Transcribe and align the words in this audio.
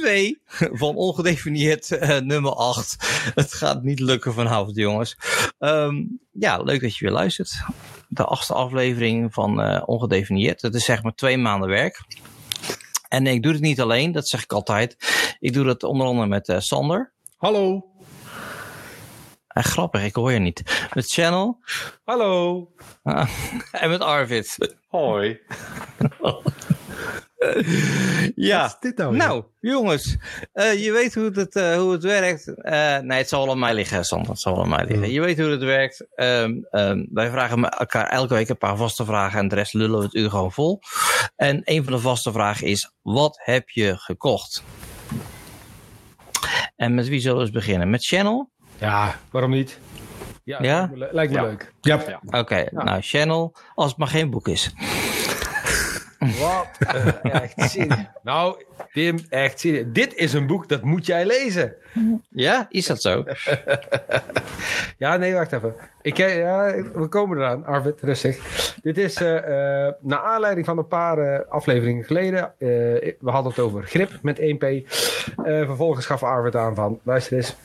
2 0.00 0.42
van 0.82 0.94
ongedefinieerd 0.94 1.90
uh, 1.90 2.18
nummer 2.18 2.52
8. 2.52 2.96
Het 3.34 3.54
gaat 3.54 3.82
niet 3.82 4.00
lukken 4.00 4.32
vanavond, 4.32 4.76
jongens. 4.76 5.16
Um, 5.58 6.20
ja, 6.32 6.62
leuk 6.62 6.80
dat 6.80 6.96
je 6.96 7.04
weer 7.04 7.14
luistert. 7.14 7.62
De 8.08 8.24
achtste 8.24 8.54
aflevering 8.54 9.34
van 9.34 9.60
uh, 9.60 9.82
ongedefinieerd. 9.86 10.62
Het 10.62 10.74
is 10.74 10.84
zeg 10.84 11.02
maar 11.02 11.14
twee 11.14 11.38
maanden 11.38 11.68
werk. 11.68 12.04
En 13.08 13.26
ik 13.26 13.42
doe 13.42 13.52
het 13.52 13.60
niet 13.60 13.80
alleen, 13.80 14.12
dat 14.12 14.28
zeg 14.28 14.42
ik 14.42 14.52
altijd. 14.52 14.96
Ik 15.38 15.52
doe 15.52 15.66
het 15.66 15.82
onder 15.82 16.06
andere 16.06 16.28
met 16.28 16.48
uh, 16.48 16.58
Sander. 16.58 17.12
Hallo. 17.36 17.86
Uh, 19.54 19.64
grappig, 19.64 20.04
ik 20.04 20.14
hoor 20.14 20.32
je 20.32 20.38
niet. 20.38 20.88
Met 20.94 21.12
Channel. 21.12 21.58
Hallo. 22.04 22.68
Uh, 23.04 23.28
en 23.72 23.90
met 23.90 24.00
Arvid. 24.00 24.76
Hoi. 24.88 25.40
Ja, 28.34 28.62
Wat 28.62 28.70
is 28.70 28.76
dit 28.80 28.96
nou, 28.96 29.16
nou 29.16 29.44
jongens, 29.60 30.16
uh, 30.54 30.84
je 30.84 30.92
weet 30.92 31.14
hoe 31.14 31.30
het, 31.34 31.56
uh, 31.56 31.76
hoe 31.76 31.92
het 31.92 32.02
werkt. 32.02 32.48
Uh, 32.48 32.98
nee, 32.98 33.18
het 33.18 33.28
zal 33.28 33.42
wel 33.42 33.52
aan 33.52 33.58
mij 33.58 33.74
liggen, 33.74 34.04
Sander. 34.04 34.30
Het 34.30 34.40
zal 34.40 34.54
wel 34.54 34.62
aan 34.62 34.68
mij 34.68 34.84
liggen. 34.84 35.06
Mm. 35.06 35.12
Je 35.12 35.20
weet 35.20 35.38
hoe 35.38 35.48
het 35.48 35.62
werkt. 35.62 36.06
Um, 36.16 36.66
um, 36.70 37.08
wij 37.12 37.30
vragen 37.30 37.68
elkaar 37.68 38.08
elke 38.08 38.34
week 38.34 38.48
een 38.48 38.58
paar 38.58 38.76
vaste 38.76 39.04
vragen 39.04 39.38
en 39.38 39.48
de 39.48 39.54
rest 39.54 39.74
lullen 39.74 39.98
we 39.98 40.04
het 40.04 40.14
uur 40.14 40.30
gewoon 40.30 40.52
vol. 40.52 40.80
En 41.36 41.60
een 41.64 41.84
van 41.84 41.92
de 41.92 41.98
vaste 41.98 42.32
vragen 42.32 42.66
is, 42.66 42.92
wat 43.02 43.38
heb 43.42 43.68
je 43.68 43.96
gekocht? 43.96 44.62
En 46.76 46.94
met 46.94 47.08
wie 47.08 47.20
zullen 47.20 47.36
we 47.36 47.42
eens 47.42 47.52
beginnen? 47.52 47.90
Met 47.90 48.06
Channel? 48.06 48.50
Ja, 48.78 49.18
waarom 49.30 49.50
niet? 49.50 49.78
Ja? 50.44 50.58
ja? 50.62 50.78
Lijkt 50.78 50.92
me, 50.94 51.08
lijkt 51.12 51.32
me 51.32 51.38
ja. 51.38 51.44
leuk. 51.44 51.72
Ja. 51.80 52.02
ja. 52.06 52.20
Oké, 52.26 52.38
okay, 52.38 52.68
ja. 52.70 52.84
nou 52.84 53.00
Channel, 53.00 53.56
als 53.74 53.88
het 53.88 53.98
maar 53.98 54.08
geen 54.08 54.30
boek 54.30 54.48
is. 54.48 54.72
Wat? 56.18 56.94
Uh, 56.94 57.24
echt 57.42 57.70
serieus. 57.70 58.06
Nou, 58.22 58.62
Tim, 58.92 59.18
echt 59.28 59.60
serieus. 59.60 59.84
Dit 59.88 60.14
is 60.14 60.32
een 60.32 60.46
boek 60.46 60.68
dat 60.68 60.82
moet 60.82 61.06
jij 61.06 61.26
lezen. 61.26 61.74
Ja, 62.28 62.66
is 62.70 62.86
dat 62.86 63.02
zo? 63.02 63.24
ja, 64.98 65.16
nee, 65.16 65.34
wacht 65.34 65.52
even. 65.52 65.74
Ik, 66.02 66.16
ja, 66.16 66.74
we 66.94 67.06
komen 67.08 67.38
eraan, 67.38 67.64
Arvid, 67.64 68.00
rustig. 68.00 68.36
Dit 68.82 68.98
is 68.98 69.20
uh, 69.20 69.34
uh, 69.34 69.40
naar 70.00 70.18
aanleiding 70.18 70.66
van 70.66 70.78
een 70.78 70.86
paar 70.86 71.18
uh, 71.18 71.40
afleveringen 71.48 72.04
geleden. 72.04 72.52
we 72.58 73.16
hadden 73.20 73.52
het 73.52 73.60
over 73.60 73.82
grip 73.82 74.18
met 74.22 74.40
1P. 74.40 74.86
vervolgens 75.44 76.06
gaf 76.06 76.22
Arvid 76.22 76.56
aan 76.56 76.74
van, 76.74 77.00
luister 77.02 77.36
eens. 77.36 77.56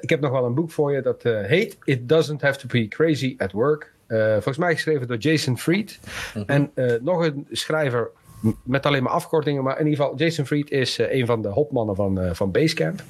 ik 0.00 0.10
heb 0.10 0.20
nog 0.20 0.30
wel 0.30 0.44
een 0.44 0.54
boek 0.54 0.70
voor 0.70 0.92
je 0.92 1.02
dat 1.02 1.22
heet 1.22 1.76
It 1.84 2.08
Doesn't 2.08 2.42
Have 2.42 2.58
to 2.58 2.66
Be 2.68 2.88
Crazy 2.88 3.34
at 3.38 3.52
Work. 3.52 3.91
Uh, 4.12 4.32
volgens 4.32 4.56
mij 4.56 4.74
geschreven 4.74 5.06
door 5.06 5.16
Jason 5.16 5.58
Fried. 5.58 6.00
Mm 6.02 6.08
-hmm. 6.32 6.48
En 6.48 6.70
uh, 6.74 6.92
nog 7.00 7.24
een 7.24 7.46
schrijver 7.50 8.10
met 8.64 8.86
alleen 8.86 9.02
maar 9.02 9.12
afkortingen. 9.12 9.62
Maar 9.62 9.78
in 9.78 9.86
ieder 9.86 10.04
geval, 10.04 10.18
Jason 10.18 10.46
Fried 10.46 10.70
is 10.70 10.98
uh, 10.98 11.12
een 11.12 11.26
van 11.26 11.42
de 11.42 11.48
hopmannen 11.48 11.96
van, 11.96 12.34
van 12.36 12.50
Basecamp. 12.50 13.02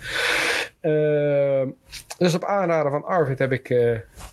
dus 2.18 2.34
op 2.34 2.44
aanraden 2.44 2.90
van 2.90 3.04
Arvid 3.04 3.38
heb 3.38 3.52
ik 3.52 3.74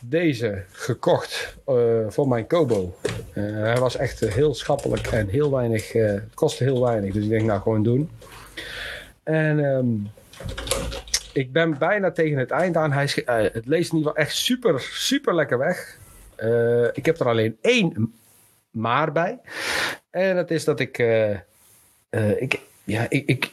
deze 0.02 0.64
gekocht 0.72 1.58
voor 2.08 2.28
mijn 2.28 2.48
Kobo. 2.48 2.96
hij 3.34 3.78
was 3.78 3.96
echt 3.96 4.20
heel 4.20 4.54
schappelijk 4.54 5.08
en 5.08 5.28
heel 5.28 5.52
weinig, 5.52 5.92
het 5.92 6.34
kostte 6.34 6.64
heel 6.64 6.82
weinig. 6.82 7.14
Dus 7.14 7.24
ik 7.24 7.30
denk 7.30 7.44
nou 7.44 7.62
gewoon 7.62 7.84
doen. 7.84 8.10
En... 9.24 9.60
Um, 9.60 10.12
ik 11.34 11.52
ben 11.52 11.78
bijna 11.78 12.12
tegen 12.12 12.38
het 12.38 12.52
eind 12.52 12.78
aan. 12.78 12.92
Hij, 12.92 13.10
het 13.54 13.66
leest 13.66 13.92
in 13.92 13.98
ieder 13.98 14.12
geval 14.12 14.16
echt 14.16 14.36
super, 14.36 14.80
super 14.80 15.36
lekker 15.36 15.58
weg. 15.58 15.99
Uh, 16.44 16.88
ik 16.94 17.06
heb 17.06 17.20
er 17.20 17.28
alleen 17.28 17.58
één 17.62 18.14
maar 18.72 19.12
bij. 19.12 19.40
En 20.10 20.36
dat 20.36 20.52
is 20.52 20.64
dat 20.64 20.80
ik. 20.80 20.98
Uh, 20.98 21.30
uh, 22.10 22.42
ik 22.42 22.60
ja, 22.84 23.06
ik, 23.10 23.28
ik. 23.28 23.52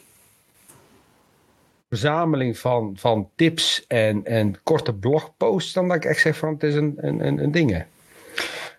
Verzameling 1.89 2.57
van, 2.57 2.95
van 2.97 3.29
tips 3.35 3.87
en, 3.87 4.25
en 4.25 4.63
korte 4.63 4.93
blogposts. 4.93 5.73
Dan 5.73 5.87
dat 5.87 5.97
ik 5.97 6.05
echt 6.05 6.21
zeg 6.21 6.37
van 6.37 6.53
het 6.53 6.63
is 6.63 6.75
een, 6.75 6.93
een, 6.97 7.25
een, 7.25 7.43
een 7.43 7.51
ding. 7.51 7.71
Uh, 7.71 7.81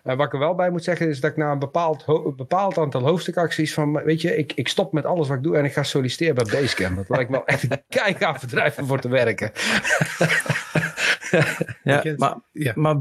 wat 0.03 0.25
ik 0.25 0.33
er 0.33 0.39
wel 0.39 0.55
bij 0.55 0.69
moet 0.69 0.83
zeggen 0.83 1.09
is 1.09 1.19
dat 1.19 1.31
ik 1.31 1.37
na 1.37 1.51
een 1.51 1.59
bepaald, 1.59 2.05
bepaald 2.35 2.77
aantal 2.77 3.01
hoofdstukacties 3.01 3.73
van, 3.73 4.03
weet 4.03 4.21
je, 4.21 4.37
ik, 4.37 4.53
ik 4.53 4.67
stop 4.67 4.93
met 4.93 5.05
alles 5.05 5.27
wat 5.27 5.37
ik 5.37 5.43
doe 5.43 5.57
en 5.57 5.65
ik 5.65 5.73
ga 5.73 5.83
solliciteren 5.83 6.35
bij 6.35 6.61
Basecamp. 6.61 6.95
Dat 6.95 7.09
lijkt 7.09 7.29
me 7.29 7.35
wel 7.35 7.45
echt 7.45 7.63
een 7.63 7.83
kijkaaf 8.03 8.41
bedrijf 8.41 8.77
om 8.77 8.85
voor 8.85 8.99
te 8.99 9.09
werken. 9.09 9.51
ja, 11.83 12.03
maar, 12.15 12.35
ja. 12.51 12.71
maar 12.75 12.95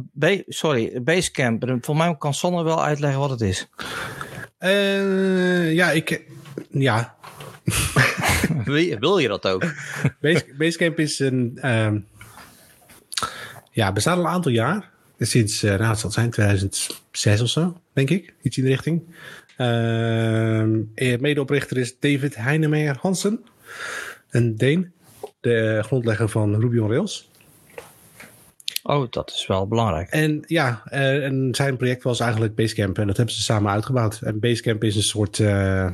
sorry, 0.46 1.02
Basecamp, 1.02 1.78
voor 1.80 1.96
mij 1.96 2.16
kan 2.18 2.34
Sonne 2.34 2.62
wel 2.62 2.84
uitleggen 2.84 3.20
wat 3.20 3.30
het 3.30 3.40
is. 3.40 3.68
Uh, 4.60 5.72
ja, 5.72 5.90
ik, 5.90 6.22
ja. 6.70 7.16
wil, 8.64 8.76
je, 8.76 8.98
wil 8.98 9.18
je 9.18 9.28
dat 9.28 9.46
ook? 9.46 9.62
Base, 10.20 10.44
Basecamp 10.58 10.98
is 10.98 11.18
een, 11.18 11.58
um, 11.62 12.06
ja, 13.70 13.92
bestaat 13.92 14.16
al 14.16 14.22
een 14.22 14.30
aantal 14.30 14.52
jaar. 14.52 14.90
Sinds, 15.18 15.64
uh, 15.64 15.70
nou, 15.70 15.90
het 15.90 15.98
zal 15.98 16.10
zijn 16.10 16.30
2006 16.30 17.40
of 17.40 17.48
zo, 17.48 17.80
denk 17.92 18.10
ik. 18.10 18.34
Iets 18.42 18.58
in 18.58 18.64
de 18.64 18.70
richting. 18.70 19.02
Uh, 19.58 21.18
medeoprichter 21.18 21.76
is 21.76 21.98
David 21.98 22.36
Heinemeyer 22.36 22.96
Hansen. 23.00 23.44
Een 24.30 24.56
Deen. 24.56 24.92
De 25.40 25.82
grondlegger 25.84 26.28
van 26.28 26.60
Ruby 26.60 26.78
on 26.78 26.90
Rails. 26.90 27.30
Oh, 28.88 29.06
dat 29.10 29.30
is 29.30 29.46
wel 29.46 29.66
belangrijk. 29.66 30.10
En 30.10 30.44
ja, 30.46 30.82
uh, 30.92 31.24
en 31.24 31.48
zijn 31.54 31.76
project 31.76 32.02
was 32.02 32.20
eigenlijk 32.20 32.54
Basecamp. 32.54 32.98
En 32.98 33.06
dat 33.06 33.16
hebben 33.16 33.34
ze 33.34 33.42
samen 33.42 33.72
uitgebouwd. 33.72 34.20
En 34.22 34.38
Basecamp 34.40 34.84
is 34.84 34.96
een 34.96 35.02
soort 35.02 35.38
uh, 35.38 35.90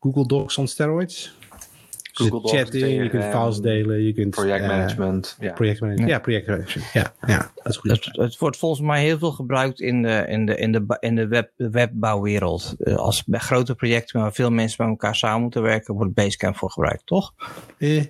Google 0.00 0.26
Docs 0.26 0.58
on 0.58 0.68
steroids. 0.68 1.36
Google 2.12 2.42
dus 2.42 2.50
chatting, 2.50 3.02
je 3.02 3.08
kunt 3.08 3.24
files 3.24 3.60
delen, 3.60 4.02
je 4.02 4.12
kunt... 4.12 4.30
Projectmanagement. 4.30 5.36
Uh, 5.40 5.48
ja. 5.48 5.54
Projectmanagement, 5.54 6.10
ja, 6.10 6.18
projectmanagement. 6.18 6.92
Ja, 6.92 7.14
ja, 7.26 7.50
dat 7.54 7.66
is 7.72 7.76
goed. 7.76 7.90
Het, 7.90 8.08
het, 8.12 8.38
wordt 8.38 8.56
volgens 8.56 8.80
mij 8.80 9.02
heel 9.02 9.18
veel 9.18 9.32
gebruikt 9.32 9.80
in 9.80 10.02
de, 10.02 10.24
in 10.28 10.46
de, 10.46 10.56
in 10.56 10.72
de, 10.72 10.96
in 11.00 11.14
de 11.14 11.26
web, 11.26 11.50
webbouwwereld. 11.56 12.74
Uh, 12.78 12.96
als 12.96 13.24
bij 13.24 13.40
grote 13.40 13.74
projecten 13.74 14.20
waar 14.20 14.32
veel 14.32 14.50
mensen 14.50 14.76
bij 14.76 14.86
elkaar 14.86 15.16
samen 15.16 15.42
moeten 15.42 15.62
werken, 15.62 15.94
wordt 15.94 16.14
Basecamp 16.14 16.56
voor 16.56 16.70
gebruikt, 16.70 17.06
toch? 17.06 17.34
Eh. 17.78 18.04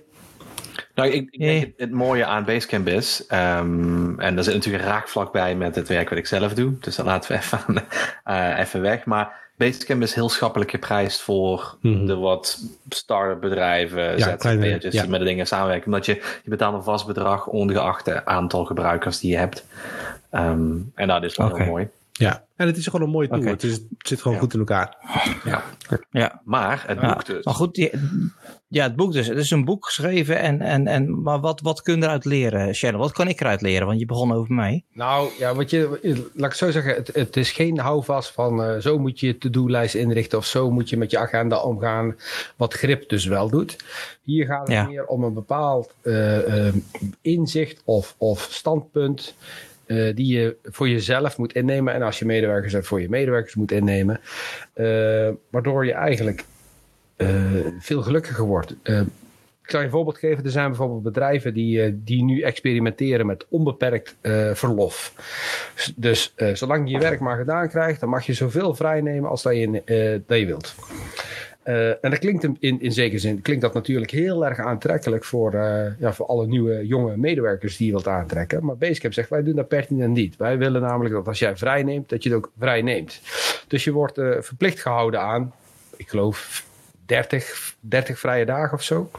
Nou, 0.95 1.09
ik, 1.09 1.27
ik 1.31 1.39
denk 1.39 1.61
het, 1.61 1.73
het, 1.77 1.91
mooie 1.91 2.25
aan 2.25 2.45
Basecamp 2.45 2.87
is, 2.87 3.25
um, 3.31 4.19
en 4.19 4.35
daar 4.35 4.43
zit 4.43 4.53
natuurlijk 4.53 4.83
een 4.83 4.89
raakvlak 4.89 5.31
bij 5.31 5.55
met 5.55 5.75
het 5.75 5.87
werk 5.87 6.09
wat 6.09 6.17
ik 6.17 6.27
zelf 6.27 6.53
doe, 6.53 6.73
dus 6.79 6.95
dat 6.95 7.05
laten 7.05 7.31
we 7.31 7.37
even, 7.43 7.83
uh, 8.27 8.59
even 8.59 8.81
weg. 8.81 9.05
Maar 9.05 9.43
Basecamp 9.57 10.01
is 10.01 10.13
heel 10.13 10.29
schappelijk 10.29 10.71
geprijsd 10.71 11.21
voor 11.21 11.77
mm 11.81 11.93
-hmm. 11.93 12.05
de 12.05 12.15
wat 12.15 12.59
start-up 12.89 13.39
bedrijven, 13.41 14.17
ja, 14.17 14.37
ZZP'ers 14.37 14.93
ja. 14.93 15.01
die 15.01 15.09
met 15.09 15.19
de 15.19 15.25
dingen 15.25 15.47
samenwerken. 15.47 15.85
Omdat 15.85 16.05
je, 16.05 16.13
je 16.43 16.49
betaalt 16.49 16.75
een 16.75 16.83
vast 16.83 17.05
bedrag 17.05 17.47
ongeacht 17.47 18.05
het 18.05 18.25
aantal 18.25 18.65
gebruikers 18.65 19.19
die 19.19 19.31
je 19.31 19.37
hebt. 19.37 19.65
Um, 20.31 20.91
en 20.95 21.07
dat 21.07 21.23
is 21.23 21.35
wel 21.35 21.47
okay. 21.47 21.59
heel 21.59 21.69
mooi. 21.69 21.87
Ja, 22.17 22.45
en 22.55 22.67
het 22.67 22.77
is 22.77 22.85
gewoon 22.85 23.01
een 23.01 23.13
mooi 23.13 23.27
tool. 23.27 23.39
Okay. 23.39 23.51
Het, 23.51 23.63
is, 23.63 23.71
het, 23.71 23.83
zit 23.97 24.21
gewoon 24.21 24.33
ja. 24.33 24.43
goed 24.43 24.53
in 24.53 24.59
elkaar. 24.59 24.97
Ja, 25.45 25.63
ja. 26.11 26.41
maar 26.43 26.83
het 26.87 26.99
boek 26.99 27.25
dus. 27.25 27.45
Maar 27.45 27.53
goed, 27.53 27.75
die, 27.75 27.91
ja, 28.67 28.83
het 28.83 28.95
boek 28.95 29.13
dus. 29.13 29.27
Het 29.27 29.37
is 29.37 29.51
een 29.51 29.65
boek 29.65 29.85
geschreven. 29.85 30.39
En, 30.39 30.61
en, 30.61 30.87
en, 30.87 31.21
maar 31.21 31.39
wat, 31.39 31.61
wat 31.61 31.81
kun 31.81 31.97
je 31.97 32.03
eruit 32.03 32.25
leren, 32.25 32.75
Shadow? 32.75 32.99
Wat 32.99 33.11
kan 33.11 33.27
ik 33.27 33.41
eruit 33.41 33.61
leren? 33.61 33.87
Want 33.87 33.99
je 33.99 34.05
begon 34.05 34.33
over 34.33 34.53
mij. 34.53 34.83
Nou, 34.93 35.29
ja, 35.39 35.55
wat 35.55 35.69
je, 35.69 36.29
laat 36.33 36.49
ik 36.49 36.57
zo 36.57 36.71
zeggen. 36.71 36.93
Het, 36.95 37.09
het 37.13 37.37
is 37.37 37.51
geen 37.51 37.79
houvast 37.79 38.31
van 38.31 38.61
uh, 38.61 38.77
zo 38.77 38.99
moet 38.99 39.19
je 39.19 39.27
je 39.27 39.37
to-do-lijst 39.37 39.95
inrichten. 39.95 40.37
Of 40.37 40.45
zo 40.45 40.71
moet 40.71 40.89
je 40.89 40.97
met 40.97 41.11
je 41.11 41.17
agenda 41.17 41.61
omgaan. 41.61 42.15
Wat 42.55 42.73
grip 42.73 43.09
dus 43.09 43.25
wel 43.25 43.49
doet. 43.49 43.77
Hier 44.23 44.45
gaat 44.45 44.67
het 44.67 44.75
ja. 44.77 44.85
meer 44.85 45.05
om 45.05 45.23
een 45.23 45.33
bepaald 45.33 45.93
uh, 46.01 46.47
uh, 46.47 46.73
inzicht 47.21 47.81
of, 47.85 48.15
of 48.17 48.47
standpunt. 48.51 49.35
Uh, 49.87 50.15
die 50.15 50.37
je 50.37 50.55
voor 50.63 50.89
jezelf 50.89 51.37
moet 51.37 51.53
innemen. 51.53 51.93
En 51.93 52.01
als 52.01 52.19
je 52.19 52.25
medewerkers 52.25 52.73
hebt, 52.73 52.87
voor 52.87 53.01
je 53.01 53.09
medewerkers 53.09 53.55
moet 53.55 53.71
innemen. 53.71 54.19
Uh, 54.75 55.29
waardoor 55.49 55.85
je 55.85 55.93
eigenlijk 55.93 56.43
uh, 57.17 57.29
veel 57.79 58.01
gelukkiger 58.01 58.45
wordt. 58.45 58.71
ik 58.71 59.71
zal 59.71 59.79
je 59.79 59.85
een 59.85 59.91
voorbeeld 59.91 60.17
geven. 60.17 60.43
Er 60.43 60.51
zijn 60.51 60.67
bijvoorbeeld 60.67 61.03
bedrijven 61.03 61.53
die, 61.53 62.03
die 62.03 62.23
nu 62.23 62.41
experimenteren 62.41 63.25
met 63.25 63.45
onbeperkt 63.49 64.15
verlof. 64.53 65.13
Dus 65.95 66.33
zolang 66.53 66.87
je 66.87 66.93
je 66.93 66.99
werk 66.99 67.19
maar 67.19 67.37
gedaan 67.37 67.69
krijgt, 67.69 67.99
dan 67.99 68.09
mag 68.09 68.25
je 68.25 68.33
zoveel 68.33 68.75
vrij 68.75 69.01
nemen 69.01 69.29
als 69.29 69.43
dat 69.43 69.53
je, 69.55 70.23
dat 70.27 70.37
je 70.37 70.45
wilt. 70.45 70.75
Uh, 71.65 71.89
en 71.89 72.09
dat 72.09 72.19
klinkt 72.19 72.43
in, 72.43 72.81
in 72.81 72.91
zekere 72.91 73.19
zin 73.19 73.41
klinkt 73.41 73.61
dat 73.61 73.73
natuurlijk 73.73 74.11
heel 74.11 74.45
erg 74.45 74.59
aantrekkelijk 74.59 75.23
voor, 75.23 75.53
uh, 75.53 75.99
ja, 75.99 76.13
voor 76.13 76.25
alle 76.25 76.47
nieuwe 76.47 76.87
jonge 76.87 77.17
medewerkers 77.17 77.77
die 77.77 77.85
je 77.85 77.91
wilt 77.91 78.07
aantrekken. 78.07 78.65
Maar 78.65 78.77
Basecamp 78.77 79.13
zegt 79.13 79.29
wij 79.29 79.43
doen 79.43 79.55
dat 79.55 79.67
pertinent 79.67 80.13
niet. 80.13 80.35
Wij 80.35 80.57
willen 80.57 80.81
namelijk 80.81 81.15
dat 81.15 81.27
als 81.27 81.39
jij 81.39 81.57
vrij 81.57 81.83
neemt, 81.83 82.09
dat 82.09 82.23
je 82.23 82.29
het 82.29 82.37
ook 82.37 82.51
vrij 82.59 82.81
neemt. 82.81 83.21
Dus 83.67 83.83
je 83.83 83.91
wordt 83.91 84.17
uh, 84.17 84.35
verplicht 84.39 84.79
gehouden 84.79 85.21
aan, 85.21 85.53
ik 85.95 86.09
geloof, 86.09 86.65
30, 87.05 87.75
30 87.79 88.19
vrije 88.19 88.45
dagen 88.45 88.73
of 88.77 88.83
zo. 88.83 89.11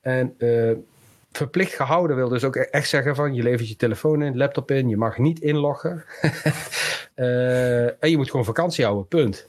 En 0.00 0.36
verplicht 1.32 1.74
gehouden 1.74 2.16
wil 2.16 2.28
dus 2.28 2.44
ook 2.44 2.56
echt 2.56 2.88
zeggen 2.88 3.14
van 3.14 3.34
je 3.34 3.42
levert 3.42 3.68
je 3.68 3.76
telefoon 3.76 4.22
in, 4.22 4.36
laptop 4.36 4.70
in, 4.70 4.88
je 4.88 4.96
mag 4.96 5.18
niet 5.18 5.40
inloggen. 5.40 6.04
en 8.00 8.10
je 8.10 8.16
moet 8.16 8.30
gewoon 8.30 8.44
vakantie 8.44 8.84
houden, 8.84 9.08
punt. 9.08 9.46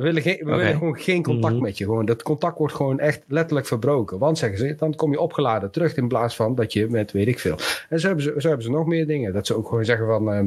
We 0.00 0.06
willen, 0.06 0.22
geen, 0.22 0.38
we 0.38 0.56
willen 0.56 0.72
gewoon 0.72 0.98
geen 0.98 1.22
contact 1.22 1.54
mhm. 1.54 1.62
met 1.62 1.78
je. 1.78 1.84
Gewoon, 1.84 2.04
dat 2.04 2.22
contact 2.22 2.58
wordt 2.58 2.74
gewoon 2.74 2.98
echt 2.98 3.22
letterlijk 3.26 3.66
verbroken. 3.66 4.18
Want 4.18 4.38
zeggen 4.38 4.58
ze, 4.58 4.74
dan 4.74 4.94
kom 4.94 5.12
je 5.12 5.20
opgeladen 5.20 5.70
terug 5.70 5.96
in 5.96 6.08
plaats 6.08 6.36
van 6.36 6.54
dat 6.54 6.72
je 6.72 6.88
met 6.88 7.12
weet 7.12 7.28
ik 7.28 7.38
veel. 7.38 7.56
En 7.88 8.00
zo 8.00 8.06
hebben 8.06 8.24
ze, 8.24 8.34
zo 8.38 8.46
hebben 8.48 8.66
ze 8.66 8.70
nog 8.70 8.86
meer 8.86 9.06
dingen. 9.06 9.32
Dat 9.32 9.46
ze 9.46 9.56
ook 9.56 9.68
gewoon 9.68 9.84
zeggen 9.84 10.06
van, 10.06 10.34
uh, 10.34 10.40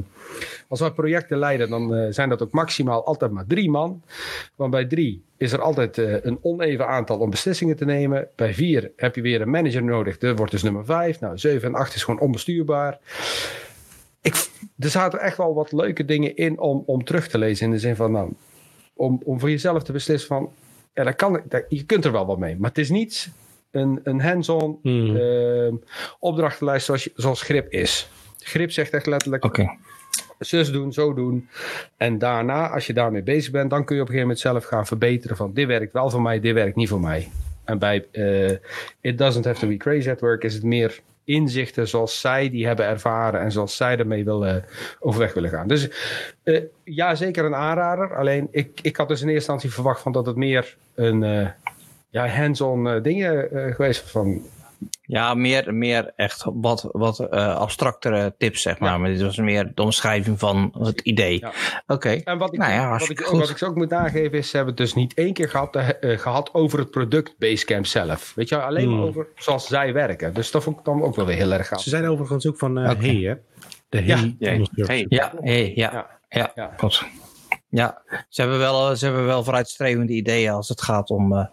als 0.67 0.79
wij 0.79 0.91
projecten 0.91 1.37
leiden, 1.37 1.69
dan 1.69 1.93
uh, 1.95 2.07
zijn 2.09 2.29
dat 2.29 2.41
ook 2.41 2.51
maximaal 2.51 3.05
altijd 3.05 3.31
maar 3.31 3.45
drie 3.47 3.69
man. 3.69 4.01
Want 4.55 4.71
bij 4.71 4.85
drie 4.85 5.23
is 5.37 5.51
er 5.51 5.61
altijd 5.61 5.97
uh, 5.97 6.15
een 6.21 6.39
oneven 6.41 6.87
aantal 6.87 7.17
om 7.17 7.29
beslissingen 7.29 7.75
te 7.75 7.85
nemen. 7.85 8.27
Bij 8.35 8.53
vier 8.53 8.91
heb 8.95 9.15
je 9.15 9.21
weer 9.21 9.41
een 9.41 9.49
manager 9.49 9.83
nodig. 9.83 10.17
Dat 10.17 10.37
wordt 10.37 10.51
dus 10.51 10.63
nummer 10.63 10.85
vijf. 10.85 11.19
Nou, 11.19 11.37
zeven 11.37 11.67
en 11.67 11.75
acht 11.75 11.95
is 11.95 12.03
gewoon 12.03 12.19
onbestuurbaar. 12.19 12.99
Ik, 14.21 14.49
er 14.79 14.89
zaten 14.89 15.19
echt 15.19 15.37
wel 15.37 15.53
wat 15.53 15.71
leuke 15.71 16.05
dingen 16.05 16.35
in 16.35 16.59
om, 16.59 16.83
om 16.85 17.03
terug 17.03 17.27
te 17.27 17.37
lezen. 17.37 17.65
In 17.65 17.71
de 17.71 17.79
zin 17.79 17.95
van, 17.95 18.11
nou, 18.11 18.33
om, 18.93 19.21
om 19.23 19.39
voor 19.39 19.49
jezelf 19.49 19.83
te 19.83 19.91
beslissen 19.91 20.27
van, 20.27 20.51
ja, 20.93 21.03
dat 21.03 21.15
kan, 21.15 21.41
dat, 21.49 21.65
je 21.69 21.85
kunt 21.85 22.05
er 22.05 22.11
wel 22.11 22.25
wat 22.25 22.39
mee. 22.39 22.55
Maar 22.57 22.69
het 22.69 22.77
is 22.77 22.89
niet 22.89 23.31
een, 23.71 23.99
een 24.03 24.21
hands-on 24.21 24.79
hmm. 24.81 25.15
uh, 25.15 25.73
opdrachtenlijst 26.19 26.85
zoals, 26.85 27.09
zoals 27.15 27.41
grip 27.41 27.71
is. 27.71 28.09
Grip 28.39 28.71
zegt 28.71 28.93
echt 28.93 29.05
letterlijk, 29.05 29.45
okay. 29.45 29.77
zus 30.39 30.71
doen, 30.71 30.93
zo 30.93 31.13
doen. 31.13 31.49
En 31.97 32.17
daarna, 32.17 32.69
als 32.69 32.87
je 32.87 32.93
daarmee 32.93 33.23
bezig 33.23 33.51
bent, 33.51 33.69
dan 33.69 33.85
kun 33.85 33.95
je 33.95 34.01
op 34.01 34.07
een 34.07 34.13
gegeven 34.13 34.35
moment 34.35 34.39
zelf 34.39 34.65
gaan 34.65 34.85
verbeteren 34.85 35.37
van, 35.37 35.53
dit 35.53 35.67
werkt 35.67 35.93
wel 35.93 36.09
voor 36.09 36.21
mij, 36.21 36.39
dit 36.39 36.53
werkt 36.53 36.75
niet 36.75 36.89
voor 36.89 36.99
mij. 36.99 37.29
En 37.63 37.79
bij 37.79 38.05
uh, 38.11 38.51
It 39.01 39.17
Doesn't 39.17 39.45
Have 39.45 39.59
to 39.59 39.67
Be 39.67 39.77
Crazy 39.77 40.09
at 40.09 40.19
Work 40.19 40.43
is 40.43 40.53
het 40.53 40.63
meer 40.63 41.01
inzichten 41.23 41.87
zoals 41.87 42.19
zij 42.19 42.49
die 42.49 42.65
hebben 42.65 42.85
ervaren 42.85 43.41
en 43.41 43.51
zoals 43.51 43.75
zij 43.75 43.97
ermee 43.97 44.25
willen, 44.25 44.65
overweg 44.99 45.33
willen 45.33 45.49
gaan. 45.49 45.67
Dus 45.67 45.89
uh, 46.43 46.61
ja, 46.83 47.15
zeker 47.15 47.45
een 47.45 47.55
aanrader. 47.55 48.15
Alleen 48.17 48.47
ik, 48.51 48.79
ik 48.81 48.97
had 48.97 49.07
dus 49.07 49.21
in 49.21 49.27
eerste 49.27 49.51
instantie 49.51 49.73
verwacht 49.73 50.01
van 50.01 50.11
dat 50.11 50.25
het 50.25 50.35
meer 50.35 50.75
een 50.95 51.21
uh, 51.23 51.47
ja, 52.09 52.27
hands-on 52.27 53.01
dingen 53.01 53.49
geweest 53.73 54.09
van 54.09 54.41
ja, 55.01 55.33
meer, 55.33 55.73
meer 55.73 56.13
echt 56.15 56.45
wat, 56.53 56.89
wat 56.91 57.19
uh, 57.19 57.55
abstractere 57.55 58.33
tips, 58.37 58.61
zeg 58.61 58.79
maar. 58.79 58.99
Maar 58.99 59.09
dit 59.09 59.21
was 59.21 59.37
meer 59.37 59.71
de 59.75 59.81
omschrijving 59.81 60.39
van 60.39 60.75
het 60.79 61.01
idee. 61.01 61.39
Ja. 61.39 61.51
Oké. 61.87 62.09
En 62.09 62.37
wat 62.37 62.53
ik, 62.53 62.59
nou 62.59 62.71
ja, 62.71 62.89
wat, 62.89 63.09
ik, 63.09 63.19
wat 63.19 63.49
ik 63.49 63.63
ook 63.63 63.75
moet 63.75 63.93
aangeven 63.93 64.37
is, 64.37 64.49
ze 64.49 64.55
hebben 64.55 64.75
het 64.75 64.83
dus 64.83 64.93
niet 64.93 65.13
één 65.13 65.33
keer 65.33 65.49
gehad, 65.49 65.75
uh, 65.75 65.89
gehad 66.19 66.53
over 66.53 66.79
het 66.79 66.91
product 66.91 67.35
Basecamp 67.37 67.85
zelf. 67.85 68.33
Weet 68.35 68.49
je, 68.49 68.61
alleen 68.61 68.89
hmm. 68.89 69.01
over 69.01 69.27
zoals 69.35 69.67
zij 69.67 69.93
werken. 69.93 70.33
Dus 70.33 70.51
dat 70.51 70.63
vond 70.63 70.79
ik 70.79 70.85
dan 70.85 71.03
ook 71.03 71.15
wel 71.15 71.25
weer 71.25 71.35
heel 71.35 71.51
erg 71.51 71.67
gaaf. 71.67 71.81
Ze 71.81 71.89
zijn 71.89 72.07
overigens 72.07 72.47
ook 72.47 72.57
van 72.57 72.77
uh, 72.77 72.89
okay. 72.89 73.05
hey, 73.05 73.15
hè? 73.15 73.35
De 73.89 73.97
hey. 73.97 74.35
Ja, 74.39 74.47
hey. 74.85 75.05
ja, 75.09 75.33
hey, 75.41 75.71
ja. 75.75 75.91
ja. 75.91 76.07
ja. 76.29 76.51
ja. 76.55 76.67
klopt. 76.67 77.05
Ja, 77.75 78.01
ze 78.29 78.41
hebben 78.41 78.59
wel, 78.59 78.95
ze 78.95 79.05
hebben 79.05 79.25
wel 79.25 79.43
vooruitstrevende 79.43 80.13
ideeën 80.13 80.51
als 80.51 80.69
het 80.69 80.81
gaat 80.81 81.09
om, 81.09 81.33
uh, 81.33 81.45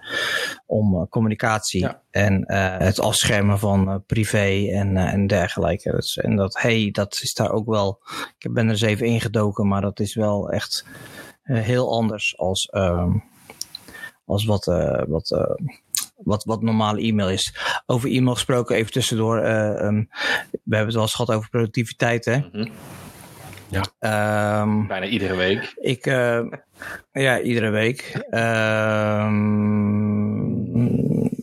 om 0.66 0.94
uh, 0.94 1.02
communicatie 1.08 1.88
en 2.10 2.44
uh, 2.46 2.78
het 2.78 3.00
afschermen 3.00 3.58
van 3.58 4.04
privé 4.06 4.66
en, 4.72 4.96
en 4.96 5.26
dergelijke. 5.26 5.90
Dus, 5.90 6.16
en 6.16 6.36
dat, 6.36 6.60
hey, 6.60 6.88
dat 6.90 7.18
is 7.22 7.34
daar 7.34 7.50
ook 7.50 7.66
wel. 7.66 8.00
Ik 8.38 8.52
ben 8.52 8.64
er 8.64 8.70
eens 8.70 8.80
even 8.80 9.06
ingedoken, 9.06 9.68
maar 9.68 9.80
dat 9.80 10.00
is 10.00 10.14
wel 10.14 10.50
echt 10.50 10.86
heel 11.42 11.92
anders 11.92 12.38
als, 12.38 12.66
ehm, 12.66 13.18
als 14.24 14.44
wat, 14.44 14.64
wat, 15.08 15.58
wat, 16.16 16.44
wat 16.44 16.62
normale 16.62 17.00
e-mail 17.00 17.30
is. 17.30 17.54
Over 17.86 18.10
e-mail 18.10 18.34
gesproken, 18.34 18.76
even 18.76 18.92
tussendoor. 18.92 19.36
Um, 19.36 20.08
we 20.50 20.76
hebben 20.76 20.86
het 20.86 20.94
wel 20.94 21.02
eens 21.02 21.14
gehad 21.14 21.36
over 21.36 21.50
productiviteit, 21.50 22.24
hè? 22.24 22.36
Mm 22.36 22.48
-hmm. 22.52 22.70
Ja. 23.70 23.80
Um, 24.62 24.86
Bijna 24.86 25.06
iedere 25.06 25.34
week. 25.34 25.74
Ik, 25.76 26.06
uh, 26.06 26.40
ja, 27.12 27.40
iedere 27.40 27.70
week. 27.70 28.24
Um, 28.30 29.50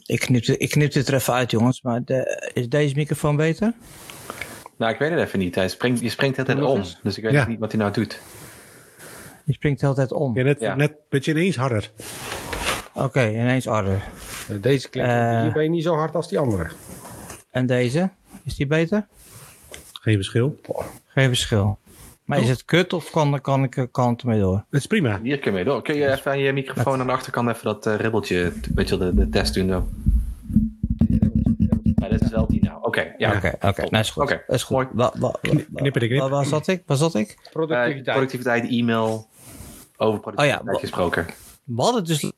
ik, 0.06 0.20
knip, 0.20 0.44
ik 0.44 0.70
knip 0.70 0.92
dit 0.92 1.08
er 1.08 1.14
even 1.14 1.34
uit, 1.34 1.52
jongens. 1.52 1.82
Maar 1.82 2.04
de, 2.04 2.52
is 2.54 2.70
deze 2.70 2.96
microfoon 2.96 3.36
beter? 3.36 3.74
Nou, 4.78 4.94
ik 4.94 5.00
weet 5.00 5.10
het 5.10 5.20
even 5.20 5.40
niet. 5.40 5.56
Hij 5.56 5.70
springt, 5.70 6.00
je 6.00 6.10
springt 6.10 6.40
altijd 6.40 6.62
om. 6.62 6.84
Dus 7.04 7.18
ik 7.18 7.24
weet 7.24 7.34
ja. 7.34 7.48
niet 7.48 7.60
wat 7.60 7.72
hij 7.72 7.82
nou 7.82 7.94
doet. 7.94 8.22
Je 9.44 9.54
springt 9.54 9.84
altijd 9.84 10.12
om. 10.12 10.38
Ja, 10.38 10.44
net, 10.44 10.60
ja. 10.60 10.76
net 10.76 10.90
een 10.90 10.98
beetje 11.10 11.32
ineens 11.32 11.56
harder. 11.56 11.92
Oké, 12.94 13.06
okay, 13.06 13.34
ineens 13.34 13.66
harder. 13.66 14.04
Deze 14.62 14.90
klinkt 14.90 15.10
uh, 15.10 15.42
hier 15.42 15.52
ben 15.52 15.64
je 15.64 15.70
niet 15.70 15.84
zo 15.84 15.96
hard 15.96 16.16
als 16.16 16.28
die 16.28 16.40
andere. 16.40 16.70
En 17.52 17.66
deze? 17.66 18.10
Is 18.44 18.56
die 18.56 18.68
beter? 18.68 19.08
Geen 19.94 20.16
verschil. 20.16 20.60
Geen 21.06 21.28
verschil. 21.28 21.80
Maar 22.28 22.40
is 22.40 22.50
het 22.50 22.66
kut 22.66 22.94
of 22.94 23.10
kan, 23.10 23.42
kan, 23.42 23.64
ik, 23.64 23.88
kan 23.92 24.10
het 24.10 24.22
ermee 24.22 24.40
door? 24.40 24.56
Het 24.70 24.80
is 24.80 24.88
prima. 24.88 25.20
Hier 25.24 25.40
kun 25.40 25.52
je 25.52 25.58
mee 25.58 25.66
door. 25.66 25.82
Kun 25.82 25.96
je 25.96 26.12
even 26.12 26.32
aan 26.32 26.40
je 26.40 26.54
microfoon 26.54 27.00
aan 27.00 27.08
de 27.08 27.14
achterkant 27.14 27.50
even 27.50 27.64
dat 27.64 27.88
uh, 27.88 27.96
ribbeltje, 27.96 28.44
een 28.44 28.62
beetje 28.72 28.98
de, 28.98 29.14
de 29.14 29.30
test 29.30 29.54
doen 29.54 29.68
dan? 29.68 29.90
Ja, 31.96 32.08
dit 32.08 32.22
is 32.22 32.30
wel 32.30 32.48
die 32.48 32.64
nou. 32.64 32.78
Oké, 32.78 32.88
okay, 32.88 33.14
ja. 33.18 33.36
Oké, 33.36 33.48
oké. 33.48 33.68
Okay, 33.68 33.88
nou, 33.90 34.04
is 34.04 34.10
goed. 34.10 34.24
Okay. 34.24 34.42
Is 34.48 34.64
goed. 34.64 34.76
Mooi. 34.76 34.88
Wa, 34.92 35.14
wa, 35.20 35.36
Knipper 35.74 36.02
de 36.02 36.08
knip. 36.08 36.30
Waar 36.30 36.46
zat 36.46 36.68
ik? 36.68 36.84
Waar 36.86 36.98
zat 36.98 37.16
ik? 37.16 37.38
Productiviteit. 37.52 38.08
Uh, 38.08 38.14
productiviteit, 38.14 38.70
e-mail. 38.70 39.28
Over 39.98 40.20
productiviteit 40.20 40.68
oh, 40.68 40.74
ja. 40.74 40.80
gesproken. 40.80 41.26
We 41.64 41.82
hadden 41.82 42.04
dus 42.04 42.32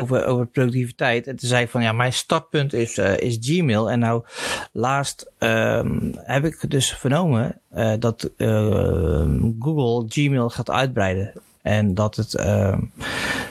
over, 0.00 0.26
over 0.26 0.46
productiviteit. 0.46 1.26
En 1.26 1.36
toen 1.36 1.48
zei 1.48 1.64
ik 1.64 1.70
van 1.70 1.82
ja, 1.82 1.92
mijn 1.92 2.12
startpunt 2.12 2.72
is, 2.72 2.96
uh, 2.96 3.16
is 3.18 3.38
Gmail. 3.40 3.90
En 3.90 3.98
nou, 3.98 4.24
laatst 4.72 5.30
um, 5.38 6.12
heb 6.16 6.44
ik 6.44 6.70
dus 6.70 6.92
vernomen 6.94 7.60
uh, 7.76 7.92
dat 7.98 8.30
uh, 8.36 9.26
Google 9.58 10.04
Gmail 10.08 10.50
gaat 10.50 10.70
uitbreiden. 10.70 11.32
En 11.62 11.94
dat 11.94 12.16
het, 12.16 12.34
uh, 12.34 12.78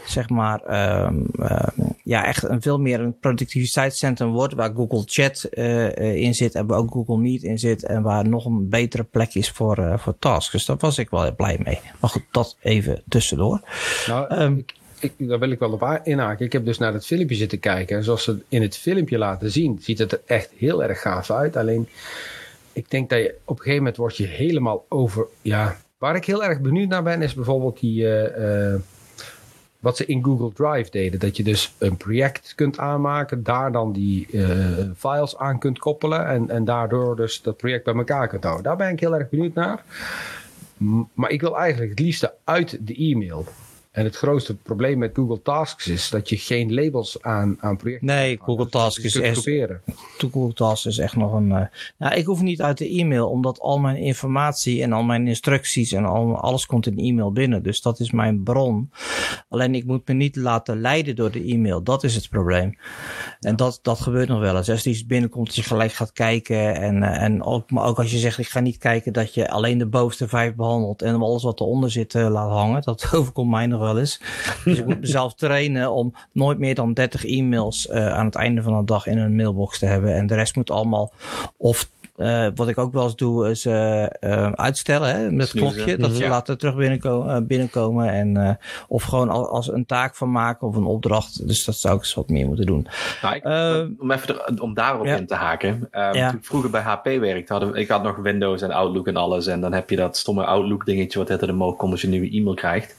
zeg 0.06 0.30
maar, 0.30 0.62
ja, 2.04 2.26
echt 2.26 2.44
een 2.44 2.62
veel 2.62 2.80
meer 2.80 3.00
een 3.00 3.20
productiviteitscentrum 3.20 4.32
wordt. 4.32 4.54
Waar 4.54 4.74
Google 4.76 5.04
Chat 5.06 5.44
in 5.96 6.34
zit 6.34 6.56
en 6.56 6.68
waar 6.68 6.78
ook 6.78 6.92
Google 6.92 7.18
Meet 7.18 7.44
in 7.44 7.60
zit. 7.60 7.84
En 7.84 8.02
waar 8.02 8.28
nog 8.28 8.46
een 8.46 8.70
betere 8.70 9.04
plek 9.04 9.34
is 9.34 9.52
voor, 9.52 10.00
voor 10.00 10.16
tasks. 10.20 10.52
Dus 10.52 10.66
daar 10.66 10.78
was 10.80 10.98
ik 10.98 11.10
wel 11.10 11.36
blij 11.36 11.60
mee. 11.64 11.80
Maar 12.00 12.10
goed, 12.10 12.26
dat 12.32 12.58
even 12.62 13.04
tussendoor. 13.08 13.62
Nou, 14.08 14.42
um, 14.42 14.58
ik, 14.58 14.74
daar 15.18 15.40
wil 15.40 15.52
ik 15.52 15.60
wel 15.60 15.72
op 15.72 16.00
inhaken. 16.04 16.46
Ik 16.46 16.54
heb 16.54 16.66
dus 16.66 16.78
naar 16.78 16.94
het 16.94 17.06
filmpje 17.06 17.36
zitten 17.36 17.60
kijken. 17.60 17.98
En 17.98 18.04
zoals 18.04 18.24
ze 18.24 18.40
in 18.48 18.62
het 18.62 18.78
filmpje 18.78 19.18
laten 19.18 19.52
zien, 19.52 19.78
ziet 19.82 20.00
het 20.00 20.12
er 20.12 20.22
echt 20.26 20.52
heel 20.56 20.84
erg 20.84 21.02
gaaf 21.02 21.32
uit. 21.32 21.56
Alleen, 21.56 21.88
ik 22.74 22.90
denk 22.90 23.10
dat 23.10 23.20
je 23.20 23.36
op 23.44 23.56
een 23.56 23.58
gegeven 23.58 23.78
moment 23.78 23.98
word 23.98 24.18
je 24.18 24.26
helemaal 24.26 24.86
over. 24.90 25.28
Ja, 25.42 25.78
waar 25.98 26.16
ik 26.16 26.26
heel 26.26 26.44
erg 26.44 26.60
benieuwd 26.60 26.90
naar 26.90 27.04
ben, 27.04 27.22
is 27.22 27.34
bijvoorbeeld 27.34 27.80
die. 27.80 28.04
Uh, 28.04 28.74
uh, 28.74 28.80
wat 29.80 29.98
ze 29.98 30.06
in 30.06 30.24
Google 30.24 30.52
Drive 30.54 30.92
deden. 30.92 31.20
Dat 31.20 31.38
je 31.38 31.44
dus 31.44 31.74
een 31.78 31.98
project 31.98 32.54
kunt 32.56 32.78
aanmaken, 32.78 33.44
daar 33.44 33.72
dan 33.72 33.94
die 33.94 34.28
uh, 34.32 34.48
files 34.98 35.38
aan 35.38 35.60
kunt 35.60 35.80
koppelen. 35.80 36.28
En, 36.28 36.50
en 36.50 36.66
daardoor 36.66 37.16
dus 37.16 37.42
dat 37.42 37.58
project 37.58 37.84
bij 37.84 37.94
elkaar 37.94 38.28
kunt 38.28 38.44
houden. 38.44 38.64
Daar 38.64 38.76
ben 38.76 38.90
ik 38.90 39.00
heel 39.00 39.16
erg 39.16 39.30
benieuwd 39.30 39.54
naar. 39.54 39.84
Maar 41.14 41.30
ik 41.30 41.42
wil 41.42 41.58
eigenlijk 41.58 41.90
het 41.90 42.00
liefste 42.00 42.34
uit 42.44 42.78
de 42.88 42.96
e-mail. 42.96 43.46
En 43.98 44.04
het 44.04 44.16
grootste 44.16 44.56
probleem 44.56 44.98
met 44.98 45.12
Google 45.14 45.42
Tasks 45.42 45.88
is 45.88 46.10
dat 46.10 46.30
je 46.30 46.38
geen 46.38 46.74
labels 46.74 47.22
aan, 47.22 47.58
aan 47.60 47.78
projecten 47.78 48.08
Nee, 48.08 48.38
Google 48.42 48.64
dus 48.64 48.72
Tasks 48.72 49.04
is 49.04 49.16
echt. 49.16 49.50
Google 50.18 50.54
Tasks 50.54 50.86
is 50.86 50.98
echt 50.98 51.16
nog 51.16 51.34
een. 51.34 51.50
Uh, 51.50 51.62
nou, 51.98 52.16
ik 52.16 52.26
hoef 52.26 52.42
niet 52.42 52.62
uit 52.62 52.78
de 52.78 52.90
e-mail, 52.90 53.30
omdat 53.30 53.60
al 53.60 53.80
mijn 53.80 53.98
informatie 53.98 54.84
en 54.84 54.94
al 54.94 55.04
mijn 55.04 55.28
instructies 55.28 55.92
en 55.92 56.06
al, 56.06 56.38
alles 56.38 56.66
komt 56.66 56.88
in 56.88 56.98
e-mail 56.98 57.32
binnen. 57.32 57.64
Dus 57.64 57.82
dat 57.82 58.00
is 58.00 58.12
mijn 58.12 58.44
bron. 58.44 58.92
Alleen 59.50 59.76
ik 59.76 59.86
moet 59.86 60.08
me 60.08 60.14
niet 60.14 60.36
laten 60.36 60.82
leiden 60.82 61.16
door 61.16 61.32
de 61.32 61.44
e-mail. 61.44 61.84
Dat 61.84 62.04
is 62.04 62.16
het 62.16 62.30
probleem. 62.30 62.78
En 63.40 63.56
dat, 63.56 63.80
dat 63.82 64.00
gebeurt 64.00 64.28
nog 64.28 64.40
wel 64.40 64.58
eens. 64.58 64.70
Als 64.70 64.86
er 64.86 64.92
iets 64.92 65.06
binnenkomt, 65.06 65.46
dat 65.46 65.56
je 65.56 65.64
gelijk 65.64 65.94
gaat 65.94 66.12
kijken. 66.12 66.76
En, 66.76 66.96
uh, 66.96 67.22
en 67.22 67.44
ook, 67.44 67.72
maar 67.72 67.86
ook 67.86 67.98
als 67.98 68.12
je 68.12 68.18
zegt, 68.18 68.38
ik 68.38 68.48
ga 68.48 68.60
niet 68.60 68.78
kijken 68.78 69.14
dat 69.14 69.34
je 69.34 69.50
alleen 69.50 69.78
de 69.78 69.88
bovenste 69.88 70.28
vijf 70.28 70.56
behandelt 70.56 71.02
en 71.02 71.22
alles 71.22 71.44
wat 71.44 71.60
eronder 71.60 71.92
zit 71.92 72.14
uh, 72.14 72.30
laat 72.30 72.52
hangen. 72.52 72.82
Dat 72.82 73.10
overkomt 73.14 73.50
mij 73.50 73.66
nog 73.66 73.80
wel 73.80 73.87
wel 73.88 74.00
eens. 74.00 74.22
Dus 74.64 74.78
ik 74.78 74.86
moet 74.86 75.00
mezelf 75.00 75.34
trainen 75.34 75.92
om 75.92 76.14
nooit 76.32 76.60
meer 76.60 76.76
dan 76.76 76.94
30 76.94 77.26
e-mails 77.26 77.88
uh, 77.88 78.14
aan 78.14 78.26
het 78.26 78.36
einde 78.36 78.62
van 78.62 78.78
de 78.78 78.86
dag 78.86 79.08
in 79.08 79.18
een 79.18 79.36
mailbox 79.36 79.80
te 79.80 79.86
hebben. 79.86 80.16
En 80.16 80.28
de 80.28 80.36
rest 80.36 80.56
moet 80.56 80.72
allemaal 80.72 81.14
of 81.58 81.90
uh, 82.18 82.48
wat 82.56 82.68
ik 82.68 82.78
ook 82.78 82.94
wel 82.94 83.04
eens 83.04 83.16
doe, 83.16 83.50
is 83.50 83.66
uh, 83.66 84.06
uh, 84.22 84.52
uitstellen 84.52 85.16
hè, 85.16 85.32
met 85.32 85.52
het 85.52 85.62
klokje. 85.62 85.98
Dat 85.98 86.12
ze 86.12 86.24
ja. 86.24 86.30
laten 86.30 86.58
terug 86.58 86.76
binnenkomen. 86.76 87.48
binnenkomen 87.48 88.10
en, 88.10 88.60
of 88.88 89.04
gewoon 89.04 89.30
als 89.30 89.72
een 89.72 89.86
taak 89.86 90.16
van 90.16 90.32
maken 90.32 90.68
of 90.68 90.76
een 90.76 90.86
opdracht. 90.86 91.48
Dus 91.48 91.66
dat 91.66 91.76
zou 91.76 91.96
ik 91.96 92.00
eens 92.00 92.14
wat 92.14 92.30
meer 92.30 92.48
moeten 92.48 92.66
doen. 92.66 92.88
Nou, 93.22 93.36
ik, 93.36 93.46
om, 94.02 94.12
even 94.12 94.62
om 94.62 94.74
daarop 94.74 95.06
ja. 95.06 95.16
in 95.16 95.28
te 95.28 95.36
haken. 95.36 95.88
Ja. 95.92 96.30
Toen 96.30 96.40
ik 96.40 96.46
vroeger 96.46 96.70
bij 96.70 96.82
HP 96.82 97.06
werkte, 97.06 97.54
hadden, 97.54 97.76
ik 97.76 97.88
had 97.88 98.04
nog 98.04 98.16
Windows 98.16 98.62
en 98.62 98.72
Outlook 98.72 99.08
en 99.08 99.16
alles. 99.16 99.48
En 99.48 99.62
dan 99.62 99.74
heb 99.74 99.90
je 99.90 99.96
dat 99.96 100.18
stomme 100.18 100.46
Outlook 100.46 100.86
dingetje 100.86 101.20
wat 101.20 101.30
er 101.30 101.50
omhoog 101.50 101.76
komt 101.76 101.92
als 101.92 102.02
je 102.02 102.08
een 102.08 102.14
nieuwe 102.14 102.36
e-mail 102.36 102.56
krijgt. 102.56 102.96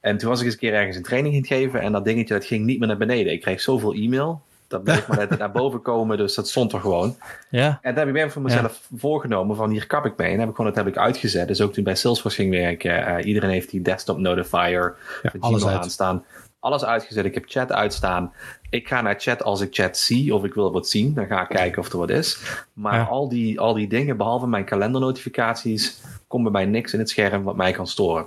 En 0.00 0.16
toen 0.16 0.28
was 0.28 0.38
ik 0.38 0.44
eens 0.44 0.54
een 0.54 0.60
keer 0.60 0.74
ergens 0.74 0.96
een 0.96 1.02
training 1.02 1.34
in 1.34 1.40
het 1.40 1.48
geven 1.48 1.80
en 1.80 1.92
dat 1.92 2.04
dingetje 2.04 2.34
dat 2.34 2.44
ging 2.44 2.64
niet 2.64 2.78
meer 2.78 2.88
naar 2.88 2.96
beneden. 2.96 3.32
Ik 3.32 3.40
kreeg 3.40 3.60
zoveel 3.60 3.92
e-mail 3.92 4.42
dat 4.70 4.84
bleef 4.84 5.08
maar 5.08 5.18
net 5.18 5.38
naar 5.38 5.52
boven 5.52 5.82
komen, 5.82 6.16
dus 6.16 6.34
dat 6.34 6.48
stond 6.48 6.72
er 6.72 6.80
gewoon. 6.80 7.16
Ja. 7.48 7.78
En 7.82 7.94
daar 7.94 8.06
heb 8.06 8.16
ik 8.16 8.30
voor 8.30 8.42
mezelf 8.42 8.80
voorgenomen 8.96 9.56
van 9.56 9.70
hier 9.70 9.86
kap 9.86 10.04
ik 10.04 10.16
mee. 10.16 10.32
En 10.32 10.38
heb 10.38 10.48
ik 10.48 10.54
gewoon, 10.54 10.70
dat 10.72 10.84
heb 10.84 10.94
ik 10.94 11.00
uitgezet. 11.00 11.48
Dus 11.48 11.60
ook 11.60 11.72
toen 11.72 11.84
bij 11.84 11.94
Salesforce 11.94 12.36
ging 12.36 12.50
werken, 12.50 13.18
uh, 13.18 13.26
iedereen 13.26 13.50
heeft 13.50 13.70
die 13.70 13.82
desktop 13.82 14.18
notifier 14.18 14.96
ja, 15.22 15.32
alles 15.40 15.66
aanstaan. 15.66 16.24
Alles 16.58 16.84
uitgezet. 16.84 17.24
Ik 17.24 17.34
heb 17.34 17.44
chat 17.46 17.72
uitstaan. 17.72 18.32
Ik 18.70 18.88
ga 18.88 19.00
naar 19.00 19.14
chat 19.18 19.42
als 19.42 19.60
ik 19.60 19.74
chat 19.74 19.98
zie 19.98 20.34
of 20.34 20.44
ik 20.44 20.54
wil 20.54 20.72
wat 20.72 20.88
zien. 20.88 21.14
Dan 21.14 21.26
ga 21.26 21.42
ik 21.42 21.48
kijken 21.48 21.82
of 21.82 21.92
er 21.92 21.98
wat 21.98 22.10
is. 22.10 22.40
Maar 22.72 23.08
al, 23.08 23.28
die, 23.28 23.60
al 23.60 23.74
die 23.74 23.88
dingen, 23.88 24.16
behalve 24.16 24.46
mijn 24.46 24.64
kalendernotificaties, 24.64 26.00
komt 26.26 26.42
bij 26.42 26.52
mij 26.52 26.64
niks 26.64 26.92
in 26.92 26.98
het 26.98 27.10
scherm 27.10 27.42
wat 27.42 27.56
mij 27.56 27.72
kan 27.72 27.86
storen. 27.86 28.26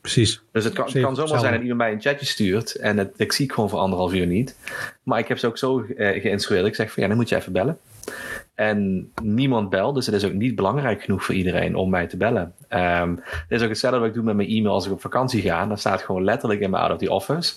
Precies. 0.00 0.42
Dus 0.52 0.64
het 0.64 0.72
kan, 0.72 0.92
kan 0.92 1.14
zomaar 1.14 1.40
zijn 1.40 1.52
dat 1.52 1.60
iemand 1.60 1.78
mij 1.78 1.92
een 1.92 2.00
chatje 2.00 2.26
stuurt 2.26 2.74
en 2.74 2.98
het, 2.98 3.12
ik 3.16 3.32
zie 3.32 3.44
het 3.44 3.54
gewoon 3.54 3.70
voor 3.70 3.78
anderhalf 3.78 4.12
uur 4.12 4.26
niet. 4.26 4.56
Maar 5.02 5.18
ik 5.18 5.28
heb 5.28 5.38
ze 5.38 5.46
ook 5.46 5.58
zo 5.58 5.78
uh, 5.78 6.20
geïnstrueerd. 6.20 6.66
Ik 6.66 6.74
zeg 6.74 6.92
van 6.92 7.02
ja, 7.02 7.08
dan 7.08 7.18
moet 7.18 7.28
je 7.28 7.36
even 7.36 7.52
bellen. 7.52 7.78
En 8.54 9.12
niemand 9.22 9.70
belt, 9.70 9.94
dus 9.94 10.06
het 10.06 10.14
is 10.14 10.24
ook 10.24 10.32
niet 10.32 10.54
belangrijk 10.54 11.02
genoeg 11.02 11.24
voor 11.24 11.34
iedereen 11.34 11.74
om 11.74 11.90
mij 11.90 12.06
te 12.06 12.16
bellen. 12.16 12.54
Um, 12.70 13.14
dit 13.14 13.58
is 13.58 13.62
ook 13.62 13.68
hetzelfde 13.68 13.98
wat 13.98 14.08
ik 14.08 14.14
doe 14.14 14.24
met 14.24 14.36
mijn 14.36 14.48
e-mail 14.48 14.74
als 14.74 14.86
ik 14.86 14.92
op 14.92 15.00
vakantie 15.00 15.42
ga. 15.42 15.66
Dan 15.66 15.78
staat 15.78 16.02
gewoon 16.02 16.24
letterlijk 16.24 16.60
in 16.60 16.70
mijn 16.70 16.82
out 16.82 16.92
of 16.92 16.98
the 16.98 17.10
office. 17.10 17.54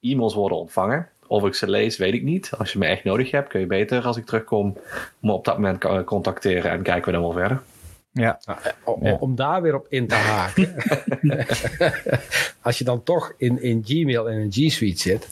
E-mails 0.00 0.34
worden 0.34 0.58
ontvangen. 0.58 1.08
Of 1.26 1.44
ik 1.46 1.54
ze 1.54 1.70
lees, 1.70 1.96
weet 1.96 2.14
ik 2.14 2.22
niet. 2.22 2.50
Als 2.58 2.72
je 2.72 2.78
me 2.78 2.86
echt 2.86 3.04
nodig 3.04 3.30
hebt, 3.30 3.48
kun 3.48 3.60
je 3.60 3.66
beter 3.66 4.06
als 4.06 4.16
ik 4.16 4.26
terugkom 4.26 4.76
me 5.18 5.32
op 5.32 5.44
dat 5.44 5.58
moment 5.58 6.04
contacteren 6.04 6.70
en 6.70 6.82
kijken 6.82 7.04
we 7.04 7.12
dan 7.12 7.22
wel 7.22 7.32
verder. 7.32 7.62
Ja. 8.14 8.40
Nou, 8.44 8.58
om, 8.84 9.06
ja. 9.06 9.16
om, 9.20 9.34
daar 9.34 9.62
weer 9.62 9.74
op 9.74 9.86
in 9.88 10.06
te 10.06 10.14
haken. 10.14 10.74
Als 12.62 12.78
je 12.78 12.84
dan 12.84 13.02
toch 13.02 13.34
in, 13.36 13.62
in 13.62 13.82
Gmail 13.84 14.30
en 14.30 14.38
in 14.38 14.52
G 14.52 14.72
Suite 14.72 15.00
zit. 15.00 15.28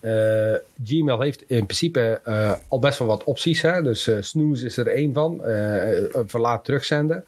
Uh, 0.00 0.54
Gmail 0.84 1.20
heeft 1.20 1.42
in 1.46 1.64
principe 1.64 2.20
uh, 2.28 2.52
al 2.68 2.78
best 2.78 2.98
wel 2.98 3.08
wat 3.08 3.24
opties. 3.24 3.62
Hè? 3.62 3.82
Dus 3.82 4.08
uh, 4.08 4.16
snooze 4.20 4.66
is 4.66 4.76
er 4.76 4.86
één 4.86 5.12
van. 5.12 5.40
verlaat 6.26 6.64
terugzenden. 6.64 7.24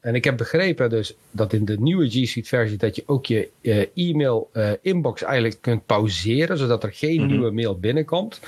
En 0.00 0.14
ik 0.14 0.24
heb 0.24 0.36
begrepen 0.36 0.90
dus 0.90 1.16
dat 1.30 1.52
in 1.52 1.64
de 1.64 1.80
nieuwe 1.80 2.08
G 2.08 2.12
Suite 2.12 2.48
versie 2.48 2.76
dat 2.76 2.96
je 2.96 3.02
ook 3.06 3.26
je 3.26 3.48
e-mail 3.94 4.50
inbox 4.82 5.22
eigenlijk 5.22 5.58
kunt 5.60 5.86
pauzeren. 5.86 6.58
Zodat 6.58 6.82
er 6.82 6.92
geen 6.92 7.14
mm 7.14 7.18
-hmm. 7.18 7.28
nieuwe 7.28 7.50
mail 7.50 7.78
binnenkomt. 7.78 8.40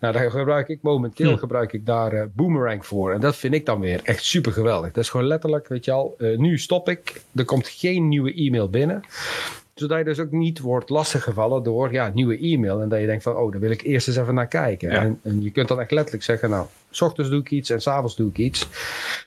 Nou, 0.00 0.12
daar 0.12 0.30
gebruik 0.30 0.68
ik 0.68 0.78
momenteel 0.82 1.32
hm. 1.32 1.38
gebruik 1.38 1.72
ik 1.72 1.86
daar 1.86 2.30
Boomerang 2.30 2.86
voor. 2.86 3.12
En 3.12 3.20
dat 3.20 3.36
vind 3.36 3.54
ik 3.54 3.66
dan 3.66 3.80
weer 3.80 4.00
echt 4.02 4.24
super 4.24 4.52
geweldig. 4.52 4.92
Dat 4.92 5.04
is 5.04 5.10
gewoon 5.10 5.26
letterlijk, 5.26 5.68
weet 5.68 5.84
je 5.84 5.92
al, 5.92 6.16
nu 6.18 6.58
stop 6.58 6.88
ik. 6.88 7.22
Er 7.34 7.44
komt 7.44 7.68
geen 7.68 8.08
nieuwe 8.08 8.34
e-mail 8.34 8.68
binnen 8.68 9.02
zodat 9.78 9.98
je 9.98 10.04
dus 10.04 10.18
ook 10.18 10.30
niet 10.30 10.60
wordt 10.60 10.90
lastiggevallen 10.90 11.62
door 11.62 11.92
ja, 11.92 12.10
nieuwe 12.14 12.38
e-mail. 12.38 12.80
En 12.80 12.88
dat 12.88 13.00
je 13.00 13.06
denkt 13.06 13.22
van, 13.22 13.36
oh, 13.36 13.52
daar 13.52 13.60
wil 13.60 13.70
ik 13.70 13.82
eerst 13.82 14.08
eens 14.08 14.16
even 14.16 14.34
naar 14.34 14.48
kijken. 14.48 14.90
Ja. 14.90 15.00
En, 15.00 15.20
en, 15.22 15.42
je 15.42 15.50
kunt 15.50 15.68
dan 15.68 15.80
echt 15.80 15.90
letterlijk 15.90 16.24
zeggen, 16.24 16.50
nou, 16.50 16.66
s 16.90 17.00
ochtends 17.00 17.30
doe 17.30 17.40
ik 17.40 17.50
iets 17.50 17.70
en 17.70 17.80
s'avonds 17.80 18.16
doe 18.16 18.28
ik 18.28 18.38
iets. 18.38 18.68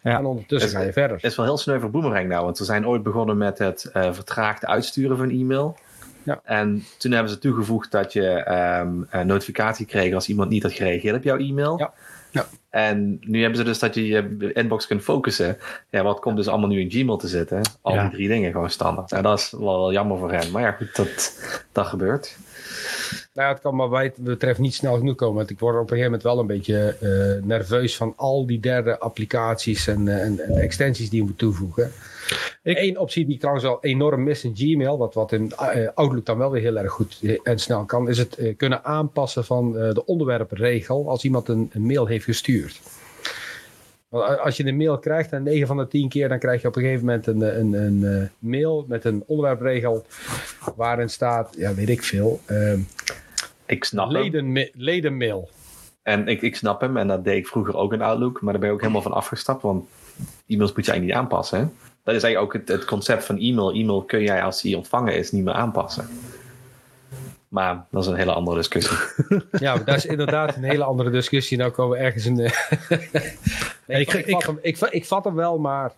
Ja. 0.04 0.18
En 0.18 0.26
ondertussen 0.26 0.70
ga 0.70 0.82
je 0.82 0.94
verder. 0.94 1.16
Het 1.16 1.26
is 1.26 1.36
wel 1.36 1.46
heel 1.46 1.58
sneu 1.58 1.80
voor 1.80 1.92
Boomerang 1.92 2.28
nou, 2.28 2.46
want 2.46 2.58
we 2.58 2.66
zijn 2.66 2.88
ooit 2.88 3.04
begonnen 3.04 3.38
met 3.38 3.58
het 3.58 3.90
uh, 3.94 4.14
vertraagd 4.14 4.66
uitsturen 4.66 5.18
van 5.18 5.30
e-mail. 5.30 5.78
Ja. 6.24 6.42
En 6.44 6.84
toen 6.98 7.12
hebben 7.12 7.32
ze 7.32 7.40
toegevoegd 7.40 7.92
dat 7.92 8.14
je 8.14 8.52
um, 8.82 9.08
een 9.10 9.28
notificatie 9.28 9.86
kreeg 9.86 10.14
als 10.14 10.30
iemand 10.30 10.50
niet 10.50 10.64
had 10.64 10.72
gereageerd 10.72 11.16
op 11.16 11.24
jouw 11.24 11.38
e-mail. 11.38 11.78
Ja. 11.78 11.94
Ja. 12.32 12.46
En 12.72 13.20
nu 13.22 13.40
hebben 13.40 13.58
ze 13.58 13.64
dus 13.64 13.80
dat 13.80 13.96
je 13.96 14.08
je 14.08 14.54
inbox 14.54 14.88
kunt 14.88 15.04
focussen. 15.04 15.58
Ja, 15.90 16.04
wat 16.04 16.20
komt 16.20 16.36
dus 16.36 16.48
allemaal 16.48 16.70
nu 16.70 16.80
in 16.80 16.92
Gmail 16.92 17.18
te 17.18 17.28
zitten? 17.28 17.62
Al 17.82 17.94
ja. 17.94 18.02
die 18.02 18.12
drie 18.12 18.28
dingen 18.28 18.52
gewoon 18.52 18.70
standaard. 18.70 19.12
En 19.12 19.24
dat 19.24 19.40
is 19.40 19.54
wel 19.58 19.92
jammer 19.92 20.18
voor 20.18 20.32
hen. 20.32 20.52
Maar 20.52 20.62
ja, 20.62 20.72
goed, 20.72 20.96
dat, 20.96 21.40
dat 21.72 21.88
gebeurt. 21.88 22.38
Nou, 23.34 23.54
het 23.54 23.62
kan 23.62 23.76
maar 23.76 23.90
wat 23.90 24.18
betreft 24.18 24.60
niet 24.60 24.74
snel 24.74 24.98
genoeg 24.98 25.16
komen. 25.16 25.36
Want 25.36 25.50
ik 25.50 25.60
word 25.60 25.76
op 25.76 25.82
een 25.82 25.88
gegeven 25.88 26.12
moment 26.12 26.24
wel 26.24 26.40
een 26.40 26.48
beetje 26.48 26.98
uh, 27.02 27.48
nerveus 27.48 27.96
van 27.96 28.14
al 28.16 28.46
die 28.46 28.60
derde 28.60 29.00
applicaties 29.00 29.88
en, 29.88 30.06
uh, 30.06 30.24
en, 30.24 30.40
en 30.40 30.56
extensies 30.56 31.10
die 31.10 31.20
je 31.20 31.26
moet 31.26 31.38
toevoegen. 31.38 31.92
Eén 32.64 32.98
optie 32.98 33.26
die 33.26 33.34
ik 33.34 33.40
trouwens 33.40 33.66
al 33.66 33.78
enorm 33.82 34.24
mis 34.24 34.44
in 34.44 34.56
Gmail, 34.56 34.98
wat, 34.98 35.14
wat 35.14 35.32
in 35.32 35.52
uh, 35.62 35.88
Outlook 35.94 36.26
dan 36.26 36.38
wel 36.38 36.52
weer 36.52 36.62
heel 36.62 36.78
erg 36.78 36.92
goed 36.92 37.20
en 37.44 37.60
snel 37.60 37.86
kan, 37.86 38.10
is 38.10 38.18
het 38.18 38.38
kunnen 38.58 38.84
aanpassen 38.84 39.46
van 39.46 39.72
de 39.72 40.06
onderwerpregel 40.06 41.10
als 41.10 41.24
iemand 41.24 41.48
een, 41.48 41.70
een, 41.74 41.86
mail 41.86 42.06
heeft 42.06 42.26
gestuurd. 42.26 42.82
Want 44.12 44.40
als 44.40 44.58
je 44.58 44.66
een 44.66 44.78
mail 44.78 45.00
krijgt, 45.00 45.32
en 45.32 45.44
9 45.44 45.68
van 45.68 45.78
de 45.78 45.88
10 45.88 46.10
keer, 46.10 46.30
dan 46.30 46.40
krijg 46.40 46.62
je 46.62 46.68
op 46.68 46.76
een 46.76 46.82
gegeven 46.82 47.06
moment 47.06 47.28
een, 47.28 47.60
een, 47.60 47.74
een 47.74 48.30
mail 48.40 48.86
met 48.88 49.06
een 49.06 49.24
onderwerpregel 49.28 50.06
waarin 50.76 51.10
staat, 51.10 51.56
ja, 51.58 51.74
weet 51.74 51.90
ik 51.90 52.04
veel. 52.04 52.40
Ehm, 52.46 52.80
ik 53.66 53.84
snap 53.84 54.10
leden, 54.10 54.56
hem. 54.56 54.70
Ledenmail. 54.74 55.50
En 56.04 56.28
ik, 56.28 56.42
ik 56.42 56.56
snap 56.56 56.82
hem, 56.82 56.98
en 56.98 57.08
dat 57.08 57.24
deed 57.24 57.38
ik 57.38 57.48
vroeger 57.48 57.76
ook 57.76 57.94
in 57.94 58.02
Outlook, 58.02 58.42
maar 58.42 58.52
daar 58.52 58.62
ben 58.62 58.70
ik 58.70 58.76
ook 58.76 58.82
helemaal 58.82 59.02
van 59.02 59.14
afgestapt, 59.14 59.62
want 59.62 59.86
e-mails 60.48 60.74
moet 60.74 60.86
je 60.86 60.92
eigenlijk 60.92 61.04
niet 61.04 61.14
aanpassen. 61.14 61.60
Hè? 61.60 61.66
Dat 62.04 62.16
is 62.16 62.24
eigenlijk 62.24 62.56
ook 62.56 62.62
het, 62.62 62.68
het, 62.68 62.86
concept 62.86 63.26
van 63.26 63.38
e-mail. 63.38 63.72
E-mail 63.72 64.02
kun 64.02 64.22
jij 64.22 64.44
als 64.44 64.62
die 64.62 64.78
ontvangen 64.78 65.16
is 65.16 65.32
niet 65.32 65.44
meer 65.44 65.54
aanpassen. 65.54 66.08
Maar 67.48 67.86
dat 67.92 68.04
is 68.04 68.10
een 68.10 68.16
hele 68.16 68.34
andere 68.34 68.58
discussie. 68.58 68.98
Ja, 69.52 69.78
dat 69.78 69.96
is 69.96 70.06
inderdaad 70.06 70.56
een 70.56 70.64
hele 70.64 70.84
andere 70.84 71.10
discussie. 71.10 71.58
Nou 71.58 71.72
komen 71.72 71.98
we 71.98 72.04
ergens 72.04 72.26
in 72.26 72.36
de... 72.36 72.50
nee, 73.88 74.02
ik, 74.02 74.14
ik, 74.14 74.26
ik, 74.26 74.32
vat 74.32 74.46
hem, 74.46 74.60
ik, 74.62 74.78
ik 74.80 75.06
vat 75.06 75.24
hem 75.24 75.36
wel, 75.36 75.60
maar... 75.60 75.92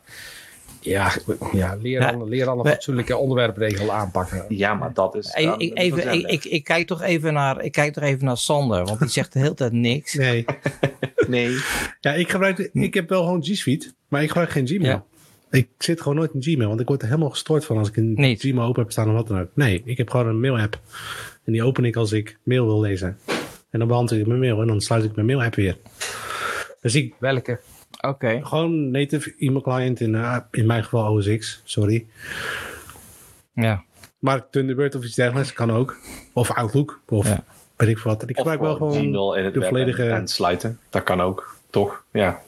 Ja, 0.80 1.12
ja 1.52 1.78
leer, 1.82 2.00
dan, 2.00 2.30
leer 2.30 2.46
dan 2.46 2.60
een 2.60 2.66
fatsoenlijke 2.66 3.18
onderwerpregel 3.18 3.92
aanpakken. 3.92 4.46
Ja, 4.48 4.74
maar 4.74 4.94
dat 4.94 5.16
is. 5.16 5.34
Ik, 5.34 5.56
ik, 5.58 5.78
even, 5.78 6.14
ik, 6.14 6.28
ik, 6.28 6.46
ik, 6.46 6.64
kijk 6.64 6.88
toch 6.88 7.02
even 7.02 7.34
naar, 7.34 7.64
ik 7.64 7.72
kijk 7.72 7.94
toch 7.94 8.04
even 8.04 8.26
naar 8.26 8.38
Sander, 8.38 8.86
want 8.86 9.00
die 9.00 9.10
zegt 9.10 9.34
de 9.34 9.40
hele 9.40 9.54
tijd 9.54 9.72
niks. 9.72 10.14
Nee. 10.24 10.46
nee. 11.28 11.58
Ja, 12.00 12.14
ik 12.14 12.30
gebruik, 12.30 12.70
ik 12.74 12.94
heb 12.94 13.10
wel 13.10 13.24
gewoon 13.24 13.44
G 13.44 13.56
Suite, 13.56 13.94
maar 14.08 14.22
ik 14.22 14.28
gebruik 14.28 14.50
geen 14.50 14.68
Gmail. 14.68 14.84
Ja. 14.84 15.04
Ik 15.52 15.68
zit 15.78 16.02
gewoon 16.02 16.18
nooit 16.18 16.34
in 16.34 16.44
Gmail, 16.44 16.68
want 16.68 16.80
ik 16.80 16.88
word 16.88 17.02
er 17.02 17.08
helemaal 17.08 17.30
gestoord 17.30 17.66
van 17.66 17.78
als 17.78 17.88
ik 17.88 17.98
een 17.98 18.14
Niet. 18.14 18.42
Gmail 18.42 18.68
open 18.68 18.82
heb 18.82 18.92
staan 18.92 19.08
of 19.10 19.14
wat 19.14 19.28
dan 19.28 19.40
ook. 19.40 19.50
Nee, 19.56 19.82
ik 19.86 19.98
heb 19.98 20.10
gewoon 20.10 20.28
een 20.28 20.40
mail-app. 20.40 20.80
En 21.44 21.52
die 21.52 21.64
open 21.64 21.86
ik 21.86 21.96
als 21.96 22.12
ik 22.12 22.38
mail 22.44 22.66
wil 22.66 22.80
lezen. 22.80 23.18
En 23.70 23.80
dan 23.80 23.88
beantwoord 23.88 24.22
ik 24.22 24.28
mijn 24.28 24.40
mail 24.40 24.62
en 24.62 24.68
dan 24.68 24.82
sluit 24.82 25.04
ik 25.04 25.16
mijn 25.16 25.28
mail-app 25.28 25.56
weer. 25.56 25.78
Dus 26.82 26.96
ik... 26.96 27.14
Welke? 27.20 27.60
Oké. 28.08 28.14
Okay. 28.14 28.42
Gewoon 28.42 28.92
native 28.92 29.34
e-mail 29.38 29.62
client 29.62 30.00
in, 30.00 30.14
uh, 30.14 30.38
in 30.52 30.66
mijn 30.66 30.84
geval 30.84 31.14
OS 31.14 31.38
X, 31.38 31.62
sorry. 31.64 32.06
Ja. 33.54 33.84
Maar 34.20 34.50
Thunderbird 34.50 34.96
of 34.96 35.04
iets 35.04 35.16
dergelijks 35.16 35.54
kan 35.54 35.72
ook. 35.72 35.98
Of 36.34 36.52
Outlook, 36.52 37.02
of 37.08 37.28
ja. 37.28 37.44
weet 37.76 37.90
ik 37.90 37.98
wat. 37.98 38.30
Ik 38.30 38.38
gebruik 38.38 38.60
wel 38.60 38.76
gewoon 38.76 38.94
Gmail 38.94 39.36
in 39.36 39.46
het 39.46 39.54
de 39.54 39.62
volledige... 39.62 40.04
En, 40.04 40.16
en 40.16 40.28
sluiten, 40.28 40.80
dat 40.90 41.04
kan 41.04 41.22
ook, 41.22 41.56
toch? 41.70 42.04
Ja. 42.12 42.42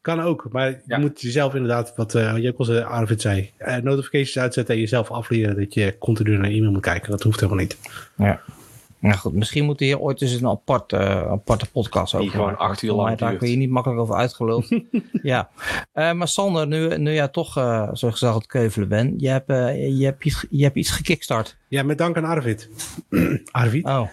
Kan 0.00 0.20
ook, 0.20 0.46
maar 0.50 0.80
je 0.86 0.98
moet 0.98 1.20
jezelf 1.20 1.54
inderdaad, 1.54 1.92
wat 1.96 2.14
uh, 2.14 2.36
je 2.36 2.52
ook 2.56 2.68
al 2.68 2.80
Arvid 2.80 3.20
zei, 3.20 3.52
uh, 3.58 3.76
notifications 3.76 4.38
uitzetten 4.38 4.74
en 4.74 4.80
jezelf 4.80 5.10
afleren 5.10 5.56
dat 5.56 5.74
je 5.74 5.98
continu 5.98 6.36
naar 6.36 6.50
e-mail 6.50 6.72
moet 6.72 6.80
kijken. 6.80 7.10
Dat 7.10 7.22
hoeft 7.22 7.40
helemaal 7.40 7.62
niet. 7.62 7.78
Ja. 8.16 8.40
Nou 9.06 9.18
goed, 9.18 9.34
misschien 9.34 9.64
moet 9.64 9.80
hier 9.80 9.98
ooit 9.98 10.22
eens 10.22 10.32
een 10.32 10.48
apart, 10.48 10.92
uh, 10.92 11.00
aparte 11.30 11.70
podcast 11.70 12.14
over. 12.14 12.26
Die 12.26 12.36
gewoon 12.36 12.56
acht 12.56 12.82
uur 12.82 12.92
lang 12.92 13.18
Daar 13.18 13.36
kun 13.36 13.50
je 13.50 13.56
niet 13.56 13.70
makkelijk 13.70 14.00
over 14.00 14.14
uitgeluld. 14.14 14.68
ja. 15.22 15.50
Uh, 15.94 16.12
maar 16.12 16.28
Sander, 16.28 16.66
nu, 16.66 16.98
nu 16.98 17.12
jij 17.12 17.28
toch 17.28 17.58
uh, 17.58 17.88
zo 17.92 18.10
gezegd 18.10 18.34
het 18.34 18.46
keuvelen 18.46 18.88
bent, 18.88 19.20
je 19.20 19.28
hebt, 19.28 19.48
je, 19.98 20.04
hebt 20.04 20.24
iets, 20.24 20.46
je 20.50 20.62
hebt 20.62 20.76
iets 20.76 20.90
gekickstart. 20.90 21.56
Ja, 21.68 21.82
met 21.82 21.98
dank 21.98 22.16
aan 22.16 22.24
Arvid. 22.24 22.70
Arvid? 23.50 23.84
Oh. 23.84 24.08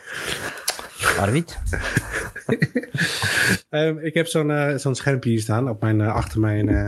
Arvid? 1.20 1.60
um, 3.70 4.00
ik 4.08 4.14
heb 4.14 4.28
zo'n 4.28 4.50
uh, 4.50 4.76
zo'n 4.76 4.96
schermpje 4.96 5.30
hier 5.30 5.42
staan 5.42 5.70
op 5.70 5.82
mijn, 5.82 6.00
uh, 6.00 6.16
achter 6.16 6.40
mijn 6.40 6.70
uh, 6.70 6.88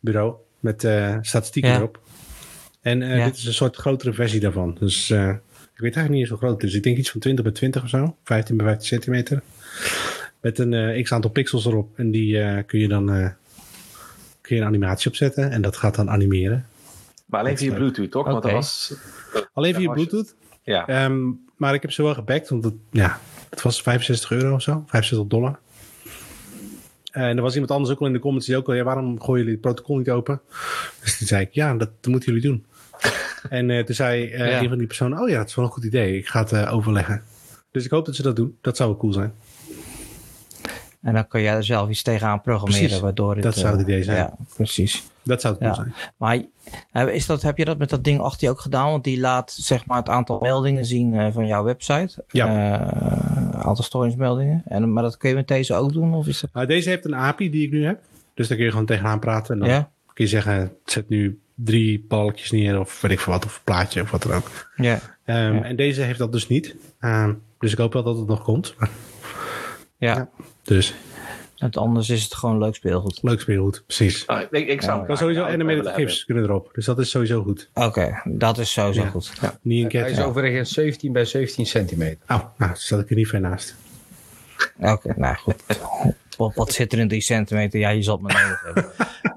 bureau 0.00 0.34
met 0.60 0.80
statistieken 1.20 1.70
ja. 1.70 1.76
erop. 1.76 2.00
En 2.80 3.00
ja. 3.00 3.24
dit 3.24 3.36
is 3.36 3.44
een 3.44 3.54
soort 3.54 3.76
grotere 3.76 4.12
versie 4.12 4.40
daarvan. 4.40 4.76
Dus 4.80 5.14
weet 5.82 5.96
eigenlijk 5.96 6.10
niet 6.10 6.20
eens 6.20 6.28
hoe 6.28 6.38
groot 6.38 6.62
het 6.62 6.70
is. 6.70 6.76
Ik 6.76 6.82
denk 6.82 6.96
iets 6.96 7.10
van 7.10 7.20
20 7.20 7.44
bij 7.44 7.52
20 7.54 7.82
of 7.82 7.88
zo. 7.88 8.16
15 8.24 8.56
bij 8.56 8.66
15 8.66 8.88
centimeter. 8.88 9.42
Met 10.40 10.58
een 10.58 11.02
x 11.02 11.12
aantal 11.12 11.30
pixels 11.30 11.66
erop. 11.66 11.98
En 11.98 12.10
die 12.10 12.62
kun 12.64 12.78
je 12.78 12.88
dan 12.88 13.34
kun 14.40 14.56
je 14.56 14.62
een 14.62 14.68
animatie 14.68 15.10
opzetten. 15.10 15.50
En 15.50 15.62
dat 15.62 15.76
gaat 15.76 15.94
dan 15.94 16.10
animeren. 16.10 16.66
Maar 17.26 17.40
alleen 17.40 17.58
via 17.58 17.74
Bluetooth, 17.74 18.10
toch? 18.10 18.20
Okay. 18.20 18.32
Want 18.32 18.44
dat 18.44 18.52
was... 18.52 18.94
Alleen 19.52 19.74
via 19.74 19.92
Bluetooth? 19.92 20.34
Ja. 20.62 21.04
Um, 21.04 21.40
maar 21.56 21.74
ik 21.74 21.82
heb 21.82 21.90
ze 21.90 22.02
wel 22.02 22.14
gebackt, 22.14 22.48
want 22.48 22.64
het, 22.64 22.74
ja, 22.90 23.18
het 23.50 23.62
was 23.62 23.82
65 23.82 24.30
euro 24.30 24.54
of 24.54 24.62
zo, 24.62 24.84
65 24.86 25.28
dollar. 25.28 25.58
En 27.10 27.36
er 27.36 27.42
was 27.42 27.52
iemand 27.52 27.70
anders 27.70 27.90
ook 27.90 28.00
al 28.00 28.06
in 28.06 28.12
de 28.12 28.18
comments 28.18 28.46
die 28.46 28.56
ook 28.56 28.68
al, 28.68 28.74
ja, 28.74 28.82
waarom 28.82 29.20
gooien 29.20 29.38
jullie 29.38 29.52
het 29.52 29.60
protocol 29.60 29.96
niet 29.96 30.10
open? 30.10 30.40
Dus 31.02 31.18
toen 31.18 31.26
zei 31.26 31.42
ik, 31.42 31.52
ja, 31.52 31.74
dat, 31.74 31.90
dat 32.00 32.10
moeten 32.10 32.32
jullie 32.32 32.48
doen. 32.48 32.64
En 33.48 33.68
uh, 33.68 33.84
toen 33.84 33.94
zei 33.94 34.24
uh, 34.24 34.38
ja. 34.38 34.60
een 34.60 34.68
van 34.68 34.78
die 34.78 34.86
personen, 34.86 35.20
oh 35.20 35.28
ja, 35.28 35.38
het 35.38 35.48
is 35.48 35.54
wel 35.54 35.64
een 35.64 35.70
goed 35.70 35.84
idee, 35.84 36.18
ik 36.18 36.26
ga 36.26 36.40
het 36.40 36.52
uh, 36.52 36.74
overleggen. 36.74 37.22
Dus 37.70 37.84
ik 37.84 37.90
hoop 37.90 38.06
dat 38.06 38.14
ze 38.14 38.22
dat 38.22 38.36
doen, 38.36 38.56
dat 38.60 38.76
zou 38.76 38.88
wel 38.88 38.98
cool 38.98 39.12
zijn. 39.12 39.32
En 41.00 41.14
dan 41.14 41.28
kun 41.28 41.42
jij 41.42 41.54
er 41.54 41.64
zelf 41.64 41.88
iets 41.88 42.02
tegenaan 42.02 42.40
programmeren, 42.40 42.82
precies, 42.82 43.00
waardoor 43.00 43.34
het... 43.34 43.42
dat 43.42 43.54
zou 43.54 43.72
het 43.72 43.82
idee 43.82 44.02
zijn. 44.02 44.16
Ja, 44.16 44.36
precies. 44.54 45.02
Dat 45.22 45.40
zou 45.40 45.54
het 45.54 45.62
cool 45.62 45.74
ja. 45.74 45.92
zijn. 46.16 46.48
Maar 46.92 47.08
is 47.08 47.26
dat, 47.26 47.42
heb 47.42 47.58
je 47.58 47.64
dat 47.64 47.78
met 47.78 47.90
dat 47.90 48.04
ding 48.04 48.20
achter 48.20 48.46
je 48.46 48.52
ook 48.52 48.60
gedaan? 48.60 48.90
Want 48.90 49.04
die 49.04 49.20
laat 49.20 49.52
zeg 49.52 49.86
maar 49.86 49.98
het 49.98 50.08
aantal 50.08 50.38
meldingen 50.40 50.84
zien 50.84 51.32
van 51.32 51.46
jouw 51.46 51.64
website. 51.64 52.24
Ja. 52.28 52.78
Aantal 53.52 53.84
storingsmeldingen. 53.84 54.62
En, 54.64 54.92
maar 54.92 55.02
dat 55.02 55.16
kun 55.16 55.28
je 55.28 55.34
met 55.34 55.48
deze 55.48 55.74
ook 55.74 55.92
doen? 55.92 56.14
Of 56.14 56.26
is 56.26 56.40
dat... 56.40 56.50
Nou, 56.52 56.66
deze 56.66 56.88
heeft 56.88 57.04
een 57.04 57.14
API 57.14 57.50
die 57.50 57.66
ik 57.66 57.70
nu 57.70 57.84
heb. 57.84 58.00
Dus 58.34 58.48
daar 58.48 58.56
kun 58.56 58.66
je 58.66 58.72
gewoon 58.72 58.86
tegenaan 58.86 59.18
praten. 59.18 59.54
En 59.54 59.60
dan 59.60 59.68
ja? 59.68 59.90
kun 60.14 60.24
je 60.24 60.30
zeggen, 60.30 60.72
zet 60.84 61.08
nu 61.08 61.40
drie 61.54 62.04
balkjes 62.08 62.50
neer 62.50 62.80
of 62.80 63.00
weet 63.00 63.12
ik 63.12 63.20
veel 63.20 63.32
wat. 63.32 63.44
Of 63.44 63.56
een 63.56 63.64
plaatje 63.64 64.02
of 64.02 64.10
wat 64.10 64.22
dan 64.22 64.32
ook. 64.32 64.70
Ja. 64.76 64.94
Um, 65.26 65.54
ja. 65.54 65.62
En 65.62 65.76
deze 65.76 66.02
heeft 66.02 66.18
dat 66.18 66.32
dus 66.32 66.48
niet. 66.48 66.74
Um, 67.00 67.42
dus 67.58 67.72
ik 67.72 67.78
hoop 67.78 67.92
wel 67.92 68.02
dat 68.02 68.16
het 68.16 68.26
nog 68.26 68.42
komt. 68.42 68.74
ja. 68.78 70.14
ja. 70.14 70.30
Dus... 70.62 70.94
Het 71.56 71.76
anders 71.76 72.10
is 72.10 72.22
het 72.22 72.34
gewoon 72.34 72.58
leuk 72.58 72.74
speelgoed. 72.74 73.18
Leuk 73.22 73.40
speelgoed, 73.40 73.82
precies. 73.86 74.24
Oh, 74.26 74.40
ik, 74.50 74.68
ik 74.68 74.82
zou 74.82 75.00
ja, 75.00 75.06
kan 75.06 75.16
sowieso 75.16 75.44
animated 75.44 75.88
GIFs 75.88 76.24
kunnen 76.24 76.44
erop. 76.44 76.70
Dus 76.72 76.84
dat 76.84 76.98
is 76.98 77.10
sowieso 77.10 77.42
goed. 77.42 77.70
Oké, 77.74 77.86
okay, 77.86 78.22
dat 78.24 78.58
is 78.58 78.72
sowieso 78.72 79.02
ja. 79.02 79.08
goed. 79.08 79.32
Ja. 79.40 79.58
Niet 79.62 79.82
een 79.82 79.88
keer. 79.88 80.00
Hij 80.00 80.10
is 80.10 80.20
overigens 80.20 80.72
17 80.72 81.12
bij 81.12 81.24
17 81.24 81.66
centimeter. 81.66 82.18
Oh, 82.28 82.40
nou, 82.56 82.72
zat 82.74 83.00
ik 83.00 83.10
er 83.10 83.16
niet 83.16 83.28
ver 83.28 83.40
naast. 83.40 83.74
Oké, 84.78 84.90
okay, 84.90 85.14
nou 85.16 85.36
goed. 85.36 85.62
Wat, 86.36 86.54
wat, 86.54 86.72
zit 86.72 86.92
er 86.92 86.98
in 86.98 87.08
3 87.08 87.20
centimeter? 87.20 87.80
Ja, 87.80 87.88
je 87.88 88.02
zal 88.02 88.14
het 88.14 88.22
maar 88.22 88.42
nodig 88.42 88.62
hebben. 88.62 88.92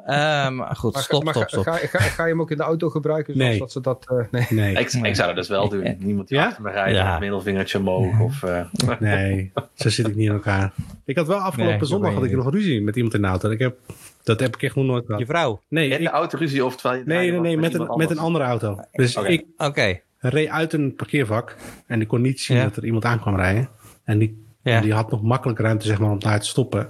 Um, 0.08 0.64
goed, 0.76 0.98
stop, 0.98 1.24
maar, 1.24 1.34
stop, 1.34 1.50
stop. 1.50 1.64
Ga, 1.64 1.76
ga, 1.76 2.00
ga, 2.00 2.24
je 2.24 2.30
hem 2.30 2.42
ook 2.42 2.52
in 2.52 2.58
de 2.58 2.64
auto 2.64 2.90
gebruiken? 2.90 3.38
Nee. 3.38 3.60
Dat 3.60 3.72
ze 3.72 3.82
dat, 3.82 4.08
uh, 4.12 4.26
nee. 4.32 4.46
nee. 4.50 4.72
Ik, 4.72 4.92
ik, 4.92 5.16
zou 5.16 5.28
dat 5.28 5.36
dus 5.36 5.48
wel 5.48 5.70
doen. 5.70 5.96
Niemand 6.00 6.28
die 6.28 6.38
ja? 6.38 6.46
achter 6.46 6.64
me 6.64 6.72
rijdt 6.72 6.96
ja. 6.96 7.12
met 7.12 7.20
middelvingertje 7.20 7.78
omhoog. 7.78 8.20
Of, 8.20 8.44
uh... 8.44 8.66
Nee, 9.00 9.52
zo 9.74 9.90
zit 9.90 10.08
ik 10.08 10.16
niet 10.16 10.28
in 10.28 10.34
elkaar. 10.34 10.74
Ik 11.06 11.18
had 11.18 11.28
wel 11.28 11.38
afgelopen 11.38 11.78
nee, 11.78 11.86
zondag 11.86 12.14
had 12.14 12.24
ik 12.24 12.32
nog 12.32 12.52
ruzie 12.52 12.82
met 12.82 12.96
iemand 12.96 13.14
in 13.14 13.22
de 13.22 13.28
auto. 13.28 13.50
Ik 13.50 13.60
heb, 13.60 13.78
dat 14.24 14.40
heb 14.40 14.56
ik 14.56 14.64
echt 14.64 14.76
nog 14.76 14.86
nooit 14.86 15.06
gehad. 15.06 15.20
Je 15.20 15.26
vrouw? 15.26 15.62
Nee. 15.68 15.90
In 15.90 16.04
de 16.04 16.10
auto 16.10 16.38
ruzie 16.38 16.66
of 16.66 16.76
terwijl 16.76 17.00
je 17.00 17.08
Nee, 17.08 17.32
nee, 17.32 17.40
nee, 17.40 17.58
met, 17.58 17.72
met, 17.72 17.90
een, 17.90 17.98
met 17.98 18.10
een 18.10 18.20
andere 18.20 18.46
auto. 18.46 18.80
Dus 18.92 19.18
okay. 19.18 19.32
ik 19.32 19.46
okay. 19.58 20.04
reed 20.18 20.50
uit 20.50 20.74
een 20.74 20.96
parkeervak 20.96 21.56
en 21.88 22.02
ik 22.02 22.08
kon 22.08 22.22
niet 22.22 22.42
zien 22.42 22.58
ja. 22.58 22.64
dat 22.64 22.76
er 22.76 22.86
iemand 22.86 23.06
aan 23.06 23.20
kwam 23.20 23.36
rijden. 23.36 23.70
En 24.04 24.18
die, 24.18 24.45
ja. 24.72 24.82
die 24.82 24.94
had 24.94 25.12
nog 25.12 25.22
makkelijk 25.22 25.60
ruimte 25.60 25.86
zeg 25.86 26.00
maar, 26.00 26.12
om 26.12 26.20
daar 26.20 26.40
te 26.40 26.48
stoppen 26.48 26.90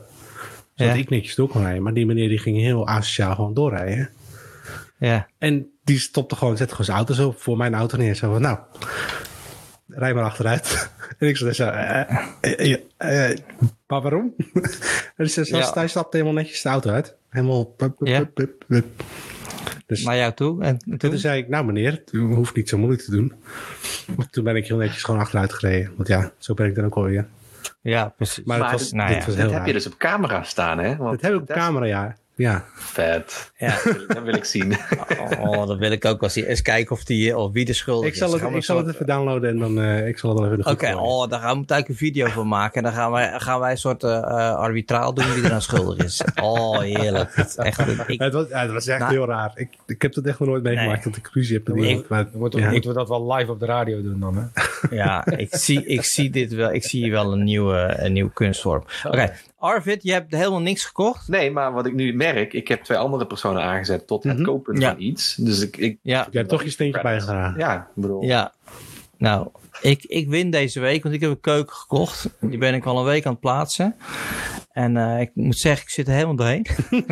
zodat 0.75 0.95
ja. 0.95 1.01
ik 1.01 1.09
netjes 1.09 1.35
door 1.35 1.47
kon 1.47 1.61
rijden. 1.61 1.83
Maar 1.83 1.93
die 1.93 2.05
meneer 2.05 2.29
die 2.29 2.37
ging 2.37 2.57
heel 2.57 2.87
asociaal 2.87 3.35
gewoon 3.35 3.53
doorrijden. 3.53 4.09
Ja. 4.99 5.27
En 5.37 5.69
die 5.83 5.99
stopte 5.99 6.35
gewoon, 6.35 6.57
zette 6.57 6.71
gewoon 6.71 6.85
zijn 6.85 6.97
auto 6.97 7.13
zo 7.13 7.35
voor 7.37 7.57
mijn 7.57 7.73
auto 7.73 7.97
neer. 7.97 8.15
Zo 8.15 8.31
van, 8.31 8.41
nou, 8.41 8.57
rij 9.87 10.13
maar 10.13 10.23
achteruit. 10.23 10.89
en 11.19 11.27
ik 11.27 11.37
zei 11.37 11.53
zo, 11.53 11.67
uh, 11.67 12.01
uh, 12.41 12.77
uh, 12.99 13.37
maar 13.87 14.01
waarom? 14.01 14.33
en 15.15 15.29
ja. 15.43 15.71
hij 15.73 15.87
stapte 15.87 16.17
helemaal 16.17 16.41
netjes 16.41 16.61
de 16.61 16.69
auto 16.69 16.89
uit. 16.89 17.15
Helemaal... 17.29 17.65
Pup, 17.65 17.95
pup, 17.97 18.07
ja. 18.07 18.23
pup, 18.23 18.63
pup. 18.67 18.85
Dus, 19.85 20.03
naar 20.03 20.17
jou 20.17 20.33
toe? 20.33 20.63
En 20.63 20.77
toen? 20.77 20.97
toen 20.97 21.17
zei 21.17 21.41
ik, 21.41 21.47
nou 21.47 21.65
meneer, 21.65 22.03
u 22.11 22.19
hoeft 22.19 22.55
niet 22.55 22.69
zo 22.69 22.77
moeilijk 22.77 23.01
te 23.01 23.11
doen. 23.11 23.33
Maar 24.15 24.29
toen 24.29 24.43
ben 24.43 24.55
ik 24.55 24.67
heel 24.67 24.77
netjes 24.77 25.03
gewoon 25.03 25.19
achteruit 25.19 25.53
gereden. 25.53 25.91
Want 25.95 26.07
ja, 26.07 26.31
zo 26.37 26.53
ben 26.53 26.67
ik 26.67 26.75
dan 26.75 26.85
ook 26.85 26.95
alweer. 26.95 27.27
Ja, 27.91 28.09
precies. 28.09 28.43
Maar, 28.45 28.59
maar 28.59 28.71
het 28.71 28.79
was, 28.79 28.91
nou 28.91 29.07
dit 29.07 29.17
ja, 29.17 29.25
was 29.25 29.35
dat 29.35 29.35
heel 29.43 29.47
heb 29.49 29.57
raar. 29.57 29.67
je 29.67 29.73
dus 29.73 29.87
op 29.87 29.97
camera 29.97 30.43
staan, 30.43 30.77
hè? 30.77 30.95
Want 30.95 31.11
Dat 31.11 31.21
heb 31.21 31.33
ik 31.33 31.49
op 31.49 31.55
camera, 31.55 31.85
ja. 31.85 32.15
Ja. 32.35 32.65
Vet. 32.73 33.51
Ja. 33.57 33.77
Dat 34.07 34.23
wil 34.23 34.33
ik 34.33 34.45
zien. 34.45 34.77
Oh, 35.39 35.67
dat 35.67 35.77
wil 35.77 35.91
ik 35.91 36.05
ook 36.05 36.19
wel 36.19 36.29
zien. 36.29 36.45
Eens 36.45 36.61
kijken 36.61 36.91
of, 36.91 37.03
die, 37.03 37.37
of 37.37 37.51
wie 37.51 37.65
de 37.65 37.73
schuldig 37.73 38.07
ik 38.07 38.15
zal 38.15 38.31
het, 38.31 38.41
is. 38.41 38.55
Ik 38.55 38.63
zal 38.63 38.77
het 38.77 38.87
even 38.87 39.05
downloaden 39.05 39.49
en 39.49 39.59
dan 39.59 39.79
uh, 39.79 40.07
ik 40.07 40.17
zal 40.17 40.29
het 40.29 40.39
wel 40.39 40.51
even 40.51 40.59
Oké, 40.59 40.69
okay, 40.69 40.93
oh, 40.93 41.29
daar 41.29 41.39
gaan 41.39 41.61
we 41.61 41.67
eigenlijk 41.67 41.87
een 41.87 41.95
video 41.95 42.27
van 42.27 42.47
maken. 42.47 42.75
En 42.75 42.83
dan 42.83 42.93
gaan 42.93 43.11
wij, 43.11 43.39
gaan 43.39 43.59
wij 43.59 43.71
een 43.71 43.77
soort 43.77 44.03
uh, 44.03 44.21
arbitraal 44.55 45.13
doen 45.13 45.33
wie 45.33 45.43
er 45.43 45.53
aan 45.53 45.61
schuldig 45.61 46.05
is. 46.05 46.21
Oh, 46.41 46.79
heerlijk. 46.79 47.35
Het, 47.35 47.55
echt, 47.55 47.79
ik, 48.07 48.19
het, 48.19 48.33
was, 48.33 48.47
ja, 48.49 48.61
het 48.61 48.71
was 48.71 48.87
echt 48.87 48.99
nou, 48.99 49.11
heel 49.11 49.25
raar. 49.25 49.51
Ik, 49.55 49.69
ik 49.87 50.01
heb 50.01 50.15
het 50.15 50.27
echt 50.27 50.39
nog 50.39 50.47
nooit 50.47 50.63
meegemaakt 50.63 51.05
nee. 51.05 51.13
dat 51.13 51.25
ik 51.25 51.33
ruzie 51.33 51.55
heb 51.55 51.67
met 51.67 51.83
iemand. 51.83 52.07
Maar, 52.07 52.23
dan 52.23 52.39
moeten, 52.39 52.59
ja. 52.59 52.71
moeten 52.71 52.89
we 52.89 52.95
dat 52.95 53.09
wel 53.09 53.33
live 53.33 53.51
op 53.51 53.59
de 53.59 53.65
radio 53.65 54.01
doen 54.01 54.19
dan, 54.19 54.35
hè? 54.35 54.45
Ja, 54.95 55.25
ik 55.25 55.55
zie, 55.55 55.85
ik 55.85 56.03
zie 56.03 56.29
dit 56.29 56.53
wel. 56.53 56.73
Ik 56.73 56.83
zie 56.83 57.03
hier 57.03 57.11
wel 57.11 57.33
een 57.33 57.43
nieuwe, 57.43 57.95
een 57.97 58.13
nieuwe 58.13 58.31
kunstvorm. 58.33 58.83
Oké, 59.03 59.07
okay. 59.07 59.31
Arvid, 59.57 60.03
je 60.03 60.11
hebt 60.11 60.35
helemaal 60.35 60.61
niks 60.61 60.85
gekocht? 60.85 61.27
Nee, 61.27 61.51
maar 61.51 61.73
wat 61.73 61.85
ik 61.85 61.93
nu 61.93 62.13
merk, 62.13 62.53
ik 62.53 62.67
heb 62.67 62.83
twee 62.83 62.97
andere 62.97 63.27
personen 63.27 63.61
aangezet 63.61 64.07
tot 64.07 64.23
het 64.23 64.31
mm 64.31 64.37
-hmm. 64.37 64.47
kopen 64.47 64.79
ja. 64.79 64.91
van 64.91 65.01
iets. 65.01 65.35
Dus 65.35 65.61
ik, 65.61 65.77
ik, 65.77 65.97
ja. 66.01 66.27
je 66.31 66.37
hebt 66.37 66.49
toch 66.49 66.63
je 66.63 66.69
steentje 66.69 67.01
bijgedragen. 67.01 67.59
Ja, 67.59 67.75
ik 67.75 68.01
bedoel. 68.01 68.23
Ja, 68.23 68.53
nou, 69.17 69.47
ik, 69.81 70.03
ik 70.03 70.29
win 70.29 70.49
deze 70.49 70.79
week, 70.79 71.03
want 71.03 71.15
ik 71.15 71.21
heb 71.21 71.29
een 71.29 71.39
keuken 71.39 71.75
gekocht. 71.75 72.29
Die 72.39 72.57
ben 72.57 72.73
ik 72.73 72.85
al 72.85 72.97
een 72.97 73.05
week 73.05 73.25
aan 73.25 73.31
het 73.31 73.41
plaatsen. 73.41 73.95
En 74.71 74.95
uh, 74.95 75.19
ik 75.19 75.31
moet 75.33 75.57
zeggen, 75.57 75.83
ik 75.83 75.89
zit 75.89 76.07
er 76.07 76.13
helemaal 76.13 76.35
doorheen. 76.35 76.65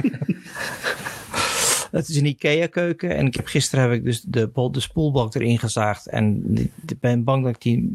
Het 1.93 2.09
is 2.09 2.15
een 2.15 2.25
IKEA 2.25 2.67
keuken. 2.67 3.15
En 3.15 3.25
ik 3.25 3.35
heb, 3.35 3.45
gisteren 3.45 3.89
heb 3.89 3.93
ik 3.93 4.03
dus 4.03 4.21
de, 4.21 4.69
de 4.71 4.79
spoelbak 4.79 5.35
erin 5.35 5.59
gezaagd. 5.59 6.07
En 6.07 6.55
ik 6.85 6.99
ben 6.99 7.23
bang 7.23 7.43
dat 7.43 7.55
ik 7.55 7.61
die 7.61 7.93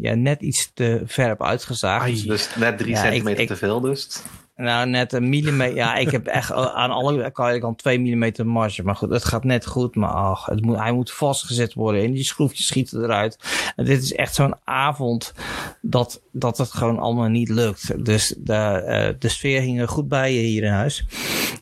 ja, 0.00 0.14
net 0.14 0.40
iets 0.40 0.70
te 0.74 1.02
ver 1.04 1.26
heb 1.26 1.42
uitgezaagd. 1.42 2.04
Ai, 2.04 2.22
dus 2.22 2.56
net 2.56 2.78
drie 2.78 2.94
ja, 2.94 3.02
centimeter 3.02 3.40
ik, 3.40 3.48
te 3.48 3.56
veel 3.56 3.80
dus. 3.80 4.22
Nou, 4.56 4.88
net 4.88 5.12
een 5.12 5.28
millimeter. 5.28 5.76
Ja, 5.76 5.94
ik 5.94 6.10
heb 6.10 6.26
echt 6.26 6.52
aan 6.52 6.90
alle 6.90 7.30
kanten 7.30 7.76
twee 7.76 8.00
millimeter 8.00 8.46
marge. 8.46 8.82
Maar 8.82 8.96
goed, 8.96 9.10
het 9.10 9.24
gaat 9.24 9.44
net 9.44 9.66
goed. 9.66 9.94
Maar 9.94 10.10
ach, 10.10 10.46
het 10.46 10.64
moet, 10.64 10.76
hij 10.76 10.92
moet 10.92 11.12
vastgezet 11.12 11.74
worden. 11.74 12.02
En 12.02 12.12
die 12.12 12.24
schroefjes 12.24 12.66
schieten 12.66 13.02
eruit. 13.02 13.38
En 13.76 13.84
dit 13.84 14.02
is 14.02 14.12
echt 14.12 14.34
zo'n 14.34 14.54
avond 14.64 15.34
dat, 15.80 16.22
dat 16.32 16.58
het 16.58 16.72
gewoon 16.72 16.98
allemaal 16.98 17.28
niet 17.28 17.48
lukt. 17.48 18.04
Dus 18.04 18.34
de, 18.38 18.82
uh, 18.86 19.18
de 19.18 19.28
sfeer 19.28 19.60
hing 19.60 19.80
er 19.80 19.88
goed 19.88 20.08
bij 20.08 20.30
hier 20.30 20.62
in 20.62 20.72
huis. 20.72 21.06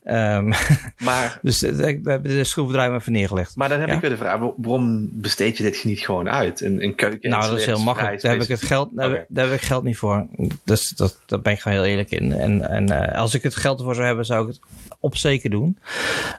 Um, 0.05 0.53
maar, 1.05 1.39
dus 1.43 1.61
we 1.61 2.01
hebben 2.05 2.23
de 2.23 2.45
schroevendraaier 2.45 2.95
even 2.95 3.13
neergelegd. 3.13 3.57
Maar 3.57 3.69
dan 3.69 3.81
heb 3.81 3.89
ja? 3.89 3.95
ik 3.95 4.01
weer 4.01 4.11
de 4.11 4.17
vraag, 4.17 4.39
waarom 4.57 5.09
besteed 5.13 5.57
je 5.57 5.63
dit 5.63 5.85
niet 5.85 6.01
gewoon 6.01 6.29
uit? 6.29 6.61
Een, 6.61 6.83
een 6.83 6.95
keuken 6.95 7.31
Nou, 7.31 7.51
dat 7.51 7.59
is 7.59 7.67
heel 7.67 7.83
makkelijk. 7.83 8.23
Daar 8.23 8.33
heb 8.33 8.43
ik 8.43 8.49
het 8.49 8.63
geld, 8.63 8.89
daar, 8.93 9.11
okay. 9.11 9.25
daar 9.29 9.45
heb 9.45 9.55
ik 9.55 9.63
geld 9.63 9.85
niet 9.85 9.97
voor. 9.97 10.27
Dus 10.65 10.89
dat, 10.89 11.21
daar 11.27 11.41
ben 11.41 11.53
ik 11.53 11.61
gewoon 11.61 11.79
heel 11.79 11.87
eerlijk 11.87 12.11
in. 12.11 12.33
En, 12.33 12.69
en 12.69 12.84
uh, 12.91 13.19
als 13.19 13.35
ik 13.35 13.43
het 13.43 13.57
geld 13.57 13.79
ervoor 13.79 13.95
zou 13.95 14.07
hebben, 14.07 14.27
zou 14.27 14.43
ik 14.43 14.55
het 14.55 14.61
op 15.01 15.17
zeker 15.17 15.51
doen. 15.51 15.79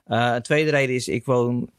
Uh, 0.08 0.32
een 0.36 0.42
tweede 0.42 0.70
reden 0.70 0.96
is, 0.96 1.08
ik 1.08 1.26
woon 1.26 1.70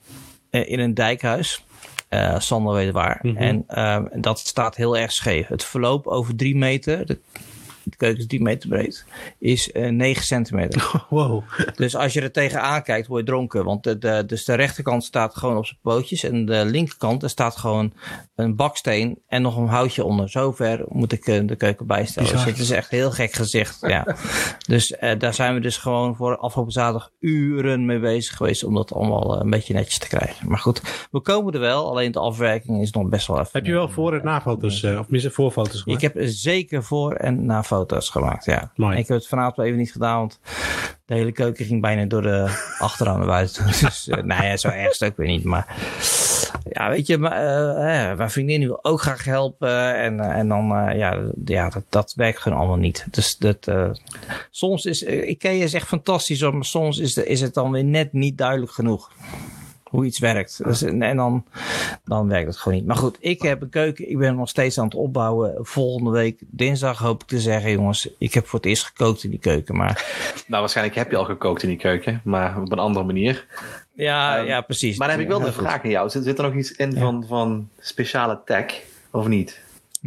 uh, 0.50 0.70
in 0.70 0.80
een 0.80 0.94
dijkhuis. 0.94 1.64
Uh, 2.10 2.38
Sander 2.38 2.74
weet 2.74 2.92
waar. 2.92 3.18
Mm 3.22 3.36
-hmm. 3.36 3.64
En 3.66 4.20
dat 4.20 4.38
staat 4.38 4.76
heel 4.76 4.96
erg 4.96 5.12
scheef. 5.12 5.46
Het 5.46 5.64
verloop 5.64 6.06
over 6.06 6.36
drie 6.36 6.56
meter, 6.56 7.06
de, 7.06 7.18
de 7.90 7.96
keuken 7.96 8.18
is 8.20 8.26
3 8.26 8.42
meter 8.42 8.68
breed, 8.68 9.04
is 9.38 9.70
uh, 9.72 9.88
9 9.90 10.24
centimeter. 10.24 10.84
Wow. 11.10 11.42
Dus 11.74 11.96
als 11.96 12.12
je 12.12 12.20
er 12.20 12.32
tegenaan 12.32 12.82
kijkt, 12.82 13.06
word 13.06 13.20
je 13.20 13.26
dronken. 13.26 13.64
Want 13.64 13.84
de, 13.84 13.98
de, 13.98 14.24
dus 14.26 14.44
de 14.44 14.54
rechterkant 14.54 15.04
staat 15.04 15.36
gewoon 15.36 15.56
op 15.56 15.66
zijn 15.66 15.78
pootjes. 15.82 16.22
En 16.22 16.44
de 16.46 16.64
linkerkant, 16.64 17.22
er 17.22 17.30
staat 17.30 17.56
gewoon 17.56 17.92
een 18.34 18.56
baksteen 18.56 19.18
en 19.26 19.42
nog 19.42 19.56
een 19.56 19.66
houtje 19.66 20.04
onder. 20.04 20.28
Zover 20.28 20.84
moet 20.88 21.12
ik 21.12 21.26
uh, 21.26 21.40
de 21.46 21.56
keuken 21.56 21.86
bijstellen. 21.86 22.32
Dus 22.32 22.44
het 22.44 22.58
is 22.58 22.70
echt 22.70 22.90
heel 22.90 23.10
gek 23.10 23.32
gezicht. 23.32 23.78
ja. 23.80 24.06
Dus 24.66 24.94
uh, 25.00 25.18
daar 25.18 25.34
zijn 25.34 25.54
we 25.54 25.60
dus 25.60 25.76
gewoon 25.76 26.16
voor 26.16 26.36
afgelopen 26.36 26.72
zaterdag 26.72 27.10
uren 27.20 27.86
mee 27.86 27.98
bezig 27.98 28.36
geweest. 28.36 28.64
Om 28.64 28.74
dat 28.74 28.92
allemaal 28.92 29.40
een 29.40 29.50
beetje 29.50 29.74
netjes 29.74 29.98
te 29.98 30.08
krijgen. 30.08 30.48
Maar 30.48 30.58
goed, 30.58 31.06
we 31.10 31.20
komen 31.20 31.52
er 31.54 31.60
wel. 31.60 31.88
Alleen 31.88 32.12
de 32.12 32.18
afwerking 32.18 32.82
is 32.82 32.90
nog 32.90 33.08
best 33.08 33.26
wel 33.26 33.36
even. 33.38 33.50
Heb 33.52 33.66
je 33.66 33.72
wel 33.72 33.88
voor- 33.88 34.14
en 34.14 34.24
na-foto's, 34.24 34.84
of 34.84 35.08
misschien 35.08 35.34
voorfoto's 35.34 35.82
gemaakt? 35.82 36.02
Ik 36.02 36.12
heb 36.14 36.22
zeker 36.28 36.82
voor- 36.82 37.14
en 37.14 37.46
na-foto's 37.46 37.74
foto's 37.76 38.10
gemaakt, 38.10 38.44
ja. 38.44 38.70
Mooi. 38.76 38.98
Ik 38.98 39.08
heb 39.08 39.16
het 39.16 39.26
vanavond 39.26 39.66
even 39.66 39.78
niet 39.78 39.92
gedaan, 39.92 40.18
want 40.18 40.40
de 41.04 41.14
hele 41.14 41.32
keuken 41.32 41.64
ging 41.64 41.80
bijna 41.80 42.04
door 42.04 42.22
de 42.22 42.44
achteraan 42.78 43.18
naar 43.18 43.26
buiten. 43.26 43.66
Dus 43.66 44.08
uh, 44.08 44.22
nou 44.22 44.44
ja, 44.44 44.56
zo 44.56 44.68
erg 44.68 44.94
stuk 44.94 45.16
weer 45.16 45.26
niet. 45.26 45.44
Maar 45.44 45.76
ja, 46.70 46.88
weet 46.88 47.06
je, 47.06 47.18
maar, 47.18 47.32
uh, 47.32 48.16
mijn 48.16 48.30
vriendin 48.30 48.60
wil 48.60 48.84
ook 48.84 49.00
graag 49.00 49.24
helpen. 49.24 49.94
En, 49.94 50.14
uh, 50.14 50.36
en 50.36 50.48
dan, 50.48 50.66
ja, 50.96 51.18
ja 51.44 51.68
dat, 51.68 51.84
dat 51.88 52.12
werkt 52.16 52.40
gewoon 52.40 52.58
allemaal 52.58 52.76
niet. 52.76 53.06
Dus 53.10 53.36
dat, 53.36 53.72
soms 54.50 54.84
is, 54.84 55.02
Ikea 55.02 55.64
is 55.64 55.74
echt 55.74 55.86
fantastisch, 55.86 56.40
maar 56.40 56.64
soms 56.64 56.98
is, 56.98 57.14
de, 57.14 57.26
is 57.26 57.40
het 57.40 57.54
dan 57.54 57.70
weer 57.70 57.84
net 57.84 58.12
niet 58.12 58.38
duidelijk 58.38 58.72
genoeg 58.72 59.10
hoe 59.90 60.04
iets 60.04 60.18
werkt. 60.18 60.64
Dus, 60.64 60.82
en 60.82 61.16
dan, 61.16 61.44
dan 62.04 62.28
werkt 62.28 62.46
het 62.46 62.56
gewoon 62.56 62.78
niet. 62.78 62.86
Maar 62.86 62.96
goed, 62.96 63.16
ik 63.20 63.42
heb 63.42 63.62
een 63.62 63.68
keuken. 63.68 64.10
Ik 64.10 64.18
ben 64.18 64.36
nog 64.36 64.48
steeds 64.48 64.78
aan 64.78 64.84
het 64.84 64.94
opbouwen. 64.94 65.54
Volgende 65.60 66.10
week, 66.10 66.40
dinsdag, 66.46 66.98
hoop 66.98 67.22
ik 67.22 67.28
te 67.28 67.40
zeggen, 67.40 67.70
jongens, 67.70 68.08
ik 68.18 68.34
heb 68.34 68.46
voor 68.46 68.58
het 68.58 68.68
eerst 68.68 68.84
gekookt 68.84 69.24
in 69.24 69.30
die 69.30 69.38
keuken. 69.38 69.76
Maar... 69.76 69.94
Nou, 70.46 70.60
waarschijnlijk 70.60 70.96
heb 70.96 71.10
je 71.10 71.16
al 71.16 71.24
gekookt 71.24 71.62
in 71.62 71.68
die 71.68 71.78
keuken, 71.78 72.20
maar 72.24 72.60
op 72.60 72.72
een 72.72 72.78
andere 72.78 73.04
manier. 73.04 73.46
Ja, 73.92 74.38
um, 74.38 74.46
ja 74.46 74.60
precies. 74.60 74.98
Maar 74.98 75.08
dan 75.08 75.16
heb 75.16 75.26
ik 75.26 75.32
wel 75.32 75.42
de 75.42 75.52
vraag 75.52 75.82
aan 75.82 75.90
jou. 75.90 76.10
Zit, 76.10 76.24
zit 76.24 76.38
er 76.38 76.44
nog 76.44 76.54
iets 76.54 76.72
in 76.72 76.90
ja. 76.90 77.00
van, 77.00 77.24
van 77.28 77.68
speciale 77.78 78.40
tech, 78.44 78.82
of 79.10 79.26
niet? 79.26 79.60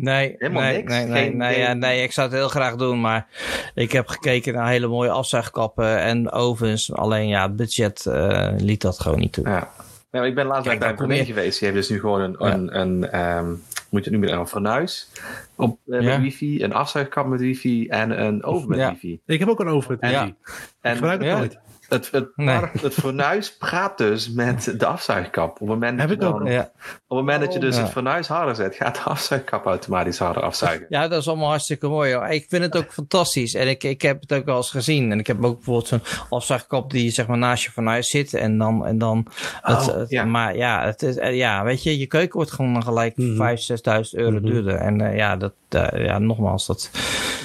Nee, 0.03 0.35
Helemaal 0.38 0.62
nee, 0.63 0.75
niks? 0.77 0.91
nee, 0.91 1.05
nee, 1.05 1.23
Geen- 1.23 1.38
nee, 1.38 1.53
geen- 1.53 1.62
ja, 1.63 1.73
nee, 1.73 2.03
ik 2.03 2.12
zou 2.12 2.27
het 2.29 2.38
heel 2.38 2.49
graag 2.49 2.75
doen, 2.75 3.01
maar 3.01 3.27
ik 3.73 3.91
heb 3.91 4.07
gekeken 4.07 4.53
naar 4.53 4.67
hele 4.69 4.88
mooie 4.88 5.09
afzuigkappen 5.09 5.97
en 5.99 6.31
ovens. 6.31 6.93
Alleen 6.93 7.27
ja, 7.27 7.41
het 7.43 7.55
budget 7.55 8.05
uh, 8.07 8.47
liet 8.57 8.81
dat 8.81 8.99
gewoon 8.99 9.19
niet 9.19 9.33
toe. 9.33 9.47
Ja. 9.49 9.69
Ja, 10.12 10.23
ik 10.23 10.35
ben 10.35 10.45
laatst 10.45 10.67
Kijk, 10.67 10.79
bij 10.79 10.89
een 10.89 10.95
collega 10.95 11.23
geweest. 11.23 11.59
Die 11.59 11.67
heeft 11.69 11.79
dus 11.79 11.89
nu 11.89 11.99
gewoon 11.99 12.21
een, 12.21 12.35
Ja. 12.39 12.53
een, 12.53 12.79
een 12.79 13.19
um, 13.38 13.47
moet 13.89 14.03
je 14.05 14.09
het 14.12 14.19
noemen, 14.19 14.39
een 14.39 14.47
fornuis 14.47 15.09
op, 15.55 15.77
uh, 15.85 16.01
Ja. 16.01 16.07
met 16.09 16.21
wifi, 16.21 16.63
een 16.63 16.73
afzuigkap 16.73 17.25
met 17.27 17.39
wifi 17.39 17.88
en 17.88 18.23
een 18.23 18.43
oven 18.43 18.69
met 18.69 18.77
Ja. 18.77 18.89
wifi. 18.89 19.19
Ik 19.25 19.39
heb 19.39 19.49
ook 19.49 19.59
een 19.59 19.67
oven 19.67 19.91
met 19.91 19.99
En, 20.01 20.09
wifi. 20.09 20.25
Ik 20.27 20.35
en, 20.81 20.95
gebruik 20.95 21.19
het 21.19 21.29
Ja. 21.29 21.38
nooit. 21.38 21.57
Het, 21.89 22.12
het, 22.12 22.28
Nee. 22.36 22.60
het 22.82 22.93
fornuis 22.93 23.56
praat 23.58 23.97
dus 23.97 24.32
met 24.32 24.73
de 24.80 24.86
afzuigkap. 24.86 25.49
Op 25.52 25.60
het 25.60 25.67
moment, 25.67 25.99
Heb 25.99 26.10
dat 26.10 26.17
je, 26.19 26.23
dan, 26.39 26.45
Ja. 26.45 26.62
op 26.62 26.69
het 27.08 27.17
moment 27.17 27.41
dat 27.41 27.54
je 27.54 27.60
dus 27.60 27.75
Ja. 27.75 27.82
het 27.82 27.91
fornuis 27.91 28.28
harder 28.28 28.56
zet, 28.56 28.75
gaat 28.75 28.95
de 28.95 29.02
afzuigkap 29.02 29.65
automatisch 29.65 30.17
harder 30.19 30.43
afzuigen. 30.43 30.86
Ja, 30.89 31.08
dat 31.08 31.21
is 31.21 31.28
allemaal 31.28 31.49
hartstikke 31.49 31.88
mooi. 31.88 32.13
Hoor. 32.13 32.28
Ik 32.28 32.45
vind 32.49 32.63
het 32.63 32.78
ook 32.78 32.93
fantastisch. 32.93 33.54
En 33.54 33.67
ik, 33.67 33.84
ik 33.84 34.02
heb 34.02 34.21
het 34.21 34.34
ook 34.34 34.45
wel 34.45 34.58
eens 34.58 34.69
gezien. 34.71 35.12
En 35.12 35.19
ik 35.19 35.28
heb 35.28 35.43
ook 35.43 35.56
bijvoorbeeld 35.56 35.88
zo'n 35.88 36.02
afzuigkap 36.30 36.91
die 36.91 37.12
zeg 37.12 37.28
maar 37.28 37.38
naast 37.38 37.63
je 37.63 37.71
fornuis 37.71 38.10
zit. 38.10 38.34
En 38.34 38.58
dan, 38.58 38.86
en 38.86 38.97
dan 38.97 39.28
het, 39.62 39.78
Oh, 39.89 39.95
het- 39.95 40.10
ja. 40.10 40.25
maar 40.25 40.56
ja, 40.56 40.86
het 40.86 41.02
is, 41.02 41.15
eh, 41.17 41.36
ja, 41.38 41.63
weet 41.63 41.84
je, 41.84 41.97
je 41.99 42.06
keuken 42.08 42.36
wordt 42.36 42.52
gewoon 42.52 42.73
dan 42.73 42.84
gelijk 42.84 43.17
Mhm. 43.17 43.36
5.000, 43.36 43.65
6.000 43.65 44.15
euro 44.21 44.36
Mhm. 44.39 44.45
duurder. 44.45 44.75
En 44.75 45.02
eh, 45.02 45.15
ja, 45.17 45.36
dat, 45.38 45.54
eh, 45.69 46.06
ja, 46.06 46.19
nogmaals, 46.19 46.65
dat, 46.67 46.89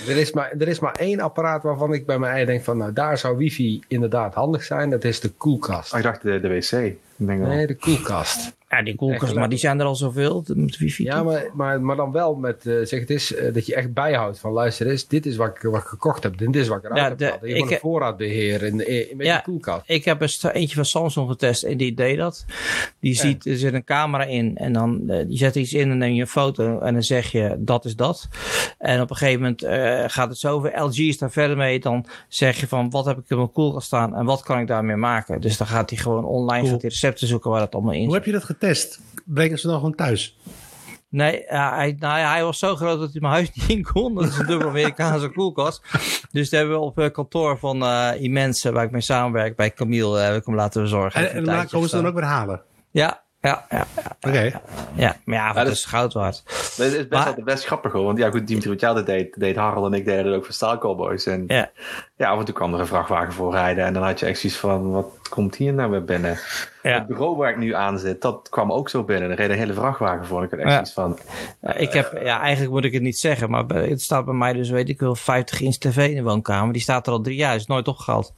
Er 0.09 0.17
is, 0.17 0.33
maar, 0.33 0.53
er 0.59 0.69
is 0.69 0.79
maar 0.81 0.95
één 0.95 1.21
apparaat 1.21 1.63
waarvan 1.63 1.93
ik 1.93 2.07
bij 2.07 2.19
mij 2.19 2.29
eigen 2.31 2.47
denk 2.47 2.65
van, 2.65 2.77
nou 2.79 2.93
daar 2.93 3.19
zou 3.19 3.37
wifi 3.37 3.83
inderdaad 3.89 4.34
handig 4.35 4.63
zijn. 4.63 4.91
Dat 4.91 5.05
is 5.05 5.21
de 5.21 5.29
koelkast. 5.29 5.93
Oh, 5.93 5.99
ik 5.99 6.05
dacht 6.05 6.23
de, 6.23 6.41
de 6.41 6.49
wc. 6.49 6.95
Wel. 7.17 7.37
Nee, 7.37 7.67
de 7.67 7.75
koelkast. 7.77 8.57
ja, 8.71 8.83
die 8.83 8.95
koelkast, 8.95 9.35
maar 9.35 9.49
die 9.49 9.59
zijn 9.59 9.81
er 9.81 9.87
al 9.87 9.95
zoveel 9.95 10.45
met 10.55 10.77
wifi. 10.79 11.05
Ja, 11.05 11.23
maar, 11.23 11.51
maar, 11.55 11.81
maar 11.81 11.97
dan 11.97 12.13
wel 12.13 12.35
met, 12.35 12.67
eh, 12.67 12.75
zeg 12.83 13.01
het 13.01 13.11
is, 13.11 13.35
eh, 13.35 13.53
dat 13.55 13.67
je 13.67 13.75
echt 13.75 13.93
bijhoudt 13.93 14.39
van 14.39 14.53
luister 14.53 14.87
eens, 14.87 15.07
dit 15.09 15.27
is 15.27 15.37
wat 15.37 15.49
ik, 15.49 15.63
wat 15.63 15.81
ik 15.81 15.87
gekocht 15.87 16.23
heb, 16.23 16.39
dit 16.39 16.57
is 16.57 16.69
wat 16.69 16.79
ik 16.79 16.85
eruit 16.85 17.19
Ja, 17.21 17.27
heb 17.31 17.41
de- 17.41 17.49
je 17.49 17.55
ik- 17.55 17.71
een 17.71 17.79
voorraadbeheer 17.79 18.63
in, 18.63 18.87
in, 19.11 19.17
met 19.17 19.27
Ja. 19.27 19.35
je 19.37 19.43
koelkast. 19.43 19.83
Ik 19.87 20.05
heb 20.05 20.21
een 20.21 20.51
eentje 20.53 20.75
van 20.75 20.85
Samsung 20.85 21.29
getest 21.31 21.63
en 21.63 21.77
die 21.77 21.95
deed 21.95 22.19
dat. 22.19 22.45
Die 23.01 23.15
ziet, 23.15 23.47
er 23.47 23.57
zit 23.57 23.73
een 23.75 23.85
camera 23.85 24.25
in 24.25 24.57
en 24.57 24.73
dan 24.73 25.03
eh, 25.11 25.27
die 25.27 25.37
zet 25.39 25.55
iets 25.55 25.73
in 25.73 25.91
en 25.91 25.99
neem 25.99 26.15
je 26.15 26.21
een 26.21 26.27
foto 26.27 26.79
en 26.81 26.93
dan 26.93 27.03
zeg 27.03 27.31
je 27.33 27.55
dat 27.59 27.85
is 27.85 27.97
dat. 27.97 28.29
En 28.79 29.01
op 29.01 29.11
een 29.11 29.17
gegeven 29.17 29.41
moment 29.41 29.63
eh, 29.63 30.05
gaat 30.07 30.29
het 30.29 30.39
zo 30.39 30.61
ver. 30.61 30.83
LG 30.83 30.99
is 30.99 31.19
daar 31.19 31.31
verder 31.31 31.57
mee. 31.57 31.81
Dan 31.81 32.07
zeg 32.29 32.61
je 32.61 32.67
van 32.69 32.91
wat 32.91 33.05
heb 33.05 33.19
ik 33.19 33.25
in 33.29 33.37
mijn 33.37 33.53
koelkast 33.53 33.87
staan 33.87 34.15
en 34.17 34.25
wat 34.25 34.43
kan 34.43 34.59
ik 34.61 34.67
daarmee 34.67 34.97
maken. 34.97 35.41
Dus 35.41 35.57
dan 35.57 35.67
gaat 35.67 35.91
hij 35.91 35.99
gewoon 35.99 36.25
online 36.25 36.61
Cool. 36.61 36.73
gaat 36.73 36.83
hij 36.83 36.91
recepten 37.05 37.29
zoeken 37.29 37.51
waar 37.51 37.69
allemaal 37.69 37.93
in 37.93 38.05
Hoe 38.05 38.15
heb 38.15 38.25
je 38.25 38.33
dat 38.33 38.45
getest? 38.45 39.01
Brengen 39.25 39.59
ze 39.59 39.67
dan 39.67 39.77
gewoon 39.77 39.95
thuis? 39.95 40.39
Nee, 41.09 41.43
hij, 41.47 41.97
nou 41.99 42.19
ja, 42.19 42.31
hij 42.31 42.45
was 42.45 42.59
zo 42.59 42.77
groot 42.77 42.99
dat 42.99 43.13
hij 43.13 43.21
mijn 43.21 43.33
huis 43.33 43.51
niet 43.55 43.69
in 43.69 43.83
kon. 43.83 44.15
Dat 44.15 44.25
is 44.25 44.39
een 44.39 44.47
dubbel 44.47 44.69
Amerikaanse 44.69 45.29
koelkast. 45.29 45.83
Dus 46.31 46.51
daar 46.51 46.61
hebben 46.61 46.79
we 46.79 46.85
op 46.85 46.99
eh, 46.99 47.11
kantoor 47.11 47.59
van 47.59 47.83
eh 47.83 48.23
Immense, 48.23 48.73
waar 48.73 48.85
ik 48.85 48.91
mee 48.91 49.01
samenwerk, 49.01 49.57
bij 49.57 49.73
Camille, 49.73 50.19
eh, 50.19 50.27
heb 50.27 50.37
ik 50.37 50.47
hem 50.47 50.55
laten 50.55 50.83
bezorgen. 50.83 51.31
En, 51.31 51.37
en 51.37 51.45
tijdje 51.45 51.69
komen 51.69 51.89
ze 51.89 51.97
dan 51.97 52.07
ook 52.07 52.15
weer 52.15 52.25
halen? 52.25 52.63
Ja, 52.91 53.24
ja, 53.45 53.67
ja, 53.71 53.87
ja, 53.97 54.29
Oké. 54.29 54.61
ja. 54.95 55.17
Maar 55.25 55.37
ja, 55.37 55.53
dat 55.53 55.65
dat- 55.65 55.73
is 55.73 55.85
goud 55.85 56.13
waard. 56.13 56.43
Maar 56.47 56.55
het 56.87 56.95
is 56.95 56.97
best, 56.97 57.11
Maar- 57.11 57.27
altijd 57.27 57.45
best 57.45 57.65
grappig 57.67 57.93
hoor. 57.93 58.05
Want 58.05 58.19
ja, 58.19 58.31
goed, 58.31 58.47
Dimitri, 58.47 58.71
wat 58.71 58.81
jij 58.81 58.89
altijd 58.89 59.07
deed, 59.07 59.41
deed 59.41 59.57
Harald 59.57 59.93
en 59.93 59.99
ik 59.99 60.05
deden 60.05 60.25
dat 60.25 60.35
ook 60.35 60.45
voor 60.45 60.55
Style 60.55 60.79
Cowboys. 60.79 61.27
En 61.27 61.45
Ja. 61.47 61.71
ja, 62.17 62.29
af 62.31 62.39
en 62.39 62.45
toe 62.45 62.55
kwam 62.55 62.75
er 62.75 62.81
een 62.81 62.87
vrachtwagen 62.87 63.33
voor 63.33 63.53
rijden. 63.53 63.85
En 63.85 63.93
dan 63.93 64.03
had 64.03 64.21
je 64.21 64.27
echt 64.27 64.39
zoiets 64.39 64.59
van, 64.59 64.91
wat 64.91 65.07
komt 65.31 65.57
hier 65.57 65.73
nou 65.73 65.91
weer 65.91 66.05
binnen? 66.05 66.39
Ja. 66.83 66.95
Het 66.95 67.07
bureau 67.07 67.37
waar 67.37 67.51
ik 67.51 67.57
nu 67.59 67.75
aan 67.75 67.99
zit, 67.99 68.23
dat 68.23 68.49
kwam 68.51 68.73
ook 68.73 68.89
zo 68.89 69.03
binnen. 69.05 69.31
Er 69.31 69.37
reed 69.37 69.51
een 69.51 69.57
hele 69.59 69.73
vrachtwagen 69.75 70.27
voor. 70.27 70.39
En 70.39 70.45
ik 70.45 70.51
had 70.51 70.59
echt 70.61 70.69
Ja. 70.69 70.75
zoiets 70.75 70.93
van, 70.93 71.19
Ja, 71.61 71.75
ik 71.75 71.93
heb, 71.93 72.19
ja, 72.23 72.41
eigenlijk 72.41 72.73
moet 72.73 72.85
ik 72.85 72.93
het 72.93 73.03
niet 73.03 73.19
zeggen, 73.19 73.51
maar 73.51 73.65
het 73.67 74.03
staat 74.03 74.25
bij 74.25 74.35
mij 74.35 74.53
dus, 74.53 74.71
weet 74.71 74.89
ik 74.89 75.01
wel, 75.01 75.15
50 75.15 75.61
inch 75.61 75.75
tv 75.77 76.09
in 76.09 76.15
de 76.17 76.23
woonkamer. 76.23 76.73
Die 76.73 76.83
staat 76.83 77.07
er 77.07 77.13
al 77.13 77.21
drie 77.21 77.37
jaar, 77.37 77.55
is 77.55 77.67
nooit 77.67 77.89
opgehaald. 77.89 78.33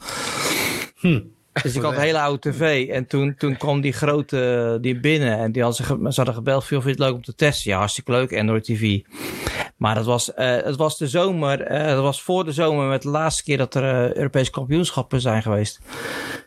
Hm. 0.96 1.20
Dus 1.62 1.74
ik 1.76 1.82
had 1.82 1.92
een 1.92 2.00
hele 2.00 2.20
oude 2.20 2.50
tv 2.50 2.88
en 2.88 3.06
toen, 3.06 3.34
toen 3.38 3.56
kwam 3.56 3.80
die 3.80 3.92
grote 3.92 4.78
die 4.80 5.00
binnen 5.00 5.38
en 5.38 5.52
die 5.52 5.62
had 5.62 5.76
ze, 5.76 5.82
ze 5.84 6.12
hadden 6.14 6.34
gebeld, 6.34 6.64
veel 6.64 6.80
vind 6.82 6.96
je 6.96 7.02
het 7.02 7.10
leuk 7.10 7.18
om 7.18 7.24
te 7.24 7.34
testen? 7.34 7.70
Ja, 7.70 7.78
hartstikke 7.78 8.10
leuk, 8.10 8.36
Android 8.38 8.64
TV. 8.64 9.00
Maar 9.76 9.94
dat 9.94 10.04
was, 10.04 10.34
eh, 10.34 10.56
het 10.56 10.76
was 10.76 10.98
de 10.98 11.08
zomer, 11.08 11.58
dat 11.68 12.02
was 12.02 12.22
voor 12.22 12.44
de 12.44 12.52
zomer 12.52 12.88
met 12.88 13.02
de 13.02 13.08
laatste 13.08 13.42
keer 13.42 13.56
dat 13.58 13.74
er 13.74 13.82
eh, 14.10 14.14
Europese 14.16 14.50
kampioenschappen 14.50 15.20
zijn 15.20 15.42
geweest. 15.42 15.80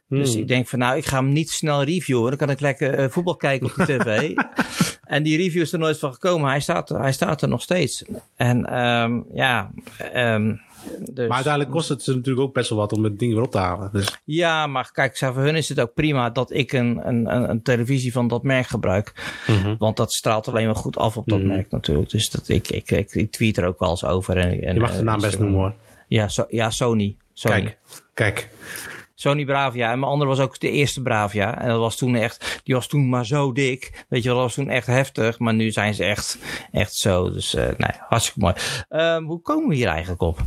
Dus 0.07 0.31
Hmm. 0.31 0.41
ik 0.41 0.47
denk 0.47 0.67
van 0.67 0.79
nou, 0.79 0.97
ik 0.97 1.05
ga 1.05 1.17
hem 1.17 1.31
niet 1.31 1.49
snel 1.49 1.83
reviewen. 1.83 2.27
Dan 2.29 2.37
kan 2.37 2.49
ik 2.49 2.59
lekker 2.59 3.11
voetbal 3.11 3.35
kijken 3.35 3.67
op 3.67 3.75
de 3.75 3.83
tv. 3.97 4.31
en 5.15 5.23
die 5.23 5.37
review 5.37 5.61
is 5.61 5.73
er 5.73 5.79
nooit 5.79 5.99
van 5.99 6.13
gekomen. 6.13 6.49
Hij 6.49 6.59
staat, 6.59 6.89
er- 6.89 6.99
hij 7.01 7.11
staat 7.11 7.41
er 7.41 7.47
nog 7.49 7.61
steeds. 7.61 8.03
En 8.35 8.65
ehm, 8.65 9.19
ja, 9.33 9.71
ehm, 10.13 10.55
dus, 11.09 11.27
Maar 11.27 11.35
uiteindelijk 11.35 11.73
kost 11.73 11.89
het 11.89 12.03
ze 12.03 12.15
natuurlijk 12.15 12.47
ook 12.47 12.53
best 12.53 12.69
wel 12.69 12.77
wat 12.79 12.93
om 12.93 13.03
het 13.03 13.19
ding 13.19 13.33
weer 13.33 13.43
op 13.43 13.51
te 13.51 13.57
halen. 13.57 13.89
Dus 13.91 14.19
ja, 14.23 14.67
maar 14.67 14.91
kijk, 14.91 15.17
voor 15.17 15.35
hun 15.35 15.55
is 15.55 15.69
het 15.69 15.79
ook 15.79 15.93
prima 15.93 16.29
dat 16.29 16.53
ik 16.53 16.73
een, 16.73 17.07
een, 17.07 17.49
een, 17.49 17.61
televisie 17.61 18.11
van 18.11 18.27
dat 18.27 18.43
merk 18.43 18.67
gebruik. 18.67 19.13
Want 19.77 19.97
dat 19.97 20.13
straalt 20.13 20.47
alleen 20.47 20.65
maar 20.65 20.75
goed 20.75 20.97
af 20.97 21.17
op 21.17 21.27
dat 21.27 21.39
Mhm. 21.39 21.47
merk 21.47 21.71
natuurlijk. 21.71 22.09
Dus 22.09 22.29
dat, 22.29 22.47
ik, 22.49 22.69
ik, 22.69 22.91
ik, 22.91 23.13
ik 23.13 23.31
tweet 23.31 23.57
er 23.57 23.65
ook 23.65 23.79
wel 23.79 23.89
eens 23.89 24.05
over. 24.05 24.37
En, 24.37 24.61
en, 24.63 24.73
je 24.73 24.79
mag 24.79 24.95
de 24.95 25.03
naam 25.03 25.21
best 25.21 25.39
noemen 25.39 25.59
hoor. 25.59 25.73
Ja, 26.07 26.27
so, 26.27 26.45
ja 26.49 26.69
Sony. 26.69 27.15
Sony. 27.33 27.61
Kijk, 27.61 27.77
kijk. 28.13 28.49
Sony 29.15 29.45
Bravia. 29.45 29.91
En 29.91 29.99
mijn 29.99 30.11
andere 30.11 30.29
was 30.29 30.39
ook 30.39 30.59
de 30.59 30.69
eerste 30.69 31.01
Bravia. 31.01 31.61
En 31.61 31.67
dat 31.67 31.79
was 31.79 31.95
toen 31.97 32.15
echt, 32.15 32.61
die 32.63 32.75
was 32.75 32.87
toen 32.87 33.09
maar 33.09 33.25
zo 33.25 33.51
dik. 33.51 34.05
Weet 34.09 34.23
je 34.23 34.29
wel, 34.29 34.37
dat 34.37 34.45
was 34.45 34.53
toen 34.55 34.69
echt 34.69 34.87
heftig. 34.87 35.39
Maar 35.39 35.53
nu 35.53 35.71
zijn 35.71 35.93
ze 35.93 36.03
echt, 36.03 36.37
echt 36.71 36.95
zo. 36.95 37.31
Dus, 37.31 37.53
eh 37.55 37.63
nee, 37.63 37.91
hartstikke 38.07 38.39
mooi. 38.39 38.53
Ehm, 38.89 39.23
hoe 39.23 39.41
komen 39.41 39.69
we 39.69 39.75
hier 39.75 39.87
eigenlijk 39.87 40.21
op? 40.21 40.39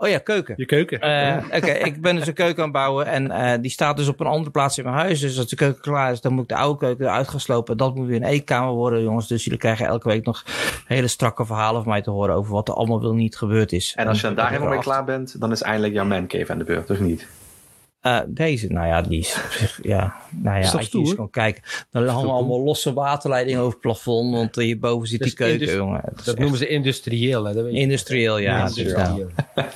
Oh 0.00 0.08
ja, 0.08 0.18
keuken. 0.18 0.54
Je 0.56 0.66
keuken. 0.66 1.00
Eh, 1.00 1.44
Oké, 1.56 1.70
ik 1.70 2.00
ben 2.00 2.16
dus 2.16 2.26
een 2.26 2.34
keuken 2.34 2.58
aan 2.58 2.68
het 2.68 2.72
bouwen 2.72 3.06
en 3.06 3.30
eh, 3.30 3.58
die 3.60 3.70
staat 3.70 3.96
dus 3.96 4.08
op 4.08 4.20
een 4.20 4.26
andere 4.26 4.50
plaats 4.50 4.78
in 4.78 4.84
mijn 4.84 4.96
huis. 4.96 5.20
Dus 5.20 5.38
als 5.38 5.48
de 5.48 5.56
keuken 5.56 5.80
klaar 5.80 6.12
is, 6.12 6.20
dan 6.20 6.32
moet 6.32 6.42
ik 6.42 6.48
de 6.48 6.56
oude 6.56 6.78
keuken 6.78 7.04
eruit 7.04 7.28
gaan 7.28 7.40
slopen. 7.40 7.76
Dat 7.76 7.94
moet 7.94 8.06
weer 8.06 8.16
een 8.16 8.28
eetkamer 8.28 8.72
worden, 8.72 9.02
jongens. 9.02 9.28
Dus 9.28 9.44
jullie 9.44 9.58
krijgen 9.58 9.86
elke 9.86 10.08
week 10.08 10.24
nog 10.24 10.44
hele 10.86 11.08
strakke 11.08 11.46
verhalen 11.46 11.82
van 11.82 11.92
mij 11.92 12.02
te 12.02 12.10
horen 12.10 12.34
over 12.34 12.52
wat 12.52 12.68
er 12.68 12.74
allemaal 12.74 13.00
wel 13.00 13.14
niet 13.14 13.36
gebeurd 13.36 13.72
is. 13.72 13.92
en 13.96 14.06
als 14.06 14.20
je 14.20 14.26
dan 14.26 14.34
daar 14.34 14.48
helemaal 14.48 14.70
mee 14.70 14.78
klaar 14.78 15.04
bent, 15.04 15.40
dan 15.40 15.52
is 15.52 15.62
eindelijk 15.62 15.92
jouw 15.92 16.04
mancave 16.04 16.52
aan 16.52 16.58
de 16.58 16.64
beurt, 16.64 16.90
of 16.90 17.00
niet? 17.00 17.26
Eh, 18.00 18.20
deze, 18.26 18.66
nou 18.72 18.86
ja, 18.86 19.02
die 19.02 19.18
is, 19.18 19.34
op 19.44 19.50
zich, 19.50 19.78
ja, 19.82 20.16
nou 20.30 20.60
ja, 20.62 20.70
als 20.70 20.86
je 20.88 20.98
eens 20.98 21.14
kan 21.14 21.30
kijken. 21.30 21.62
Dan 21.90 22.06
hangen 22.06 22.30
allemaal 22.30 22.60
losse 22.60 22.92
waterleidingen 22.92 23.60
over 23.60 23.72
het 23.72 23.80
plafond, 23.80 24.34
want 24.34 24.56
hierboven 24.56 25.08
zit 25.08 25.18
Dus 25.18 25.28
die 25.28 25.36
keuken, 25.36 25.60
indus- 25.60 25.74
jongen. 25.74 26.02
Dat 26.14 26.26
echt 26.26 26.38
noemen 26.38 26.58
ze 26.58 26.68
industrieel. 26.68 27.44
Hè? 27.44 27.54
Dat 27.54 27.64
weet 27.64 27.74
industrieel, 27.74 28.38
ja. 28.38 28.56
Ja, 28.58 28.64
dus 28.66 28.76
industrieel. 28.76 29.30
nou, 29.54 29.68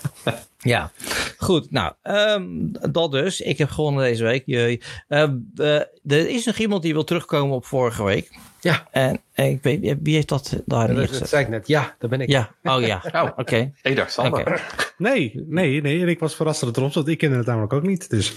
Ja, 0.59 0.91
goed. 1.37 1.71
Nou, 1.71 1.93
ehm, 2.03 2.45
dat 2.91 3.13
dus. 3.13 3.41
Ik 3.41 3.59
heb 3.59 3.71
gewonnen 3.71 4.05
deze 4.05 4.25
week. 4.25 4.43
Jee. 4.47 4.81
Ehm, 5.09 5.37
eh, 5.57 5.75
er 6.07 6.29
is 6.29 6.45
nog 6.45 6.57
iemand 6.57 6.83
die 6.83 6.93
wil 6.93 7.05
terugkomen 7.05 7.57
op 7.57 7.65
vorige 7.65 8.05
week. 8.05 8.31
Ja. 8.61 8.87
En, 8.91 9.21
en 9.33 9.51
ik 9.51 9.63
weet, 9.63 9.97
wie 10.03 10.15
heeft 10.15 10.29
dat 10.29 10.63
daar 10.67 10.95
Dat, 10.95 11.21
zei 11.29 11.43
ik 11.43 11.49
net. 11.49 11.67
Ja, 11.67 11.95
dat 11.99 12.11
ben 12.11 12.21
ik. 12.21 12.29
Ja, 12.29 12.51
oh 12.63 12.81
ja. 12.81 13.03
Oh, 13.23 13.31
oké. 13.37 13.73
Ik 13.83 13.97
dacht 13.97 14.13
Sander. 14.13 14.41
Oké. 14.41 14.61
Nee, 15.03 15.45
nee, 15.47 15.81
nee. 15.83 16.01
En 16.01 16.09
ik 16.09 16.19
was 16.19 16.35
verrast 16.37 16.61
dat 16.61 16.69
het 16.69 16.79
erop 16.79 16.93
zat. 16.93 17.09
Ik 17.09 17.19
kende 17.19 17.37
het 17.37 17.47
namelijk 17.47 17.73
ook 17.73 17.83
niet. 17.83 18.11
Dus 18.11 18.35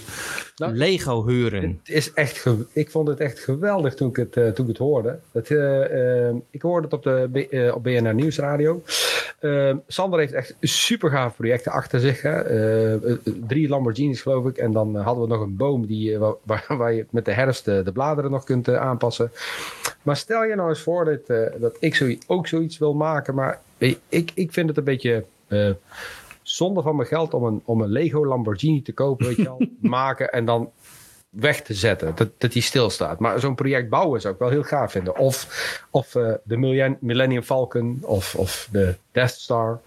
Lego 0.72 1.26
huren. 1.26 1.80
Het 1.84 1.94
is 1.96 2.12
echt 2.12 2.38
ge- 2.38 2.66
ik 2.72 2.90
vond 2.90 3.08
het 3.08 3.20
echt 3.20 3.38
geweldig 3.38 3.94
toen 3.94 4.08
ik 4.08 4.16
het, 4.16 4.36
eh, 4.36 4.48
toen 4.48 4.64
ik 4.64 4.70
het 4.70 4.78
hoorde. 4.78 5.18
Het, 5.32 5.50
eh, 5.50 6.26
eh, 6.28 6.34
ik 6.50 6.62
hoorde 6.62 6.84
het 6.86 6.92
op, 6.96 7.02
de, 7.02 7.28
B- 7.32 7.52
eh, 7.52 7.74
op 7.74 7.82
BNR 7.82 8.14
Nieuwsradio. 8.14 8.82
Sander 9.86 10.18
heeft 10.18 10.32
echt 10.32 10.56
super 10.60 11.10
gaaf 11.10 11.36
projecten 11.36 11.72
achter 11.72 12.00
zich. 12.00 12.22
Hè. 12.22 12.42
Drie 13.46 13.68
Lamborghinis 13.68 14.22
geloof 14.22 14.46
ik. 14.46 14.56
En 14.56 14.72
dan 14.72 14.96
hadden 14.96 15.22
we 15.22 15.28
nog 15.34 15.40
een 15.42 15.56
boom 15.56 15.86
die, 15.86 16.18
wa- 16.18 16.34
waar, 16.42 16.64
waar 16.78 16.92
je 16.92 17.06
met 17.10 17.24
de 17.24 17.32
herfst 17.32 17.64
de 17.64 17.90
bladeren 17.92 18.30
nog 18.30 18.44
kunt 18.44 18.68
aanpassen. 18.68 19.30
Maar 20.02 20.16
stel 20.16 20.44
je 20.44 20.54
nou 20.54 20.68
eens 20.68 20.80
voor 20.80 21.04
dat, 21.04 21.50
dat 21.60 21.76
ik 21.80 21.94
zo, 21.94 22.14
ook 22.26 22.46
zoiets 22.46 22.78
wil 22.78 22.94
maken. 22.94 23.34
Maar 23.34 23.60
ik, 24.08 24.30
ik 24.34 24.52
vind 24.52 24.68
het 24.68 24.76
een 24.78 24.84
beetje... 24.84 25.24
eh, 26.46 26.52
zonde 26.52 26.82
van 26.82 26.96
mijn 26.96 27.08
geld 27.08 27.34
om 27.34 27.44
een, 27.44 27.62
om 27.64 27.80
een 27.80 27.90
Lego 27.90 28.26
Lamborghini 28.26 28.82
te 28.82 28.92
kopen, 28.92 29.26
weet 29.26 29.36
je 29.36 29.48
al, 29.48 29.66
maken 29.80 30.32
en 30.32 30.44
dan 30.44 30.70
weg 31.30 31.62
te 31.62 31.74
zetten, 31.74 32.12
dat, 32.14 32.28
dat 32.38 32.52
die 32.52 32.62
stilstaat. 32.62 33.18
Maar 33.18 33.40
zo'n 33.40 33.54
project 33.54 33.88
bouwen 33.88 34.20
zou 34.20 34.34
ik 34.34 34.40
wel 34.40 34.48
heel 34.48 34.62
gaaf 34.62 34.92
vinden. 34.92 35.18
Of, 35.18 35.86
of 35.90 36.14
eh, 36.14 36.32
de 36.44 36.56
Millen- 36.56 36.98
Millennium 37.00 37.42
Falcon 37.42 37.98
of, 38.02 38.34
of 38.34 38.68
de 38.72 38.94
Death 39.10 39.30
Star. 39.30 39.80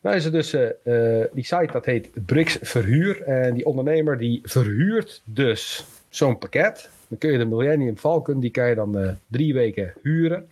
Nou 0.00 0.16
is 0.16 0.24
er 0.24 0.32
dus 0.32 0.52
eh, 0.52 1.20
eh, 1.20 1.26
die 1.32 1.44
site 1.44 1.68
dat 1.72 1.84
heet 1.84 2.08
Brix 2.26 2.58
Verhuur. 2.62 3.22
En 3.22 3.54
die 3.54 3.66
ondernemer 3.66 4.18
die 4.18 4.40
verhuurt 4.44 5.22
dus 5.24 5.84
zo'n 6.08 6.38
pakket. 6.38 6.90
Dan 7.08 7.18
kun 7.18 7.32
je 7.32 7.38
de 7.38 7.44
Millennium 7.44 7.96
Falcon, 7.96 8.40
die 8.40 8.50
kan 8.50 8.68
je 8.68 8.74
dan 8.74 9.18
drie 9.26 9.54
weken 9.54 9.94
huren, 10.02 10.48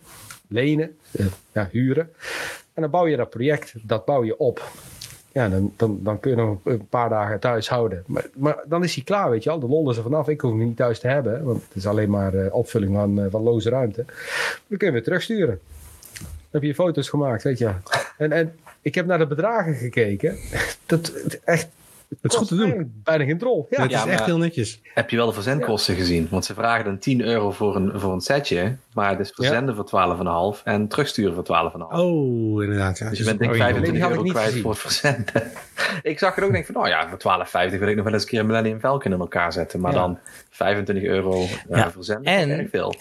lenen, 0.48 0.96
ja, 1.52 1.68
huren. 1.72 2.10
En 2.76 2.82
dan 2.82 2.90
bouw 2.90 3.06
je 3.06 3.16
dat 3.16 3.30
project, 3.30 3.74
dat 3.82 4.04
bouw 4.04 4.24
je 4.24 4.38
op. 4.38 4.70
Ja, 5.32 5.48
dan, 5.48 5.72
dan, 5.76 5.98
dan 6.02 6.20
kun 6.20 6.30
je 6.30 6.36
nog 6.36 6.58
een 6.64 6.88
paar 6.88 7.08
dagen 7.08 7.40
thuis 7.40 7.68
houden. 7.68 8.04
Maar, 8.06 8.26
maar 8.34 8.56
dan 8.66 8.84
is 8.84 8.94
hij 8.94 9.04
klaar, 9.04 9.30
weet 9.30 9.42
je 9.42 9.50
al. 9.50 9.58
De 9.58 9.66
lol 9.66 9.90
is 9.90 9.96
er 9.96 10.02
vanaf. 10.02 10.28
Ik 10.28 10.40
hoef 10.40 10.50
hem 10.50 10.66
niet 10.66 10.76
thuis 10.76 10.98
te 10.98 11.08
hebben. 11.08 11.44
Want 11.44 11.62
het 11.62 11.76
is 11.76 11.86
alleen 11.86 12.10
maar 12.10 12.34
eh, 12.34 12.54
opvulling 12.54 12.94
van, 12.94 13.20
eh, 13.20 13.26
van 13.30 13.42
loze 13.42 13.70
ruimte. 13.70 14.04
Dan 14.66 14.78
kun 14.78 14.86
je 14.86 14.92
weer 14.92 15.02
terugsturen. 15.02 15.60
Dan 16.20 16.26
heb 16.50 16.62
je 16.62 16.74
foto's 16.74 17.08
gemaakt, 17.08 17.42
weet 17.42 17.58
je. 17.58 17.70
En, 18.18 18.32
en 18.32 18.58
ik 18.80 18.94
heb 18.94 19.06
naar 19.06 19.18
de 19.18 19.26
bedragen 19.26 19.74
gekeken. 19.74 20.36
Dat, 20.86 21.12
echt 21.44 21.68
Het 22.08 22.32
is 22.32 22.38
goed 22.38 22.48
te 22.48 22.56
doen. 22.56 22.92
Bijna 23.02 23.24
geen 23.24 23.38
drol. 23.38 23.66
Ja, 23.70 23.82
het 23.82 23.92
is 23.92 24.04
echt 24.04 24.24
heel 24.24 24.38
netjes. 24.38 24.80
Heb 24.94 25.10
je 25.10 25.16
wel 25.16 25.26
de 25.26 25.32
verzendkosten 25.32 25.94
gezien? 25.94 26.28
Want 26.30 26.44
ze 26.44 26.54
vragen 26.54 26.84
dan 26.84 26.98
10 26.98 27.20
euro 27.20 27.50
voor 27.50 27.76
een, 27.76 28.00
voor 28.00 28.12
een 28.12 28.20
setje. 28.20 28.76
Maar 28.92 29.10
het 29.10 29.20
is 29.20 29.32
verzenden 29.34 29.74
voor 29.74 30.56
12,5 30.56 30.62
en 30.64 30.88
terugsturen 30.88 31.34
voor 31.34 31.72
12,5. 31.72 31.98
Oh, 31.98 32.62
inderdaad. 32.62 32.98
Ja. 32.98 33.08
Dus 33.08 33.18
je 33.18 33.24
bent 33.24 33.38
denk 33.38 33.50
ik 33.52 33.58
25 33.58 34.08
euro 34.08 34.22
kwijt 34.22 34.60
voor 34.60 34.70
het 34.70 34.80
verzenden. 34.80 35.42
ik 36.02 36.18
zag 36.18 36.34
het 36.34 36.44
ook 36.44 36.52
denk 36.52 36.66
van, 36.66 36.74
nou 36.74 36.88
ja, 36.88 37.08
voor 37.08 37.46
12,50 37.72 37.78
wil 37.78 37.88
ik 37.88 37.96
nog 37.96 38.04
wel 38.04 38.12
eens 38.12 38.22
een 38.22 38.28
keer 38.28 38.40
een 38.40 38.46
Millennium 38.46 38.80
Falcon 38.80 39.12
in 39.12 39.20
elkaar 39.20 39.52
zetten. 39.52 39.80
Maar 39.80 39.92
dan 39.92 40.18
25 40.50 41.04
euro 41.04 41.46
uh, 41.70 41.86
verzenden, 41.88 42.32
en, 42.32 42.50
erg 42.50 42.70
veel. 42.70 42.94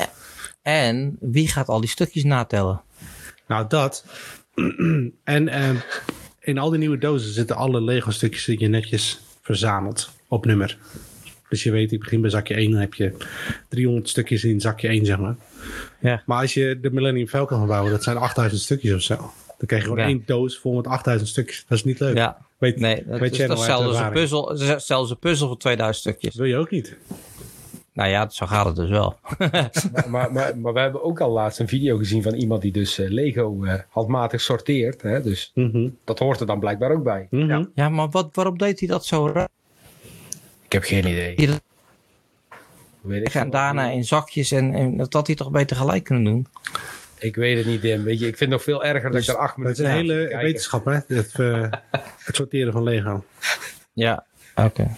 En 0.62 1.18
wie 1.20 1.48
gaat 1.48 1.68
al 1.68 1.80
die 1.80 1.90
stukjes 1.90 2.24
natellen? 2.24 2.82
Nou, 3.48 3.66
dat. 3.68 4.06
en 5.24 5.48
uh, 5.48 5.70
in 6.46 6.58
al 6.58 6.70
die 6.70 6.80
nieuwe 6.80 6.98
dozen 6.98 7.34
zitten 7.34 7.56
alle 7.56 7.82
Lego 7.82 8.12
stukjes 8.12 8.46
die 8.46 8.60
je 8.60 8.68
netjes 8.68 9.20
verzameld 9.42 10.10
op 10.28 10.46
nummer. 10.46 10.78
Dus 11.50 11.64
je 11.64 11.72
weet, 11.72 11.92
ik 11.92 12.00
begin 12.00 12.22
bij 12.22 12.30
zakje 12.30 12.54
1, 12.54 12.72
dan 12.72 12.80
heb 12.80 12.94
je 12.94 13.18
300 13.70 14.10
stukjes 14.10 14.44
in 14.44 14.62
zakje 14.62 14.88
1, 14.88 15.06
zeg 15.06 15.20
maar. 15.20 15.36
Ja. 16.00 16.24
Maar 16.26 16.42
als 16.42 16.54
je 16.54 16.80
de 16.82 16.92
Millennium 16.92 17.28
Falcon 17.28 17.58
gaat 17.60 17.68
bouwen, 17.68 17.92
dat 17.92 18.04
zijn 18.04 18.18
8000 18.18 18.62
stukjes 18.62 18.94
of 18.94 19.02
zo. 19.02 19.16
Dan 19.58 19.68
krijg 19.68 19.82
je 19.82 19.90
gewoon 19.90 20.06
één 20.06 20.24
doos 20.26 20.58
vol 20.58 20.76
met 20.76 20.88
8000 20.88 21.30
stukjes. 21.30 21.66
Dat 21.68 21.78
is 21.78 21.84
niet 21.84 22.00
leuk. 22.00 22.16
Ja. 22.16 22.38
Weet, 22.58 22.80
nee, 22.80 23.04
dat, 23.08 23.20
weet 23.20 23.40
is, 23.40 23.48
dat 23.48 23.58
is 23.58 23.66
zelfs 23.66 24.00
een, 24.00 24.12
puzzel, 24.12 24.52
zelfs 24.78 25.10
een 25.10 25.20
puzzel 25.20 25.48
voor 25.48 25.58
2000 25.58 26.06
stukjes. 26.06 26.34
Dat 26.34 26.42
wil 26.42 26.52
je 26.52 26.58
ook 26.58 26.72
niet. 26.72 26.96
Nou 27.96 28.10
ja, 28.10 28.30
zo 28.30 28.46
gaat 28.46 28.66
het 28.66 28.76
dus 28.76 28.90
wel. 28.90 29.20
maar, 29.38 30.10
maar, 30.10 30.34
maar, 30.34 30.58
maar, 30.58 30.74
we 30.74 30.80
hebben 30.80 31.04
ook 31.04 31.20
al 31.20 31.32
laatst 31.32 31.60
een 31.60 31.68
video 31.68 31.98
gezien 31.98 32.24
van 32.24 32.34
iemand 32.34 32.62
die 32.62 32.72
dus 32.72 33.00
uh, 33.00 33.10
Lego 33.10 33.64
uh, 33.64 33.74
handmatig 33.90 34.42
sorteert. 34.42 35.02
Hè? 35.02 35.22
Dus 35.22 35.52
mm 35.54 35.70
-hmm. 35.72 35.98
dat 36.04 36.20
hoort 36.20 36.40
er 36.40 36.46
dan 36.46 36.60
blijkbaar 36.60 36.92
ook 36.92 37.04
bij. 37.04 37.28
Mm 37.30 37.40
-hmm. 37.40 37.50
ja. 37.50 37.68
ja. 37.76 37.90
maar 37.90 38.10
wat, 38.10 38.30
waarom 38.34 38.58
deed 38.58 38.80
hij 38.80 38.88
dat 38.88 39.06
zo 39.06 39.28
raar? 39.28 39.48
Ik 40.66 40.72
heb 40.72 40.84
geen 40.84 41.08
idee. 41.08 41.42
Je, 41.42 41.62
Weet 43.02 43.28
ik 43.28 43.34
en 43.34 43.50
daarna 43.50 43.90
in 43.90 44.04
zakjes 44.04 44.52
en, 44.52 44.74
en 44.74 44.98
dat 44.98 45.14
had 45.14 45.28
hij 45.28 45.36
toch 45.36 45.52
beter 45.52 45.76
gelijk 45.76 46.04
kunnen 46.04 46.24
doen? 46.24 46.48
Ik 47.20 47.36
weet 47.36 47.58
het 47.58 47.66
niet, 47.66 47.82
Dim. 47.82 48.04
Weet 48.04 48.20
je, 48.20 48.28
ik 48.28 48.38
vind 48.38 48.52
het 48.52 48.60
nog 48.60 48.64
veel 48.64 48.84
erger 48.84 49.12
dus, 49.12 49.26
dat 49.26 49.36
ik 49.36 49.42
er 49.42 49.48
acht 49.48 49.58
minuten 49.58 49.86
Het 49.86 49.94
is 49.94 50.00
een 50.00 50.16
hele 50.16 50.38
wetenschap, 50.38 50.86
hè? 50.86 51.00
Het, 51.08 51.34
uh, 51.38 51.68
het 52.26 52.36
sorteren 52.36 52.74
van 52.74 52.84
Lego. 52.84 53.24
Ja, 53.94 54.26
Oké. 54.56 54.96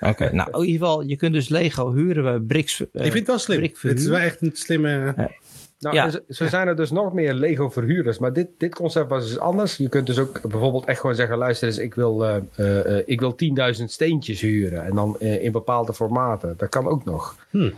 Oké. 0.00 0.30
Nou, 0.32 0.50
in 0.52 0.66
ieder 0.66 0.86
geval, 0.86 1.02
je 1.02 1.16
kunt 1.16 1.32
dus 1.32 1.48
Lego 1.48 1.92
huren 1.92 2.22
bij 2.22 2.38
Bricks. 2.38 2.80
Uh, 2.80 2.86
ik 2.92 3.00
vind 3.00 3.14
het 3.14 3.26
wel 3.26 3.38
slim. 3.38 3.62
Het 3.62 3.98
is 4.00 4.06
wel 4.06 4.18
echt 4.18 4.42
een 4.42 4.50
slimme. 4.54 5.12
Ja. 5.16 5.30
Nou, 5.78 5.96
ja. 5.96 6.10
zo 6.28 6.46
zijn 6.48 6.68
er 6.68 6.76
dus 6.76 6.90
nog 6.90 7.12
meer 7.12 7.34
Lego 7.34 7.68
verhuurders. 7.68 8.18
Maar 8.18 8.32
dit, 8.32 8.48
dit 8.58 8.74
concept 8.74 9.08
was 9.08 9.28
dus 9.28 9.38
anders. 9.38 9.76
Je 9.76 9.88
kunt 9.88 10.06
dus 10.06 10.18
ook 10.18 10.40
bijvoorbeeld 10.42 10.84
echt 10.84 11.00
gewoon 11.00 11.14
zeggen: 11.14 11.36
luister 11.36 11.68
eens, 11.68 11.78
ik 11.78 11.94
wil, 11.94 12.24
uh, 12.24 12.36
uh, 12.56 13.02
ik 13.06 13.20
wil 13.20 13.36
10.000 13.78 13.84
steentjes 13.84 14.40
huren. 14.40 14.84
En 14.84 14.94
dan 14.94 15.20
in 15.20 15.52
bepaalde 15.52 15.94
formaten. 15.94 16.54
Dat 16.56 16.68
kan 16.68 16.88
ook 16.88 17.04
nog. 17.04 17.36
Hmm. 17.50 17.72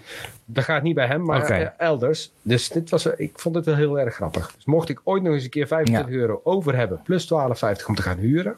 Dat 0.44 0.64
gaat 0.64 0.82
niet 0.82 0.94
bij 0.94 1.06
hem, 1.06 1.24
maar 1.24 1.42
okay. 1.42 1.72
elders. 1.78 2.32
Dus 2.42 2.68
dit 2.68 2.90
was, 2.90 3.06
ik 3.06 3.38
vond 3.38 3.54
het 3.54 3.64
wel 3.64 3.74
heel 3.74 3.98
erg 3.98 4.14
grappig. 4.14 4.52
Dus 4.54 4.64
mocht 4.64 4.88
ik 4.88 5.00
ooit 5.04 5.22
nog 5.22 5.34
eens 5.34 5.44
een 5.44 5.50
keer 5.50 5.66
25 5.66 6.14
ja. 6.14 6.20
euro 6.20 6.40
over 6.44 6.76
hebben, 6.76 7.00
plus 7.04 7.32
12,50 7.32 7.86
om 7.86 7.94
te 7.94 8.02
gaan 8.02 8.18
huren. 8.18 8.56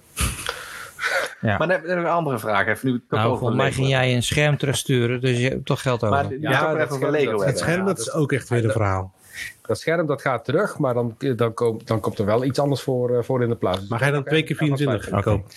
Ja. 1.40 1.48
Maar 1.48 1.58
dan 1.58 1.70
hebben 1.70 1.90
we 1.90 1.96
een 1.96 2.06
andere 2.06 2.38
vraag. 2.38 2.66
Even 2.66 2.90
nu 2.90 3.02
nou, 3.08 3.38
volgens 3.38 3.58
mij 3.58 3.72
ging 3.72 3.88
jij 3.88 4.14
een 4.14 4.22
scherm 4.22 4.56
terugsturen, 4.56 5.20
dus 5.20 5.38
je 5.38 5.48
hebt 5.48 5.66
toch 5.66 5.82
geld 5.82 6.04
over. 6.04 6.16
Maar 6.16 6.32
ja, 6.40 6.50
ja 6.50 6.74
dat, 6.74 6.92
even 6.92 7.10
Lego 7.10 7.42
het 7.42 7.58
scherm 7.58 7.86
dat 7.86 7.98
is 7.98 8.12
ook 8.12 8.32
echt 8.32 8.48
weer 8.48 8.64
een 8.64 8.70
verhaal. 8.70 9.16
Dat 9.62 9.80
scherm 9.80 10.06
dat 10.06 10.22
gaat 10.22 10.44
terug, 10.44 10.78
maar 10.78 10.94
dan, 10.94 11.16
dan, 11.36 11.54
komt, 11.54 11.86
dan 11.86 12.00
komt 12.00 12.18
er 12.18 12.24
wel 12.24 12.44
iets 12.44 12.58
anders 12.58 12.82
voor, 12.82 13.10
uh, 13.10 13.22
voor 13.22 13.42
in 13.42 13.48
de 13.48 13.56
plaats. 13.56 13.88
Maar 13.88 13.98
ga 13.98 14.06
je 14.06 14.12
dan 14.12 14.24
twee 14.24 14.42
keer 14.42 14.56
24 14.56 15.08
okay. 15.08 15.22
kopen? 15.22 15.50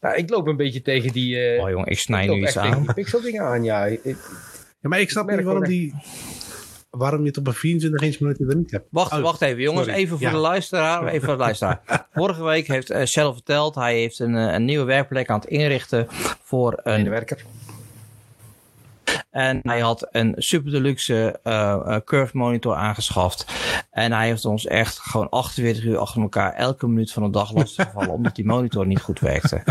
Nou, 0.00 0.16
ik 0.16 0.30
loop 0.30 0.46
een 0.46 0.56
beetje 0.56 0.82
tegen 0.82 1.12
die... 1.12 1.54
Uh, 1.54 1.62
oh 1.62 1.70
jongen, 1.70 1.86
ik 1.86 1.98
snij 1.98 2.26
nu 2.26 2.42
iets 2.42 2.58
aan. 2.58 2.82
die 2.82 2.92
pixel 2.94 3.20
dingen 3.20 3.42
aan, 3.42 3.64
ja. 3.64 3.84
Ik, 3.84 4.16
ja, 4.80 4.88
maar 4.88 5.00
ik 5.00 5.10
snap 5.10 5.30
niet 5.30 5.44
waarom 5.44 5.64
die 5.64 5.94
waarom 6.98 7.20
je 7.20 7.26
het 7.26 7.36
op 7.38 7.46
een 7.46 7.54
24 7.54 8.00
inch 8.00 8.18
monitor 8.18 8.56
niet 8.56 8.70
hebt. 8.70 8.86
Wacht, 8.90 9.12
oh, 9.12 9.20
wacht 9.20 9.40
even 9.40 9.62
jongens, 9.62 9.86
even 9.86 10.18
voor 10.18 10.26
ja. 10.26 10.32
de 10.32 10.38
luisteraar. 10.38 11.06
Even 11.06 11.24
voor 11.24 11.36
de 11.36 11.42
luisteraar. 11.42 11.80
Vorige 12.14 12.44
week 12.44 12.66
heeft 12.66 12.90
uh, 12.90 13.04
Shell 13.04 13.32
verteld, 13.32 13.74
hij 13.74 13.94
heeft 13.98 14.18
een, 14.18 14.34
een 14.34 14.64
nieuwe 14.64 14.84
werkplek 14.84 15.30
aan 15.30 15.40
het 15.40 15.48
inrichten 15.48 16.06
voor 16.42 16.80
een... 16.82 17.08
werker. 17.08 17.44
En 19.30 19.60
hij 19.62 19.80
had 19.80 20.06
een 20.10 20.34
super 20.36 20.70
deluxe 20.70 21.40
uh, 21.44 21.96
curve 22.04 22.36
monitor 22.36 22.74
aangeschaft. 22.74 23.46
En 23.90 24.12
hij 24.12 24.26
heeft 24.26 24.44
ons 24.44 24.66
echt 24.66 24.98
gewoon 24.98 25.28
48 25.28 25.84
uur 25.84 25.98
achter 25.98 26.22
elkaar 26.22 26.52
elke 26.52 26.88
minuut 26.88 27.12
van 27.12 27.22
de 27.22 27.30
dag 27.30 27.54
lastiggevallen. 27.54 28.10
omdat 28.18 28.34
die 28.34 28.46
monitor 28.46 28.86
niet 28.86 29.00
goed 29.00 29.20
werkte. 29.20 29.62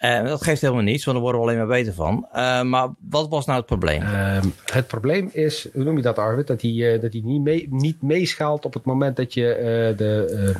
En 0.00 0.24
dat 0.24 0.42
geeft 0.42 0.60
helemaal 0.60 0.82
niets, 0.82 1.04
want 1.04 1.16
daar 1.16 1.24
worden 1.26 1.40
we 1.42 1.46
alleen 1.46 1.58
maar 1.58 1.76
beter 1.76 1.94
van. 1.94 2.28
Uh, 2.34 2.62
maar 2.62 2.88
wat 3.10 3.28
was 3.28 3.46
nou 3.46 3.58
het 3.58 3.66
probleem? 3.66 4.02
Uh, 4.02 4.38
het 4.64 4.86
probleem 4.86 5.30
is, 5.32 5.68
hoe 5.72 5.84
noem 5.84 5.96
je 5.96 6.02
dat 6.02 6.18
Arvid? 6.18 6.46
Dat 6.46 6.62
hij, 6.62 6.70
uh, 6.70 7.00
dat 7.00 7.12
hij 7.12 7.22
niet, 7.24 7.42
mee, 7.42 7.66
niet 7.70 8.02
meeschaalt 8.02 8.64
op 8.64 8.74
het 8.74 8.84
moment 8.84 9.16
dat 9.16 9.34
je 9.34 9.92
de 9.96 10.54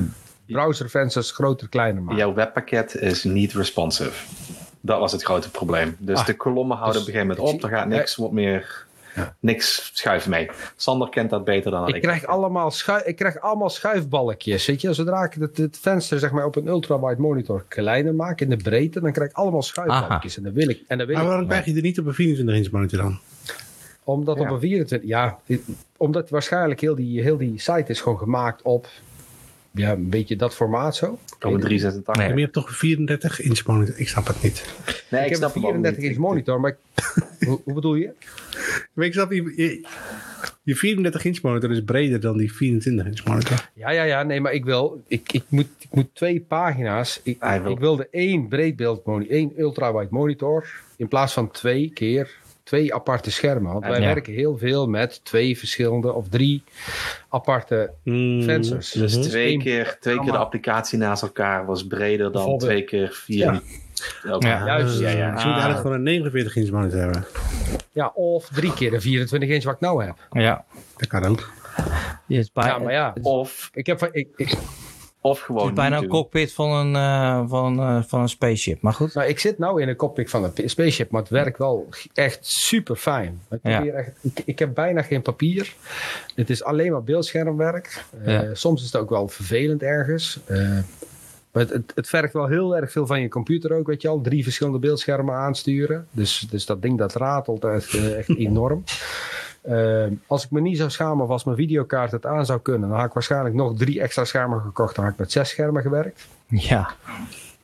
browservensters 0.45 1.31
groter 1.31 1.69
kleiner 1.69 2.03
maakt. 2.03 2.17
Jouw 2.17 2.33
webpakket 2.33 2.95
is 2.95 3.23
niet 3.23 3.53
responsive. 3.53 4.25
Dat 4.81 4.99
was 4.99 5.11
het 5.11 5.23
grote 5.23 5.51
probleem. 5.51 5.95
Dus 5.99 6.19
ah, 6.19 6.25
de 6.25 6.35
kolommen 6.35 6.77
houden 6.77 7.01
dus, 7.01 7.09
op 7.09 7.15
een 7.15 7.19
gegeven 7.19 7.41
moment 7.43 7.63
op. 7.63 7.71
Er 7.71 7.77
gaat 7.77 7.87
niks 7.87 8.15
wat 8.15 8.31
meer 8.31 8.85
ja. 9.15 9.35
Niks 9.39 9.91
schuiven 9.93 10.29
mee. 10.29 10.49
Sander 10.75 11.09
kent 11.09 11.29
dat 11.29 11.43
beter 11.43 11.71
dan 11.71 11.87
ik. 11.87 11.95
Ik 11.95 12.01
krijg, 12.01 12.25
allemaal, 12.25 12.71
schuif, 12.71 13.03
ik 13.03 13.15
krijg 13.15 13.39
allemaal 13.39 13.69
schuifbalkjes. 13.69 14.65
Weet 14.65 14.81
je? 14.81 14.93
Zodra 14.93 15.23
ik 15.23 15.33
het, 15.33 15.57
het 15.57 15.77
venster 15.81 16.19
zeg 16.19 16.31
maar, 16.31 16.45
op 16.45 16.55
een 16.55 16.67
ultrawide 16.67 17.21
monitor 17.21 17.65
kleiner 17.67 18.15
maak 18.15 18.41
in 18.41 18.49
de 18.49 18.57
breedte, 18.57 19.01
dan 19.01 19.11
krijg 19.11 19.29
ik 19.29 19.35
allemaal 19.35 19.61
schuifbalkjes. 19.61 20.37
En 20.37 20.43
dan 20.43 20.53
wil 20.53 20.69
ik. 20.69 20.83
En 20.87 20.97
dan 20.97 21.07
wil 21.07 21.15
maar 21.15 21.25
waarom 21.25 21.47
krijg 21.47 21.65
je 21.65 21.75
er 21.75 21.81
niet 21.81 21.99
op 21.99 22.05
een 22.05 22.13
24 22.13 22.55
inch 22.55 22.71
monitor 22.71 22.99
dan? 22.99 23.19
Omdat 24.03 24.37
ja. 24.37 24.43
op 24.43 24.49
een 24.49 24.59
24, 24.59 25.09
ja, 25.09 25.39
omdat 25.97 26.29
waarschijnlijk 26.29 26.81
heel 26.81 26.95
die, 26.95 27.21
heel 27.21 27.37
die 27.37 27.59
site 27.59 27.85
is 27.87 28.01
gewoon 28.01 28.17
gemaakt 28.17 28.61
op 28.61 28.87
ja, 29.71 29.91
een 29.91 30.09
beetje 30.09 30.35
dat 30.35 30.55
formaat 30.55 30.95
zo. 30.95 31.05
Op 31.11 31.19
een 31.53 31.59
386. 31.59 32.15
Nee. 32.15 32.27
Maar 32.27 32.35
je 32.35 32.41
hebt 32.41 32.53
toch 32.53 32.67
een 32.67 32.73
34 32.73 33.41
inch 33.41 33.65
monitor? 33.65 33.99
Ik 33.99 34.07
snap 34.07 34.27
het 34.27 34.43
niet. 34.43 34.65
Nee, 35.09 35.25
ik, 35.25 35.31
ik 35.31 35.41
heb 35.41 35.55
een 35.55 35.61
34 35.61 36.03
inch 36.03 36.17
monitor, 36.17 36.59
maar 36.59 36.77
hoe, 37.45 37.61
hoe, 37.63 37.73
bedoel 37.73 37.95
je? 37.95 38.11
Maar 38.93 39.05
ik 39.05 39.13
snap 39.13 39.31
je, 39.31 39.81
je 40.63 40.75
34 40.75 41.25
inch 41.25 41.41
monitor 41.41 41.71
is 41.71 41.83
breder 41.83 42.19
dan 42.19 42.37
die 42.37 42.53
24 42.53 43.05
inch 43.05 43.25
monitor. 43.25 43.69
Ja, 43.73 43.89
ja, 43.89 44.03
ja. 44.03 44.23
Nee, 44.23 44.41
maar 44.41 44.53
ik 44.53 44.65
wil, 44.65 45.03
ik, 45.07 45.33
ik, 45.33 45.43
moet, 45.47 45.67
ik 45.79 45.89
moet 45.91 46.09
twee 46.13 46.39
pagina's. 46.39 47.19
Ik, 47.23 47.41
wil. 47.41 47.71
ik 47.71 47.79
wilde 47.79 48.07
één 48.11 48.47
breedbeeld 48.47 49.05
monitor, 49.05 49.35
één 49.35 49.53
ultrawide 49.57 50.07
monitor. 50.11 50.69
In 50.95 51.07
plaats 51.07 51.33
van 51.33 51.51
twee 51.51 51.91
keer 51.93 52.39
twee 52.71 52.93
aparte 52.93 53.31
schermen. 53.31 53.71
Want 53.71 53.85
wij 53.85 53.99
werken 53.99 54.33
heel 54.33 54.57
veel 54.57 54.87
met 54.87 55.19
twee 55.23 55.57
verschillende 55.57 56.13
of 56.13 56.29
drie 56.29 56.63
aparte 57.29 57.91
mm, 58.03 58.43
vensters. 58.43 58.91
Dus 58.91 59.15
mm 59.15 59.21
-hmm. 59.21 59.29
twee, 59.29 59.57
keer, 59.57 59.97
twee 59.99 60.19
keer 60.19 60.31
de 60.31 60.37
applicatie 60.37 60.97
naast 60.97 61.21
elkaar 61.21 61.65
was 61.65 61.87
breder 61.87 62.31
dan 62.31 62.57
twee 62.57 62.83
keer 62.83 63.09
vier. 63.13 63.37
Ja. 63.37 63.61
Ja, 64.39 64.65
juist. 64.65 64.99
Ja, 64.99 65.09
ja. 65.09 65.31
Dus 65.31 65.41
je 65.41 65.47
moet 65.47 65.57
eigenlijk 65.57 65.79
gewoon 65.79 65.95
een 65.95 66.03
49 66.03 66.55
inch 66.55 66.69
monitor 66.69 66.99
hebben. 66.99 67.25
Ja, 67.91 68.07
of 68.07 68.47
drie 68.47 68.73
keer 68.73 68.91
de 68.91 69.01
24 69.01 69.49
inch 69.49 69.63
wat 69.63 69.73
ik 69.73 69.79
nou 69.79 70.05
heb. 70.05 70.15
Ja. 70.31 70.65
Dat 70.97 71.07
kan 71.07 71.25
ook. 71.25 71.49
Ja, 72.27 72.77
maar 72.77 72.91
ja. 72.91 73.13
Of... 73.21 73.69
Ik 73.73 73.85
heb... 73.85 74.09
Ik, 74.11 74.27
ik, 74.35 74.57
of 75.21 75.39
gewoon. 75.39 75.61
Het 75.61 75.69
is 75.69 75.75
bijna 75.75 75.97
een 75.97 76.07
cockpit 76.07 76.53
van 76.53 76.71
een, 76.71 76.93
uh, 76.93 77.49
van, 77.49 77.79
uh, 77.79 78.03
van 78.03 78.21
een 78.21 78.29
spaceship. 78.29 78.81
Maar 78.81 78.93
goed. 78.93 79.13
Nou, 79.13 79.27
ik 79.27 79.39
zit 79.39 79.57
nou 79.57 79.81
in 79.81 79.89
een 79.89 79.95
cockpit 79.95 80.29
van 80.29 80.43
een 80.43 80.69
spaceship, 80.69 81.11
maar 81.11 81.21
het 81.21 81.29
werkt 81.29 81.57
wel 81.57 81.89
echt 82.13 82.45
super 82.45 82.95
fijn. 82.95 83.41
Ik, 83.49 83.59
ja. 83.63 83.85
echt, 83.85 84.11
ik, 84.21 84.41
ik, 84.45 84.59
heb 84.59 84.73
bijna 84.73 85.01
geen 85.01 85.21
papier. 85.21 85.75
Het 86.35 86.49
is 86.49 86.63
alleen 86.63 86.91
maar 86.91 87.03
beeldschermwerk. 87.03 88.05
Uh, 88.25 88.33
ja. 88.33 88.55
Soms 88.55 88.81
is 88.81 88.91
het 88.91 89.01
ook 89.01 89.09
wel 89.09 89.27
vervelend 89.27 89.83
ergens. 89.83 90.39
maar 90.47 91.61
het, 91.61 91.69
het, 91.69 91.91
het, 91.95 92.07
vergt 92.07 92.33
wel 92.33 92.47
heel 92.47 92.75
erg 92.75 92.91
veel 92.91 93.05
van 93.05 93.21
je 93.21 93.29
computer 93.29 93.73
ook, 93.73 93.87
weet 93.87 94.01
je 94.01 94.07
al. 94.07 94.21
Drie 94.21 94.43
verschillende 94.43 94.79
beeldschermen 94.79 95.35
aansturen. 95.35 96.07
Dus, 96.11 96.39
dus 96.49 96.65
dat 96.65 96.81
ding 96.81 96.97
dat 96.97 97.15
ratelt 97.15 97.63
echt, 97.63 97.93
echt 97.93 98.37
enorm. 98.47 98.83
Uh, 99.69 100.05
als 100.27 100.45
ik 100.45 100.51
me 100.51 100.61
niet 100.61 100.77
zou 100.77 100.89
schamen 100.89 101.23
of 101.23 101.29
als 101.29 101.43
mijn 101.43 101.57
videokaart 101.57 102.11
het 102.11 102.25
aan 102.25 102.45
zou 102.45 102.59
kunnen, 102.59 102.89
dan 102.89 102.97
had 102.97 103.07
ik 103.07 103.13
waarschijnlijk 103.13 103.55
nog 103.55 103.77
drie 103.77 104.01
extra 104.01 104.25
schermen 104.25 104.61
gekocht. 104.61 104.95
Dan 104.95 105.03
had 105.03 105.13
ik 105.13 105.19
met 105.19 105.31
zes 105.31 105.49
schermen 105.49 105.81
gewerkt. 105.81 106.27
Ja. 106.47 106.91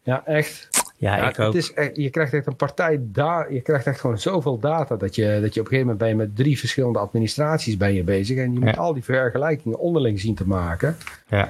Ja, 0.03 0.25
echt. 0.25 0.67
Ja, 0.97 1.15
ja 1.15 1.29
ik 1.29 1.39
ook. 1.39 1.53
Is 1.53 1.73
echt, 1.73 1.95
je 1.95 2.09
krijgt 2.09 2.33
echt 2.33 2.47
een 2.47 2.55
partij 2.55 2.99
daar. 3.01 3.53
Je 3.53 3.61
krijgt 3.61 3.85
echt 3.85 3.99
gewoon 3.99 4.19
zoveel 4.19 4.59
data 4.59 4.95
dat 4.95 5.15
je, 5.15 5.39
dat 5.41 5.53
je 5.53 5.59
op 5.59 5.65
een 5.65 5.71
gegeven 5.71 5.79
moment 5.79 5.97
ben 5.97 6.07
je 6.07 6.15
met 6.15 6.35
drie 6.35 6.59
verschillende 6.59 6.99
administraties 6.99 7.77
ben 7.77 7.93
je 7.93 8.03
bezig. 8.03 8.37
En 8.37 8.53
je 8.53 8.59
moet 8.59 8.77
al 8.77 8.93
die 8.93 9.03
vergelijkingen 9.03 9.79
onderling 9.79 10.19
zien 10.19 10.35
te 10.35 10.47
maken. 10.47 10.97
Ja. 11.27 11.49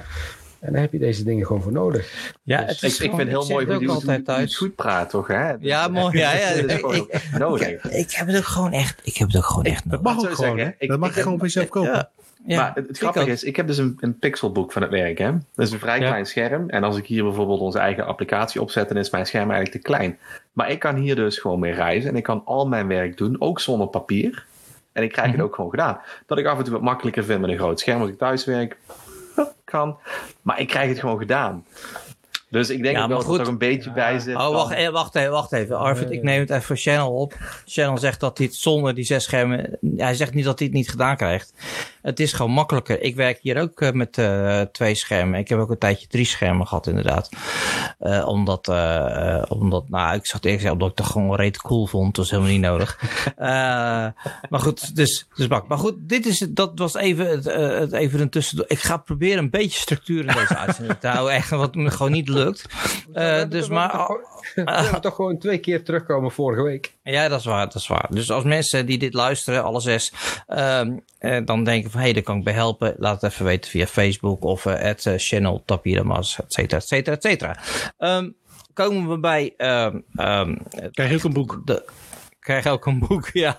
En 0.60 0.72
daar 0.72 0.80
heb 0.80 0.92
je 0.92 0.98
deze 0.98 1.24
dingen 1.24 1.46
gewoon 1.46 1.62
voor 1.62 1.72
nodig. 1.72 2.32
Ja, 2.42 2.64
dus 2.64 2.82
ik, 2.82 2.90
ik 2.90 2.96
vind 2.96 3.16
het 3.16 3.28
heel 3.28 3.48
mooi 3.48 3.66
hoe 3.66 3.80
je 3.80 3.88
altijd 3.88 4.24
thuis. 4.24 4.56
goed 4.56 4.74
praat, 4.74 5.10
toch? 5.10 5.26
Hè? 5.26 5.52
Ja, 5.60 5.88
mooi. 5.88 6.18
Ja, 6.18 6.32
ja. 6.32 6.48
ik, 6.48 6.70
ik, 6.70 7.82
ik, 7.82 8.10
heb 8.10 8.26
het 8.26 8.36
ook 8.36 8.44
gewoon 8.44 8.72
echt. 8.72 9.00
Ik 9.02 9.16
heb 9.16 9.28
het 9.28 9.36
ook 9.36 9.44
gewoon 9.44 9.64
echt. 9.64 9.90
Dat 9.90 10.02
mag 10.02 10.18
ook 10.18 10.30
gewoon. 10.30 10.58
Zeggen, 10.58 10.88
dat 10.88 10.98
mag 10.98 11.14
je 11.14 11.22
gewoon 11.22 11.38
voor 11.38 11.46
jezelf 11.46 11.68
kopen. 11.68 12.08
Ja, 12.46 12.60
maar 12.60 12.72
het, 12.74 12.98
grappige 12.98 13.30
is, 13.30 13.44
ik 13.44 13.56
heb 13.56 13.66
dus 13.66 13.78
een, 13.78 13.96
een 14.00 14.18
pixelboek 14.18 14.72
van 14.72 14.82
het 14.82 14.90
werk. 14.90 15.18
Hè? 15.18 15.32
Dat 15.32 15.66
is 15.66 15.72
een 15.72 15.78
vrij 15.78 15.98
klein 15.98 16.26
scherm. 16.26 16.68
En 16.68 16.84
als 16.84 16.96
ik 16.96 17.06
hier 17.06 17.22
bijvoorbeeld 17.22 17.60
onze 17.60 17.78
eigen 17.78 18.06
applicatie 18.06 18.60
opzet, 18.60 18.88
dan 18.88 18.96
is 18.96 19.10
mijn 19.10 19.26
scherm 19.26 19.50
eigenlijk 19.50 19.82
te 19.82 19.90
klein. 19.90 20.18
Maar 20.52 20.70
ik 20.70 20.78
kan 20.78 20.96
hier 20.96 21.16
dus 21.16 21.38
gewoon 21.38 21.58
mee 21.58 21.72
reizen 21.72 22.10
en 22.10 22.16
ik 22.16 22.22
kan 22.22 22.42
al 22.44 22.68
mijn 22.68 22.86
werk 22.86 23.16
doen, 23.16 23.40
ook 23.40 23.60
zonder 23.60 23.86
papier. 23.86 24.46
En 24.92 25.02
ik 25.02 25.12
krijg 25.12 25.26
het 25.26 25.36
mhm. 25.36 25.44
ook 25.44 25.54
gewoon 25.54 25.70
gedaan. 25.70 26.00
Dat 26.26 26.38
ik 26.38 26.46
af 26.46 26.58
en 26.58 26.64
toe 26.64 26.72
wat 26.72 26.82
makkelijker 26.82 27.24
vind 27.24 27.40
met 27.40 27.50
een 27.50 27.58
groot 27.58 27.80
scherm 27.80 28.00
als 28.00 28.10
ik 28.10 28.18
thuis 28.18 28.44
werk. 28.44 28.76
Maar 30.42 30.60
ik 30.60 30.68
krijg 30.68 30.88
het 30.88 31.00
gewoon 31.00 31.18
gedaan. 31.18 31.64
Dus 32.50 32.70
ik 32.70 32.82
denk 32.82 32.96
ja, 32.96 33.08
wel 33.08 33.24
dat 33.24 33.38
er 33.38 33.48
een 33.48 33.58
beetje 33.58 33.92
bij 33.92 34.18
zit. 34.18 34.36
Oh, 34.36 34.50
wacht, 34.50 34.74
eh, 34.74 34.88
wacht, 34.88 35.14
even, 35.14 35.30
wacht 35.30 35.52
even. 35.52 35.78
Arvid, 35.78 36.10
ik 36.10 36.22
neem 36.22 36.40
het 36.40 36.50
even 36.50 36.62
voor 36.62 36.76
Channel 36.76 37.12
op. 37.12 37.34
Channel 37.64 37.98
zegt 37.98 38.20
dat 38.20 38.38
hij 38.38 38.46
het 38.46 38.56
zonder 38.56 38.94
die 38.94 39.04
zes 39.04 39.24
schermen... 39.24 39.78
Hij 39.96 40.14
zegt 40.14 40.34
niet 40.34 40.44
dat 40.44 40.58
hij 40.58 40.68
het 40.68 40.76
niet 40.76 40.90
gedaan 40.90 41.16
krijgt. 41.16 41.52
Het 42.02 42.20
is 42.20 42.32
gewoon 42.32 42.52
makkelijker. 42.52 43.02
Ik 43.02 43.16
werk 43.16 43.38
hier 43.42 43.60
ook 43.60 43.80
uh, 43.80 43.90
met 43.90 44.18
uh, 44.18 44.60
twee 44.60 44.94
schermen. 44.94 45.38
Ik 45.38 45.48
heb 45.48 45.58
ook 45.58 45.70
een 45.70 45.78
tijdje 45.78 46.06
drie 46.06 46.24
schermen 46.24 46.66
gehad, 46.66 46.86
inderdaad. 46.86 47.28
Uh, 48.00 48.28
omdat, 48.28 48.68
omdat, 49.48 49.88
nou, 49.88 50.14
ik 50.14 50.26
zat 50.26 50.44
eerst 50.44 50.70
omdat 50.70 50.90
ik 50.90 50.98
het 50.98 51.06
gewoon 51.06 51.36
reet 51.36 51.56
cool 51.56 51.86
vond. 51.86 52.06
Dat 52.06 52.16
was 52.16 52.30
helemaal 52.30 52.52
niet 52.52 52.60
nodig. 52.60 52.98
maar 54.50 54.60
goed, 54.60 54.96
dus, 54.96 55.26
dus 55.34 55.46
bak. 55.46 55.68
Maar 55.68 55.78
goed, 55.78 55.94
dit 55.98 56.26
is, 56.26 56.38
dat 56.38 56.72
was 56.74 56.94
even, 56.94 57.28
het, 57.28 57.44
het 57.78 57.92
even 57.92 58.20
een 58.20 58.30
tussendoor. 58.30 58.66
Ik 58.68 58.78
ga 58.78 58.96
proberen 58.96 59.38
een 59.38 59.50
beetje 59.50 59.80
structuur 59.80 60.20
in 60.20 60.34
deze 60.34 60.56
uitzending 60.56 60.98
te 60.98 61.08
houden. 61.08 61.34
Echt, 61.34 61.50
wat 61.50 61.74
me 61.74 61.90
gewoon 61.90 62.12
niet 62.12 62.28
lukt. 62.38 62.64
dus 63.50 63.68
maar... 63.68 64.06
We 64.54 64.98
toch 65.00 65.14
gewoon 65.14 65.38
twee 65.38 65.58
keer 65.58 65.84
terugkomen 65.84 66.30
vorige 66.30 66.62
week. 66.62 66.94
Ja, 67.02 67.28
dat 67.28 67.38
is 67.38 67.44
waar, 67.44 67.64
dat 67.64 67.74
is 67.74 67.86
waar. 67.86 68.06
Dus 68.10 68.30
als 68.30 68.44
mensen 68.44 68.86
die 68.86 68.98
dit 68.98 69.14
luisteren, 69.14 69.64
alle 69.64 69.80
zes, 69.80 70.12
um, 70.48 71.04
dan 71.44 71.64
denken 71.64 71.90
van, 71.90 72.00
hé, 72.00 72.06
hey, 72.06 72.14
daar 72.14 72.22
kan 72.22 72.36
ik 72.36 72.44
bij 72.44 72.52
helpen. 72.52 72.94
Laat 72.98 73.20
het 73.20 73.32
even 73.32 73.44
weten 73.44 73.70
via 73.70 73.86
Facebook 73.86 74.44
of 74.44 74.64
uh, 74.64 74.74
het 74.74 75.04
uh, 75.04 75.14
channel 75.16 75.62
Tapiramas, 75.64 76.38
et 76.40 76.52
cetera, 76.52 76.80
et 76.80 76.86
cetera, 76.86 77.16
et 77.16 77.22
cetera. 77.22 77.58
Um, 77.98 78.34
komen 78.72 79.08
we 79.08 79.18
bij... 79.18 79.54
Um, 79.56 80.04
um, 80.16 80.58
krijg 80.90 81.10
je 81.10 81.16
ook 81.16 81.24
een 81.24 81.32
boek? 81.32 81.60
De, 81.64 81.84
krijg 82.48 82.66
ook 82.66 82.86
een 82.86 82.98
boek, 82.98 83.30
ja. 83.44 83.58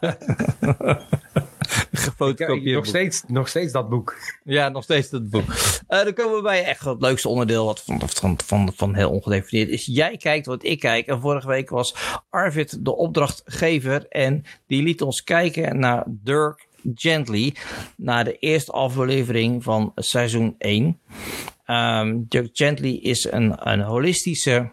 Gefotocopieerd 1.91 2.75
nog, 2.75 2.86
steeds, 2.86 3.23
nog 3.28 3.47
steeds 3.47 3.71
dat 3.73 3.89
boek. 3.89 4.15
Ja, 4.43 4.69
nog 4.69 4.84
steeds 4.84 5.10
dat 5.10 5.30
boek. 5.30 5.49
Uh, 5.49 6.04
dan 6.04 6.13
komen 6.13 6.36
we 6.36 6.41
bij 6.41 6.63
echt 6.63 6.86
het 6.86 7.02
leukste 7.02 7.30
onderdeel 7.30 7.65
wat 7.65 7.84
van, 7.84 8.02
van, 8.06 8.39
van, 8.45 8.71
van 8.75 8.95
heel 8.95 9.10
ongedefinieerd 9.10 9.69
is. 9.69 9.86
Jij 9.86 10.17
kijkt 10.17 10.45
wat 10.45 10.63
ik 10.63 10.80
kijk. 10.80 11.08
En 11.08 11.21
vorige 11.21 11.47
week 11.47 11.69
was 11.69 11.95
Arvid 12.30 12.86
de 12.86 12.95
opdrachtgever. 12.95 14.08
En 14.08 14.43
die 14.67 14.84
liet 14.84 15.02
ons 15.02 15.23
kijken 15.23 15.80
naar 15.80 16.04
Dirk 16.08 16.67
Gently. 16.95 17.56
Naar 17.97 18.23
de 18.23 18.38
eerste 18.38 18.71
aflevering 18.71 19.63
van 19.63 19.91
seizoen 19.95 20.56
1. 20.58 20.86
Um, 20.86 20.97
ehm, 21.65 22.17
Dirk 22.28 22.49
Gently 22.54 22.99
is 23.02 23.32
een, 23.32 23.69
een 23.69 23.82
holistische 23.82 24.71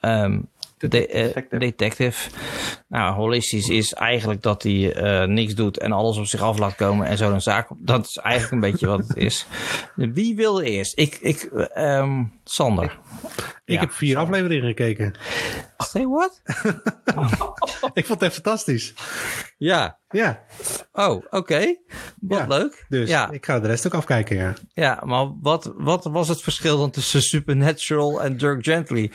um, 0.00 0.48
de, 0.88 1.34
uh, 1.50 1.60
detective. 1.60 2.30
Nou, 2.88 3.14
holistisch 3.14 3.68
is 3.68 3.92
eigenlijk 3.92 4.42
dat 4.42 4.62
hij 4.62 5.02
uh, 5.22 5.28
niks 5.34 5.54
doet 5.54 5.78
en 5.78 5.92
alles 5.92 6.16
op 6.16 6.26
zich 6.26 6.40
af 6.40 6.58
laat 6.58 6.74
komen 6.74 7.06
en 7.06 7.16
zo 7.16 7.32
een 7.32 7.42
zaak. 7.42 7.68
Dat 7.78 8.06
is 8.06 8.16
eigenlijk 8.16 8.52
een 8.52 8.70
beetje 8.70 8.86
wat 8.86 9.08
het 9.08 9.16
is. 9.16 9.46
Wie 9.94 10.36
wil 10.36 10.60
eerst? 10.60 10.98
Ik, 10.98 11.18
ik, 11.20 11.50
um, 11.76 12.32
Sander. 12.50 12.98
Ik 13.64 13.80
heb 13.80 13.92
vier 13.92 14.16
afleveringen 14.16 14.66
gekeken. 14.66 15.14
Say 15.78 16.06
what? 16.06 16.42
ik 17.94 18.06
vond 18.06 18.20
het 18.20 18.32
fantastisch. 18.32 18.94
Ja. 19.56 19.98
Ja. 20.08 20.42
Oh, 20.92 21.24
oké. 21.30 21.76
Wat 22.20 22.48
leuk. 22.48 22.84
Dus 22.88 23.08
ja. 23.08 23.30
ik 23.30 23.44
ga 23.44 23.60
de 23.60 23.66
rest 23.66 23.86
ook 23.86 23.94
afkijken, 23.94 24.36
ja. 24.36 24.54
Ja, 24.72 25.02
maar 25.04 25.40
wat, 25.40 25.72
wat 25.76 26.04
was 26.04 26.28
het 26.28 26.42
verschil 26.42 26.78
dan 26.78 26.90
tussen 26.90 27.22
Supernatural 27.22 28.22
en 28.22 28.36
Dirk 28.36 28.64
Gently? 28.64 29.10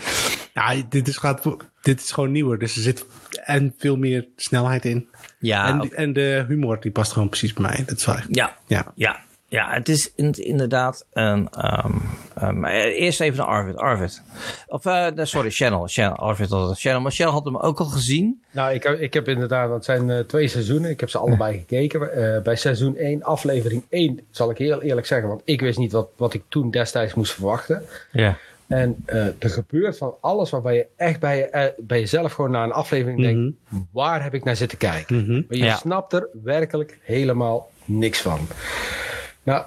Ja, 0.53 0.75
dit 0.89 1.07
is, 1.07 1.17
gaat, 1.17 1.41
dit 1.81 1.99
is 1.99 2.11
gewoon 2.11 2.31
nieuwer. 2.31 2.59
Dus 2.59 2.75
er 2.75 2.81
zit 2.81 3.05
en 3.43 3.73
veel 3.77 3.95
meer 3.97 4.27
snelheid 4.35 4.85
in. 4.85 5.09
Ja. 5.39 5.67
En, 5.67 5.93
en 5.93 6.13
de 6.13 6.45
humor, 6.47 6.79
die 6.79 6.91
past 6.91 7.11
gewoon 7.11 7.29
precies 7.29 7.53
bij 7.53 7.63
mij. 7.63 7.83
Dat 7.85 7.97
is 7.97 8.05
wel 8.05 8.15
Ja. 8.29 8.57
Ja. 8.67 8.91
Ja. 8.95 9.23
Ja, 9.47 9.73
het 9.73 9.89
is 9.89 10.11
inderdaad 10.35 11.05
een. 11.13 11.49
Um, 11.85 12.01
um, 12.43 12.65
eerst 12.65 13.21
even 13.21 13.37
naar 13.37 13.47
Arvid. 13.47 13.77
Arvid. 13.77 14.21
Of, 14.67 14.85
uh, 14.85 15.07
sorry, 15.15 15.49
Channel. 15.49 15.87
Channel. 15.87 16.15
Arvid 16.15 16.49
had 16.49 16.69
het 16.69 16.79
Channel. 16.79 17.01
Maar 17.01 17.11
Channel 17.11 17.33
had 17.33 17.45
hem 17.45 17.57
ook 17.57 17.79
al 17.79 17.85
gezien. 17.85 18.43
Nou, 18.51 18.73
ik, 18.73 18.83
ik 18.83 19.13
heb 19.13 19.27
inderdaad, 19.27 19.69
het 19.69 19.85
zijn 19.85 20.09
uh, 20.09 20.19
twee 20.19 20.47
seizoenen. 20.47 20.89
Ik 20.89 20.99
heb 20.99 21.09
ze 21.09 21.17
allebei 21.17 21.57
gekeken. 21.57 22.01
Uh, 22.01 22.41
bij 22.41 22.55
seizoen 22.55 22.95
1, 22.95 23.23
aflevering 23.23 23.83
1, 23.89 24.19
zal 24.31 24.49
ik 24.49 24.57
heel 24.57 24.81
eerlijk 24.81 25.07
zeggen. 25.07 25.27
Want 25.27 25.41
ik 25.45 25.61
wist 25.61 25.77
niet 25.77 25.91
wat, 25.91 26.09
wat 26.17 26.33
ik 26.33 26.43
toen 26.47 26.71
destijds 26.71 27.13
moest 27.13 27.33
verwachten. 27.33 27.83
Ja. 28.11 28.37
En 28.67 29.03
uh, 29.07 29.25
er 29.25 29.49
gebeurt 29.49 29.97
van 29.97 30.15
alles 30.21 30.49
waarbij 30.49 30.75
je 30.75 30.87
echt 30.95 31.19
bij, 31.19 31.37
je, 31.37 31.73
bij 31.77 31.99
jezelf 31.99 32.33
gewoon 32.33 32.51
naar 32.51 32.63
een 32.63 32.71
aflevering 32.71 33.21
denkt: 33.21 33.55
mhm. 33.69 33.81
waar 33.91 34.23
heb 34.23 34.33
ik 34.33 34.43
naar 34.43 34.55
zitten 34.55 34.77
kijken? 34.77 35.15
Mm 35.15 35.25
-hmm. 35.25 35.45
Maar 35.47 35.57
je 35.57 35.63
ja. 35.63 35.75
snapt 35.75 36.13
er 36.13 36.27
werkelijk 36.43 36.97
helemaal 37.01 37.69
niks 37.85 38.21
van. 38.21 38.39
Nou, 39.45 39.65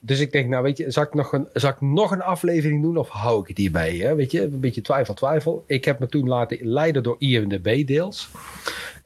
dus 0.00 0.20
ik 0.20 0.32
denk, 0.32 0.48
nou 0.48 0.62
weet 0.62 0.76
je, 0.76 0.90
zal 0.90 1.02
ik 1.02 1.14
nog 1.14 1.32
een, 1.32 1.48
zal 1.52 1.70
ik 1.70 1.80
nog 1.80 2.10
een 2.10 2.22
aflevering 2.22 2.82
doen 2.82 2.96
of 2.96 3.08
hou 3.08 3.42
ik 3.42 3.48
het 3.48 3.56
hierbij? 3.56 3.96
Hè? 3.96 4.14
Weet 4.14 4.30
je, 4.30 4.42
een 4.42 4.60
beetje 4.60 4.80
twijfel, 4.80 5.14
twijfel. 5.14 5.64
Ik 5.66 5.84
heb 5.84 5.98
me 5.98 6.06
toen 6.06 6.28
laten 6.28 6.58
leiden 6.60 7.02
door 7.02 7.16
IMDB 7.18 7.86
deels. 7.86 8.30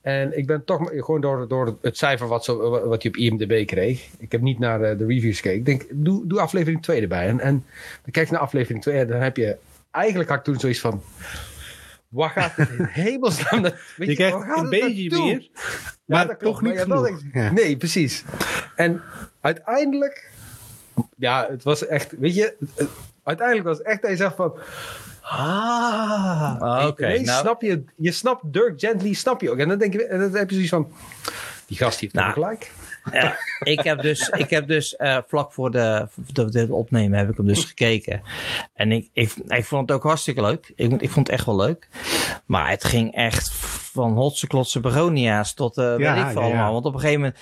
En 0.01 0.39
ik 0.39 0.47
ben 0.47 0.65
toch 0.65 0.91
gewoon 0.93 1.21
door, 1.21 1.49
door 1.49 1.79
het 1.81 1.99
cijfer 1.99 2.29
wat, 2.29 2.45
zo, 2.45 2.89
wat 2.89 3.03
je 3.03 3.09
op 3.09 3.17
IMDB 3.17 3.67
kreeg. 3.67 4.09
Ik 4.19 4.33
heb 4.33 4.41
niet 4.41 4.59
naar 4.59 4.79
de, 4.79 4.97
de 4.97 5.07
reviews 5.07 5.41
gekeken. 5.41 5.59
Ik 5.59 5.67
denk, 5.67 5.87
doe, 5.91 6.27
doe 6.27 6.41
aflevering 6.41 6.83
2 6.83 7.01
erbij. 7.01 7.27
En, 7.29 7.41
en 7.41 7.65
dan 8.03 8.11
kijk 8.11 8.27
je 8.27 8.33
naar 8.33 8.43
aflevering 8.43 8.83
2 8.83 8.99
en 8.99 9.07
dan 9.07 9.21
heb 9.21 9.37
je... 9.37 9.57
Eigenlijk 9.91 10.29
had 10.29 10.39
ik 10.39 10.45
toen 10.45 10.61
zoiets 10.61 10.81
van... 10.81 11.03
Wat 12.15 12.31
gaat 12.31 12.57
het 12.57 12.69
in 12.69 12.85
hemelsnaam... 13.05 13.63
Weet 13.63 14.09
je, 14.09 14.15
krijgt 14.15 14.57
een 14.57 14.69
beetje 14.69 15.11
meer, 15.11 15.49
maar 16.05 16.29
ja, 16.29 16.37
toch 16.37 16.63
niet 16.63 16.79
genoeg. 16.79 17.23
Nee, 17.33 17.77
precies. 17.77 18.25
En 18.77 19.03
uiteindelijk 19.41 20.33
ja, 21.17 21.47
het 21.51 21.63
was 21.63 21.87
echt, 21.87 22.13
weet 22.19 22.35
je, 22.35 22.55
uiteindelijk 23.23 23.67
was 23.67 23.79
het 23.79 23.87
echt 23.87 24.03
dat 24.03 24.11
je 24.11 24.17
zegt 24.17 24.35
van, 24.35 24.59
ah, 25.21 26.61
ah 26.61 26.87
oké. 26.87 27.21
nou, 27.21 27.41
snap 27.41 27.63
je, 27.63 27.85
je 27.97 28.13
snapt 28.13 28.53
Dirk 28.53 28.81
Gently, 28.81 29.13
snap 29.13 29.41
je 29.41 29.51
ook. 29.51 29.59
En 29.59 29.69
dan 29.69 29.79
denk 29.79 29.93
je, 29.93 30.07
en 30.07 30.19
dan 30.21 30.35
heb 30.35 30.49
je 30.49 30.55
zoiets 30.55 30.73
van, 30.73 30.93
die 31.67 31.77
gast 31.77 32.01
heeft 32.01 32.15
nou, 32.15 32.33
gelijk. 32.33 32.71
Ja, 33.13 33.37
ik 33.59 33.81
heb 33.81 34.03
dus, 34.03 34.29
ik 34.29 34.51
heb 34.51 34.69
dus 34.69 34.95
uh, 34.99 35.19
vlak 35.27 35.53
voor 35.53 35.71
de, 35.71 36.09
de, 36.33 36.51
de, 36.51 36.75
opnemen 36.75 37.19
heb 37.19 37.31
ik 37.31 37.37
hem 37.37 37.47
dus 37.47 37.65
gekeken. 37.65 38.23
En 38.75 38.93
ik, 38.93 39.09
ik, 39.13 39.35
ik 39.47 39.65
vond 39.65 39.89
het 39.89 39.97
ook 39.99 40.03
hartstikke 40.03 40.41
leuk. 40.41 40.73
Ik, 40.77 40.93
ik 40.93 41.11
vond 41.11 41.27
het 41.27 41.37
echt 41.37 41.47
wel 41.47 41.57
leuk. 41.57 41.89
Maar 42.47 42.71
het 42.71 42.85
ging 42.85 43.15
echt 43.15 43.53
van 43.95 44.13
hotse 44.13 44.47
klotse 44.47 44.81
begonia's 44.81 45.55
tot 45.55 45.79
uh, 45.79 45.85
ja, 45.99 46.15
weet 46.15 46.25
ik 46.25 46.31
veel 46.31 46.43
allemaal. 46.43 46.73
Want 46.73 46.85
op 46.85 46.95
een 46.95 47.01
gegeven 47.01 47.21
moment, 47.21 47.39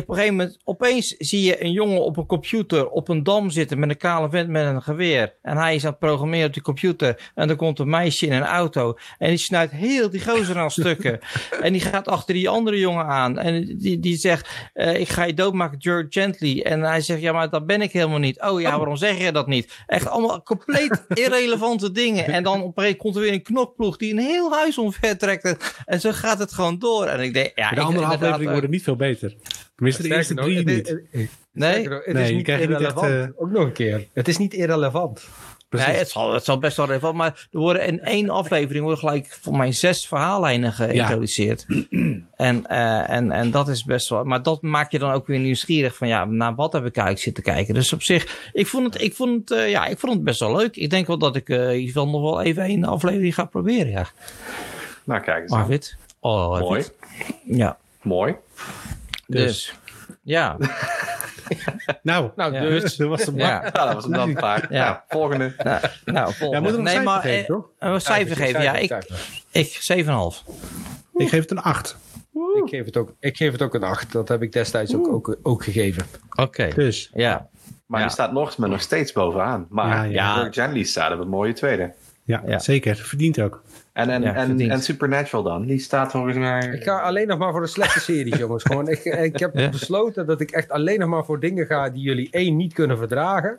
op 0.00 0.08
een 0.08 0.14
gegeven 0.14 0.36
moment, 0.36 0.58
opeens 0.64 1.08
zie 1.08 1.42
je 1.42 1.64
een 1.64 1.72
jongen 1.72 2.04
op 2.04 2.16
een 2.16 2.26
computer 2.26 2.88
op 2.88 3.08
een 3.08 3.22
dam 3.22 3.50
zitten 3.50 3.78
met 3.78 3.90
een 3.90 3.96
kale 3.96 4.30
vent 4.30 4.48
met 4.48 4.66
een 4.66 4.82
geweer. 4.82 5.34
En 5.42 5.56
hij 5.56 5.74
is 5.74 5.84
aan 5.84 5.90
het 5.90 5.98
programmeren 5.98 6.46
op 6.46 6.52
die 6.52 6.62
computer. 6.62 7.30
En 7.34 7.48
er 7.48 7.56
komt 7.56 7.78
een 7.78 7.90
meisje 7.90 8.26
in 8.26 8.32
een 8.32 8.42
auto. 8.42 8.96
En 9.18 9.28
die 9.28 9.38
snuit 9.38 9.70
heel 9.70 10.10
die 10.10 10.24
gozer 10.24 10.58
aan 10.58 10.70
stukken. 10.70 11.18
en 11.62 11.72
die 11.72 11.82
gaat 11.82 12.08
achter 12.08 12.34
die 12.34 12.48
andere 12.48 12.78
jongen 12.78 13.06
aan. 13.06 13.38
En 13.38 13.76
die, 13.78 14.00
die 14.00 14.16
zegt, 14.16 14.48
uh, 14.74 15.00
ik 15.00 15.08
ga 15.08 15.24
je 15.24 15.34
doodmaken, 15.34 15.80
George 15.80 16.06
Gently. 16.08 16.60
En 16.60 16.80
hij 16.80 17.00
zegt, 17.00 17.20
ja, 17.20 17.32
maar 17.32 17.50
dat 17.50 17.66
ben 17.66 17.82
ik 17.82 17.92
helemaal 17.92 18.18
niet. 18.18 18.42
Oh 18.42 18.60
ja, 18.60 18.76
waarom 18.76 18.96
zeg 18.96 19.18
je 19.18 19.32
dat 19.32 19.46
niet? 19.46 19.72
Echt 19.86 20.06
allemaal 20.06 20.42
compleet 20.42 21.04
irrelevante 21.24 21.92
dingen. 21.92 22.24
En 22.24 22.42
dan 22.42 22.62
op 22.62 22.76
een 22.76 22.82
gegeven 22.82 22.82
moment 22.82 22.98
komt 22.98 23.16
er 23.16 23.20
weer 23.20 23.32
een 23.32 23.42
knokploeg 23.42 23.96
die 23.96 24.12
een 24.12 24.18
heel 24.18 24.52
huis 24.52 24.78
omver 24.78 25.18
trekt. 25.18 25.56
En 25.84 26.00
zo 26.00 26.12
gaat 26.12 26.38
het 26.38 26.52
gewoon 26.52 26.78
door. 26.78 27.06
En 27.06 27.20
ik 27.20 27.34
denk, 27.34 27.52
ja, 27.54 27.70
de 27.70 27.80
andere 27.80 28.06
afleveringen 28.06 28.52
worden 28.52 28.70
niet 28.70 28.82
veel 28.82 28.96
beter. 28.96 29.34
Tenminste, 29.74 30.02
de 30.02 30.14
eerste 30.14 30.34
drie 30.34 30.64
niet. 30.64 31.00
Nee, 31.52 31.88
het 31.88 32.16
is 32.16 32.30
niet 32.30 32.48
irrelevant. 32.48 33.06
Echt, 33.06 33.28
uh... 33.28 33.42
Ook 33.42 33.50
nog 33.50 33.64
een 33.64 33.72
keer. 33.72 34.06
Het 34.12 34.28
is 34.28 34.38
niet 34.38 34.54
irrelevant. 34.54 35.28
Precies. 35.70 35.88
Nee, 35.88 35.96
het 35.96 36.08
zal, 36.08 36.32
het 36.32 36.44
zal 36.44 36.58
best 36.58 36.76
wel 36.76 36.86
relevant, 36.86 37.16
maar 37.16 37.48
er 37.50 37.58
worden 37.58 37.86
in 37.86 38.00
één 38.00 38.30
aflevering 38.30 38.84
worden 38.84 39.00
gelijk 39.00 39.38
voor 39.40 39.56
mij 39.56 39.72
zes 39.72 40.06
verhaallijnen 40.06 40.72
geïntroduceerd. 40.72 41.64
Ja. 41.68 41.78
En, 42.36 42.64
uh, 42.70 43.10
en, 43.10 43.30
en 43.30 43.50
dat 43.50 43.68
is 43.68 43.84
best 43.84 44.08
wel, 44.08 44.24
maar 44.24 44.42
dat 44.42 44.62
maakt 44.62 44.92
je 44.92 44.98
dan 44.98 45.12
ook 45.12 45.26
weer 45.26 45.38
nieuwsgierig 45.38 45.96
van 45.96 46.08
ja, 46.08 46.24
naar 46.24 46.54
wat 46.54 46.72
heb 46.72 46.84
ik 46.84 46.96
eigenlijk 46.96 47.24
zitten 47.24 47.42
kijken. 47.42 47.74
Dus 47.74 47.92
op 47.92 48.02
zich, 48.02 48.50
ik 48.52 48.66
vond 48.66 48.92
het, 48.92 49.02
ik 49.02 49.14
vond 49.14 49.48
het, 49.48 49.58
uh, 49.58 49.70
ja, 49.70 49.86
ik 49.86 49.98
vond 49.98 50.12
het 50.12 50.24
best 50.24 50.40
wel 50.40 50.56
leuk. 50.56 50.76
Ik 50.76 50.90
denk 50.90 51.06
wel 51.06 51.18
dat 51.18 51.36
ik 51.36 51.48
uh, 51.48 51.94
nog 51.94 52.22
wel 52.22 52.42
even 52.42 52.62
één 52.62 52.84
aflevering 52.84 53.34
ga 53.34 53.44
proberen, 53.44 53.90
ja. 53.90 54.06
Nou, 55.10 55.22
kijk 55.22 55.42
eens. 55.42 55.52
Arvid. 55.52 55.96
Oh, 56.20 56.58
Mooi. 56.58 56.84
Ja. 57.44 57.78
Mooi. 58.02 58.36
Dus, 59.26 59.42
dus 59.44 59.74
ja. 60.22 60.56
nou, 62.02 62.30
nou 62.36 62.52
ja. 62.54 62.60
dus. 62.60 62.96
Dat 62.96 63.08
was 63.08 63.26
hem. 63.26 63.38
Ja. 63.38 63.64
ja, 63.64 63.70
dat 63.70 63.94
was 63.94 64.04
hem 64.04 64.12
dan 64.12 64.36
vaak. 64.38 64.70
Ja. 64.70 64.84
Nou, 64.84 64.96
volgende. 65.08 65.54
Nou, 65.58 65.80
nou 66.04 66.32
volgende. 66.34 66.54
Ja, 66.54 66.60
moet 66.60 66.78
een 66.78 66.82
nee, 66.82 67.00
maar, 67.00 67.20
geven, 67.20 67.46
toch? 67.46 67.68
Een 67.78 68.00
cijfer 68.00 68.36
geven, 68.36 68.62
ja. 68.62 68.74
Ik, 68.76 68.90
ik 69.50 70.02
7,5. 70.04 70.52
Ik 71.14 71.28
geef 71.28 71.40
het 71.40 71.50
een 71.50 71.62
8. 71.62 71.96
Ik 72.54 72.68
geef, 72.68 72.84
het 72.84 72.96
ook, 72.96 73.14
ik 73.20 73.36
geef 73.36 73.52
het 73.52 73.62
ook 73.62 73.74
een 73.74 73.82
8. 73.82 74.12
Dat 74.12 74.28
heb 74.28 74.42
ik 74.42 74.52
destijds 74.52 74.94
ook, 74.94 75.08
ook, 75.08 75.36
ook 75.42 75.64
gegeven. 75.64 76.06
Oké. 76.34 76.68
Dus. 76.74 77.10
Ja. 77.14 77.48
Maar 77.86 78.00
Ja. 78.00 78.06
die 78.06 78.14
staat 78.14 78.32
nog, 78.32 78.56
maar 78.56 78.68
nog 78.68 78.80
steeds 78.80 79.12
bovenaan. 79.12 79.66
Maar 79.70 80.10
Ja, 80.10 80.50
ja, 80.52 80.82
staat 80.84 81.12
op 81.12 81.20
een 81.20 81.28
mooie 81.28 81.52
tweede. 81.52 81.92
Ja, 82.30 82.42
Ja. 82.46 82.58
zeker. 82.58 82.96
Verdient 82.96 83.40
ook. 83.40 83.62
En, 83.92 84.10
en, 84.10 84.22
Ja, 84.22 84.34
en, 84.34 84.60
en 84.70 84.82
Supernatural 84.82 85.42
dan? 85.44 85.66
Die 85.66 85.78
staat 85.78 86.10
volgens 86.10 86.36
mij... 86.36 86.68
Ik 86.72 86.82
ga 86.82 87.00
alleen 87.00 87.26
nog 87.26 87.38
maar 87.38 87.50
voor 87.52 87.60
de 87.60 87.66
slechte 87.66 88.00
series, 88.00 88.36
jongens. 88.44 88.62
Gewoon, 88.62 88.88
ik, 88.88 89.04
ik 89.04 89.38
heb 89.38 89.54
Ja. 89.58 89.68
besloten 89.68 90.26
dat 90.26 90.40
ik 90.40 90.50
echt 90.50 90.70
alleen 90.70 90.98
nog 90.98 91.08
maar 91.08 91.24
voor 91.24 91.40
dingen 91.40 91.66
ga 91.66 91.90
die 91.90 92.02
jullie 92.02 92.28
één 92.30 92.56
niet 92.56 92.72
kunnen 92.72 92.98
verdragen. 92.98 93.58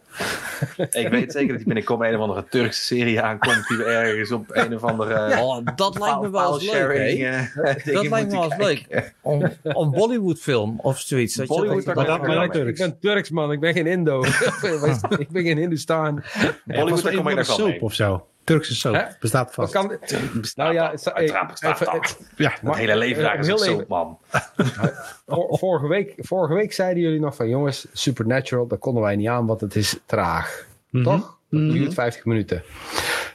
Ik 0.89 1.07
weet 1.09 1.31
zeker 1.31 1.47
dat 1.47 1.57
die 1.57 1.65
binnenkort 1.65 2.01
een 2.01 2.15
of 2.15 2.21
andere 2.21 2.45
Turkse 2.49 2.81
serie 2.83 3.21
aankomt 3.21 3.67
die 3.67 3.77
we 3.77 3.83
ergens 3.83 4.31
op 4.31 4.45
een 4.49 4.75
of 4.75 4.83
andere... 4.83 5.41
Oh, 5.41 5.65
dat 5.75 5.99
lijkt 5.99 6.21
me 6.21 6.29
wel 6.29 6.53
eens 6.53 6.71
leuk, 6.71 6.89
eh, 6.89 7.39
Dat 7.93 8.07
lijkt 8.09 8.27
me 8.31 8.31
wel 8.31 8.43
eens 8.43 8.57
leuk. 8.57 9.11
Om, 9.21 9.51
om 9.73 9.91
Bollywood 9.91 10.39
film 10.39 10.79
of 10.79 10.99
zoiets. 10.99 11.35
Dat 11.35 11.47
je 11.47 11.53
dat- 11.53 11.65
dat- 11.95 12.23
ik 12.45 12.53
dat-. 12.53 12.67
Ik 12.67 12.77
ben 12.77 12.99
Turks, 12.99 13.29
man. 13.29 13.51
Ik 13.51 13.59
ben 13.59 13.73
geen 13.73 13.87
Indo. 13.87 14.23
ik 15.17 15.29
ben 15.29 15.43
geen 15.43 15.57
Hindustan. 15.57 16.23
Bollywood, 16.65 17.03
daar 17.03 17.13
kom 17.15 17.27
ik 17.27 17.29
een 17.31 17.35
nog 17.37 17.47
wel 17.47 17.55
soap 17.57 17.67
mee. 17.67 17.81
of 17.81 17.93
zo. 17.93 18.25
Turkse 18.43 18.75
soap. 18.75 18.93
Hè? 18.95 19.03
Bestaat 19.19 19.55
Wat 19.55 19.71
vast. 19.71 19.73
kan, 19.73 19.97
Bestaat 20.41 20.55
nou 20.65 20.73
ja, 20.73 20.91
het- 20.91 21.13
Uiteraard 21.13 21.51
bestaat 21.51 21.81
even- 21.81 21.93
dat. 21.93 22.19
Ja, 22.35 22.53
Het 22.61 22.75
hele 22.75 22.95
leven 22.95 23.23
daar 23.23 23.39
is 23.39 23.45
heel 23.47 23.59
een 23.67 23.75
soap, 23.75 23.87
man. 23.87 24.17
Vor- 25.27 25.57
vorige, 25.57 25.87
week, 25.87 26.13
vorige 26.17 26.53
week 26.53 26.73
zeiden 26.73 27.03
jullie 27.03 27.19
nog 27.19 27.35
van 27.35 27.49
jongens, 27.49 27.87
Supernatural, 27.93 28.67
dat 28.67 28.79
konden 28.79 29.03
wij 29.03 29.15
niet 29.15 29.27
aan, 29.27 29.45
want 29.45 29.61
het 29.61 29.75
is 29.75 29.99
traag. 30.05 30.65
Mhm. 30.89 31.03
Toch? 31.03 31.37
Dat 31.49 31.59
Mhm. 31.59 31.71
duurt 31.71 31.93
50 31.93 32.25
minuten. 32.25 32.63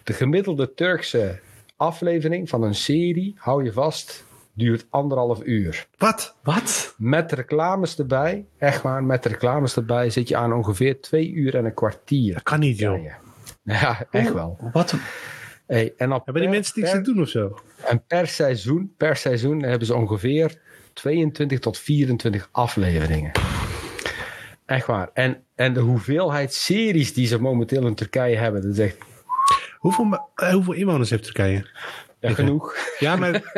De 0.05 0.13
gemiddelde 0.13 0.75
Turkse 0.75 1.39
aflevering 1.77 2.49
van 2.49 2.63
een 2.63 2.75
serie, 2.75 3.35
hou 3.39 3.65
je 3.65 3.73
vast, 3.73 4.25
duurt 4.53 4.87
anderhalf 4.91 5.41
uur. 5.45 5.87
Wat? 5.99 6.35
Wat? 6.43 6.95
Met 6.99 7.33
reclames 7.33 7.99
erbij, 7.99 8.45
echt 8.59 8.83
waar, 8.83 9.05
met 9.05 9.27
reclames 9.27 9.77
erbij 9.77 10.11
zit 10.11 10.29
je 10.29 10.37
aan 10.37 10.53
ongeveer 10.53 11.01
twee 11.01 11.31
uur 11.33 11.57
en 11.57 11.65
een 11.65 11.75
kwartier. 11.75 12.35
Dat 12.35 12.43
kan 12.43 12.61
niet, 12.61 12.79
joh. 12.79 13.07
Ja, 13.67 14.07
echt 14.11 14.33
wel. 14.33 14.59
Wat? 14.73 14.95
Hey, 15.67 15.95
en, 15.97 16.13
op 16.13 16.25
Hebben 16.25 16.43
die 16.43 16.51
mensen 16.51 16.81
niks 16.81 16.93
te 16.93 17.01
doen 17.01 17.21
of 17.21 17.29
zo? 17.29 17.59
en 17.85 18.03
per 18.07 18.27
seizoen, 18.27 18.95
per 18.97 19.17
seizoen 19.17 19.63
hebben 19.63 19.87
ze 19.87 19.95
ongeveer 19.95 20.61
22 20.93 21.59
tot 21.59 21.79
24 21.79 22.49
afleveringen. 22.53 23.31
Echt 24.67 24.87
waar. 24.87 25.11
En, 25.13 25.43
en 25.55 25.73
de 25.73 25.81
hoeveelheid 25.81 26.55
series 26.55 27.15
die 27.15 27.27
ze 27.27 27.41
momenteel 27.41 27.87
in 27.87 27.95
Turkije 27.95 28.37
hebben, 28.37 28.63
dat 28.63 28.71
is 28.71 28.79
echt 28.79 28.97
Hoeveel, 29.79 30.31
eh, 30.35 30.53
hoeveel 30.53 30.73
inwoners 30.73 31.11
heeft 31.11 31.23
Turkije? 31.23 31.67
ja, 32.21 32.35
genoeg. 32.35 32.77
Ja, 32.99 33.17
maar... 33.17 33.53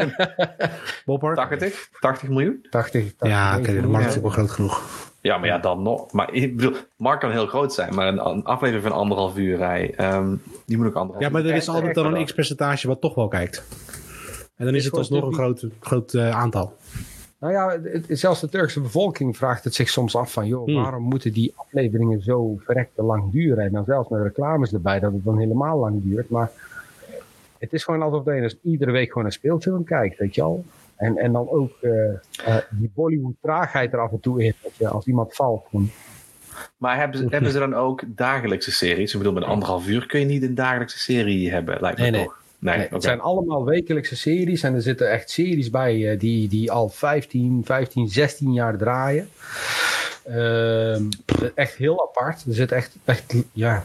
Bophart? 1.04 1.36
80? 1.36 1.88
80 2.00 2.28
miljoen? 2.28 2.66
80. 2.70 3.02
80 3.16 3.28
Ja, 3.28 3.58
oké, 3.58 3.66
de 3.66 3.72
90 3.72 3.90
markt 3.90 4.08
is 4.08 4.16
ook 4.16 4.22
wel 4.22 4.30
groot 4.30 4.50
genoeg. 4.50 5.07
Ja, 5.20 5.38
maar 5.38 5.48
ja, 5.48 5.58
dan 5.58 5.82
nog. 5.82 6.12
Maar 6.12 6.32
ik 6.34 6.56
bedoel, 6.56 6.74
Mark 6.96 7.20
kan 7.20 7.30
heel 7.30 7.46
groot 7.46 7.72
zijn, 7.74 7.94
maar 7.94 8.08
een, 8.08 8.26
een 8.26 8.44
aflevering 8.44 8.86
van 8.88 8.96
anderhalf 8.96 9.36
uur 9.36 9.56
rij, 9.56 9.94
ehm, 9.96 10.34
die 10.66 10.76
moet 10.76 10.86
ook 10.86 10.94
anderhalf 10.94 11.24
Ja, 11.24 11.30
maar 11.30 11.44
er 11.44 11.54
is 11.54 11.68
altijd 11.68 11.94
dan 11.94 12.14
een 12.14 12.24
x-percentage 12.24 12.86
wat 12.88 13.00
toch 13.00 13.14
wel 13.14 13.28
kijkt. 13.28 13.64
En 14.56 14.64
dan 14.64 14.74
is 14.74 14.84
het 14.84 14.94
alsnog 14.94 15.24
een 15.26 15.34
groot, 15.34 15.66
groot 15.80 16.14
eh, 16.14 16.30
aantal. 16.30 16.76
Nou 17.40 17.52
ja, 17.52 17.78
het- 17.82 18.06
zelfs 18.08 18.40
de 18.40 18.48
Turkse 18.48 18.80
bevolking 18.80 19.36
vraagt 19.36 19.64
het 19.64 19.74
zich 19.74 19.88
soms 19.88 20.16
af 20.16 20.32
van... 20.32 20.46
joh, 20.46 20.64
Hmm. 20.66 20.82
waarom 20.82 21.02
moeten 21.02 21.32
die 21.32 21.52
afleveringen 21.56 22.22
zo 22.22 22.54
verrekte 22.64 23.02
lang 23.02 23.32
duren? 23.32 23.64
En 23.64 23.72
dan 23.72 23.84
zelfs 23.84 24.08
met 24.08 24.22
reclames 24.22 24.72
erbij, 24.72 25.00
dat 25.00 25.12
het 25.12 25.24
dan 25.24 25.38
helemaal 25.38 25.78
lang 25.78 26.02
duurt. 26.02 26.30
Maar 26.30 26.50
het 27.58 27.72
is 27.72 27.84
gewoon 27.84 28.02
alsof 28.02 28.24
je 28.24 28.56
iedere 28.62 28.90
week 28.90 29.08
gewoon 29.08 29.24
een 29.24 29.32
speelfilm 29.32 29.84
kijkt, 29.84 30.18
weet 30.18 30.34
je 30.34 30.42
al. 30.42 30.64
En, 30.98 31.16
en 31.16 31.32
dan 31.32 31.48
ook 31.48 31.72
eh, 31.80 32.08
eh, 32.44 32.56
die 32.70 32.90
Bollywood 32.94 33.34
traagheid 33.42 33.92
er 33.92 34.00
af 34.00 34.10
en 34.10 34.20
toe 34.20 34.44
in. 34.44 34.54
Je, 34.76 34.88
als 34.88 35.06
iemand 35.06 35.34
valt, 35.34 35.66
gewoon, 35.70 35.90
Maar 36.76 36.96
hebben 36.96 37.18
ze, 37.18 37.26
hebben 37.34 37.50
ze 37.50 37.58
dan 37.58 37.74
ook 37.74 38.02
dagelijkse 38.06 38.72
series? 38.72 39.12
Ik 39.12 39.18
bedoel, 39.18 39.32
met 39.32 39.44
anderhalf 39.44 39.86
uur 39.86 40.06
kun 40.06 40.20
je 40.20 40.26
niet 40.26 40.42
een 40.42 40.54
dagelijkse 40.54 40.98
serie 40.98 41.50
hebben, 41.50 41.80
lijkt 41.80 41.98
me 41.98 42.02
Nee, 42.02 42.12
nee. 42.12 42.24
toch? 42.24 42.36
Nee, 42.58 42.76
Nee. 42.76 42.88
Het 42.90 43.02
zijn 43.02 43.20
allemaal 43.20 43.64
wekelijkse 43.64 44.16
series 44.16 44.62
en 44.62 44.74
er 44.74 44.82
zitten 44.82 45.10
echt 45.10 45.30
series 45.30 45.70
bij 45.70 46.10
eh, 46.10 46.18
die, 46.18 46.48
die 46.48 46.72
al 46.72 46.88
15, 46.88 47.62
15, 47.64 48.08
16 48.08 48.52
jaar 48.52 48.76
draaien. 48.76 49.28
Ehm, 50.24 51.02
echt 51.54 51.74
heel 51.74 52.08
apart. 52.08 52.44
Er 52.44 52.54
zit 52.54 52.72
echt, 52.72 52.96
echt, 53.04 53.34
ja. 53.52 53.84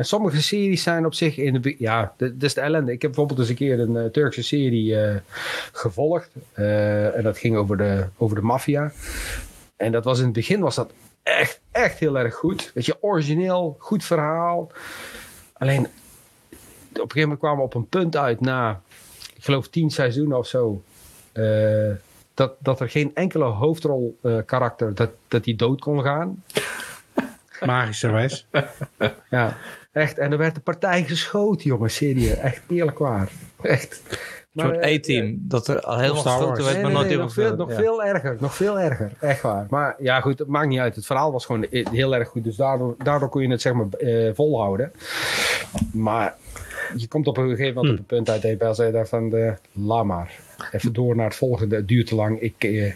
En 0.00 0.06
sommige 0.06 0.42
series 0.42 0.82
zijn 0.82 1.06
op 1.06 1.14
zich 1.14 1.36
in 1.36 1.60
de. 1.60 1.74
Ja, 1.78 2.14
dat 2.16 2.32
is 2.38 2.54
de 2.54 2.60
ellende. 2.60 2.92
Ik 2.92 3.02
heb 3.02 3.10
bijvoorbeeld 3.10 3.38
eens 3.38 3.48
een 3.48 3.54
keer 3.54 3.80
een 3.80 3.96
eh, 3.96 4.04
Turkse 4.04 4.42
serie 4.42 5.00
eh, 5.00 5.16
gevolgd. 5.72 6.30
eh, 6.52 7.16
en 7.16 7.22
dat 7.22 7.38
ging 7.38 7.56
over 7.56 7.76
de, 7.76 8.06
over 8.16 8.36
de 8.36 8.42
maffia. 8.42 8.92
En 9.76 9.92
dat 9.92 10.04
was 10.04 10.18
in 10.18 10.24
het 10.24 10.32
begin 10.32 10.60
was 10.60 10.74
dat 10.74 10.92
echt, 11.22 11.60
echt 11.70 11.98
heel 11.98 12.18
erg 12.18 12.34
goed. 12.34 12.70
Weet 12.74 12.86
je, 12.86 13.02
origineel, 13.02 13.76
goed 13.78 14.04
verhaal. 14.04 14.72
Alleen 15.52 15.80
op 15.80 15.90
een 16.92 17.00
gegeven 17.00 17.20
moment 17.20 17.38
kwamen 17.38 17.58
we 17.58 17.64
op 17.64 17.74
een 17.74 17.88
punt 17.88 18.16
uit 18.16 18.40
na, 18.40 18.80
ik 19.36 19.44
geloof 19.44 19.68
tien 19.68 19.90
seizoenen 19.90 20.38
of 20.38 20.46
zo, 20.46 20.82
dat, 22.34 22.52
dat 22.58 22.80
er 22.80 22.90
geen 22.90 23.10
enkele 23.14 23.44
hoofdrol 23.44 24.18
karakter, 24.46 24.94
dat, 24.94 25.10
dat 25.28 25.44
die 25.44 25.56
dood 25.56 25.80
kon 25.80 26.02
gaan. 26.02 26.44
Magischerwijs. 27.66 28.46
Ja, 29.30 29.56
echt. 29.92 30.18
En 30.18 30.32
er 30.32 30.38
werd 30.38 30.54
de 30.54 30.60
partij 30.60 31.04
geschoten, 31.04 31.66
jongens, 31.66 31.94
serieus. 31.94 32.36
Echt 32.36 32.62
eerlijk 32.68 32.98
waar. 32.98 33.28
Echt. 33.62 34.02
Een 34.54 34.62
soort 34.62 34.78
eh, 34.78 34.96
A-team. 34.96 35.38
Dat 35.40 35.68
er 35.68 35.80
al 35.80 35.98
helemaal 35.98 36.24
werd, 36.24 36.58
Nee, 36.58 36.72
maar 36.72 36.82
nee, 36.82 36.92
nooit 36.92 37.08
nee, 37.08 37.16
nog, 37.16 37.32
veel, 37.32 37.56
nog 37.56 37.70
ja. 37.70 37.76
veel 37.76 38.04
erger. 38.04 38.36
Nog 38.40 38.54
veel 38.54 38.80
erger. 38.80 39.12
Echt 39.20 39.42
waar. 39.42 39.66
Maar 39.70 39.96
ja, 39.98 40.20
goed, 40.20 40.38
het 40.38 40.48
maakt 40.48 40.68
niet 40.68 40.78
uit. 40.78 40.96
Het 40.96 41.06
verhaal 41.06 41.32
was 41.32 41.46
gewoon 41.46 41.64
eh, 41.64 41.86
heel 41.86 42.14
erg 42.14 42.28
goed. 42.28 42.44
Dus 42.44 42.56
daardoor, 42.56 42.94
daardoor 42.98 43.28
kon 43.28 43.42
je 43.42 43.50
het 43.50 43.60
zeg 43.60 43.72
maar 43.72 43.88
eh, 43.88 44.34
volhouden. 44.34 44.92
Maar 45.92 46.36
je 46.96 47.08
komt 47.08 47.26
op 47.26 47.36
een 47.36 47.48
gegeven 47.48 47.74
moment 47.74 47.92
op 47.92 47.98
een 47.98 48.04
punt 48.04 48.30
uit. 48.30 48.58
Dat 48.58 48.76
je 48.76 48.90
dacht 48.90 49.08
van, 49.08 49.30
de, 49.30 49.54
laat 49.72 50.04
maar. 50.04 50.38
Even 50.72 50.92
door 50.92 51.16
naar 51.16 51.26
het 51.26 51.36
volgende. 51.36 51.76
Het 51.76 51.88
duurt 51.88 52.06
te 52.06 52.14
lang. 52.14 52.40
Ik, 52.40 52.64
eh, 52.64 52.92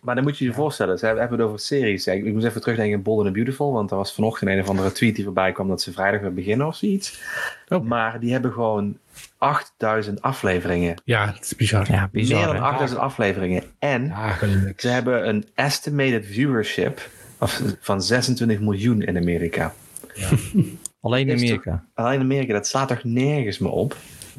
Maar 0.00 0.14
dan 0.14 0.24
moet 0.24 0.38
je 0.38 0.44
je 0.44 0.52
voorstellen, 0.52 0.98
ze 0.98 1.06
hebben 1.06 1.30
het 1.30 1.40
over 1.40 1.58
series. 1.58 2.04
Ja, 2.04 2.12
ik, 2.12 2.24
ik 2.24 2.32
moest 2.32 2.46
even 2.46 2.60
terugdenken 2.60 2.96
aan 2.96 3.02
Bold 3.02 3.18
and 3.18 3.26
the 3.26 3.32
Beautiful, 3.32 3.72
want 3.72 3.90
er 3.90 3.96
was 3.96 4.14
vanochtend 4.14 4.50
een 4.50 4.60
of 4.60 4.68
andere 4.68 4.92
tweet 4.92 5.14
die 5.14 5.24
voorbij 5.24 5.52
kwam 5.52 5.68
dat 5.68 5.82
ze 5.82 5.92
vrijdag 5.92 6.20
weer 6.20 6.34
beginnen 6.34 6.66
of 6.66 6.76
zoiets. 6.76 7.20
Oh. 7.68 7.84
Maar 7.84 8.20
die 8.20 8.32
hebben 8.32 8.52
gewoon 8.52 8.98
8000 9.38 10.22
afleveringen. 10.22 11.02
Ja, 11.04 11.26
het 11.34 11.44
is 11.44 11.56
bizar. 11.56 11.90
Ja, 11.90 12.08
bizar. 12.12 12.36
Meer 12.38 12.46
dan 12.46 12.56
hè? 12.56 12.62
8000 12.62 13.00
afleveringen. 13.00 13.62
En 13.78 14.04
ja, 14.06 14.36
ze 14.76 14.88
hebben 14.88 15.28
een 15.28 15.46
estimated 15.54 16.26
viewership 16.26 17.08
of- 17.40 17.62
van 17.80 18.02
26 18.02 18.60
miljoen 18.60 19.02
in 19.02 19.16
Amerika. 19.16 19.74
Alleen 21.00 21.28
in 21.28 21.36
Amerika. 21.36 21.84
Alleen 21.94 22.14
in 22.14 22.20
Amerika, 22.20 22.52
dat 22.52 22.66
slaat 22.66 22.88
toch 22.88 23.04
nergens 23.04 23.58
meer 23.58 23.70
op? 23.70 23.96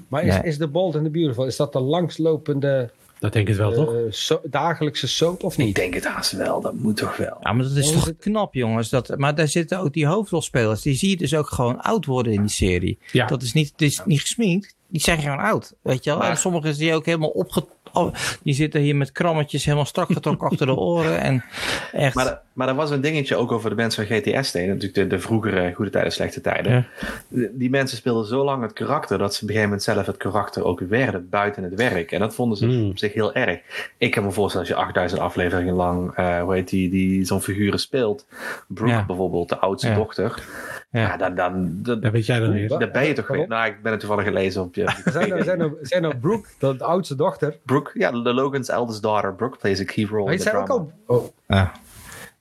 Maar 0.08 0.24
is, 0.24 0.34
Nee. 0.34 0.44
is 0.44 0.58
The 0.58 0.68
Bold 0.68 0.96
and 0.96 1.04
the 1.04 1.10
Beautiful, 1.10 1.46
is 1.46 1.56
dat 1.56 1.74
de 1.74 1.80
langslopende 1.80 2.90
Dat 3.20 3.34
denk 3.34 3.48
ik 3.50 3.56
wel, 3.56 3.74
toch? 3.74 3.94
eh, 3.94 4.00
so- 4.10 4.42
dagelijkse 4.44 5.08
soap 5.08 5.44
of 5.44 5.58
Ik 5.58 5.66
niet? 5.66 5.76
denk 5.76 5.94
het 5.94 6.06
haast 6.06 6.32
wel, 6.32 6.62
dat 6.62 6.74
moet 6.74 6.98
toch 6.98 7.18
wel. 7.18 7.38
Ja, 7.42 7.54
maar 7.54 7.64
dat 7.64 7.76
is 7.76 7.92
toch 7.92 8.06
het? 8.06 8.18
knap, 8.20 8.54
jongens. 8.54 8.90
Dat, 8.90 9.18
maar 9.18 9.36
daar 9.36 9.48
zitten 9.48 9.80
ook 9.80 9.94
die 9.94 10.06
hoofdrolspelers. 10.08 10.82
Die 10.82 10.96
zie 10.96 11.10
je 11.10 11.18
dus 11.18 11.36
ook 11.36 11.50
gewoon 11.50 11.82
oud 11.82 12.06
worden 12.06 12.34
in 12.34 12.42
die 12.42 12.50
serie. 12.50 13.00
Ja. 13.12 13.26
Dat 13.26 13.42
is 13.42 13.54
niet, 13.54 13.72
het 13.72 13.82
is 13.82 14.02
niet 14.06 14.22
gesminkt. 14.22 14.76
Die 14.88 15.02
zijn 15.02 15.22
gewoon 15.22 15.38
oud. 15.40 15.74
Weet 15.82 16.04
je 16.04 16.10
wel? 16.10 16.20
Maar- 16.20 16.30
En 16.30 16.38
sommigen 16.38 16.74
zie 16.76 16.88
je 16.88 16.94
ook 16.94 17.06
helemaal 17.06 17.30
opge... 17.30 17.66
oh, 17.94 18.14
die 18.44 18.54
zitten 18.54 18.82
hier 18.82 18.96
met 18.96 19.12
krammetjes 19.12 19.64
helemaal 19.66 19.86
strak 19.86 20.12
getrokken 20.12 20.48
achter 20.50 20.66
de 20.66 20.76
oren. 20.76 21.20
En 21.20 21.44
echt... 21.92 22.16
Maar, 22.16 22.28
er- 22.28 22.40
maar 22.54 22.68
er 22.68 22.76
was 22.76 22.90
een 22.90 23.02
dingetje 23.02 23.36
ook 23.36 23.52
over 23.52 23.70
de 23.70 23.76
mensen 23.76 24.08
van 24.08 24.16
GTS 24.18 24.52
deden. 24.52 24.68
Natuurlijk 24.70 24.94
de, 24.96 25.08
de 25.08 25.20
vroegere 25.20 25.74
goede 25.74 25.92
tijden, 25.92 26.12
slechte 26.12 26.42
tijden. 26.42 26.72
Ja. 26.72 26.86
De- 27.28 27.52
Die 27.54 27.70
mensen 27.70 27.98
speelden 27.98 28.26
zo 28.26 28.44
lang 28.44 28.62
het 28.62 28.74
karakter 28.74 29.18
dat 29.18 29.34
ze 29.36 29.36
op 29.44 29.50
een 29.50 29.56
gegeven 29.56 29.70
moment 29.70 29.84
zelf 29.84 30.06
het 30.06 30.18
karakter 30.18 30.64
ook 30.64 30.80
werden 30.80 31.30
buiten 31.30 31.64
het 31.64 31.74
werk. 31.76 32.12
En 32.12 32.20
dat 32.20 32.36
vonden 32.36 32.58
ze 32.58 32.66
Hmm. 32.66 32.90
op 32.90 32.98
zich 32.98 33.14
heel 33.14 33.34
erg. 33.34 33.60
Ik 33.98 34.12
kan 34.12 34.24
me 34.24 34.32
voorstellen 34.32 34.68
als 34.68 34.76
je 34.78 34.82
8000 34.84 35.22
afleveringen 35.22 35.74
lang, 35.76 36.12
eh, 36.16 36.42
hoe 36.42 36.54
heet 36.54 36.70
die, 36.70 36.90
die 36.90 37.26
zo'n 37.26 37.42
figuren 37.42 37.80
speelt. 37.80 38.26
Brooke 38.68 38.92
Ja. 38.94 39.06
bijvoorbeeld, 39.06 39.50
de 39.50 39.58
oudste 39.60 39.88
Ja. 39.90 39.96
dochter. 39.96 40.44
Ja, 40.92 41.00
Ja. 41.02 41.18
dan, 41.18 41.36
dan, 41.36 41.80
dan, 41.84 42.00
Dat 42.00 42.12
weet 42.12 42.26
jij 42.26 42.40
dan 42.40 42.54
niet. 42.54 42.70
Wat? 42.70 42.80
dan 42.80 42.92
ben 42.92 43.08
je 43.08 43.14
toch 43.14 43.28
weer. 43.28 43.48
Nou, 43.48 43.68
ik 43.68 43.82
ben 43.82 43.92
het 43.92 44.00
toevallig 44.00 44.26
gelezen 44.26 44.62
op 44.62 44.76
je. 44.76 44.92
Zijn 45.12 45.32
er, 45.32 45.44
zijn 45.44 45.60
er, 45.60 45.74
zijn 45.82 46.04
er 46.04 46.18
Brooke, 46.18 46.48
de, 46.60 46.76
de 46.78 46.84
oudste 46.84 47.16
dochter? 47.16 47.58
Brooke, 47.66 47.92
ja, 47.94 48.12
de 48.12 48.34
Logan's 48.34 48.70
eldest 48.70 49.02
daughter, 49.02 49.34
Brooke 49.36 49.58
plays 49.58 49.80
a 49.80 49.84
key 49.84 50.06
role 50.06 50.24
Maar 50.24 50.34
in 50.34 50.40
the 50.40 50.58
ook 50.58 50.70
al... 50.70 50.92
Oh, 51.06 51.28
Ja. 51.48 51.72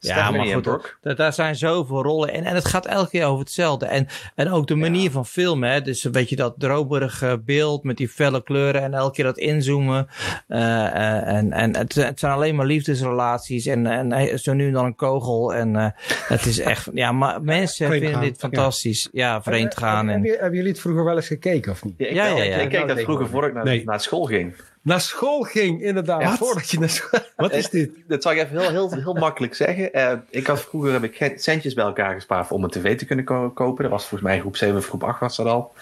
Ja, 0.00 0.30
maar 0.30 0.40
en 0.40 0.52
goed, 0.52 0.62
Brooke. 0.62 0.90
da- 1.00 1.14
daar 1.14 1.32
zijn 1.32 1.56
zoveel 1.56 2.02
rollen 2.02 2.32
in. 2.32 2.44
En 2.44 2.54
het 2.54 2.64
gaat 2.64 2.86
elke 2.86 3.10
keer 3.10 3.24
over 3.26 3.38
hetzelfde. 3.40 3.86
En, 3.86 4.06
en 4.34 4.50
ook 4.50 4.66
de 4.66 4.74
manier 4.74 5.10
van 5.10 5.26
filmen. 5.26 5.70
Hè? 5.70 5.80
Dus 5.82 6.04
een 6.04 6.12
beetje 6.12 6.36
dat 6.36 6.54
dromerige 6.58 7.42
beeld 7.44 7.82
met 7.84 7.96
die 7.96 8.08
felle 8.08 8.42
kleuren. 8.42 8.82
En 8.82 8.94
elke 8.94 9.14
keer 9.14 9.24
dat 9.24 9.38
inzoomen. 9.38 10.08
Eh, 10.48 10.86
eh, 10.86 11.36
en 11.36 11.52
en 11.52 11.76
het, 11.76 11.94
het 11.94 12.18
zijn 12.20 12.32
alleen 12.32 12.54
maar 12.54 12.66
liefdesrelaties. 12.66 13.66
En, 13.66 13.86
en 13.86 14.12
eh, 14.12 14.36
zo 14.36 14.52
nu 14.52 14.66
en 14.66 14.72
dan 14.72 14.84
een 14.84 14.94
kogel. 14.96 15.54
En 15.54 15.76
eh, 15.76 15.86
het 16.28 16.46
is 16.46 16.58
echt... 16.58 16.88
Ja, 16.92 17.12
maar 17.12 17.42
mensen 17.58 17.86
Vreemd 17.86 18.02
vinden 18.02 18.20
gaan, 18.20 18.28
dit 18.28 18.38
fantastisch. 18.38 19.08
Ja, 19.12 19.42
vreemd 19.42 19.76
gaan. 19.76 19.96
Hebben, 19.96 20.14
En, 20.14 20.20
jullie- 20.22 20.38
hebben 20.38 20.56
jullie 20.56 20.72
het 20.72 20.80
vroeger 20.80 21.04
wel 21.04 21.16
eens 21.16 21.26
gekeken 21.26 21.72
of 21.72 21.84
niet? 21.84 21.94
Ja, 21.98 22.06
ik, 22.06 22.14
Ja, 22.14 22.26
ik, 22.26 22.36
ja, 22.36 22.42
ik, 22.44 22.50
ja. 22.50 22.56
ik 22.58 22.68
keek 22.68 22.88
dat 22.88 23.00
vroeger 23.00 23.28
voordat 23.28 23.50
ik 23.50 23.56
naar, 23.56 23.64
Nee. 23.64 23.84
naar 23.84 24.00
school 24.00 24.24
ging. 24.24 24.54
Naar 24.82 25.00
school 25.00 25.42
ging, 25.42 25.82
inderdaad. 25.82 26.22
Wat? 26.24 26.38
Voordat 26.38 26.70
je 26.70 26.78
naar 26.78 26.88
school... 26.88 27.20
Wat 27.36 27.52
is 27.52 27.70
dit? 27.70 27.90
Dat 28.06 28.22
zal 28.22 28.32
ik 28.32 28.38
even 28.38 28.58
heel, 28.58 28.70
heel, 28.70 28.92
heel 28.94 29.14
makkelijk 29.14 29.54
zeggen. 29.54 29.92
Eh, 29.92 30.12
ik 30.30 30.46
had 30.46 30.60
vroeger 30.60 30.92
heb 30.92 31.04
ik 31.04 31.16
geen 31.16 31.38
centjes 31.38 31.74
bij 31.74 31.84
elkaar 31.84 32.14
gespaard 32.14 32.50
om 32.50 32.64
een 32.64 32.70
tv 32.70 32.98
te 32.98 33.04
kunnen 33.04 33.24
ko- 33.24 33.50
kopen. 33.50 33.82
Dat 33.82 33.92
was 33.92 34.06
volgens 34.06 34.30
mij 34.30 34.40
groep 34.40 34.56
7 34.56 34.76
of 34.76 34.86
groep 34.86 35.04
8 35.04 35.20
was 35.20 35.36
dat 35.36 35.46
al. 35.46 35.72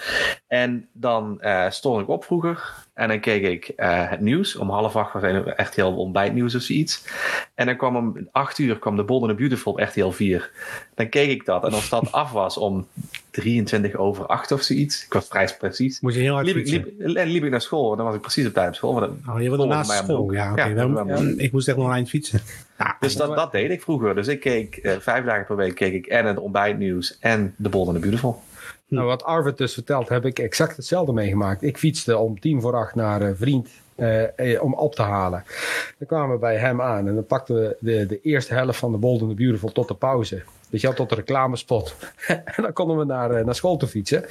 En 0.46 0.88
dan 0.92 1.40
eh, 1.40 1.70
stond 1.70 2.02
ik 2.02 2.08
op 2.08 2.24
vroeger. 2.24 2.84
En 2.96 3.08
dan 3.08 3.20
keek 3.20 3.42
ik 3.42 3.68
eh, 3.68 4.10
het 4.10 4.20
nieuws. 4.20 4.56
Om 4.56 4.70
half 4.70 4.96
acht 4.96 5.12
was 5.12 5.22
echt 5.56 5.74
heel 5.74 5.96
ontbijtnieuws 5.96 6.54
of 6.54 6.62
zoiets. 6.62 7.04
En 7.54 7.66
dan 7.66 7.76
kwam 7.76 7.96
om 7.96 8.28
acht 8.32 8.58
uur 8.58 8.78
kwam 8.78 8.96
de 8.96 9.04
Bold 9.04 9.20
and 9.22 9.30
the 9.30 9.36
Beautiful 9.36 9.72
op 9.72 9.78
echt 9.78 9.94
heel 9.94 10.12
vier. 10.12 10.50
Dan 10.94 11.08
keek 11.08 11.30
ik 11.30 11.44
dat. 11.44 11.64
En 11.64 11.72
als 11.72 11.88
dat 11.88 12.12
af 12.12 12.32
was 12.32 12.56
om 12.56 12.86
23 13.30 13.94
over 13.94 14.26
8 14.26 14.52
of 14.52 14.62
zoiets. 14.62 15.04
Ik 15.04 15.12
was 15.12 15.26
vrij 15.28 15.54
precies. 15.58 16.00
Moet 16.00 16.14
je 16.14 16.20
heel 16.20 16.34
hard 16.34 16.46
Liep, 16.46 16.56
ik- 16.56 16.68
fietsen? 16.68 16.94
liep, 16.98 17.16
en 17.16 17.26
liep 17.28 17.44
ik 17.44 17.50
naar 17.50 17.60
school. 17.60 17.96
Dan 17.96 18.04
was 18.06 18.14
ik 18.14 18.20
precies 18.20 18.46
op 18.46 18.52
tijd 18.52 18.68
op 18.68 18.74
school. 18.74 18.92
Maar 18.92 19.00
dat- 19.00 19.10
Oh, 19.28 19.40
je 19.42 19.48
wilde 19.48 19.66
naast 19.66 19.90
school. 19.92 20.32
Ja, 20.32 20.52
oké. 20.52 20.64
Ja, 20.64 20.86
dan-. 20.86 21.38
Ik 21.38 21.52
moest 21.52 21.68
echt 21.68 21.76
nog 21.76 21.86
een 21.86 21.92
eind 21.92 22.08
fietsen. 22.08 22.40
Dus 23.00 23.16
dat, 23.16 23.34
dat 23.36 23.52
deed 23.52 23.70
ik 23.70 23.82
vroeger. 23.82 24.14
Dus 24.14 24.26
ik 24.28 24.40
keek 24.40 24.76
eh, 24.76 24.92
vijf 24.98 25.24
dagen 25.24 25.46
per 25.46 25.56
week 25.56 25.74
keek 25.74 25.92
ik 25.92 26.06
en 26.06 26.26
het 26.26 26.38
ontbijtnieuws 26.38 27.16
en 27.20 27.54
de 27.56 27.68
Bold 27.68 27.86
and 27.86 27.94
the 27.96 28.02
Beautiful. 28.02 28.42
Nou, 28.88 29.06
wat 29.06 29.24
Arvid 29.24 29.58
dus 29.58 29.74
vertelt, 29.74 30.08
heb 30.08 30.24
ik 30.24 30.38
exact 30.38 30.76
hetzelfde 30.76 31.12
meegemaakt. 31.12 31.62
Ik 31.62 31.78
fietste 31.78 32.18
om 32.18 32.40
tien 32.40 32.60
voor 32.60 32.74
acht 32.74 32.94
naar 32.94 33.22
een 33.22 33.36
vriend 33.36 33.68
eh, 33.94 34.54
eh, 34.54 34.62
om 34.62 34.74
op 34.74 34.94
te 34.94 35.02
halen. 35.02 35.44
Dan 35.98 36.08
kwamen 36.08 36.34
we 36.34 36.40
bij 36.40 36.56
hem 36.56 36.82
aan 36.82 37.08
en 37.08 37.14
dan 37.14 37.26
pakten 37.26 37.54
we 37.54 37.76
de, 37.80 38.06
de 38.06 38.20
eerste 38.20 38.54
helft 38.54 38.78
van 38.78 38.92
de 38.92 38.98
Bold 38.98 39.20
and 39.20 39.30
the 39.30 39.36
Beautiful 39.36 39.72
tot 39.72 39.88
de 39.88 39.94
pauze. 39.94 40.42
Dus 40.76 40.84
je 40.84 40.90
had 40.90 41.00
tot 41.00 41.08
de 41.16 41.22
reclamespot. 41.24 41.96
en 42.26 42.42
dan 42.62 42.72
konden 42.72 42.96
we 42.98 43.04
naar, 43.04 43.30
eh, 43.30 43.44
naar 43.44 43.54
school 43.54 43.76
te 43.76 43.86
fietsen. 43.86 44.24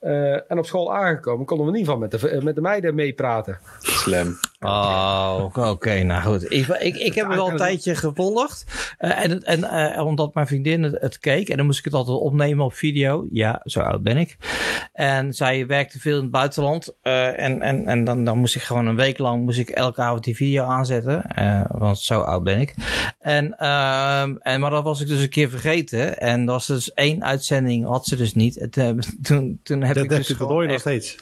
Eh, 0.00 0.50
en 0.50 0.58
op 0.58 0.66
school 0.66 0.94
aangekomen 0.94 1.46
konden 1.46 1.66
we 1.66 1.72
in 1.72 1.78
ieder 1.78 1.92
geval 1.94 2.08
met 2.08 2.20
de, 2.20 2.28
eh, 2.28 2.42
met 2.42 2.54
de 2.54 2.60
meiden 2.60 2.94
meepraten. 2.94 3.58
Slim. 3.78 4.38
Oh, 4.60 5.44
oké, 5.54 6.02
nou 6.02 6.22
goed. 6.22 6.52
Ik, 6.52 6.66
ik, 6.68 6.96
ik 6.96 7.14
heb 7.14 7.26
het 7.26 7.34
wel 7.36 7.50
een 7.50 7.56
tijdje 7.56 7.94
gevolgd. 7.94 8.64
Eh, 8.98 9.24
en 9.24 9.42
en 9.42 9.64
eh, 9.64 10.06
omdat 10.06 10.34
mijn 10.34 10.46
vriendin 10.46 10.82
het, 10.82 11.00
het 11.00 11.18
keek. 11.18 11.48
En 11.48 11.56
dan 11.56 11.66
moest 11.66 11.78
ik 11.78 11.84
het 11.84 11.94
altijd 11.94 12.18
opnemen 12.18 12.64
op 12.64 12.74
video. 12.74 13.26
Ja, 13.30 13.60
zo 13.64 13.80
oud 13.80 14.02
ben 14.02 14.16
ik. 14.16 14.36
En 14.92 15.32
zij 15.32 15.66
werkte 15.66 16.00
veel 16.00 16.16
in 16.16 16.22
het 16.22 16.30
buitenland. 16.30 16.94
eh, 17.02 17.38
en 17.40 17.62
en, 17.62 17.86
en 17.86 18.04
dan, 18.04 18.24
dan 18.24 18.38
moest 18.38 18.54
ik 18.56 18.62
gewoon 18.62 18.86
een 18.86 18.96
week 18.96 19.18
lang 19.18 19.44
moest 19.44 19.58
ik 19.58 19.68
elke 19.70 20.00
avond 20.02 20.24
die 20.24 20.36
video 20.36 20.64
aanzetten. 20.64 21.22
eh, 21.26 21.60
want 21.68 21.98
zo 21.98 22.20
oud 22.20 22.44
ben 22.44 22.60
ik. 22.60 22.74
En, 23.20 23.58
ehm, 23.58 24.34
en, 24.40 24.60
maar 24.60 24.70
dat 24.70 24.82
was 24.84 25.00
ik 25.00 25.08
dus 25.08 25.22
een 25.22 25.28
keer 25.28 25.48
vergeten. 25.50 25.61
En 25.64 26.46
dat 26.46 26.54
was 26.54 26.66
dus 26.66 26.92
één 26.92 27.24
uitzending 27.24 27.86
had 27.86 28.06
ze 28.06 28.16
dus 28.16 28.34
niet. 28.34 28.56
En 28.58 28.70
toen, 28.70 29.00
toen, 29.22 29.60
toen 29.62 29.82
heb 29.82 29.94
Dat, 29.94 30.04
ik 30.04 30.10
dus 30.10 30.26
dat 30.28 30.48
hoor 30.48 30.62
je 30.62 30.68
nog 30.68 30.80
steeds. 30.80 31.16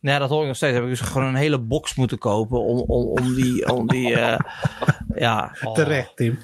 Nee, 0.00 0.18
dat 0.18 0.28
hoor 0.28 0.40
ik 0.40 0.46
nog 0.46 0.56
steeds. 0.56 0.74
Heb 0.74 0.82
ik 0.82 0.88
dus 0.88 1.00
gewoon 1.00 1.28
een 1.28 1.34
hele 1.34 1.58
box 1.58 1.94
moeten 1.94 2.18
kopen 2.18 2.60
om, 2.64 2.78
om, 2.78 3.04
om 3.06 3.34
die, 3.34 3.72
om 3.74 3.86
die, 3.86 4.14
eh, 4.14 4.38
ja. 5.26 5.56
oh. 5.62 5.74
Terecht, 5.74 6.16
Tim. 6.16 6.38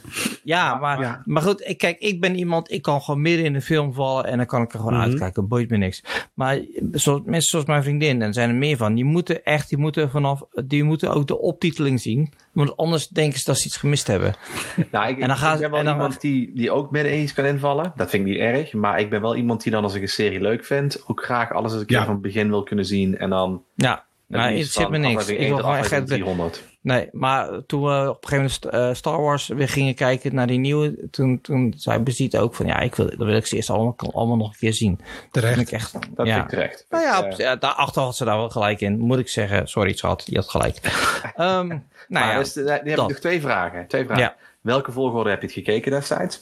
Ja, 0.44 0.74
maar, 0.74 1.00
Ja. 1.00 1.22
maar 1.24 1.42
goed, 1.42 1.68
ik, 1.68 1.78
kijk, 1.78 1.98
ik 1.98 2.20
ben 2.20 2.36
iemand, 2.36 2.70
ik 2.72 2.82
kan 2.82 3.02
gewoon 3.02 3.20
midden 3.20 3.44
in 3.44 3.52
de 3.52 3.60
film 3.60 3.92
vallen 3.94 4.24
en 4.24 4.36
dan 4.36 4.46
kan 4.46 4.62
ik 4.62 4.72
er 4.72 4.78
gewoon 4.78 4.94
Mhm. 4.94 5.02
uitkijken, 5.02 5.48
boeit 5.48 5.70
me 5.70 5.76
niks. 5.76 6.02
Maar 6.34 6.60
zoals, 6.92 7.20
mensen 7.24 7.50
zoals 7.50 7.66
mijn 7.66 7.82
vriendin, 7.82 8.22
en 8.22 8.32
zijn 8.32 8.48
er 8.48 8.54
meer 8.54 8.76
van, 8.76 8.94
die 8.94 9.04
moeten 9.04 9.44
echt, 9.44 9.68
die 9.68 9.78
moeten 9.78 10.10
vanaf, 10.10 10.42
die 10.66 10.82
moeten 10.84 11.12
ook 11.14 11.26
de 11.26 11.38
optiteling 11.38 12.00
zien. 12.00 12.32
Want 12.52 12.76
anders 12.76 13.08
denken 13.08 13.38
ze 13.38 13.44
dat 13.44 13.58
ze 13.58 13.66
iets 13.66 13.76
gemist 13.76 14.06
hebben. 14.06 14.34
Nou, 14.90 15.08
ik, 15.08 15.18
En 15.18 15.28
dan 15.28 15.36
gaan 15.36 15.50
ik 15.52 15.56
ze- 15.56 15.62
ben 15.62 15.70
wel 15.70 15.78
en 15.78 15.84
dan- 15.84 15.94
iemand 15.94 16.20
die, 16.20 16.50
die 16.54 16.70
ook 16.70 16.90
midden 16.90 17.12
eens 17.12 17.32
kan 17.32 17.44
invallen. 17.44 17.92
Dat 17.96 18.10
vind 18.10 18.26
ik 18.26 18.32
niet 18.32 18.40
erg. 18.40 18.72
Maar 18.72 19.00
ik 19.00 19.10
ben 19.10 19.20
wel 19.20 19.36
iemand 19.36 19.62
die 19.62 19.72
dan 19.72 19.82
als 19.82 19.94
ik 19.94 20.02
een 20.02 20.08
serie 20.08 20.40
leuk 20.40 20.64
vind, 20.64 21.02
ook 21.06 21.24
graag 21.24 21.52
alles 21.52 21.72
een 21.72 21.86
keer 21.86 21.96
Ja. 21.98 22.04
van 22.04 22.12
het 22.12 22.22
begin 22.22 22.48
wil 22.48 22.62
kunnen 22.62 22.84
zien. 22.86 23.18
En 23.18 23.30
dan... 23.30 23.62
Ja, 23.74 24.04
nou, 24.38 24.56
het 24.58 24.72
zit 24.72 24.88
me 24.88 24.98
niks. 24.98 25.28
Ik 25.28 25.48
wil 25.48 25.56
gewoon 25.56 25.76
echt, 25.76 26.02
400. 26.06 26.62
Nee, 26.80 27.08
maar 27.12 27.48
toen 27.66 27.82
we 27.82 28.08
op 28.10 28.22
een 28.22 28.28
gegeven 28.28 28.58
moment 28.70 28.88
eh, 28.88 28.94
Star 28.94 29.20
Wars 29.22 29.46
weer 29.46 29.68
gingen 29.68 29.94
kijken 29.94 30.34
naar 30.34 30.46
die 30.46 30.58
nieuwe, 30.58 31.08
toen, 31.10 31.40
toen 31.40 31.74
zei 31.76 31.98
Beziet 31.98 32.36
ook 32.36 32.54
van 32.54 32.66
ja, 32.66 32.78
ik 32.80 32.94
wil, 32.94 33.06
dat 33.06 33.16
wil 33.26 33.36
ik 33.36 33.46
ze 33.46 33.56
eerst 33.56 33.70
allemaal, 33.70 33.96
allemaal 34.12 34.36
nog 34.36 34.48
een 34.48 34.58
keer 34.58 34.74
zien. 34.74 34.96
Dat 34.96 35.06
Terecht. 35.30 35.54
vind 35.54 35.68
ik 35.68 35.74
echt. 35.74 35.92
Dat 36.14 36.26
ja. 36.26 36.32
vind 36.32 36.44
ik 36.44 36.50
terecht. 36.50 36.86
Nou 36.90 37.02
ja, 37.04 37.18
op- 37.18 37.30
eh, 37.30 37.36
ja, 37.36 37.56
daarachter 37.56 38.02
had 38.02 38.16
ze 38.16 38.24
daar 38.24 38.36
wel 38.36 38.50
gelijk 38.50 38.80
in, 38.80 38.98
moet 38.98 39.18
ik 39.18 39.28
zeggen. 39.28 39.68
Sorry, 39.68 39.92
schat, 39.92 40.22
je 40.26 40.36
had 40.36 40.48
gelijk. 40.50 40.78
Ehm 41.36 41.66
nou 42.08 42.24
maar 42.24 42.32
ja, 42.32 42.38
dus, 42.38 42.56
eh, 42.56 42.64
die 42.64 42.72
heb 42.72 42.86
ik 42.86 42.96
dat. 42.96 43.08
nog 43.08 43.18
twee 43.18 43.40
vragen. 43.40 43.86
Twee 43.86 44.04
vragen. 44.04 44.22
Ja. 44.22 44.36
Welke 44.62 44.92
volgorde 44.92 45.30
heb 45.30 45.40
je 45.40 45.46
het 45.46 45.54
gekeken 45.54 45.90
destijds? 45.90 46.40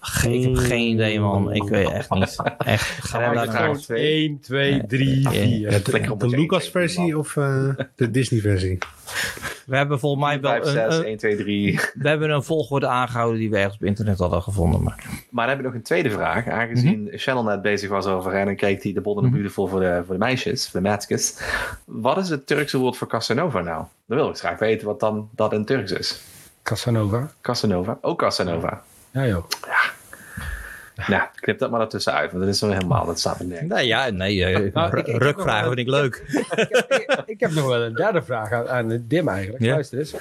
ge- 0.00 0.32
ik 0.32 0.42
heb 0.44 0.56
geen 0.56 0.86
idee, 0.90 1.20
man. 1.20 1.52
Ik 1.52 1.62
weet 1.68 1.90
echt 1.90 2.10
niet. 2.10 2.36
Echt. 2.58 3.04
Gaan 3.04 3.70
we 3.70 3.78
twee. 3.78 4.28
1, 4.28 4.40
2, 4.40 4.86
3, 4.86 5.20
Ja. 5.20 5.30
4. 5.30 5.70
Ja, 5.70 5.70
Flikker 5.70 6.02
de 6.02 6.12
op 6.12 6.20
de 6.20 6.28
Lucas-versie 6.28 7.18
of 7.18 7.36
eh, 7.36 7.68
de 7.94 8.10
Disney-versie? 8.10 8.78
We 9.66 9.76
hebben 9.76 9.98
volgens 9.98 10.24
mij 10.24 10.40
wel 10.40 10.50
5, 10.50 10.64
een, 10.64 10.70
6, 10.72 10.96
een- 10.96 11.04
1, 11.04 11.16
2, 11.16 11.36
3. 11.36 11.80
we 11.94 12.08
hebben 12.08 12.30
een 12.30 12.42
volgorde 12.42 12.86
aangehouden 12.86 13.38
die 13.38 13.50
we 13.50 13.56
ergens 13.56 13.74
op 13.74 13.84
internet 13.84 14.18
hadden 14.18 14.42
gevonden. 14.42 14.82
Maar 14.82 15.04
Maar 15.30 15.46
dan 15.46 15.56
heb 15.56 15.58
ik 15.58 15.64
nog 15.70 15.74
een 15.74 15.82
tweede 15.86 16.10
vraag. 16.10 16.48
Aangezien 16.48 17.02
Mhm. 17.02 17.16
Channel 17.16 17.42
net 17.44 17.62
bezig 17.62 17.88
was 17.90 18.06
over 18.06 18.32
en 18.32 18.44
dan 18.46 18.56
kijkt 18.56 18.82
hij 18.82 18.92
de 18.92 19.00
Bold 19.00 19.22
the 19.22 19.30
Beautiful 19.30 19.66
voor 19.66 19.80
de, 19.80 20.02
voor 20.06 20.14
de 20.14 20.20
meisjes, 20.20 20.68
voor 20.70 20.80
de 20.80 20.88
meisjes. 20.88 21.38
Wat 21.84 22.16
is 22.18 22.28
het 22.28 22.46
Turkse 22.46 22.78
woord 22.78 22.96
voor 22.96 23.08
Casanova 23.08 23.60
nou? 23.60 23.84
Dan 24.06 24.16
wil 24.18 24.28
ik 24.28 24.36
graag 24.36 24.58
weten 24.58 24.86
wat 24.86 25.00
dan 25.00 25.28
dat 25.34 25.52
in 25.52 25.64
Turks 25.64 25.92
is. 25.92 26.20
Casanova. 26.68 27.30
Casanova. 27.40 27.98
Ook 28.00 28.18
Casanova. 28.18 28.82
Ja 29.10 29.26
joh. 29.26 29.44
Nou, 31.06 31.22
knip 31.34 31.58
dat 31.58 31.70
maar 31.70 31.80
ertussen 31.80 32.12
uit, 32.12 32.30
want 32.32 32.44
dat 32.44 32.52
is 32.52 32.58
zo 32.58 32.68
helemaal, 32.70 33.06
dat 33.06 33.18
staat 33.18 33.38
er 33.40 33.46
nergens. 33.46 33.72
nee, 33.72 33.86
ja, 33.86 34.08
nee. 34.10 34.44
eh, 34.44 34.72
Nou, 34.74 34.96
ik- 34.98 35.06
ik 35.06 35.16
rukvragen 35.22 35.60
wel- 35.60 35.72
vind 35.74 35.78
ik 35.86 35.94
leuk. 35.94 36.22
ik, 36.56 37.04
heb, 37.06 37.22
ik 37.26 37.40
heb 37.40 37.50
nog 37.50 37.66
wel 37.66 37.82
een 37.82 37.94
derde 37.94 38.22
vraag 38.22 38.52
aan, 38.52 38.68
aan 38.68 39.04
Dim 39.08 39.28
eigenlijk. 39.28 39.64
Ja. 39.64 39.72
Luister 39.72 39.98
eens. 39.98 40.14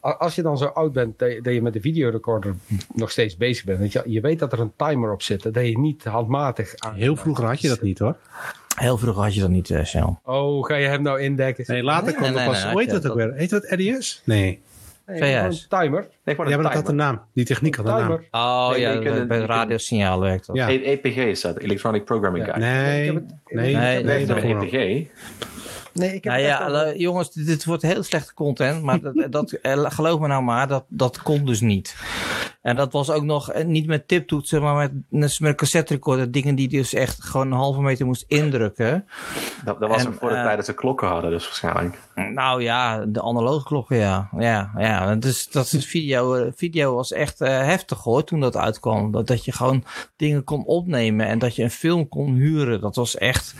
Als 0.00 0.34
je 0.34 0.42
dan 0.42 0.58
zo 0.58 0.64
oud 0.64 0.92
bent 0.92 1.18
dat 1.18 1.32
je, 1.32 1.40
dat 1.42 1.54
je 1.54 1.62
met 1.62 1.72
de 1.72 1.80
videorecorder 1.80 2.54
nog 2.94 3.10
steeds 3.10 3.36
bezig 3.36 3.64
bent. 3.64 3.78
weet 3.78 3.92
Je, 3.92 4.02
je 4.06 4.20
weet 4.20 4.38
dat 4.38 4.52
er 4.52 4.60
een 4.60 4.72
timer 4.76 5.12
op 5.12 5.22
zit. 5.22 5.42
Dat 5.42 5.66
je 5.66 5.78
niet 5.78 6.04
handmatig 6.04 6.74
aan. 6.76 6.94
Heel 6.94 7.16
vroeger 7.16 7.44
had 7.44 7.60
je 7.60 7.68
dat 7.68 7.82
niet 7.82 7.98
hoor. 7.98 8.16
Heel 8.76 8.98
vroeger 8.98 9.22
had 9.22 9.34
je 9.34 9.40
dat 9.40 9.50
niet, 9.50 9.70
eh 9.70 9.84
Shell. 9.84 10.14
Oh, 10.24 10.64
ga 10.64 10.74
je 10.76 10.86
hem 10.88 11.02
nou 11.02 11.20
indekken? 11.20 11.64
Nee, 11.66 11.82
later 11.82 12.04
Nee, 12.06 12.14
kwam 12.14 12.28
nee, 12.28 12.38
er 12.38 12.44
nee, 12.44 12.52
pas. 12.54 12.62
nee, 12.62 12.72
Hoe 12.72 12.80
heet 12.82 12.90
dat 12.90 13.08
ook 13.10 13.16
weer? 13.16 13.32
Heet 13.34 13.50
dat 13.50 13.64
RDS? 13.70 14.22
Nee. 14.24 14.62
Nee, 15.06 15.18
VS. 15.50 15.66
een 15.70 15.78
timer. 15.80 16.00
Nee, 16.24 16.34
gewoon 16.34 16.50
Ja, 16.50 16.56
een 16.56 16.62
maar 16.62 16.72
dat 16.72 16.80
had 16.82 16.88
een 16.90 16.96
naam. 16.96 17.20
Die 17.34 17.44
techniek 17.44 17.74
had 17.74 17.86
een 17.86 17.92
naam. 17.92 18.02
Timer. 18.02 18.24
Oh 18.30 18.70
Nee, 18.70 18.80
ja, 18.80 18.98
bij 19.26 19.38
een- 19.38 19.46
radiosignaal 19.46 20.20
werkt 20.20 20.46
dat. 20.46 20.56
Ja. 20.56 20.68
E- 20.70 20.82
EPG 20.82 21.16
is 21.16 21.40
dat, 21.40 21.58
Electronic 21.58 22.04
Programming 22.04 22.44
Guide. 22.44 22.60
Nee, 22.66 23.12
nee, 23.12 23.22
Nee, 23.46 23.74
nee, 23.76 24.04
nee, 24.04 24.26
dat 24.26 24.36
Nee, 24.42 24.46
gewoon. 24.52 24.62
EPG. 24.66 24.72
Nee, 24.72 25.10
ik 26.02 26.24
heb 26.24 26.32
Nou 26.32 26.38
het 26.38 26.58
ja, 26.58 26.66
al- 26.66 26.76
eh, 26.76 26.98
jongens, 26.98 27.30
dit, 27.30 27.64
wordt 27.64 27.82
heel 27.82 28.02
slechte 28.02 28.34
content, 28.34 28.82
maar 28.82 29.00
dat, 29.00 29.26
dat, 29.30 29.50
eh, 29.50 29.84
geloof 29.90 30.20
me 30.20 30.26
nou 30.26 30.42
maar, 30.42 30.68
dat, 30.68 30.84
dat 30.88 31.22
komt 31.22 31.46
dus 31.46 31.60
niet. 31.60 31.96
En 32.62 32.76
dat 32.76 32.92
was 32.92 33.10
ook 33.10 33.22
nog 33.22 33.50
eh, 33.50 33.64
niet 33.64 33.86
met 33.86 34.08
tiptoetsen, 34.08 34.62
maar 34.62 34.90
met, 35.10 35.32
een 35.40 35.54
cassette 35.54 35.92
recorder, 35.92 36.30
dingen 36.30 36.54
die 36.54 36.68
dus 36.68 36.94
echt 36.94 37.24
gewoon 37.24 37.46
een 37.46 37.58
halve 37.58 37.80
meter 37.80 38.06
moest 38.06 38.24
indrukken. 38.28 39.06
Dat, 39.64 39.80
dat 39.80 39.88
was 39.88 40.04
En, 40.04 40.14
voor 40.14 40.28
de 40.28 40.34
eh, 40.34 40.42
tijd 40.42 40.56
dat 40.56 40.64
ze 40.66 40.74
klokken 40.74 41.08
hadden, 41.08 41.30
dus 41.30 41.44
waarschijnlijk. 41.44 41.98
Nou 42.14 42.62
ja, 42.62 43.04
de 43.06 43.22
analoge 43.22 43.64
klokken, 43.64 43.96
ja. 43.96 44.28
Ja, 44.38 44.70
ja. 44.78 45.14
Dus 45.14 45.48
dat 45.48 45.72
is 45.72 45.86
video, 45.86 46.34
eh, 46.34 46.52
video 46.56 46.94
was 46.94 47.12
echt 47.12 47.40
eh, 47.40 47.58
heftig 47.58 48.02
hoor, 48.02 48.24
toen 48.24 48.40
dat 48.40 48.56
uitkwam. 48.56 49.12
Dat, 49.12 49.26
dat 49.26 49.44
je 49.44 49.52
gewoon 49.52 49.84
dingen 50.16 50.44
kon 50.44 50.64
opnemen 50.64 51.26
en 51.26 51.38
dat 51.38 51.56
je 51.56 51.62
een 51.62 51.70
film 51.70 52.08
kon 52.08 52.34
huren. 52.34 52.80
Dat 52.80 52.96
was 52.96 53.16
echt, 53.16 53.54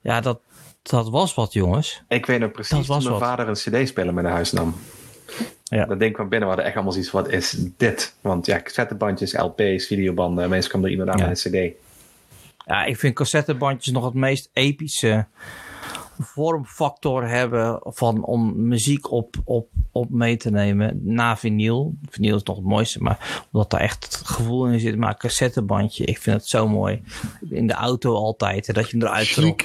ja, 0.00 0.20
dat, 0.20 0.40
dat 0.90 1.10
was 1.10 1.34
wat 1.34 1.52
jongens. 1.52 2.02
Ik 2.08 2.26
weet 2.26 2.38
nog 2.38 2.50
Dat 2.52 2.52
precies 2.66 2.86
was 2.86 3.02
toen 3.02 3.10
mijn 3.12 3.20
wat. 3.20 3.28
vader 3.28 3.48
een 3.48 3.82
cd-speler 3.84 4.14
mee 4.14 4.22
naar 4.24 4.32
huis 4.32 4.52
nam. 4.52 4.74
Ja. 5.64 5.84
Dat 5.86 5.98
ding 5.98 6.12
kwam 6.14 6.28
binnen, 6.28 6.48
we 6.48 6.54
hadden 6.54 6.64
echt 6.64 6.74
allemaal 6.74 6.92
zoiets 6.92 7.10
wat 7.10 7.28
is 7.30 7.56
dit? 7.76 8.14
Want 8.20 8.46
ja, 8.46 8.60
cassettebandjes, 8.62 9.32
LP's, 9.32 9.86
videobanden, 9.86 10.48
mensen 10.48 10.70
kwamen 10.70 10.88
er 10.88 10.92
iemand 10.96 11.10
aan 11.10 11.18
Ja. 11.18 11.26
met 11.28 11.44
een 11.44 11.72
cd. 11.72 11.76
Ja, 12.66 12.84
ik 12.84 12.96
vind 12.96 13.14
cassettebandjes 13.14 13.92
nog 13.94 14.04
het 14.04 14.14
meest 14.14 14.50
epische 14.52 15.26
vormfactor 16.18 17.28
hebben 17.28 17.80
van 17.84 18.24
om 18.24 18.68
muziek 18.68 19.10
op, 19.10 19.36
op, 19.44 19.68
op 19.92 20.10
mee 20.10 20.36
te 20.36 20.50
nemen 20.50 21.00
na 21.02 21.36
vinyl. 21.36 21.94
Vinyl 22.10 22.36
is 22.36 22.42
nog 22.42 22.56
het 22.56 22.64
mooiste, 22.64 23.02
maar 23.02 23.44
omdat 23.52 23.70
daar 23.70 23.80
echt 23.80 24.04
het 24.04 24.14
gevoel 24.14 24.66
in 24.66 24.80
zit. 24.80 24.96
Maar 24.96 25.08
een 25.10 25.16
cassettebandje, 25.16 26.04
ik 26.04 26.18
vind 26.18 26.36
het 26.36 26.46
zo 26.48 26.68
mooi. 26.68 27.02
In 27.50 27.66
de 27.66 27.72
auto 27.72 28.14
altijd, 28.14 28.66
hè, 28.66 28.72
dat 28.72 28.90
je 28.90 28.96
hem 28.98 29.06
eruit 29.06 29.32
trok. 29.32 29.60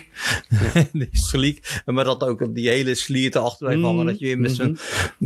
sliek. 1.11 1.81
Maar 1.85 2.03
dat 2.03 2.23
ook 2.23 2.55
die 2.55 2.69
hele 2.69 2.95
slierte 2.95 3.39
achter 3.39 3.65
blijft 3.67 3.83
hangen. 3.83 4.05
Dat 4.05 4.19
je 4.19 4.25
weer 4.25 4.39
met 4.39 4.51
zo'n... 4.55 4.77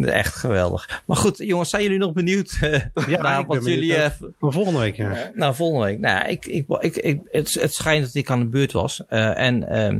Echt 0.04 0.36
geweldig. 0.36 1.02
Maar 1.06 1.18
goed, 1.18 1.38
jongens, 1.38 1.70
zijn 1.70 1.84
jullie 1.84 1.98
nog 1.98 2.14
benieuwd? 2.14 2.58
eh, 2.62 2.82
Ja, 3.08 3.22
naar 3.22 3.40
ik 3.40 3.48
wat 3.48 3.66
jullie... 3.66 3.96
eh, 3.96 4.12
Maar 4.40 4.52
volgende 4.52 4.80
week, 4.80 4.96
ja. 4.96 5.32
nou, 5.36 5.56
volgende 5.56 5.86
week. 5.86 6.00
Nou, 6.00 6.28
ik, 6.28 6.46
ik, 6.46 6.66
ik, 6.80 6.96
ik, 6.96 7.20
het, 7.32 7.54
het 7.54 7.74
schijnt 7.74 8.06
dat 8.06 8.14
ik 8.14 8.30
aan 8.30 8.40
de 8.40 8.46
beurt 8.46 8.72
was. 8.72 9.02
Eh, 9.08 9.38
en, 9.40 9.70
ehm, 9.70 9.94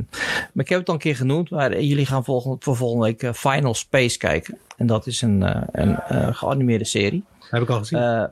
maar 0.52 0.64
ik 0.64 0.68
heb 0.68 0.78
het 0.78 0.88
al 0.88 0.94
een 0.94 1.00
keer 1.00 1.15
genoemd. 1.16 1.50
Maar 1.50 1.80
jullie 1.80 2.06
gaan 2.06 2.24
volgende, 2.24 2.56
voor 2.60 2.76
volgende 2.76 3.04
week 3.04 3.22
eh, 3.22 3.32
Final 3.32 3.74
Space 3.74 4.18
kijken. 4.18 4.58
En 4.76 4.86
dat 4.86 5.06
is 5.06 5.22
een, 5.22 5.42
eh, 5.42 5.62
een 5.72 5.98
eh, 6.00 6.28
geanimeerde 6.34 6.84
serie. 6.84 7.24
Heb 7.50 7.62
ik 7.62 7.68
al 7.68 7.78
gezien. 7.78 7.98
Eh, 7.98 8.24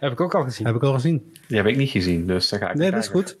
Heb 0.00 0.12
ik 0.12 0.20
ook 0.20 0.34
al 0.34 0.42
gezien. 0.42 0.66
heb 0.66 0.74
ik 0.76 0.82
al 0.82 0.92
gezien. 0.92 1.34
Die 1.48 1.56
heb 1.56 1.66
ik 1.66 1.76
niet 1.76 1.90
gezien, 1.90 2.26
dus 2.26 2.48
daar 2.48 2.60
ga 2.60 2.68
ik 2.70 2.74
Nee, 2.74 2.82
naar 2.90 3.00
dat 3.00 3.02
is 3.08 3.14
goed. 3.14 3.36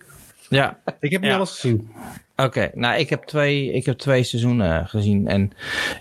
ja, 0.48 0.78
Ik 1.00 1.10
heb 1.10 1.20
niet 1.20 1.30
Ja. 1.30 1.36
alles 1.36 1.50
gezien. 1.50 1.90
Oké, 2.36 2.70
nou 2.74 2.98
ik 2.98 3.10
heb, 3.10 3.24
twee, 3.24 3.72
ik 3.72 3.86
heb 3.86 3.98
twee 3.98 4.22
seizoenen 4.22 4.88
gezien. 4.88 5.28
En 5.28 5.52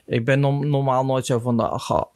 ik 0.06 0.26
ben 0.26 0.40
normaal 0.70 1.06
nooit 1.06 1.26
zo 1.26 1.40
van, 1.40 1.58
de, 1.58 1.64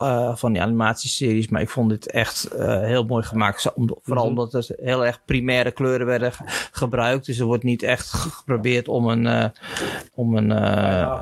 uh, 0.04 0.36
van 0.36 0.54
die 0.54 0.62
animatieseries. 0.62 1.48
Maar 1.48 1.62
ik 1.62 1.70
vond 1.70 1.90
dit 1.90 2.12
echt 2.12 2.50
uh, 2.56 2.80
heel 2.80 3.04
mooi 3.04 3.24
gemaakt. 3.24 3.72
Vooral 3.76 4.28
-hmm. 4.28 4.38
omdat 4.38 4.54
er 4.54 4.68
heel 4.82 5.06
erg 5.06 5.22
primaire 5.26 5.72
kleuren 5.72 6.06
werden 6.06 6.32
gebruikt. 6.72 7.26
Dus 7.26 7.40
er 7.40 7.46
wordt 7.46 7.64
niet 7.64 7.84
echt 7.84 8.10
geprobeerd 8.10 8.88
om 8.88 9.08
een, 9.08 9.26
uh, 9.26 9.46
om 10.14 10.38
een, 10.38 10.52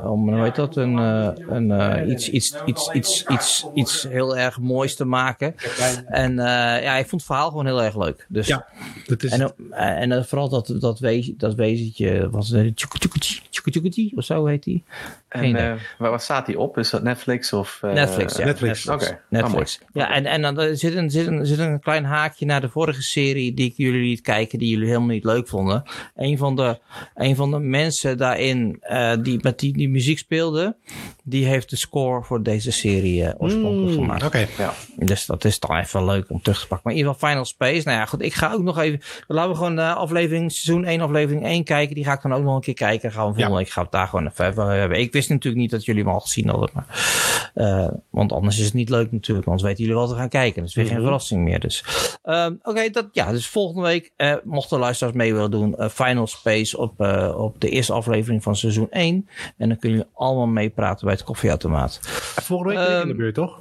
om 0.06 0.28
een 0.28 0.34
hoe 0.34 0.44
heet 0.44 0.56
dat, 0.56 0.76
een, 0.76 0.98
een 0.98 2.10
iets, 2.12 2.30
iets, 2.30 2.56
iets, 2.66 2.92
iets, 2.92 3.26
iets, 3.28 3.68
iets 3.74 4.04
heel 4.04 4.38
erg 4.38 4.60
moois 4.60 4.96
te 4.96 5.06
maken. 5.06 5.56
En 6.08 6.36
ja, 6.36 6.96
ik 6.96 7.08
vond 7.08 7.22
het 7.22 7.30
verhaal 7.32 7.50
gewoon 7.50 7.66
heel 7.66 7.84
erg 7.84 7.98
leuk. 7.98 8.26
Dus, 8.30 8.48
ja, 8.48 8.66
dat 9.08 9.24
is... 9.24 9.32
En, 9.32 10.12
en 10.12 10.26
vooral 10.26 10.50
dat, 10.50 10.76
dat, 10.80 11.00
wees, 11.00 11.32
dat 11.38 11.56
wezentje 11.56 12.30
was 12.30 12.50
of 14.16 14.26
zo 14.26 14.46
heet 14.46 14.64
die. 14.64 14.84
En 15.30 15.56
uh, 15.56 15.74
waar 15.98 16.20
staat 16.20 16.46
die 16.46 16.60
op? 16.60 16.78
Is 16.78 16.90
dat 16.90 17.04
Netflix 17.04 17.54
of... 17.54 17.82
Uh, 17.86 17.92
Netflix, 17.94 18.38
ja. 18.38 18.46
Netflix. 18.46 18.88
Oké, 18.88 19.04
okay. 19.04 19.20
Netflix. 19.30 19.80
Oh, 19.82 19.88
ja, 19.94 20.12
en, 20.14 20.26
en 20.26 20.42
dan 20.42 20.76
zit 20.76 20.96
een, 20.96 21.10
zit, 21.10 21.28
een, 21.28 21.46
zit 21.46 21.60
een 21.60 21.80
klein 21.80 22.06
haakje 22.06 22.46
naar 22.46 22.62
de 22.62 22.70
vorige 22.70 23.02
serie 23.02 23.54
die 23.54 23.70
ik 23.70 23.74
jullie 23.78 24.02
liet 24.02 24.22
kijken, 24.22 24.60
die 24.60 24.70
jullie 24.70 24.88
helemaal 24.88 25.08
niet 25.08 25.24
leuk 25.24 25.48
vonden. 25.48 25.84
Een 26.16 26.38
van 26.38 26.56
de, 26.56 26.80
een 27.16 27.36
van 27.36 27.52
de 27.52 27.60
mensen 27.60 28.18
daarin 28.18 28.84
uh, 28.90 29.12
die 29.22 29.40
met 29.42 29.60
die, 29.60 29.74
die 29.74 29.90
muziek 29.90 30.18
speelde, 30.18 30.76
die 31.24 31.46
heeft 31.46 31.70
de 31.70 31.76
score 31.76 32.24
voor 32.24 32.44
deze 32.44 32.72
serie 32.72 33.22
uh, 33.22 33.30
oorspronkelijk 33.38 33.76
Mm, 33.88 33.94
gemaakt. 33.94 34.24
Oké. 34.24 34.48
Ja. 34.58 34.74
Dus 34.96 35.26
dat 35.26 35.46
is 35.46 35.60
dan 35.60 35.78
even 35.78 36.06
leuk 36.06 36.30
om 36.30 36.42
terug 36.42 36.60
te 36.60 36.68
pakken. 36.68 36.82
Maar 36.84 36.94
in 36.94 37.00
ieder 37.00 37.14
geval 37.14 37.30
Final 37.30 37.46
Space. 37.46 37.82
Nou 37.88 37.98
ja, 37.98 38.06
goed. 38.06 38.22
Ik 38.22 38.34
ga 38.34 38.54
ook 38.54 38.62
nog 38.62 38.80
even... 38.80 39.02
Laten 39.28 39.52
we 39.52 39.58
gewoon 39.58 39.76
de 39.76 39.94
aflevering, 39.94 40.52
seizoen 40.52 40.86
1, 40.86 41.02
aflevering 41.02 41.46
1 41.46 41.64
kijken. 41.64 41.96
Die 41.96 42.04
ga 42.04 42.14
ik 42.14 42.22
dan 42.22 42.34
ook 42.34 42.44
nog 42.44 42.56
een 42.56 42.62
keer 42.62 42.74
kijken. 42.74 43.12
Gaan 43.12 43.20
we 43.20 43.34
volgende 43.34 43.50
Ja. 43.52 43.58
week 43.58 43.70
gaan 43.70 43.84
we 43.84 43.90
het 43.90 44.00
daar 44.00 44.08
gewoon 44.08 44.28
even 44.28 44.80
hebben. 44.80 45.00
Ik 45.00 45.12
wist 45.12 45.27
natuurlijk 45.36 45.62
niet 45.62 45.72
dat 45.72 45.86
jullie 45.86 46.04
hem 46.04 46.14
al 46.14 46.20
gezien 46.20 46.48
hadden. 46.50 46.70
Maar, 46.74 46.86
eh, 47.54 47.90
want 48.10 48.32
anders 48.32 48.60
is 48.60 48.66
het 48.66 48.74
niet 48.74 48.90
leuk 48.90 49.12
natuurlijk. 49.12 49.48
Anders 49.48 49.66
weten 49.66 49.84
jullie 49.84 50.00
wat 50.00 50.10
we 50.10 50.16
gaan 50.16 50.30
kijken. 50.30 50.60
Dat 50.60 50.70
is 50.70 50.76
weer 50.76 50.86
geen 50.86 50.94
Mhm. 50.94 51.04
verrassing 51.04 51.44
meer. 51.44 51.60
Dus 51.60 51.86
Ehm, 52.24 52.54
Oké, 52.64 52.90
dat 52.90 53.08
ja. 53.12 53.32
Dus 53.32 53.48
volgende 53.48 53.82
week, 53.88 54.12
eh, 54.16 54.36
mochten 54.44 54.80
luisteraars 54.80 55.16
mee 55.16 55.34
willen 55.34 55.52
doen, 55.52 55.76
eh, 55.78 55.90
Final 55.90 56.28
Space 56.28 56.78
op, 56.78 57.02
eh, 57.02 57.34
op 57.38 57.62
de 57.62 57.70
eerste 57.70 57.94
aflevering 57.94 58.44
van 58.44 58.56
seizoen 58.56 58.88
1. 58.92 59.28
En 59.58 59.70
dan 59.70 59.78
kunnen 59.78 59.98
jullie 59.98 60.14
allemaal 60.14 60.48
meepraten 60.48 61.06
bij 61.06 61.14
het 61.14 61.24
koffieautomaat. 61.24 62.00
Volgende 62.42 62.74
week 62.74 62.88
ben 62.88 62.96
ik 62.96 63.02
in 63.02 63.06
de 63.06 63.10
Ehm, 63.14 63.18
beurt, 63.18 63.36
toch? 63.36 63.60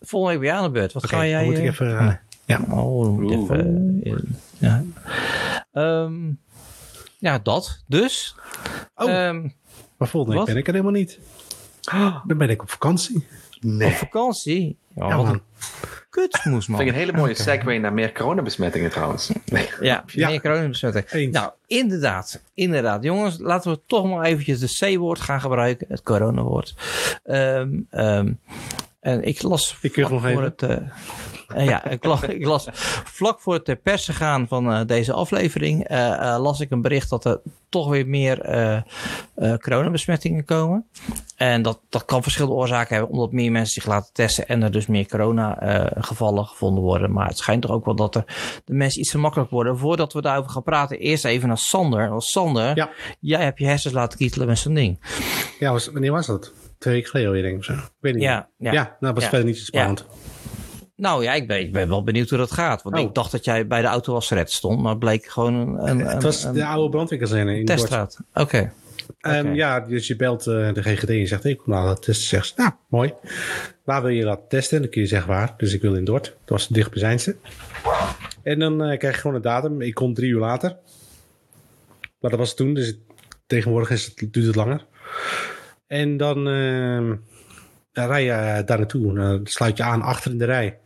Volgende 0.00 0.38
week 0.38 0.42
ben 0.42 0.48
jij 0.54 0.58
aan 0.64 0.72
de 0.72 0.78
beurt. 0.78 0.92
Wat 0.92 1.06
ga 1.06 1.26
jij... 1.26 1.44
moet 1.44 1.58
ik 1.58 1.64
even... 1.64 2.20
ja. 2.44 2.60
Oh, 2.70 3.04
dan 3.04 3.20
moet 3.20 3.32
even. 3.50 4.00
ja. 4.58 4.84
Ehm, 5.72 6.30
ja, 7.18 7.38
dat. 7.38 7.82
Dus. 7.86 8.34
Oh. 8.94 9.10
ehm, 9.10 9.48
Maar 10.00 10.08
volgende 10.08 10.36
week 10.36 10.44
Wat? 10.46 10.54
ben 10.54 10.62
ik 10.62 10.66
er 10.68 10.72
helemaal 10.72 11.00
niet. 11.00 11.18
Dan 12.26 12.38
ben 12.38 12.50
ik 12.50 12.62
op 12.62 12.70
vakantie. 12.70 13.16
op 13.16 13.22
Nee. 13.60 13.90
vakantie. 13.90 14.76
Ja, 14.94 15.16
man. 15.16 15.26
een 15.28 15.42
kutsmoes, 16.10 16.66
man. 16.66 16.76
Vind 16.78 16.90
ik 16.90 16.96
een 16.96 17.00
hele 17.06 17.16
mooie 17.18 17.34
segue 17.34 17.78
naar 17.78 17.92
meer 17.92 18.12
coronabesmettingen 18.12 18.90
trouwens. 18.90 19.30
Nee. 19.46 19.68
Ja, 19.80 20.04
Ja. 20.12 20.28
meer 20.28 20.40
coronabesmetting. 20.40 21.08
Eens. 21.10 21.34
Nou, 21.34 21.50
inderdaad. 21.66 22.42
Inderdaad. 22.54 23.02
Jongens, 23.04 23.38
laten 23.38 23.70
we 23.72 23.80
toch 23.86 24.06
maar 24.06 24.24
eventjes 24.24 24.58
de 24.78 24.94
C-woord 24.94 25.20
gaan 25.20 25.40
gebruiken. 25.40 25.86
Het 25.88 26.02
coronawoord. 26.02 26.74
Ehm 27.24 27.78
ehm 27.90 28.32
en 29.00 29.22
ik 29.22 29.42
las 29.42 29.76
Ik 29.80 29.92
kuch 29.92 30.08
vlak 30.08 30.10
nog 30.10 30.20
voor 30.20 30.30
even. 30.30 30.42
het... 30.42 30.62
eh, 30.62 30.76
eh, 31.60 31.66
ja, 31.66 31.84
ik 31.84 32.04
las, 32.04 32.22
ik 32.22 32.44
las 32.46 32.66
vlak 33.04 33.40
voor 33.40 33.54
het 33.54 33.64
ter 33.64 33.76
persen 33.76 34.14
gaan 34.14 34.48
van 34.48 34.72
eh, 34.72 34.80
deze 34.86 35.12
aflevering... 35.12 35.84
eh, 35.88 36.12
eh, 36.34 36.40
las 36.42 36.60
ik 36.60 36.70
een 36.70 36.82
bericht 36.82 37.10
dat 37.10 37.24
er 37.24 37.40
toch 37.68 37.88
weer 37.88 38.06
meer 38.08 38.40
eh, 38.40 38.76
eh, 39.34 39.54
coronabesmettingen 39.56 40.44
komen. 40.44 40.86
En 41.36 41.62
dat, 41.62 41.80
dat 41.88 42.04
kan 42.04 42.22
verschillende 42.22 42.56
oorzaken 42.56 42.96
hebben... 42.96 43.12
omdat 43.14 43.32
meer 43.32 43.50
mensen 43.52 43.72
zich 43.82 43.86
laten 43.86 44.12
testen... 44.12 44.48
en 44.48 44.62
er 44.62 44.70
dus 44.70 44.86
meer 44.86 45.06
corona-gevallen 45.08 46.46
gevonden 46.46 46.82
worden. 46.82 47.12
Maar 47.12 47.26
het 47.28 47.38
schijnt 47.38 47.62
toch 47.62 47.70
ook 47.70 47.84
wel 47.84 47.94
dat 47.96 48.14
er 48.14 48.24
de 48.64 48.72
mensen 48.74 49.00
iets 49.00 49.10
te 49.10 49.18
makkelijk 49.18 49.50
worden. 49.50 49.78
Voordat 49.78 50.12
we 50.12 50.20
daarover 50.22 50.50
gaan 50.50 50.62
praten, 50.62 50.98
eerst 50.98 51.24
even 51.24 51.48
naar 51.48 51.58
Sander. 51.58 52.08
Want 52.08 52.24
Sander, 52.24 52.76
Ja. 52.76 52.90
jij 53.20 53.42
hebt 53.42 53.58
je 53.58 53.66
hersens 53.66 53.94
laten 53.94 54.18
kietelen 54.18 54.46
met 54.46 54.58
zo'n 54.58 54.74
ding. 54.74 54.98
Ja, 55.58 55.72
was, 55.72 55.86
wanneer 55.86 56.12
was 56.12 56.26
dat? 56.26 56.52
Twee 56.80 56.94
weken 56.94 57.10
geleden 57.10 57.28
alweer, 57.30 57.44
denk 57.44 57.56
ik. 57.56 57.64
Zo. 57.64 57.72
Ik 57.72 57.90
weet 58.00 58.14
niet. 58.14 58.22
Ja, 58.22 58.48
ja. 58.58 58.72
ja. 58.72 58.96
nou 59.00 59.14
was 59.14 59.24
verder 59.24 59.44
niet 59.46 59.58
zo 59.58 59.64
spannend. 59.64 60.06
Nou 60.96 61.22
ja, 61.22 61.32
ik 61.34 61.46
ben, 61.48 61.60
ik 61.60 61.72
ben 61.72 61.88
wel 61.88 62.04
benieuwd 62.04 62.28
hoe 62.28 62.38
dat 62.38 62.50
gaat. 62.52 62.82
Want 62.82 62.96
Oh. 62.96 63.02
ik 63.02 63.14
dacht 63.14 63.32
dat 63.32 63.44
jij 63.44 63.66
bij 63.66 63.80
de 63.80 63.86
autowasseret 63.86 64.50
stond, 64.50 64.80
maar 64.80 64.90
het 64.90 64.98
bleek 64.98 65.26
gewoon 65.26 65.54
een, 65.54 65.88
een, 65.88 65.98
Het 66.06 66.22
was 66.22 66.44
een, 66.44 66.52
de 66.52 66.64
oude 66.64 66.88
brandwinkelzijde 66.90 67.58
in 67.58 67.64
teststraat. 67.64 68.18
Oké. 68.34 68.72
Ehm, 69.20 69.46
Oké. 69.46 69.54
ja, 69.54 69.80
dus 69.80 70.06
je 70.06 70.16
belt 70.16 70.46
eh, 70.46 70.72
de 70.72 70.82
GGD 70.82 71.08
en 71.10 71.26
zegt, 71.26 71.44
ik 71.44 71.58
kom 71.58 71.72
nou 71.72 71.86
dat 71.86 72.02
testen. 72.02 72.26
Zegt 72.28 72.46
ze, 72.46 72.52
nou, 72.56 72.70
mooi. 72.88 73.12
Waar 73.84 74.02
wil 74.02 74.10
je 74.10 74.24
dat 74.24 74.40
testen? 74.48 74.80
Dan 74.80 74.90
kun 74.90 75.00
je 75.00 75.06
zeggen 75.06 75.28
waar. 75.28 75.54
Dus 75.56 75.72
ik 75.72 75.82
wil 75.82 75.94
in 75.94 76.04
Dort. 76.04 76.24
Dat 76.24 76.34
was 76.44 76.68
dicht 76.68 76.90
bij 76.90 76.98
Zijnse. 77.00 77.36
En 78.42 78.58
dan 78.58 78.82
eh, 78.82 78.98
krijg 78.98 79.14
je 79.14 79.20
gewoon 79.20 79.36
een 79.36 79.42
datum. 79.42 79.80
Ik 79.80 79.94
kom 79.94 80.14
drie 80.14 80.30
uur 80.30 80.40
later. 80.40 80.76
Maar 82.20 82.30
dat 82.30 82.38
was 82.38 82.48
het 82.48 82.56
toen. 82.56 82.74
Dus 82.74 82.86
het- 82.86 82.98
tegenwoordig 83.46 83.90
is 83.90 84.04
het, 84.04 84.32
duurt 84.32 84.46
het 84.46 84.54
langer. 84.56 84.84
En 85.90 86.16
dan, 86.16 86.48
ehm, 86.48 87.16
dan 87.92 88.06
rij 88.06 88.24
je 88.24 88.62
daar 88.64 88.78
naartoe. 88.78 89.14
Dan 89.14 89.46
sluit 89.46 89.76
je 89.76 89.82
aan 89.82 90.02
achter 90.02 90.30
in 90.30 90.38
de 90.38 90.44
rij. 90.44 90.78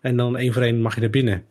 En 0.00 0.16
dan 0.16 0.36
één 0.36 0.52
voor 0.52 0.62
één 0.62 0.80
mag 0.80 0.94
je 0.94 1.00
naar 1.00 1.10
binnen. 1.10 1.44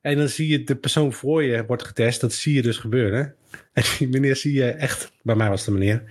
En 0.00 0.16
dan 0.16 0.28
zie 0.28 0.48
je 0.48 0.64
de 0.64 0.76
persoon 0.76 1.12
voor 1.12 1.42
je 1.42 1.66
wordt 1.66 1.86
getest. 1.86 2.20
Dat 2.20 2.32
zie 2.32 2.54
je 2.54 2.62
dus 2.62 2.76
gebeuren. 2.76 3.34
En 3.72 3.82
die 3.98 4.08
meneer 4.08 4.36
zie 4.36 4.52
je 4.52 4.70
echt, 4.70 5.12
bij 5.22 5.34
mij 5.34 5.48
was 5.48 5.64
de 5.64 5.70
meneer, 5.70 6.02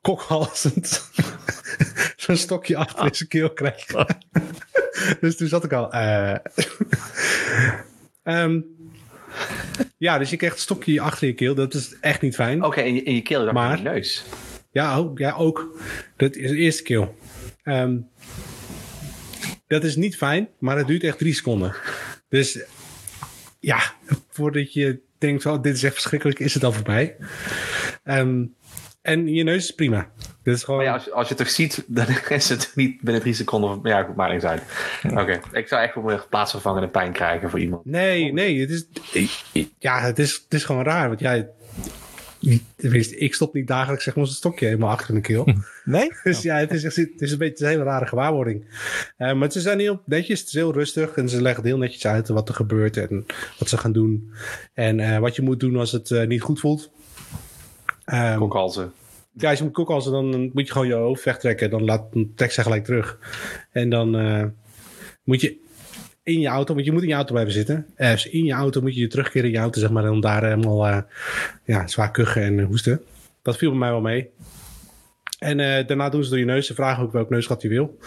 kokhalzend 0.00 1.10
zo'n 2.16 2.36
stokje 2.36 2.76
achter 2.76 3.06
in 3.06 3.14
zijn 3.14 3.28
keel 3.28 3.52
krijgen. 3.52 4.06
dus 5.20 5.36
toen 5.36 5.48
zat 5.48 5.64
ik 5.64 5.72
al. 5.72 5.92
eh 5.92 6.36
Ehm, 8.22 8.60
ja, 9.98 10.18
dus 10.18 10.30
je 10.30 10.36
krijgt 10.36 10.56
een 10.56 10.62
stokje 10.62 11.00
achter 11.00 11.26
je 11.26 11.34
keel. 11.34 11.54
Dat 11.54 11.74
is 11.74 11.96
echt 12.00 12.20
niet 12.20 12.34
fijn. 12.34 12.64
Oké, 12.64 12.80
in, 12.80 12.94
je- 12.94 13.02
in 13.02 13.14
je 13.14 13.22
keel, 13.22 13.44
dan 13.44 13.54
Maar- 13.54 13.78
in 13.78 13.82
je 13.84 13.88
neus. 13.90 14.24
Ja, 14.70 14.96
ook. 14.96 15.18
Ja, 15.18 15.32
ook. 15.32 15.78
Dat 16.16 16.36
is 16.36 16.50
de 16.50 16.56
eerste 16.56 16.82
keel. 16.82 17.16
Ehm, 17.62 17.96
dat 19.66 19.84
is 19.84 19.96
niet 19.96 20.16
fijn, 20.16 20.48
maar 20.58 20.76
het 20.76 20.86
duurt 20.86 21.04
echt 21.04 21.18
drie 21.18 21.34
seconden. 21.34 21.74
Dus 22.28 22.58
ja, 23.60 23.78
voordat 24.30 24.72
je 24.72 25.00
denkt, 25.18 25.46
oh, 25.46 25.62
dit 25.62 25.74
is 25.76 25.82
echt 25.82 25.94
verschrikkelijk, 25.94 26.38
is 26.38 26.54
het 26.54 26.64
al 26.64 26.72
voorbij. 26.72 27.16
Ehm, 28.04 28.44
en 29.02 29.28
je 29.28 29.42
neus 29.44 29.64
is 29.64 29.70
prima. 29.74 30.10
Dit 30.46 30.54
is 30.54 30.64
gewoon... 30.64 30.76
Maar 30.80 30.88
ja, 30.88 30.94
als, 30.94 31.04
je- 31.04 31.12
als 31.12 31.28
je 31.28 31.34
het 31.34 31.42
toch 31.42 31.52
ziet, 31.52 31.84
dan 31.86 32.06
is 32.28 32.48
het 32.48 32.72
niet 32.74 33.00
binnen 33.00 33.22
drie 33.22 33.34
seconden. 33.34 33.70
of- 33.70 33.78
Ja, 33.82 34.02
goed, 34.02 34.16
maakt 34.16 34.32
niks 34.32 34.44
uit. 34.44 34.62
Oké, 35.10 35.40
ik 35.52 35.68
zou 35.68 35.82
echt 35.82 35.94
wel 35.94 36.10
een 36.10 36.20
plaatsvervangende 36.30 36.88
pijn 36.88 37.12
krijgen 37.12 37.50
voor 37.50 37.60
iemand. 37.60 37.84
Nee, 37.84 38.32
nee, 38.32 38.60
het 38.60 38.70
is, 38.70 38.86
ja, 39.78 40.00
het 40.00 40.18
is, 40.18 40.34
het 40.44 40.54
is 40.54 40.64
gewoon 40.64 40.84
raar. 40.84 41.08
Want 41.08 41.20
jij, 41.20 41.48
tenminste, 42.76 43.16
ik 43.16 43.34
stop 43.34 43.54
niet 43.54 43.66
dagelijks 43.66 44.04
zeg 44.04 44.14
maar 44.16 44.24
een 44.24 44.30
stokje 44.30 44.66
helemaal 44.66 44.90
achter 44.90 45.08
in 45.08 45.14
de 45.14 45.20
keel. 45.20 45.44
Nee? 45.84 46.12
Dus 46.24 46.42
ja, 46.42 46.56
het 46.56 46.70
is, 46.72 46.84
echt, 46.84 46.96
het 46.96 47.20
is 47.20 47.32
een 47.32 47.38
beetje 47.38 47.64
een 47.64 47.70
hele 47.70 47.82
rare 47.82 48.06
gewaarwording. 48.06 48.64
Eh, 49.16 49.32
maar 49.32 49.52
ze 49.52 49.60
zijn 49.60 49.78
heel 49.78 50.02
netjes, 50.04 50.38
het 50.40 50.48
is 50.48 50.54
heel 50.54 50.72
rustig. 50.72 51.16
En 51.16 51.28
ze 51.28 51.42
leggen 51.42 51.64
heel 51.64 51.78
netjes 51.78 52.06
uit 52.06 52.28
wat 52.28 52.48
er 52.48 52.54
gebeurt 52.54 52.96
en 52.96 53.26
wat 53.58 53.68
ze 53.68 53.78
gaan 53.78 53.92
doen. 53.92 54.32
En 54.74 55.00
eh, 55.00 55.18
wat 55.18 55.36
je 55.36 55.42
moet 55.42 55.60
doen 55.60 55.76
als 55.76 55.92
het 55.92 56.10
eh, 56.10 56.26
niet 56.26 56.42
goed 56.42 56.60
voelt. 56.60 56.90
Ehm, 58.04 58.38
Kokhalzen. 58.38 58.92
Je 59.36 59.62
moet 59.62 59.72
koken, 59.72 59.94
als, 59.94 60.04
dan 60.04 60.50
moet 60.52 60.66
je 60.66 60.72
gewoon 60.72 60.86
je 60.86 60.94
hoofd 60.94 61.24
wegtrekken. 61.24 61.70
Dan, 61.70 61.84
laat, 61.84 62.12
dan 62.12 62.32
trek 62.34 62.52
ze 62.52 62.62
gelijk 62.62 62.84
terug. 62.84 63.18
En 63.70 63.90
dan 63.90 64.16
eh, 64.16 64.44
moet 65.24 65.40
je 65.40 65.56
in 66.22 66.40
je 66.40 66.48
auto, 66.48 66.74
want 66.74 66.86
je 66.86 66.92
moet 66.92 67.02
in 67.02 67.08
je 67.08 67.14
auto 67.14 67.32
blijven 67.32 67.52
zitten. 67.52 67.86
Dus 67.96 68.26
in 68.26 68.44
je 68.44 68.52
auto 68.52 68.80
moet 68.80 68.94
je 68.94 69.00
je 69.00 69.06
terugkeren 69.06 69.46
in 69.46 69.52
je 69.52 69.58
auto, 69.58 69.80
zeg 69.80 69.90
maar. 69.90 70.04
En 70.04 70.20
daar 70.20 70.44
helemaal 70.44 70.86
eh, 70.86 70.98
ja, 71.64 71.86
zwaar 71.86 72.10
kuchen 72.10 72.42
en 72.42 72.60
hoesten. 72.60 73.00
Dat 73.42 73.56
viel 73.56 73.70
bij 73.70 73.78
mij 73.78 73.90
wel 73.90 74.00
mee. 74.00 74.30
En 75.38 75.56
daarna 75.86 76.08
doen 76.08 76.24
ze 76.24 76.30
door 76.30 76.38
je 76.38 76.44
neus. 76.44 76.66
Ze 76.66 76.74
vragen 76.74 77.02
ook 77.02 77.12
welk 77.12 77.30
neusgat 77.30 77.62
je 77.62 77.68
wil. 77.68 77.98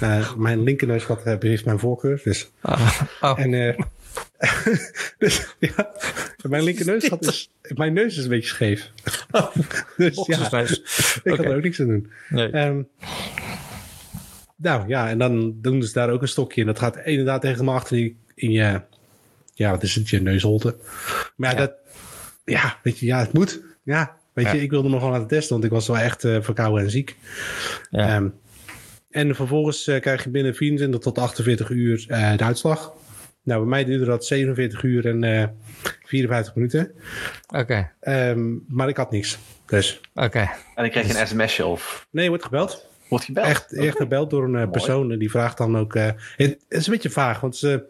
Eh, 0.00 0.34
mijn 0.34 0.62
linker 0.62 0.86
neusgat 0.86 1.22
eh, 1.22 1.34
heeft 1.40 1.64
mijn 1.64 1.78
voorkeur. 1.78 2.20
Dus, 2.24 2.50
Oh, 2.62 3.00
oh. 3.20 3.38
en, 3.38 3.76
dus 5.18 5.54
ja, 5.58 5.90
mijn 6.48 6.62
linker 6.62 6.86
neusgat 6.86 7.26
is... 7.26 7.50
Mijn 7.74 7.92
neus 7.92 8.16
is 8.16 8.22
een 8.22 8.28
beetje 8.28 8.48
scheef. 8.48 8.90
dus 9.96 10.26
ja, 10.26 10.60
ik 11.22 11.32
Oké. 11.32 11.42
er 11.42 11.56
ook 11.56 11.62
niks 11.62 11.80
aan 11.80 11.86
doen. 11.86 12.10
Nee. 12.28 12.50
Ehm, 12.50 12.82
nou 14.56 14.88
ja, 14.88 15.08
en 15.08 15.18
dan 15.18 15.54
doen 15.60 15.82
ze 15.82 15.92
daar 15.92 16.10
ook 16.10 16.22
een 16.22 16.28
stokje. 16.28 16.60
En 16.60 16.66
dat 16.66 16.78
gaat 16.78 16.96
inderdaad 17.04 17.42
helemaal 17.42 17.74
achter 17.74 17.98
in, 17.98 18.18
in 18.34 18.50
je... 18.50 18.80
Ja, 19.54 19.70
wat 19.70 19.82
is 19.82 19.94
het? 19.94 20.08
Je 20.08 20.20
neusholte. 20.22 20.76
Maar 21.36 21.52
ja, 21.52 21.58
dat... 21.58 21.72
Ja, 22.44 22.78
weet 22.82 22.98
je, 22.98 23.06
ja, 23.06 23.18
het 23.18 23.32
moet. 23.32 23.60
Ja, 23.82 24.16
weet 24.32 24.44
Ja. 24.44 24.52
je, 24.52 24.62
ik 24.62 24.70
wilde 24.70 24.88
me 24.88 24.96
gewoon 24.96 25.12
laten 25.12 25.26
testen. 25.28 25.52
Want 25.52 25.64
ik 25.64 25.70
was 25.70 25.86
wel 25.86 25.98
echt 25.98 26.24
eh, 26.24 26.36
verkouden 26.40 26.84
en 26.84 26.90
ziek. 26.90 27.16
Ja. 27.90 28.14
Ehm, 28.16 28.28
en 29.10 29.34
vervolgens 29.34 29.86
eh, 29.86 30.00
krijg 30.00 30.24
je 30.24 30.30
binnen 30.30 30.54
24 30.54 31.00
tot 31.00 31.18
48 31.18 31.70
uur 31.70 32.04
eh, 32.08 32.36
de 32.36 32.44
uitslag. 32.44 32.92
Nou, 33.42 33.60
bij 33.60 33.68
mij 33.68 33.84
duurde 33.84 34.04
dat 34.04 34.24
47 34.24 34.82
uur 34.82 35.06
en 35.06 35.22
uh, 35.22 35.44
54 36.04 36.54
minuten. 36.54 36.92
Oké. 37.56 37.90
Um, 38.00 38.64
maar 38.68 38.88
ik 38.88 38.96
had 38.96 39.10
niks. 39.10 39.38
Dus. 39.66 40.00
Oké. 40.14 40.50
En 40.74 40.84
ik 40.84 40.90
kreeg 40.90 41.06
dus... 41.06 41.20
een 41.20 41.26
sms'je 41.26 41.66
of? 41.66 42.06
Nee, 42.10 42.28
wordt 42.28 42.44
gebeld. 42.44 42.86
Wordt 43.08 43.24
gebeld? 43.24 43.46
Echt, 43.46 43.72
echt 43.72 43.96
gebeld 43.96 44.30
door 44.30 44.54
een 44.54 44.70
persoon. 44.70 45.12
En 45.12 45.18
die 45.18 45.30
vraagt 45.30 45.58
dan 45.58 45.78
ook... 45.78 45.94
Uh, 45.94 46.10
het, 46.36 46.58
is 46.68 46.86
een 46.86 46.92
beetje 46.92 47.10
vaag, 47.10 47.40
want 47.40 47.56
ze, 47.56 47.84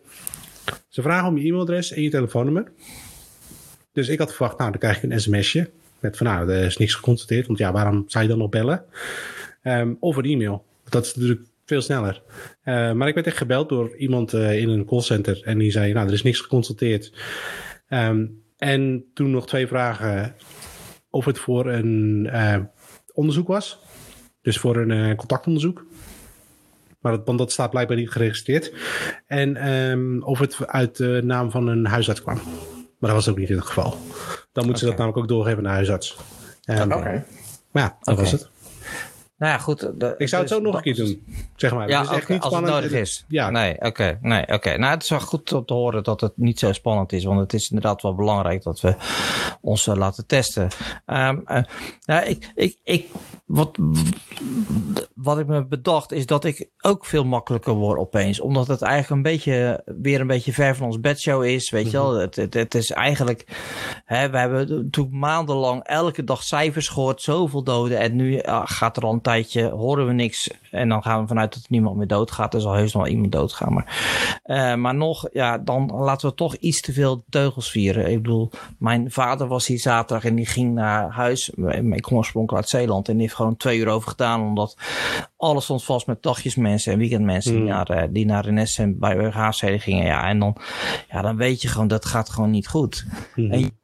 ze 0.89 1.03
vragen 1.03 1.29
om 1.29 1.39
je 1.39 1.45
e-mailadres 1.45 1.93
en 1.93 2.03
je 2.03 2.11
telefoonnummer. 2.11 2.73
Dus 3.93 4.09
ik 4.09 4.19
had 4.19 4.35
verwacht, 4.35 4.59
nou, 4.59 4.71
dan 4.71 4.81
krijg 4.81 5.03
ik 5.03 5.11
een 5.11 5.21
sms'je. 5.21 5.71
Met 5.99 6.17
van, 6.17 6.27
nou, 6.27 6.51
er 6.51 6.65
is 6.65 6.77
niks 6.77 6.95
geconstateerd. 6.95 7.47
Want 7.47 7.59
ja, 7.59 7.73
waarom 7.73 8.05
zou 8.07 8.25
je 8.25 8.31
dan 8.31 8.39
nog 8.39 8.49
bellen? 8.49 8.85
Um, 9.63 9.97
of 10.01 10.17
een 10.17 10.25
e-mail. 10.25 10.65
Dat 10.89 11.07
is 11.07 11.15
natuurlijk 11.15 11.50
veel 11.71 11.83
sneller. 11.83 12.23
Uh, 12.64 12.93
maar 12.93 13.09
ik 13.09 13.14
werd 13.14 13.27
echt 13.27 13.37
gebeld 13.37 13.68
door 13.68 13.97
iemand 13.97 14.33
uh, 14.33 14.59
in 14.61 14.68
een 14.68 14.85
callcenter. 14.85 15.43
En 15.43 15.59
die 15.59 15.71
zei, 15.71 15.93
nou, 15.93 16.07
er 16.07 16.12
is 16.12 16.23
niks 16.23 16.41
geconstateerd. 16.41 17.12
Um, 17.89 18.43
en 18.57 19.05
toen 19.14 19.31
nog 19.31 19.47
twee 19.47 19.66
vragen 19.66 20.35
of 21.11 21.25
het 21.25 21.39
voor 21.39 21.66
een 21.66 22.29
uh, 22.33 22.57
onderzoek 23.12 23.49
was. 23.49 23.79
Dus 24.43 24.59
voor 24.59 24.77
een 24.77 25.16
contactonderzoek. 25.16 25.87
Maar 27.01 27.12
dat, 27.12 27.27
want 27.27 27.39
dat 27.39 27.53
staat 27.53 27.71
blijkbaar 27.71 27.97
niet 27.97 28.11
geregistreerd. 28.11 28.73
En 29.27 29.73
um, 29.73 30.23
of 30.23 30.39
het 30.39 30.66
uit 30.66 30.97
de 30.97 31.21
naam 31.25 31.51
van 31.51 31.66
een 31.66 31.87
huisarts 31.87 32.23
kwam. 32.23 32.41
Maar 32.99 33.11
dat 33.11 33.25
was 33.25 33.29
ook 33.29 33.39
niet 33.39 33.49
het 33.49 33.64
geval. 33.64 33.91
Dan 34.53 34.64
moeten 34.64 34.64
okay. 34.64 34.79
ze 34.79 34.85
dat 34.85 34.97
namelijk 34.97 35.18
ook 35.18 35.29
doorgeven 35.29 35.62
naar 35.62 35.73
huisarts. 35.73 36.16
Oké. 36.64 36.83
Okay. 36.83 37.25
Maar 37.71 37.83
ja, 37.83 37.97
dat 38.01 38.14
okay. 38.14 38.31
was 38.31 38.33
het. 38.33 38.49
Nou 39.41 39.53
ja, 39.53 39.59
goed. 39.59 39.80
De, 39.80 40.14
ik 40.18 40.28
zou 40.28 40.43
het 40.43 40.51
dus, 40.51 40.59
zo 40.59 40.64
nog 40.64 40.74
een 40.74 40.82
keer 40.82 40.95
doen, 40.95 41.24
zeg 41.57 41.74
maar. 41.74 41.88
Ja, 41.88 42.01
het 42.01 42.11
is 42.11 42.16
echt 42.16 42.28
niet 42.28 42.41
als 42.41 42.53
spannend. 42.53 42.74
het 42.74 42.82
nodig 42.82 43.01
is. 43.01 43.24
Ja. 43.28 43.51
Nee, 43.51 43.74
oké. 43.74 43.86
Okay, 43.86 44.18
nee, 44.20 44.43
oké. 44.43 44.55
Okay. 44.55 44.76
Nou, 44.76 44.93
het 44.93 45.03
is 45.03 45.09
wel 45.09 45.20
goed 45.20 45.53
om 45.53 45.64
te 45.64 45.74
horen 45.74 46.03
dat 46.03 46.20
het 46.20 46.32
niet 46.36 46.59
zo 46.59 46.72
spannend 46.72 47.12
is. 47.12 47.24
Want 47.24 47.41
het 47.41 47.53
is 47.53 47.70
inderdaad 47.70 48.03
wel 48.03 48.14
belangrijk 48.14 48.62
dat 48.62 48.80
we 48.80 48.95
ons 49.61 49.86
uh, 49.86 49.95
laten 49.95 50.26
testen. 50.26 50.68
Um, 51.07 51.43
uh, 51.47 51.62
nou, 52.05 52.26
ik, 52.26 52.51
ik, 52.55 52.76
ik, 52.84 53.07
wat, 53.47 53.78
wat 55.14 55.38
ik 55.38 55.47
me 55.47 55.64
bedacht 55.64 56.12
is 56.12 56.26
dat 56.26 56.45
ik 56.45 56.68
ook 56.80 57.05
veel 57.05 57.24
makkelijker 57.24 57.74
word 57.74 57.99
opeens. 57.99 58.41
Omdat 58.41 58.66
het 58.66 58.82
eigenlijk 58.82 59.12
een 59.12 59.32
beetje, 59.32 59.82
weer 59.84 60.20
een 60.20 60.26
beetje 60.26 60.53
ver 60.53 60.76
van 60.76 60.86
ons 60.86 61.01
bedshow 61.01 61.45
is. 61.45 61.70
Weet 61.70 61.91
je 61.91 61.97
wel, 61.97 62.14
het, 62.14 62.36
het, 62.36 62.55
het 62.55 62.74
is 62.74 62.91
eigenlijk, 62.91 63.47
hè, 64.05 64.30
we 64.30 64.38
hebben 64.38 64.68
natuurlijk 64.68 65.14
maandenlang 65.14 65.82
elke 65.82 66.24
dag 66.24 66.43
cijfers 66.43 66.88
gehoord. 66.88 67.22
Zoveel 67.22 67.62
doden. 67.62 67.99
En 67.99 68.16
nu 68.16 68.43
uh, 68.43 68.62
gaat 68.64 68.97
er 68.97 69.03
al 69.03 69.12
een 69.12 69.20
tijdje, 69.31 69.68
horen 69.68 70.07
we 70.07 70.12
niks. 70.12 70.51
En 70.70 70.89
dan 70.89 71.03
gaan 71.03 71.20
we 71.20 71.26
vanuit 71.26 71.55
dat 71.55 71.66
niemand 71.68 71.97
meer 71.97 72.07
doodgaat. 72.07 72.55
Er 72.55 72.61
zal 72.61 72.72
heus 72.72 72.93
nog 72.93 73.03
wel 73.03 73.12
iemand 73.12 73.33
doodgaan. 73.33 73.72
Maar, 73.72 73.87
uh, 74.45 74.74
maar 74.74 74.95
nog, 74.95 75.28
ja, 75.33 75.59
dan 75.59 75.91
laten 75.95 76.28
we 76.28 76.35
toch 76.35 76.55
iets 76.55 76.81
te 76.81 76.93
veel 76.93 77.24
teugels 77.28 77.70
vieren. 77.70 78.11
Ik 78.11 78.22
bedoel, 78.22 78.51
mijn 78.78 79.11
vader 79.11 79.47
was 79.47 79.66
hier 79.66 79.78
zaterdag 79.78 80.24
en 80.24 80.35
die 80.35 80.47
ging 80.47 80.74
naar 80.74 81.11
huis. 81.11 81.51
Ik 81.91 82.03
kom 82.03 82.16
oorspronkelijk 82.16 82.62
uit 82.62 82.72
Zeeland 82.72 83.09
en 83.09 83.12
die 83.12 83.22
heeft 83.22 83.35
gewoon 83.35 83.57
twee 83.57 83.78
uur 83.78 83.89
over 83.89 84.09
gedaan. 84.09 84.41
Omdat 84.41 84.76
alles 85.37 85.64
stond 85.64 85.85
vast 85.85 86.07
met 86.07 86.22
dagjesmensen 86.22 86.93
en 86.93 86.99
weekendmensen 86.99 87.55
mm. 87.55 87.61
die 87.61 87.68
naar, 87.68 88.12
die 88.12 88.26
naar 88.26 88.45
Rennes 88.45 88.78
en 88.78 88.99
bij 88.99 89.31
HC 89.31 89.81
gingen. 89.81 90.07
Ja, 90.07 90.28
en 90.28 90.39
dan, 90.39 90.57
ja, 91.11 91.22
dan 91.22 91.37
weet 91.37 91.62
je 91.62 91.68
gewoon, 91.68 91.89
dat 91.89 92.05
gaat 92.05 92.31
gewoon 92.31 92.51
niet 92.51 92.68
goed. 92.68 93.07
Mm. 93.35 93.51
En 93.51 93.80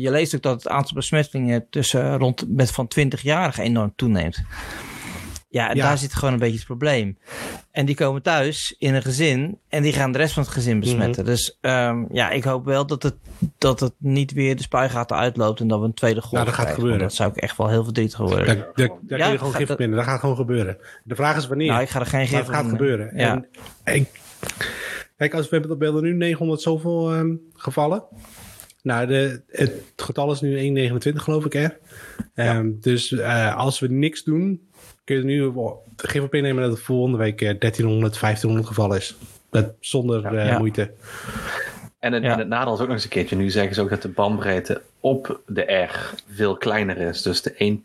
je 0.00 0.10
leest 0.10 0.34
ook 0.34 0.42
dat 0.42 0.62
het 0.62 0.68
aantal 0.68 0.94
besmettingen 0.94 1.66
tussen 1.70 2.18
rond 2.18 2.44
met 2.48 2.70
van 2.70 2.90
20-jarigen 2.98 3.62
enorm 3.62 3.92
toeneemt. 3.96 4.42
Ja, 5.48 5.70
en 5.70 5.76
ja. 5.76 5.82
daar 5.82 5.98
zit 5.98 6.14
gewoon 6.14 6.32
een 6.32 6.38
beetje 6.38 6.56
het 6.56 6.66
probleem. 6.66 7.18
En 7.70 7.86
die 7.86 7.94
komen 7.94 8.22
thuis 8.22 8.74
in 8.78 8.94
een 8.94 9.02
gezin 9.02 9.58
en 9.68 9.82
die 9.82 9.92
gaan 9.92 10.12
de 10.12 10.18
rest 10.18 10.34
van 10.34 10.42
het 10.42 10.52
gezin 10.52 10.80
besmetten. 10.80 11.24
Mhm. 11.24 11.32
Mm-hmm. 11.32 11.34
Dus 11.34 11.58
um, 11.60 12.06
ja, 12.12 12.30
ik 12.30 12.44
hoop 12.44 12.64
wel 12.64 12.86
dat 12.86 13.02
het, 13.02 13.14
dat 13.58 13.80
het 13.80 13.92
niet 13.98 14.32
weer 14.32 14.56
de 14.56 14.62
spuigaten 14.62 15.16
uitloopt 15.16 15.60
en 15.60 15.68
dat 15.68 15.80
we 15.80 15.84
een 15.84 15.94
tweede 15.94 16.20
golf 16.20 16.32
nou, 16.32 16.44
dat 16.44 16.54
gaat 16.54 16.74
gebeuren. 16.74 16.98
Dat 16.98 17.14
zou 17.14 17.30
ik 17.30 17.36
echt 17.36 17.56
wel 17.56 17.68
heel 17.68 17.84
verdrietig 17.84 18.18
worden. 18.18 18.46
Daar, 18.46 18.56
daar, 18.74 18.88
daar 19.00 19.18
ja, 19.18 19.24
kun 19.24 19.32
je 19.32 19.38
gewoon 19.38 19.54
gif 19.54 19.76
binnen. 19.76 19.96
Dat 19.96 20.06
gaat 20.06 20.20
gewoon 20.20 20.36
gebeuren. 20.36 20.76
De 21.04 21.14
vraag 21.14 21.36
is 21.36 21.46
wanneer. 21.46 21.68
Nou, 21.68 21.82
ik 21.82 21.88
ga 21.88 22.00
er 22.00 22.06
geen 22.06 22.26
gif 22.26 22.38
Het 22.38 22.48
gaat 22.48 22.68
gebeuren. 22.68 23.10
Ja. 23.16 23.44
En, 23.82 24.06
kijk, 25.16 25.34
als 25.34 25.48
we 25.48 25.56
hebben 25.56 25.78
beelden 25.78 26.02
nu 26.02 26.12
900 26.12 26.60
zoveel 26.60 27.14
um, 27.14 27.40
gevallen. 27.54 28.04
Nou, 28.84 29.06
de, 29.06 29.40
het 29.50 29.72
getal 29.96 30.32
is 30.32 30.40
nu 30.40 30.90
1,29 30.92 31.14
geloof 31.14 31.44
ik, 31.44 31.52
hè? 31.52 31.66
Ja. 32.34 32.56
Um, 32.56 32.78
dus 32.80 33.10
uh, 33.10 33.56
als 33.56 33.78
we 33.78 33.88
niks 33.88 34.24
doen, 34.24 34.68
kun 35.04 35.16
je 35.16 35.22
nu 35.22 35.52
gif 35.96 36.22
op 36.22 36.34
innemen 36.34 36.62
dat 36.62 36.72
het 36.72 36.80
volgende 36.80 37.18
week 37.18 37.38
1300, 37.38 38.20
1500 38.20 38.66
gevallen 38.66 38.96
is. 38.96 39.16
Dat, 39.50 39.72
zonder 39.80 40.22
ja. 40.22 40.32
Uh, 40.32 40.46
ja. 40.46 40.58
moeite. 40.58 40.90
En 41.98 42.12
het, 42.12 42.22
ja. 42.22 42.32
en 42.32 42.38
het 42.38 42.48
nadeel 42.48 42.74
is 42.74 42.80
ook 42.80 42.86
nog 42.86 42.94
eens 42.94 43.04
een 43.04 43.10
keertje. 43.10 43.36
Nu 43.36 43.50
zeggen 43.50 43.74
ze 43.74 43.80
ook 43.80 43.90
dat 43.90 44.02
de 44.02 44.08
bandbreedte 44.08 44.82
op 45.00 45.40
de 45.46 45.72
R 45.72 46.14
veel 46.28 46.56
kleiner 46.56 46.96
is. 46.96 47.22
Dus 47.22 47.42
de 47.42 47.80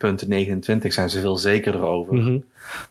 1.29 0.81 0.87
zijn 0.87 1.09
ze 1.09 1.19
veel 1.19 1.37
zekerder 1.37 1.81
over. 1.81 2.13
Mm 2.13 2.23
-hmm. 2.23 2.43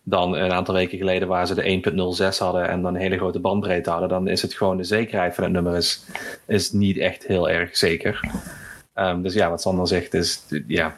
Dan 0.03 0.35
een 0.37 0.53
aantal 0.53 0.75
weken 0.75 0.99
geleden 0.99 1.29
waar 1.29 1.47
ze 1.47 1.55
de 1.55 2.33
1.06 2.33 2.39
hadden 2.39 2.69
en 2.69 2.83
dan 2.83 2.95
een 2.95 3.01
hele 3.01 3.17
grote 3.17 3.41
bandbreedte 3.41 3.91
hadden. 3.91 4.09
Dan 4.09 4.29
is 4.29 4.43
het 4.43 4.55
gewoon 4.55 4.77
de 4.77 4.85
zekerheid 4.85 5.35
van 5.35 5.45
het 5.45 5.53
nummer 5.53 5.77
is, 5.77 6.05
is 6.47 6.73
niet 6.73 6.99
echt 6.99 7.27
heel 7.27 7.51
erg 7.51 7.77
zeker. 7.77 8.21
Um, 8.95 9.23
dus 9.23 9.35
ja, 9.35 9.51
wat 9.51 9.61
Sander 9.61 9.87
zegt 9.87 10.15
is, 10.15 10.43
ja, 10.67 10.97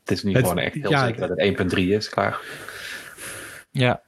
het 0.00 0.10
is 0.10 0.22
nu 0.22 0.32
het, 0.32 0.42
gewoon 0.42 0.58
echt 0.58 0.74
heel 0.74 0.90
ja, 0.90 1.06
zeker 1.06 1.28
dat 1.28 1.38
het 1.38 1.72
1.3 1.74 1.78
is, 1.78 2.08
klaar. 2.08 2.40
Ja. 3.70 4.02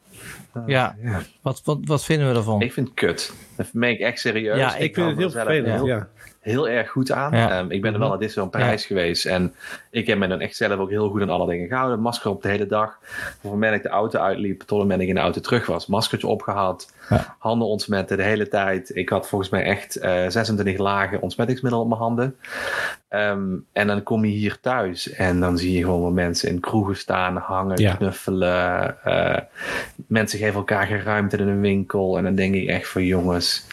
Uh, 0.56 0.62
ja. 0.66 0.96
ja. 1.02 1.22
Wat, 1.42 1.62
wat, 1.64 1.78
wat 1.84 2.04
vinden 2.04 2.28
we 2.28 2.34
ervan? 2.38 2.60
Ik 2.60 2.72
vind 2.72 2.86
het 2.86 2.96
kut. 2.96 3.32
Dat 3.56 3.72
meen 3.72 3.92
ik 3.92 4.00
echt 4.00 4.18
serieus. 4.18 4.58
Ja, 4.58 4.76
ik, 4.76 4.82
ik 4.82 4.94
vind 4.94 5.08
het 5.08 5.18
heel 5.18 5.30
vervelend. 5.30 5.66
Heel, 5.66 5.86
ja. 5.86 6.08
Heel 6.46 6.68
erg 6.68 6.90
goed 6.90 7.12
aan. 7.12 7.36
Ja. 7.36 7.58
Um, 7.58 7.70
ik 7.70 7.82
ben 7.82 7.92
er 7.92 7.98
wel 7.98 8.08
naar 8.08 8.18
dit 8.18 8.32
zo'n 8.32 8.50
Parijs 8.50 8.80
ja. 8.80 8.86
geweest. 8.86 9.26
En 9.26 9.54
ik 9.90 10.06
heb 10.06 10.18
me 10.18 10.28
dan 10.28 10.40
echt 10.40 10.56
zelf 10.56 10.78
ook 10.78 10.90
heel 10.90 11.08
goed 11.08 11.22
aan 11.22 11.30
alle 11.30 11.46
dingen 11.46 11.68
gehouden. 11.68 12.00
Masker 12.00 12.30
op 12.30 12.42
de 12.42 12.48
hele 12.48 12.66
dag. 12.66 12.98
Van 13.40 13.50
moment 13.50 13.74
ik 13.74 13.82
de 13.82 13.88
auto 13.88 14.18
uitliep 14.18 14.58
tot 14.58 14.70
het 14.70 14.78
moment 14.78 15.00
ik 15.00 15.08
in 15.08 15.14
de 15.14 15.20
auto 15.20 15.40
terug 15.40 15.66
was. 15.66 15.86
Maskertje 15.86 16.26
opgehaald. 16.26 16.92
Ja. 17.08 17.36
Handen 17.38 17.68
ontsmetten 17.68 18.16
de 18.16 18.22
hele 18.22 18.48
tijd. 18.48 18.96
Ik 18.96 19.08
had 19.08 19.28
volgens 19.28 19.50
mij 19.50 19.62
echt 19.62 19.96
uh, 20.02 20.28
26 20.28 20.78
lagen 20.78 21.22
ontsmettingsmiddel 21.22 21.80
op 21.80 21.88
mijn 21.88 22.00
handen. 22.00 22.36
Um, 23.10 23.66
en 23.72 23.86
dan 23.86 24.02
kom 24.02 24.24
je 24.24 24.32
hier 24.32 24.60
thuis 24.60 25.12
en 25.12 25.40
dan 25.40 25.58
zie 25.58 25.72
je 25.72 25.84
gewoon 25.84 26.00
wel 26.00 26.10
mensen 26.10 26.48
in 26.48 26.60
kroegen 26.60 26.96
staan, 26.96 27.36
hangen, 27.36 27.96
knuffelen. 27.96 28.96
Uh, 29.06 29.38
mensen 30.06 30.38
geven 30.38 30.54
elkaar 30.54 30.86
geen 30.86 31.02
ruimte 31.02 31.36
in 31.36 31.48
een 31.48 31.60
winkel. 31.60 32.18
En 32.18 32.24
dan 32.24 32.34
denk 32.34 32.54
ik 32.54 32.68
echt 32.68 32.88
van 32.88 33.04
jongens, 33.04 33.66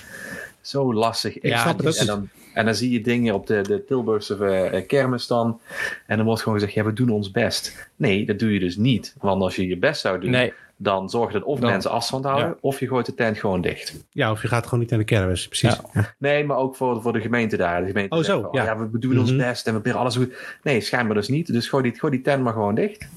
zo 0.61 0.93
lastig. 0.93 1.35
Ik 1.35 1.45
ja, 1.45 1.57
snap 1.57 1.83
het. 1.83 1.97
En 1.97 2.05
dan, 2.05 2.29
en 2.53 2.65
dan 2.65 2.75
zie 2.75 2.91
je 2.91 3.01
dingen 3.01 3.33
op 3.33 3.47
de, 3.47 3.61
de 3.61 3.85
Tilburgse 3.85 4.69
uh, 4.73 4.87
kermis 4.87 5.27
dan. 5.27 5.59
En 6.07 6.17
dan 6.17 6.25
wordt 6.25 6.41
gewoon 6.41 6.59
gezegd, 6.59 6.77
ja, 6.77 6.83
we 6.83 6.93
doen 6.93 7.09
ons 7.09 7.31
best. 7.31 7.89
Nee, 7.95 8.25
dat 8.25 8.39
doe 8.39 8.53
je 8.53 8.59
dus 8.59 8.77
niet. 8.77 9.15
Want 9.19 9.41
als 9.41 9.55
je 9.55 9.67
je 9.67 9.77
best 9.77 10.01
zou 10.01 10.19
doen, 10.19 10.29
nee. 10.29 10.53
dan 10.77 11.09
zorg 11.09 11.31
je 11.31 11.39
dat 11.39 11.47
of 11.47 11.59
dan, 11.59 11.69
mensen 11.69 11.91
afstand 11.91 12.23
houden, 12.25 12.47
ja. 12.47 12.55
of 12.61 12.79
je 12.79 12.87
gooit 12.87 13.05
de 13.05 13.13
tent 13.13 13.37
gewoon 13.37 13.61
dicht. 13.61 14.05
Ja, 14.11 14.31
of 14.31 14.41
je 14.41 14.47
gaat 14.47 14.63
gewoon 14.63 14.79
niet 14.79 14.89
naar 14.89 14.99
de 14.99 15.05
kermis, 15.05 15.47
precies. 15.47 15.79
Ja. 15.93 16.13
Nee, 16.17 16.45
maar 16.45 16.57
ook 16.57 16.75
voor, 16.75 17.01
voor 17.01 17.13
de 17.13 17.21
gemeente 17.21 17.57
daar. 17.57 17.81
De 17.81 17.87
gemeente 17.87 18.15
oh, 18.15 18.23
zo, 18.23 18.41
van, 18.41 18.49
ja. 18.51 18.63
ja. 18.63 18.89
we 18.89 18.99
doen 18.99 19.19
ons 19.19 19.31
mm 19.31 19.37
-hmm. 19.37 19.47
best 19.47 19.67
en 19.67 19.73
we 19.73 19.79
proberen 19.79 19.99
alles 19.99 20.15
goed. 20.15 20.57
Nee, 20.63 20.81
schijnbaar 20.81 21.15
dus 21.15 21.27
niet. 21.27 21.53
Dus 21.53 21.69
gooi 21.69 21.83
die, 21.83 21.99
gooi 21.99 22.11
die 22.11 22.21
tent 22.21 22.43
maar 22.43 22.53
gewoon 22.53 22.75
dicht. 22.75 23.07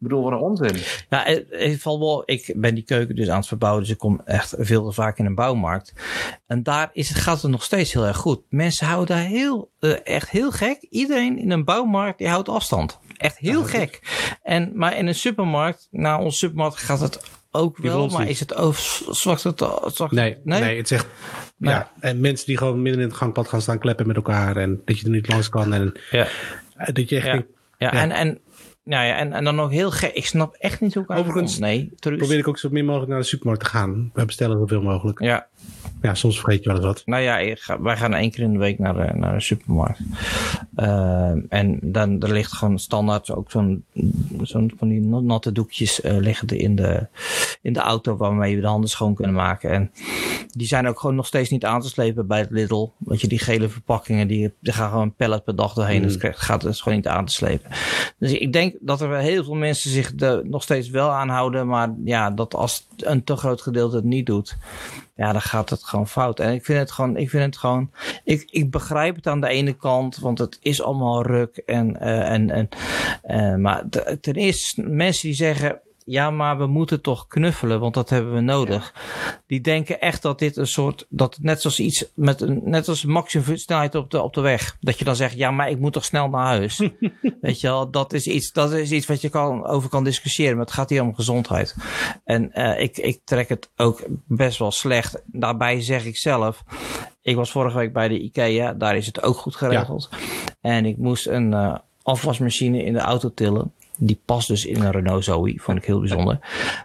Ik 0.00 0.08
bedoel, 0.08 0.22
wat 0.22 0.32
een 0.32 0.38
onzin. 0.38 0.76
Ja, 1.08 1.26
in 1.26 1.46
ieder 1.52 1.68
geval 1.68 1.98
wel, 1.98 2.22
ik 2.26 2.52
ben 2.56 2.74
die 2.74 2.84
keuken 2.84 3.16
dus 3.16 3.28
aan 3.28 3.38
het 3.38 3.46
verbouwen, 3.46 3.82
dus 3.82 3.92
ik 3.92 3.98
kom 3.98 4.20
echt 4.24 4.54
veel 4.58 4.88
te 4.88 4.92
vaak 4.92 5.18
in 5.18 5.26
een 5.26 5.34
bouwmarkt. 5.34 5.92
En 6.46 6.62
daar 6.62 6.90
is 6.92 7.08
het, 7.08 7.18
gaat 7.18 7.42
het 7.42 7.50
nog 7.50 7.62
steeds 7.62 7.92
heel 7.92 8.06
erg 8.06 8.16
goed. 8.16 8.42
Mensen 8.48 8.86
houden 8.86 9.16
daar 9.16 9.24
heel, 9.24 9.70
uh, 9.80 9.96
echt 10.04 10.30
heel 10.30 10.50
gek. 10.50 10.86
Iedereen 10.90 11.38
in 11.38 11.50
een 11.50 11.64
bouwmarkt, 11.64 12.18
die 12.18 12.28
houdt 12.28 12.48
afstand. 12.48 12.98
Echt 13.16 13.38
heel 13.38 13.60
ja, 13.60 13.66
gek. 13.66 14.00
En, 14.42 14.72
maar 14.74 14.96
in 14.96 15.06
een 15.06 15.14
supermarkt, 15.14 15.88
nou, 15.90 16.22
onze 16.22 16.38
supermarkt 16.38 16.76
gaat 16.76 17.00
het 17.00 17.20
ook 17.50 17.78
wel, 17.78 18.08
maar 18.08 18.28
is 18.28 18.40
het 18.40 18.54
ook 18.54 18.74
zwakt 19.10 19.42
het, 19.42 19.64
zwakt 19.84 20.12
nee, 20.12 20.36
nee, 20.44 20.60
nee, 20.60 20.76
het 20.76 20.88
zegt 20.88 21.06
nee. 21.56 21.74
ja, 21.74 21.90
en 22.00 22.20
mensen 22.20 22.46
die 22.46 22.56
gewoon 22.56 22.82
midden 22.82 23.02
in 23.02 23.08
het 23.08 23.16
gangpad 23.16 23.48
gaan 23.48 23.62
staan 23.62 23.78
kleppen 23.78 24.06
met 24.06 24.16
elkaar 24.16 24.56
en 24.56 24.82
dat 24.84 24.98
je 24.98 25.04
er 25.04 25.10
niet 25.10 25.28
langs 25.28 25.48
kan 25.48 25.72
en 25.72 25.92
ja. 26.10 26.26
dat 26.92 27.08
je 27.08 27.16
echt 27.16 27.26
ja. 27.26 27.32
denkt, 27.32 27.48
ja, 27.78 27.90
ja, 27.92 28.00
en, 28.00 28.10
en 28.10 28.40
nou 28.84 29.06
ja, 29.06 29.16
en, 29.16 29.32
en 29.32 29.44
dan 29.44 29.54
nog 29.54 29.70
heel 29.70 29.90
gek. 29.90 30.12
Ik 30.12 30.26
snap 30.26 30.54
echt 30.54 30.80
niet 30.80 30.94
hoe 30.94 31.02
ik 31.02 31.10
Overigens 31.10 31.58
nee, 31.58 31.92
probeer 31.98 32.38
ik 32.38 32.48
ook 32.48 32.58
zo 32.58 32.68
min 32.70 32.84
mogelijk 32.84 33.10
naar 33.10 33.20
de 33.20 33.26
supermarkt 33.26 33.64
te 33.64 33.70
gaan. 33.70 34.10
We 34.14 34.24
bestellen 34.24 34.58
zoveel 34.58 34.82
mogelijk. 34.82 35.20
Ja. 35.20 35.48
Ja, 36.02 36.14
soms 36.14 36.40
vergeet 36.40 36.62
je 36.62 36.68
wel 36.68 36.76
eens 36.76 36.86
wat. 36.86 37.02
Nou 37.04 37.22
ja, 37.22 37.56
wij 37.80 37.96
gaan 37.96 38.14
één 38.14 38.30
keer 38.30 38.42
in 38.42 38.52
de 38.52 38.58
week 38.58 38.78
naar 38.78 38.94
de, 38.94 39.18
naar 39.18 39.34
de 39.34 39.40
supermarkt. 39.40 40.00
Uh, 40.76 41.32
en 41.48 41.78
dan 41.82 42.20
er 42.20 42.32
ligt 42.32 42.52
gewoon 42.52 42.78
standaard 42.78 43.30
ook 43.30 43.50
zo'n 43.50 43.84
zo'n 44.42 44.72
van 44.78 44.88
die 44.88 45.00
natte 45.00 45.52
doekjes 45.52 46.04
uh, 46.04 46.16
liggen 46.16 46.48
in 46.48 46.76
de, 46.76 47.06
in 47.62 47.72
de 47.72 47.80
auto 47.80 48.16
waarmee 48.16 48.54
we 48.54 48.60
de 48.60 48.66
handen 48.66 48.90
schoon 48.90 49.14
kunnen 49.14 49.34
maken. 49.34 49.70
En 49.70 49.90
die 50.46 50.66
zijn 50.66 50.88
ook 50.88 51.00
gewoon 51.00 51.16
nog 51.16 51.26
steeds 51.26 51.50
niet 51.50 51.64
aan 51.64 51.80
te 51.80 51.88
slepen 51.88 52.26
bij 52.26 52.38
het 52.38 52.50
Lidl. 52.50 52.88
Want 52.98 53.20
je 53.20 53.28
die 53.28 53.38
gele 53.38 53.68
verpakkingen, 53.68 54.28
die, 54.28 54.52
die 54.60 54.72
gaan 54.72 54.88
gewoon 54.88 55.04
een 55.04 55.14
pallet 55.14 55.44
per 55.44 55.56
dag 55.56 55.74
doorheen. 55.74 56.02
Mm. 56.02 56.08
Het 56.08 56.36
gaat 56.36 56.60
dus 56.60 56.80
gewoon 56.80 56.98
niet 56.98 57.08
aan 57.08 57.24
te 57.24 57.32
slepen. 57.32 57.70
Dus 58.18 58.32
ik 58.32 58.52
denk 58.52 58.74
dat 58.80 59.00
er 59.00 59.18
heel 59.18 59.44
veel 59.44 59.54
mensen 59.54 59.90
zich 59.90 60.12
er 60.16 60.48
nog 60.48 60.62
steeds 60.62 60.88
wel 60.90 61.10
aan 61.10 61.28
houden. 61.28 61.66
Maar 61.66 61.94
ja, 62.04 62.30
dat 62.30 62.54
als 62.54 62.86
een 62.96 63.24
te 63.24 63.36
groot 63.36 63.62
gedeelte 63.62 63.96
het 63.96 64.04
niet 64.04 64.26
doet. 64.26 64.56
Ja, 65.20 65.32
dan 65.32 65.40
gaat 65.40 65.70
het 65.70 65.84
gewoon 65.84 66.08
fout. 66.08 66.40
En 66.40 66.52
ik 66.52 66.64
vind 66.64 66.78
het 66.78 66.90
gewoon, 66.90 67.16
ik 67.16 67.30
vind 67.30 67.44
het 67.44 67.56
gewoon, 67.56 67.90
ik, 68.24 68.48
ik 68.50 68.70
begrijp 68.70 69.16
het 69.16 69.26
aan 69.26 69.40
de 69.40 69.48
ene 69.48 69.72
kant, 69.72 70.18
want 70.18 70.38
het 70.38 70.58
is 70.60 70.82
allemaal 70.82 71.22
ruk 71.22 71.56
en, 71.56 71.96
uh, 72.00 72.30
en, 72.30 72.50
en, 72.50 72.68
uh, 73.26 73.54
maar 73.56 73.84
ten 74.20 74.34
eerste 74.34 74.82
mensen 74.82 75.26
die 75.26 75.36
zeggen, 75.36 75.80
ja, 76.10 76.30
maar 76.30 76.58
we 76.58 76.66
moeten 76.66 77.00
toch 77.00 77.26
knuffelen, 77.26 77.80
want 77.80 77.94
dat 77.94 78.10
hebben 78.10 78.34
we 78.34 78.40
nodig. 78.40 78.94
Die 79.46 79.60
denken 79.60 80.00
echt 80.00 80.22
dat 80.22 80.38
dit 80.38 80.56
een 80.56 80.66
soort, 80.66 81.06
dat 81.08 81.38
net 81.40 81.60
zoals 81.60 81.80
iets 81.80 82.04
met 82.14 82.40
een, 82.40 82.60
net 82.64 82.88
als 82.88 83.04
maximum 83.04 83.56
snelheid 83.56 83.94
op 83.94 84.10
de, 84.10 84.22
op 84.22 84.34
de 84.34 84.40
weg. 84.40 84.76
Dat 84.80 84.98
je 84.98 85.04
dan 85.04 85.16
zegt, 85.16 85.34
ja, 85.34 85.50
maar 85.50 85.70
ik 85.70 85.78
moet 85.78 85.92
toch 85.92 86.04
snel 86.04 86.28
naar 86.28 86.46
huis. 86.46 86.78
Weet 87.40 87.60
je 87.60 87.66
wel, 87.66 87.90
dat 87.90 88.12
is 88.12 88.26
iets, 88.26 88.52
dat 88.52 88.72
is 88.72 88.90
iets 88.90 89.06
wat 89.06 89.20
je 89.20 89.28
kan, 89.28 89.66
over 89.66 89.88
kan 89.88 90.04
discussiëren, 90.04 90.56
maar 90.56 90.64
het 90.64 90.74
gaat 90.74 90.90
hier 90.90 91.02
om 91.02 91.14
gezondheid. 91.14 91.76
En 92.24 92.50
uh, 92.54 92.80
ik, 92.80 92.98
ik 92.98 93.20
trek 93.24 93.48
het 93.48 93.70
ook 93.76 94.02
best 94.26 94.58
wel 94.58 94.70
slecht. 94.70 95.22
Daarbij 95.26 95.80
zeg 95.80 96.04
ik 96.04 96.16
zelf, 96.16 96.64
ik 97.22 97.36
was 97.36 97.50
vorige 97.50 97.76
week 97.76 97.92
bij 97.92 98.08
de 98.08 98.20
IKEA, 98.20 98.72
daar 98.72 98.96
is 98.96 99.06
het 99.06 99.22
ook 99.22 99.36
goed 99.36 99.56
geregeld. 99.56 100.08
Ja. 100.10 100.18
En 100.60 100.84
ik 100.84 100.96
moest 100.96 101.26
een 101.26 101.52
uh, 101.52 101.74
afwasmachine 102.02 102.84
in 102.84 102.92
de 102.92 102.98
auto 102.98 103.30
tillen. 103.34 103.72
Die 104.02 104.20
past 104.24 104.48
dus 104.48 104.66
in 104.66 104.82
een 104.82 104.90
Renault 104.90 105.24
Zoe. 105.24 105.60
Vond 105.60 105.78
ik 105.78 105.84
heel 105.84 105.98
bijzonder. 105.98 106.38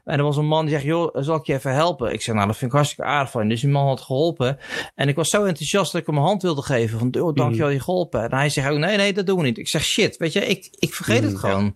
En 0.03 0.17
er 0.17 0.23
was 0.23 0.37
een 0.37 0.47
man 0.47 0.65
die 0.65 0.73
zegt, 0.73 0.83
joh, 0.83 1.15
zal 1.19 1.35
ik 1.35 1.45
je 1.45 1.53
even 1.53 1.73
helpen? 1.73 2.13
Ik 2.13 2.21
zeg, 2.21 2.35
nou, 2.35 2.47
dat 2.47 2.57
vind 2.57 2.71
ik 2.71 2.77
hartstikke 2.77 3.09
aardig 3.09 3.31
van 3.31 3.43
je. 3.43 3.49
Dus 3.49 3.61
die 3.61 3.69
man 3.69 3.87
had 3.87 4.01
geholpen. 4.01 4.57
En 4.95 5.07
ik 5.07 5.15
was 5.15 5.29
zo 5.29 5.43
enthousiast 5.43 5.91
dat 5.91 6.01
ik 6.01 6.07
hem 6.07 6.17
een 6.17 6.23
hand 6.23 6.41
wilde 6.41 6.61
geven. 6.61 6.99
Van, 6.99 7.21
oh, 7.21 7.35
dankjewel, 7.35 7.69
je 7.69 7.79
geholpen. 7.79 8.23
En 8.23 8.33
hij 8.33 8.49
zegt 8.49 8.69
ook, 8.69 8.77
nee, 8.77 8.97
nee, 8.97 9.13
dat 9.13 9.25
doen 9.25 9.37
we 9.37 9.43
niet. 9.43 9.57
Ik 9.57 9.67
zeg, 9.67 9.83
shit, 9.83 10.17
weet 10.17 10.33
je, 10.33 10.45
ik, 10.45 10.67
ik 10.79 10.93
vergeet 10.93 11.23
het 11.23 11.37
gewoon. 11.37 11.75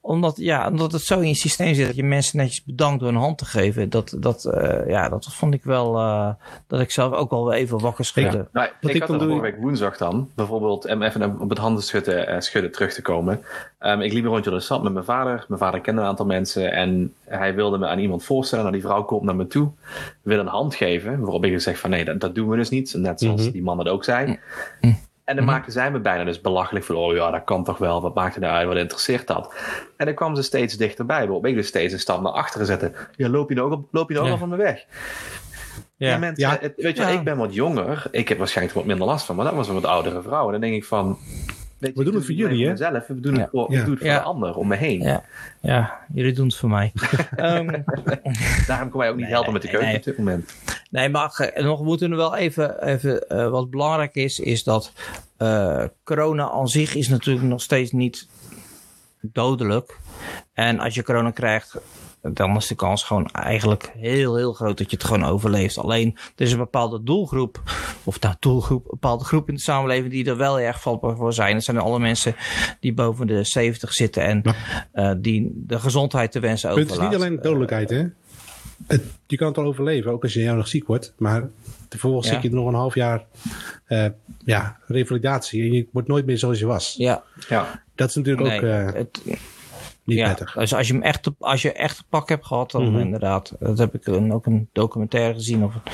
Omdat, 0.00 0.36
ja, 0.36 0.68
omdat 0.68 0.92
het 0.92 1.02
zo 1.02 1.20
in 1.20 1.28
je 1.28 1.34
systeem 1.34 1.74
zit 1.74 1.86
dat 1.86 1.96
je 1.96 2.04
mensen 2.04 2.38
netjes 2.38 2.64
bedankt 2.64 3.00
door 3.00 3.08
een 3.08 3.14
hand 3.14 3.38
te 3.38 3.44
geven. 3.44 3.90
Dat, 3.90 4.16
dat, 4.18 4.44
uh, 4.54 4.88
ja, 4.88 5.08
dat 5.08 5.26
vond 5.30 5.54
ik 5.54 5.64
wel, 5.64 5.96
uh, 5.96 6.30
dat 6.66 6.80
ik 6.80 6.90
zelf 6.90 7.12
ook 7.12 7.30
wel 7.30 7.52
even 7.52 7.78
wakker 7.78 8.04
schudde. 8.04 8.36
Ja. 8.36 8.48
Nou, 8.52 8.68
ik, 8.80 8.90
ik 8.90 9.02
had 9.02 9.08
vorige 9.08 9.40
week 9.40 9.56
woensdag 9.60 9.96
dan, 9.96 10.30
bijvoorbeeld, 10.34 10.86
om 10.86 11.02
even 11.02 11.40
op 11.40 11.48
het 11.48 11.58
handen 11.58 11.82
schudden, 11.82 12.30
uh, 12.30 12.40
schudden 12.40 12.72
terug 12.72 12.92
te 12.92 13.02
komen. 13.02 13.44
Um, 13.80 14.00
ik 14.00 14.12
liep 14.12 14.24
een 14.24 14.30
rondje 14.30 14.50
door 14.50 14.58
de 14.58 14.64
stad 14.68 14.82
met 14.82 14.92
mijn 14.92 15.04
vader. 15.04 15.44
Mijn 15.48 15.60
vader 15.60 15.80
kende 15.80 16.00
een 16.00 16.06
aantal 16.06 16.26
mensen 16.26 16.72
en 16.72 17.14
hij 17.24 17.54
wilde 17.54 17.78
me 17.78 17.86
aan 17.86 17.98
iemand 17.98 18.24
voorstellen. 18.24 18.64
Nou, 18.64 18.76
die 18.76 18.86
vrouw 18.86 19.02
komt 19.02 19.22
naar 19.22 19.36
me 19.36 19.46
toe, 19.46 19.70
wil 20.22 20.38
een 20.38 20.46
hand 20.46 20.74
geven. 20.74 21.20
Waarop 21.20 21.44
ik 21.44 21.60
zeg 21.60 21.78
van 21.78 21.90
nee, 21.90 22.04
dat, 22.04 22.20
dat 22.20 22.34
doen 22.34 22.48
we 22.48 22.56
dus 22.56 22.70
niet. 22.70 22.94
Net 22.96 23.20
zoals 23.20 23.36
mm 23.36 23.44
-hmm. 23.44 23.52
die 23.52 23.62
man 23.62 23.76
dat 23.76 23.88
ook 23.88 24.04
zei. 24.04 24.26
Mm 24.26 24.38
-hmm. 24.80 25.06
En 25.24 25.36
dan 25.36 25.44
maakten 25.44 25.72
zij 25.72 25.90
me 25.90 25.98
bijna 25.98 26.24
dus 26.24 26.40
belachelijk 26.40 26.84
van, 26.84 26.96
oh 26.96 27.14
ja, 27.14 27.30
dat 27.30 27.44
kan 27.44 27.64
toch 27.64 27.78
wel, 27.78 28.02
wat 28.02 28.14
maakt 28.14 28.34
het 28.34 28.42
nou 28.42 28.56
uit, 28.56 28.66
wat 28.66 28.76
interesseert 28.76 29.26
dat? 29.26 29.54
En 29.96 30.06
dan 30.06 30.14
kwam 30.14 30.36
ze 30.36 30.42
steeds 30.42 30.76
dichterbij, 30.76 31.24
waarop 31.24 31.46
ik 31.46 31.54
dus 31.54 31.66
steeds 31.66 31.92
een 31.92 31.98
stap 31.98 32.22
naar 32.22 32.32
achteren 32.32 32.66
zette. 32.66 32.92
Ja, 33.16 33.28
loop 33.28 33.48
je 33.48 33.54
nou 33.54 33.72
ook, 33.72 33.88
loop 33.90 34.08
je 34.08 34.14
nou 34.14 34.26
ja. 34.26 34.32
al 34.32 34.38
van 34.38 34.50
de 34.50 34.56
weg? 34.56 34.84
Ja. 35.96 36.18
Mensen, 36.18 36.48
ja. 36.48 36.58
Het, 36.60 36.72
weet 36.76 36.96
je, 36.96 37.02
ja. 37.02 37.08
ik 37.08 37.24
ben 37.24 37.36
wat 37.36 37.54
jonger, 37.54 38.06
ik 38.10 38.28
heb 38.28 38.38
waarschijnlijk 38.38 38.76
wat 38.76 38.86
minder 38.86 39.06
last 39.06 39.26
van, 39.26 39.36
maar 39.36 39.44
dat 39.44 39.54
was 39.54 39.68
een 39.68 39.74
wat 39.74 39.84
oudere 39.84 40.22
vrouw. 40.22 40.44
En 40.46 40.52
dan 40.52 40.60
denk 40.60 40.74
ik 40.74 40.84
van, 40.84 41.18
Weet 41.78 41.94
we 41.94 42.04
doen 42.04 42.14
het 42.14 42.24
voor 42.24 42.34
jullie, 42.34 42.66
hè? 42.66 42.76
Zelf, 42.76 43.06
we 43.06 43.20
doen 43.20 43.38
het 43.38 43.48
voor, 43.50 43.72
ja. 43.72 43.84
voor 43.84 44.04
ja. 44.04 44.14
de 44.14 44.22
ander 44.22 44.54
om 44.54 44.68
me 44.68 44.76
heen. 44.76 45.02
Ja, 45.02 45.24
ja 45.60 45.98
jullie 46.12 46.32
doen 46.32 46.46
het 46.46 46.56
voor 46.56 46.68
mij. 46.68 46.92
um, 47.36 47.84
Daarom 48.66 48.90
kan 48.90 49.00
wij 49.00 49.08
ook 49.08 49.16
niet 49.16 49.24
nee, 49.24 49.34
helpen 49.34 49.52
met 49.52 49.62
de 49.62 49.68
keuze 49.68 49.86
nee. 49.86 49.96
op 49.96 50.04
dit 50.04 50.18
moment. 50.18 50.54
Nee, 50.90 51.08
maar 51.08 51.52
nog 51.56 51.82
moeten 51.82 52.10
we 52.10 52.16
wel 52.16 52.36
even, 52.36 52.86
even 52.86 53.24
uh, 53.28 53.48
wat 53.48 53.70
belangrijk 53.70 54.14
is, 54.14 54.40
is 54.40 54.64
dat 54.64 54.92
uh, 55.38 55.84
corona 56.04 56.50
aan 56.50 56.68
zich 56.68 56.94
is 56.94 57.08
natuurlijk 57.08 57.46
nog 57.46 57.62
steeds 57.62 57.92
niet 57.92 58.28
dodelijk. 59.20 59.98
En 60.52 60.78
als 60.78 60.94
je 60.94 61.02
corona 61.02 61.30
krijgt, 61.30 61.76
dan 62.32 62.56
is 62.56 62.66
de 62.66 62.74
kans 62.74 63.02
gewoon 63.02 63.26
eigenlijk 63.26 63.92
heel, 63.96 64.36
heel 64.36 64.52
groot 64.52 64.78
dat 64.78 64.90
je 64.90 64.96
het 64.96 65.06
gewoon 65.06 65.24
overleeft. 65.24 65.78
Alleen, 65.78 66.16
er 66.36 66.44
is 66.44 66.52
een 66.52 66.58
bepaalde 66.58 67.02
doelgroep, 67.02 67.62
of 68.04 68.20
nou, 68.20 68.34
doelgroep, 68.38 68.84
een 68.84 68.90
bepaalde 68.90 69.24
groep 69.24 69.48
in 69.48 69.54
de 69.54 69.60
samenleving 69.60 70.12
die 70.12 70.24
er 70.24 70.36
wel 70.36 70.60
erg 70.60 70.80
vatbaar 70.80 71.16
voor 71.16 71.32
zijn. 71.32 71.54
Dat 71.54 71.64
zijn 71.64 71.78
alle 71.78 71.98
mensen 71.98 72.34
die 72.80 72.94
boven 72.94 73.26
de 73.26 73.44
70 73.44 73.92
zitten 73.92 74.22
en 74.22 74.42
ja. 74.42 74.54
uh, 75.12 75.16
die 75.18 75.52
de 75.54 75.80
gezondheid 75.80 76.32
te 76.32 76.40
wensen 76.40 76.70
overlaten. 76.70 76.94
Het 76.94 77.04
is 77.04 77.10
niet 77.10 77.20
alleen 77.20 77.42
dodelijkheid, 77.42 77.90
hè? 77.90 78.04
Het, 78.86 79.02
je 79.26 79.36
kan 79.36 79.46
het 79.46 79.56
wel 79.56 79.66
overleven, 79.66 80.12
ook 80.12 80.22
als 80.22 80.32
je 80.32 80.52
nog 80.52 80.68
ziek 80.68 80.86
wordt. 80.86 81.12
Maar 81.16 81.48
vervolgens 81.88 82.26
ja. 82.26 82.32
zit 82.32 82.42
je 82.42 82.48
er 82.48 82.54
nog 82.54 82.66
een 82.66 82.74
half 82.74 82.94
jaar 82.94 83.24
uh, 83.88 84.06
ja, 84.44 84.76
revalidatie 84.86 85.62
en 85.62 85.72
je 85.72 85.86
wordt 85.92 86.08
nooit 86.08 86.26
meer 86.26 86.38
zoals 86.38 86.58
je 86.58 86.66
was. 86.66 86.94
Ja. 86.98 87.22
ja. 87.48 87.82
Dat 87.94 88.08
is 88.08 88.14
natuurlijk 88.14 88.48
nee, 88.48 88.58
ook... 88.58 88.64
Uh, 88.64 88.92
het, 88.92 89.20
niet 90.08 90.18
ja, 90.18 90.24
prettig. 90.24 90.52
Dus 90.52 90.74
als 90.74 90.86
je 90.86 90.92
hem 90.92 91.02
echt, 91.02 91.30
als 91.38 91.62
je 91.62 91.72
echt 91.72 91.98
een 91.98 92.04
pak 92.08 92.28
hebt 92.28 92.46
gehad, 92.46 92.70
dan 92.70 92.82
mm 92.82 92.88
-hmm. 92.88 93.00
inderdaad. 93.00 93.54
Dat 93.58 93.78
heb 93.78 93.94
ik 93.94 94.06
een, 94.06 94.32
ook 94.32 94.46
een 94.46 94.68
documentaire 94.72 95.34
gezien 95.34 95.64
of 95.64 95.74
een 95.74 95.92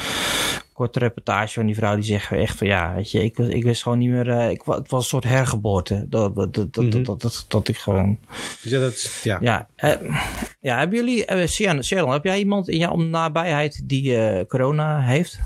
korte 0.72 0.98
reportage 0.98 1.52
van 1.52 1.66
die 1.66 1.74
vrouw 1.74 1.94
die 1.94 2.04
zegt 2.04 2.32
echt 2.32 2.56
van 2.56 2.66
ja, 2.66 2.94
weet 2.94 3.10
je, 3.10 3.24
ik, 3.24 3.38
ik 3.38 3.64
wist 3.64 3.82
gewoon 3.82 3.98
niet 3.98 4.10
meer, 4.10 4.28
uh, 4.28 4.50
ik, 4.50 4.62
het 4.64 4.90
was 4.90 5.02
een 5.02 5.08
soort 5.08 5.24
hergeboorte. 5.24 6.06
Dat, 6.08 6.34
dat, 6.34 6.54
dat, 6.54 6.76
mm 6.76 6.82
-hmm. 6.82 6.90
dat, 6.90 7.04
dat, 7.04 7.20
dat, 7.20 7.44
dat, 7.48 7.68
ik 7.68 7.76
gewoon. 7.76 8.18
Dus 8.62 8.70
ja, 8.70 8.80
dat, 8.80 9.20
ja. 9.22 9.38
Ja, 9.40 9.68
uh, 9.76 10.18
ja, 10.60 10.78
hebben 10.78 10.98
jullie, 10.98 11.32
uh, 11.32 11.46
Sharon, 11.82 12.12
heb 12.12 12.24
jij 12.24 12.38
iemand 12.38 12.68
in 12.68 12.78
jouw 12.78 12.96
nabijheid 12.96 13.82
die 13.84 14.46
corona 14.46 15.00
heeft? 15.00 15.40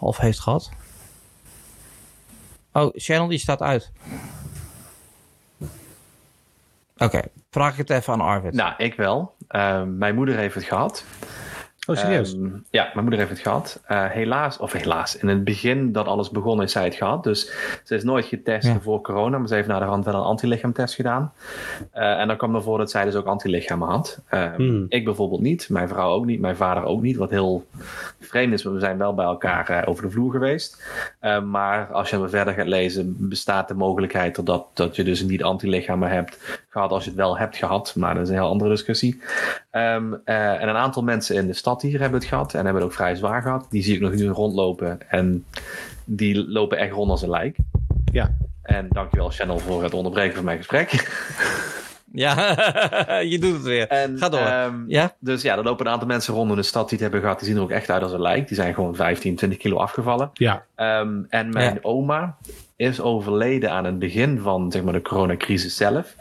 Of 0.00 0.16
heeft 0.16 0.40
gehad? 0.40 0.70
Oh, 2.72 2.96
Sharon 2.96 3.28
die 3.28 3.38
staat 3.38 3.62
uit. 3.62 3.92
Oké, 6.98 7.04
okay, 7.04 7.24
vraag 7.56 7.72
ik 7.72 7.88
het 7.88 7.90
even 7.90 8.12
aan 8.12 8.20
Arvid. 8.20 8.52
Nou, 8.52 8.72
ik 8.76 8.94
wel. 8.94 9.34
Uh, 9.50 9.82
mijn 9.82 10.14
moeder 10.14 10.36
heeft 10.36 10.54
het 10.54 10.64
gehad. 10.64 11.04
Oh, 11.86 11.96
serieus? 11.96 12.32
Um, 12.32 12.64
ja, 12.70 12.82
mijn 12.82 13.00
moeder 13.00 13.18
heeft 13.18 13.30
het 13.30 13.40
gehad. 13.40 13.82
Uh, 13.88 14.04
helaas, 14.10 14.58
of 14.58 14.72
helaas, 14.72 15.16
in 15.16 15.28
het 15.28 15.44
begin 15.44 15.92
dat 15.92 16.06
alles 16.06 16.30
begon 16.30 16.62
is 16.62 16.72
zij 16.72 16.84
het 16.84 16.94
gehad. 16.94 17.24
Dus 17.24 17.52
ze 17.84 17.94
is 17.94 18.04
nooit 18.04 18.24
getest 18.24 18.66
ja. 18.66 18.80
voor 18.80 19.00
corona, 19.00 19.38
maar 19.38 19.48
ze 19.48 19.54
heeft 19.54 19.68
naar 19.68 19.80
de 19.80 19.86
hand 19.86 20.04
wel 20.04 20.14
een 20.14 20.20
antilichaamtest 20.20 20.94
gedaan. 20.94 21.32
Uh, 21.94 22.20
en 22.20 22.28
dan 22.28 22.36
kwam 22.36 22.54
ervoor 22.54 22.78
dat 22.78 22.90
zij 22.90 23.04
dus 23.04 23.14
ook 23.14 23.26
antilichamen 23.26 23.88
had. 23.88 24.22
Uh, 24.30 24.54
hmm. 24.54 24.86
Ik 24.88 25.04
bijvoorbeeld 25.04 25.40
niet, 25.40 25.68
mijn 25.68 25.88
vrouw 25.88 26.10
ook 26.10 26.24
niet, 26.24 26.40
mijn 26.40 26.56
vader 26.56 26.84
ook 26.84 27.02
niet. 27.02 27.16
Wat 27.16 27.30
heel 27.30 27.66
vreemd 28.20 28.52
is, 28.52 28.62
maar 28.62 28.72
we 28.72 28.80
zijn 28.80 28.98
wel 28.98 29.14
bij 29.14 29.24
elkaar 29.24 29.70
uh, 29.70 29.88
over 29.88 30.02
de 30.02 30.10
vloer 30.10 30.30
geweest. 30.30 30.82
Uh, 31.22 31.42
maar 31.42 31.92
als 31.92 32.10
je 32.10 32.28
verder 32.28 32.54
gaat 32.54 32.66
lezen, 32.66 33.28
bestaat 33.28 33.68
de 33.68 33.74
mogelijkheid 33.74 34.46
dat, 34.46 34.66
dat 34.72 34.96
je 34.96 35.04
dus 35.04 35.22
niet 35.22 35.42
antilichamen 35.42 36.10
hebt 36.10 36.64
gehad 36.76 36.90
als 36.90 37.04
je 37.04 37.10
het 37.10 37.18
wel 37.18 37.38
hebt 37.38 37.56
gehad. 37.56 37.94
Maar 37.96 38.14
dat 38.14 38.22
is 38.22 38.28
een 38.28 38.34
heel 38.34 38.48
andere 38.48 38.70
discussie. 38.70 39.20
Um, 39.72 40.20
uh, 40.24 40.62
en 40.62 40.68
een 40.68 40.76
aantal 40.76 41.02
mensen 41.02 41.36
in 41.36 41.46
de 41.46 41.52
stad 41.52 41.82
hier 41.82 42.00
hebben 42.00 42.18
het 42.18 42.28
gehad 42.28 42.54
en 42.54 42.64
hebben 42.64 42.82
het 42.82 42.84
ook 42.90 42.96
vrij 42.96 43.14
zwaar 43.14 43.42
gehad. 43.42 43.66
Die 43.70 43.82
zie 43.82 43.94
ik 43.94 44.00
nog 44.00 44.12
nu 44.12 44.28
rondlopen 44.28 44.98
en 45.08 45.44
die 46.04 46.48
lopen 46.48 46.78
echt 46.78 46.92
rond 46.92 47.10
als 47.10 47.22
een 47.22 47.30
lijk. 47.30 47.56
Ja. 48.12 48.36
En 48.62 48.86
dankjewel 48.88 49.30
Channel 49.30 49.58
voor 49.58 49.82
het 49.82 49.94
onderbreken 49.94 50.34
van 50.34 50.44
mijn 50.44 50.56
gesprek. 50.56 50.90
Ja, 52.12 52.56
je 53.32 53.38
doet 53.38 53.52
het 53.52 53.62
weer. 53.62 53.88
En, 53.88 54.18
Ga 54.18 54.28
door. 54.28 54.46
Um, 54.46 54.84
ja? 54.88 55.14
Dus 55.18 55.42
ja, 55.42 55.56
er 55.56 55.62
lopen 55.62 55.86
een 55.86 55.92
aantal 55.92 56.08
mensen 56.08 56.34
rond 56.34 56.50
in 56.50 56.56
de 56.56 56.62
stad 56.62 56.88
die 56.88 56.92
het 56.92 57.00
hebben 57.00 57.20
gehad. 57.20 57.38
Die 57.38 57.48
zien 57.48 57.56
er 57.56 57.62
ook 57.62 57.70
echt 57.70 57.90
uit 57.90 58.02
als 58.02 58.12
een 58.12 58.20
lijk. 58.20 58.48
Die 58.48 58.56
zijn 58.56 58.74
gewoon 58.74 58.94
15, 58.94 59.36
20 59.36 59.58
kilo 59.58 59.76
afgevallen. 59.76 60.30
Ja. 60.34 60.64
Um, 60.76 61.26
en 61.28 61.50
mijn 61.50 61.74
ja. 61.74 61.80
oma 61.82 62.36
is 62.76 63.00
overleden 63.00 63.70
aan 63.70 63.84
het 63.84 63.98
begin 63.98 64.38
van 64.40 64.72
zeg 64.72 64.82
maar, 64.82 64.92
de 64.92 65.02
coronacrisis 65.02 65.76
zelf. 65.76 66.14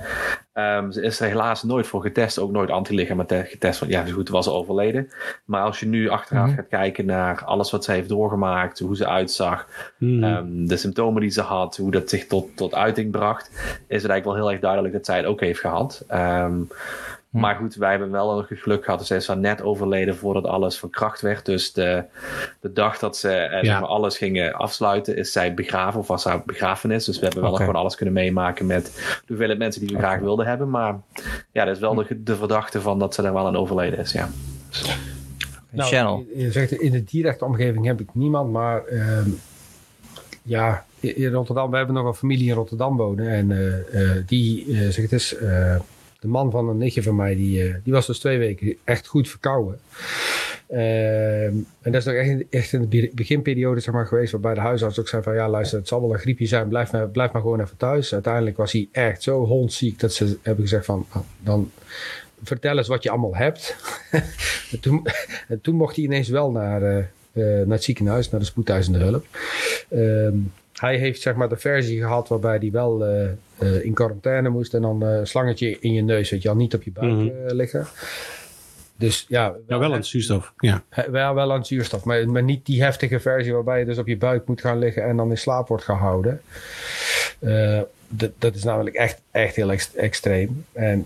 Um, 0.58 0.92
ze 0.92 1.02
is 1.02 1.20
er 1.20 1.28
helaas 1.28 1.64
nooit 1.64 1.88
voor 1.88 2.02
getest, 2.02 2.40
ook 2.40 2.52
nooit 2.52 2.70
antilichamen 2.70 3.26
getest. 3.28 3.80
Want 3.80 3.92
ja, 3.92 4.06
goed 4.06 4.30
was 4.30 4.46
ze 4.46 4.52
overleden. 4.52 5.10
Maar 5.46 5.62
als 5.62 5.80
je 5.80 5.86
nu 5.86 6.10
achteraf 6.10 6.44
mm 6.44 6.48
-hmm. 6.48 6.56
gaat 6.56 6.68
kijken 6.68 7.06
naar 7.06 7.44
alles 7.46 7.72
wat 7.72 7.84
ze 7.84 7.92
heeft 7.92 8.10
doorgemaakt, 8.10 8.80
hoe 8.80 8.96
ze 8.96 9.08
uitzag, 9.08 9.68
mm 9.98 10.24
-hmm. 10.24 10.24
um, 10.24 10.68
de 10.68 10.78
symptomen 10.78 11.22
die 11.22 11.30
ze 11.30 11.42
had, 11.42 11.78
hoe 11.78 11.92
dat 11.92 12.10
zich 12.10 12.28
tot, 12.28 12.58
tot 12.58 12.76
uiting 12.76 13.12
bracht, 13.12 13.50
is 13.88 14.02
het 14.02 14.12
eigenlijk 14.12 14.26
wel 14.26 14.36
heel 14.36 14.52
erg 14.52 14.60
duidelijk 14.60 14.94
dat 14.94 15.06
zij 15.06 15.18
het 15.18 15.26
ook 15.26 15.40
heeft 15.40 15.60
gehad. 15.60 16.06
Um, 16.12 16.68
Hm. 17.36 17.42
Maar 17.42 17.56
goed, 17.56 17.76
wij 17.76 17.90
hebben 17.90 18.12
wel 18.12 18.36
nog 18.36 18.50
het 18.50 18.60
geluk 18.60 18.84
gehad. 18.84 19.00
Dus 19.00 19.08
zij 19.08 19.18
is 19.18 19.28
net 19.28 19.62
overleden 19.62 20.16
voordat 20.16 20.46
alles 20.46 20.80
verkracht 20.80 21.22
werd. 21.22 21.46
Dus 21.46 21.74
de, 21.74 22.04
de 22.60 22.74
dag 22.74 23.00
dat 23.00 23.18
ze 23.18 23.32
eh, 23.32 23.52
ja. 23.52 23.64
zeg 23.64 23.80
maar, 23.80 23.90
alles 23.90 24.18
gingen 24.18 24.54
afsluiten, 24.54 25.18
is 25.18 25.32
zij 25.32 25.54
begraven 25.54 26.00
of 26.00 26.08
was 26.08 26.24
haar 26.24 26.44
begrafenis. 26.46 27.06
Dus 27.06 27.20
we 27.20 27.24
hebben 27.24 27.42
wel 27.42 27.52
okay. 27.52 27.66
gewoon 27.66 27.82
alles 27.82 27.96
kunnen 27.96 28.14
meemaken 28.14 28.66
met 28.66 28.86
de 28.96 29.24
hoeveelheid 29.28 29.60
mensen 29.60 29.82
die 29.82 29.90
we 29.90 29.96
okay. 29.96 30.10
graag 30.10 30.22
wilden 30.22 30.46
hebben. 30.46 30.70
Maar 30.70 31.00
ja, 31.52 31.66
dat 31.66 31.76
is 31.76 31.82
wel 31.82 31.94
de, 31.94 32.24
de 32.24 32.36
verdachte 32.36 32.82
van 32.82 33.00
dat 33.00 33.14
ze 33.14 33.22
daar 33.22 33.34
wel 33.34 33.48
aan 33.48 33.58
overleden 33.58 34.00
is. 34.00 34.12
Ja. 34.12 34.30
Nou, 35.70 35.90
Channel. 35.90 36.26
Je 36.36 36.52
zegt 36.52 36.72
in 36.72 36.92
de 36.92 37.04
directe 37.04 37.46
omgeving 37.46 37.86
heb 37.86 38.00
ik 38.00 38.10
niemand, 38.14 38.52
maar 38.52 38.84
uh, 38.92 39.18
ja, 40.42 40.86
in 41.00 41.32
Rotterdam, 41.32 41.72
we 41.72 41.78
hebben 41.78 41.96
nog 41.96 42.06
een 42.06 42.14
familie 42.14 42.48
in 42.48 42.56
Rotterdam 42.56 42.98
wonen. 42.98 43.28
En 43.28 43.50
uh, 43.50 43.68
uh, 43.94 44.12
die, 44.26 44.66
uh, 44.66 44.90
zeg 44.90 44.96
het 44.96 45.12
is, 45.12 45.36
de 46.26 46.32
man 46.32 46.52
van 46.52 46.70
een 46.70 46.78
nichtje 46.78 47.04
van 47.04 47.16
mij, 47.16 47.36
die, 47.36 47.76
die 47.84 47.94
was 47.94 48.08
dus 48.08 48.20
twee 48.20 48.38
weken 48.38 48.76
echt 48.84 49.08
goed 49.08 49.30
verkouden. 49.30 49.80
Uh, 50.70 51.46
en 51.46 51.66
dat 51.82 51.94
is 51.94 52.06
nog 52.06 52.16
echt, 52.16 52.44
echt 52.50 52.74
in 52.74 52.90
de 52.90 53.12
beginperiode 53.14 53.80
zeg 53.80 53.94
maar, 53.94 54.08
geweest, 54.08 54.32
waarbij 54.32 54.54
de 54.54 54.60
huisarts 54.60 55.00
ook 55.00 55.08
zei 55.08 55.24
van 55.24 55.34
ja, 55.34 55.50
luister, 55.50 55.78
het 55.78 55.88
zal 55.88 56.02
wel 56.02 56.14
een 56.14 56.20
griepje 56.20 56.46
zijn, 56.46 56.68
blijf 56.68 56.92
maar, 56.92 57.10
blijf 57.10 57.32
maar 57.32 57.42
gewoon 57.42 57.62
even 57.62 57.78
thuis. 57.78 58.14
Uiteindelijk 58.14 58.58
was 58.58 58.72
hij 58.72 58.88
echt 58.92 59.24
zo 59.24 59.46
hondziek 59.46 60.00
dat 60.00 60.14
ze 60.14 60.38
hebben 60.42 60.64
gezegd 60.64 60.86
van 60.86 61.06
dan 61.44 61.72
vertel 62.44 62.78
eens 62.78 62.88
wat 62.88 63.04
je 63.04 63.10
allemaal 63.10 63.36
hebt. 63.36 63.76
en, 64.72 64.80
toen, 64.80 65.08
en 65.48 65.62
toen 65.62 65.76
mocht 65.76 65.96
hij 65.96 66.06
ineens 66.06 66.30
wel 66.30 66.52
naar, 66.52 66.82
uh, 66.82 67.44
naar 67.44 67.66
het 67.68 67.84
ziekenhuis, 67.84 68.30
naar 68.30 68.40
de 68.40 68.46
spoedeisende 68.46 69.00
hulp. 69.00 69.26
Ehm, 69.90 70.38
hij 70.80 70.98
heeft 70.98 71.22
zeg 71.22 71.36
maar 71.36 71.50
de 71.50 71.58
versie 71.58 72.00
gehad 72.00 72.28
waarbij 72.28 72.58
hij 72.58 72.72
wel 72.72 73.06
in 73.82 73.94
quarantaine 73.94 74.50
moest 74.50 74.74
en 74.74 74.82
dan 74.82 75.02
een 75.02 75.28
slangetje 75.28 75.80
in 75.80 75.94
je 75.94 76.02
neus, 76.02 76.30
weet 76.30 76.42
je 76.42 76.50
al, 76.50 76.56
niet 76.56 76.74
op 76.74 76.84
je 76.84 76.92
buik 76.92 77.12
mhm. 77.12 77.56
liggen. 77.56 77.88
Dus 78.98 79.26
ja, 79.28 79.52
wel, 79.52 79.62
ja, 79.68 79.80
wel 79.80 79.94
aan 79.94 80.04
zuurstof. 80.04 80.54
Ja. 80.58 80.84
Wel, 81.12 81.34
wel 81.34 81.54
aan 81.54 81.66
zuurstof, 81.66 82.04
maar, 82.04 82.30
maar 82.30 82.44
niet 82.44 82.66
die 82.66 82.84
heftige 82.84 83.20
versie 83.20 83.54
waarbij 83.54 83.80
je 83.80 83.86
dus 83.86 83.98
op 83.98 84.08
je 84.08 84.18
buik 84.18 84.48
moet 84.48 84.62
gaan 84.62 84.80
liggen 84.80 85.04
en 85.04 85.18
dan 85.18 85.30
in 85.30 85.38
slaap 85.38 85.68
wordt 85.68 85.84
gehouden. 85.84 86.42
Dat 88.38 88.56
is 88.56 88.64
namelijk 88.64 88.96
echt, 88.96 89.22
echt 89.32 89.56
heel 89.56 89.72
extreem. 89.96 90.66
En 90.74 91.06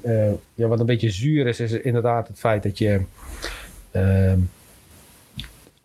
ja, 0.54 0.68
wat 0.68 0.80
een 0.80 0.86
beetje 0.86 1.12
zuur 1.12 1.48
is, 1.48 1.60
is 1.60 1.72
inderdaad 1.72 2.28
het 2.28 2.40
feit 2.40 2.64
dat 2.64 2.78
je. 2.78 3.02
Uh, 3.92 4.34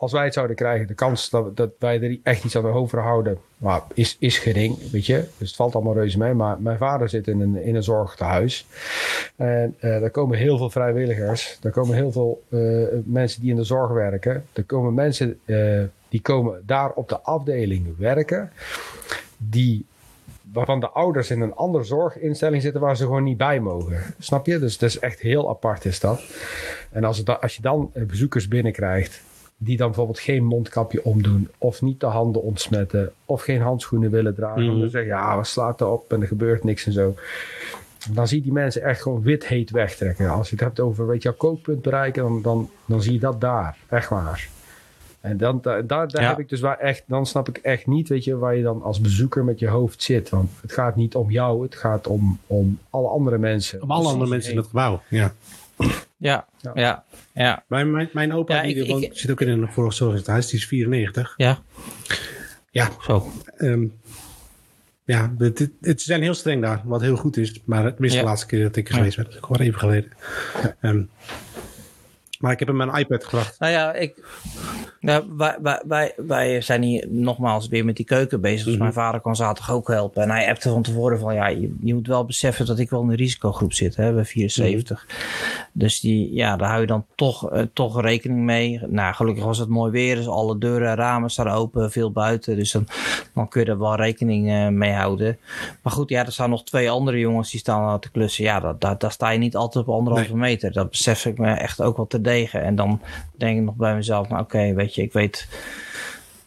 als 0.05 0.13
wij 0.13 0.25
het 0.25 0.35
zouden 0.35 0.57
krijgen, 0.57 0.87
de 0.87 0.95
kans 0.95 1.31
dat, 1.31 1.57
dat 1.57 1.71
wij 1.79 2.03
er 2.03 2.19
echt 2.23 2.45
iets 2.45 2.57
aan 2.57 2.67
overhouden, 2.67 3.39
maar 3.57 3.83
is, 3.95 4.17
is 4.19 4.39
gering, 4.39 4.91
weet 4.91 5.07
je. 5.07 5.25
Dus 5.39 5.49
het 5.49 5.57
valt 5.57 5.75
allemaal 5.75 5.95
reuze 5.95 6.19
mee. 6.19 6.35
Maar 6.35 6.61
mijn 6.61 6.79
vader 6.79 7.09
zit 7.09 7.27
in 7.27 7.41
een, 7.41 7.63
in 7.63 7.75
een 7.75 7.83
zorgtehuis. 7.83 8.67
En 9.37 9.75
uh, 9.81 10.01
daar 10.01 10.11
komen 10.11 10.39
heel 10.39 10.57
veel 10.57 10.71
vrijwilligers. 10.71 11.59
Daar 11.61 11.73
komen 11.73 11.95
heel 11.95 12.13
veel 12.13 12.43
uh, 12.49 12.87
mensen 13.05 13.41
die 13.41 13.51
in 13.51 13.57
de 13.57 13.65
zorg 13.65 13.91
werken. 13.91 14.45
Er 14.53 14.65
komen 14.65 14.95
mensen 14.95 15.41
uh, 15.45 15.83
die 16.09 16.21
komen 16.21 16.63
daar 16.67 16.91
op 16.91 17.09
de 17.09 17.21
afdeling 17.21 17.99
werken. 17.99 18.53
Die 19.37 19.87
waarvan 20.53 20.81
de 20.81 20.89
ouders 20.89 21.31
in 21.31 21.41
een 21.41 21.55
andere 21.55 21.85
zorginstelling 21.85 22.63
zitten 22.63 22.81
waar 22.81 22.97
ze 22.97 23.05
gewoon 23.05 23.25
niet 23.25 23.37
bij 23.37 23.61
mogen. 23.61 24.03
Snap 24.19 24.47
je? 24.47 24.59
Dus 24.59 24.79
dat 24.79 24.89
is 24.89 24.99
echt 24.99 25.21
heel 25.21 25.49
apart 25.49 25.85
is 25.85 26.01
dat. 26.01 26.23
En 26.91 27.05
als, 27.05 27.19
het, 27.19 27.41
als 27.41 27.57
je 27.57 27.63
dan 27.63 27.91
bezoekers 28.07 28.49
binnenkrijgt 28.49 29.23
die 29.65 29.77
dan 29.77 29.87
bijvoorbeeld 29.87 30.19
geen 30.19 30.45
mondkapje 30.45 31.05
omdoen 31.05 31.49
of 31.59 31.83
niet 31.83 32.01
de 32.01 32.07
handen 32.07 32.43
ontsmetten 32.43 33.13
of 33.25 33.43
geen 33.43 33.61
handschoenen 33.61 34.11
willen 34.11 34.35
dragen. 34.35 34.63
Mm. 34.63 34.81
Dan 34.81 34.91
zeggen 34.91 35.11
ja, 35.11 35.39
we 35.39 35.45
slaat 35.45 35.81
erop 35.81 36.13
en 36.13 36.21
er 36.21 36.27
gebeurt 36.27 36.65
niks 36.65 36.87
en 36.87 36.93
zo. 36.93 37.15
Dan 38.11 38.29
zie 38.29 38.37
je 38.37 38.43
die 38.43 38.53
mensen 38.53 38.83
echt 38.83 39.03
gewoon 39.03 39.23
wit 39.23 39.47
heet 39.47 39.71
wegtrekken. 39.71 40.31
Als 40.31 40.49
je 40.49 40.55
het 40.55 40.65
hebt 40.65 40.81
over, 40.81 41.07
weet 41.07 41.23
je, 41.23 41.33
kookpunt 41.33 41.83
bereiken, 41.83 42.23
dan, 42.23 42.43
dan, 42.43 42.71
dan 42.87 43.03
zie 43.03 43.13
je 43.13 43.19
dat 43.19 43.41
daar. 43.41 43.77
Echt 43.89 44.09
waar. 44.09 44.49
En 45.21 45.37
dan, 45.37 45.61
daar, 45.63 45.87
daar 45.87 46.29
heb 46.29 46.39
ik 46.39 46.49
dus 46.49 46.61
waar 46.61 46.79
echt, 46.79 47.03
dan 47.07 47.27
snap 47.27 47.49
ik 47.49 47.57
echt 47.57 47.87
niet, 47.87 48.09
weet 48.09 48.25
je, 48.25 48.37
waar 48.37 48.57
je 48.57 48.63
dan 48.63 48.83
als 48.83 49.01
bezoeker 49.01 49.45
met 49.45 49.59
je 49.59 49.69
hoofd 49.69 50.03
zit. 50.03 50.29
Want 50.29 50.51
het 50.61 50.73
gaat 50.73 50.97
niet 50.97 51.15
om 51.15 51.31
jou, 51.31 51.63
het 51.63 51.75
gaat 51.75 52.07
om, 52.07 52.39
om 52.47 52.79
alle 52.91 53.09
andere 53.09 53.39
mensen. 53.39 53.83
Om 53.83 53.91
alle 53.91 54.09
andere 54.09 54.31
mensen 54.31 54.51
in 54.51 54.57
het 54.57 54.67
gebouw, 54.67 55.01
ja. 55.09 55.35
Ja, 56.17 56.49
ja, 56.75 57.05
ja. 57.35 57.65
Mijn, 57.69 57.91
mijn, 57.91 58.09
mijn 58.13 58.33
opa 58.33 58.63
die 58.63 58.75
ik, 58.85 59.11
zit 59.19 59.31
ook 59.31 59.41
in 59.41 59.49
een 59.49 60.25
huis, 60.25 60.47
die 60.47 60.59
is 60.59 60.67
94. 60.67 61.35
Ja. 61.37 61.63
Ja. 62.71 62.91
Zo. 63.01 63.33
Um, 63.59 64.01
ja, 65.05 65.35
het, 65.39 65.71
het, 65.81 66.03
zijn 66.03 66.23
heel 66.23 66.35
streng 66.35 66.63
daar, 66.63 66.81
wat 66.85 67.01
heel 67.01 67.17
goed 67.17 67.37
is. 67.37 67.61
Maar 67.65 67.85
het 67.85 67.99
mis 67.99 68.13
de 68.13 68.23
laatste 68.23 68.47
keer 68.47 68.63
dat 68.63 68.77
ik 68.77 68.89
er 68.89 68.95
geweest 68.95 69.17
ben. 69.17 69.29
Is 69.29 69.37
gewoon 69.41 69.67
even 69.67 69.79
geleden. 69.79 70.13
Um, 70.81 71.11
maar 72.39 72.53
ik 72.53 72.59
heb 72.59 72.69
hem 72.69 72.77
mijn 72.77 72.95
iPad 72.95 73.25
gebracht. 73.25 73.59
Nou 73.59 73.73
ja, 73.73 73.93
ik, 73.93 74.25
nou, 75.05 75.25
wij, 75.37 75.57
wij, 75.63 75.83
wij, 75.87 76.15
wij 76.17 76.61
zijn 76.61 76.83
hier 76.83 77.07
nogmaals 77.09 77.69
weer 77.69 77.85
met 77.85 77.97
die 77.97 78.05
keuken 78.05 78.41
bezig. 78.41 78.65
Dus 78.65 78.73
mhm. 78.73 78.83
mijn 78.83 78.93
vader 78.93 79.21
kan 79.21 79.37
zaterdag 79.37 79.75
ook 79.75 79.89
helpen. 79.89 80.23
En 80.23 80.31
hij 80.31 80.49
appte 80.49 80.71
van 80.71 80.83
tevoren 80.83 81.19
van 81.19 81.35
ja, 81.35 81.47
je, 81.47 81.75
je 81.81 81.95
moet 81.95 82.07
wel 82.07 82.25
beseffen 82.25 82.67
dat 82.67 82.79
ik 82.79 82.91
wel 82.91 83.03
in 83.03 83.09
een 83.09 83.15
risicogroep 83.15 83.73
zit. 83.73 83.97
Hè, 83.97 84.13
bij 84.13 84.25
74. 84.25 85.05
Mhm. 85.07 85.17
Dus 85.73 86.01
die, 86.01 86.35
ja, 86.35 86.57
daar 86.57 86.69
hou 86.69 86.81
je 86.81 86.87
dan 86.87 87.07
toch, 87.15 87.53
uh, 87.53 87.63
toch 87.73 88.01
rekening 88.01 88.41
mee. 88.41 88.81
Nou, 88.87 89.15
gelukkig 89.15 89.45
was 89.45 89.59
het 89.59 89.69
mooi 89.69 89.91
weer. 89.91 90.17
Dus 90.17 90.29
alle 90.29 90.59
deuren 90.59 90.89
en 90.89 90.97
ramen 90.97 91.31
staan 91.31 91.49
open, 91.49 91.91
veel 91.91 92.11
buiten. 92.11 92.57
Dus 92.57 92.73
dan, 92.73 92.87
dan 93.35 93.49
kun 93.49 93.65
je 93.65 93.71
er 93.71 93.79
wel 93.79 93.97
rekening 93.97 94.51
uh, 94.51 94.69
mee 94.69 94.93
houden. 94.93 95.39
Maar 95.83 95.93
goed, 95.93 96.09
ja, 96.09 96.27
er 96.27 96.33
staan 96.33 96.51
nog 96.51 96.65
twee 96.65 96.91
andere 96.91 97.19
jongens 97.19 97.51
die 97.51 97.61
staan 97.61 98.01
te 98.01 98.11
klussen. 98.11 98.45
Ja, 98.45 98.61
dat, 98.61 98.81
dat, 98.81 99.01
daar 99.01 99.13
sta 99.13 99.31
je 99.31 99.39
niet 99.39 99.57
altijd 99.57 99.87
op 99.87 99.95
anderhalve 99.95 100.37
meter. 100.37 100.73
Dat 100.73 100.91
besef 100.91 101.27
ik 101.27 101.39
me 101.39 101.51
echt 101.51 101.81
ook 101.81 101.97
wel 101.97 102.07
te 102.07 102.21
degen. 102.21 102.63
En 102.63 102.75
dan 102.75 103.01
denk 103.37 103.59
ik 103.59 103.65
nog 103.65 103.75
bij 103.75 103.95
mezelf, 103.95 104.29
nou 104.29 104.43
oké, 104.43 104.75
weet 104.75 104.94
je, 104.94 104.94
ik 105.03 105.13
weet 105.13 105.49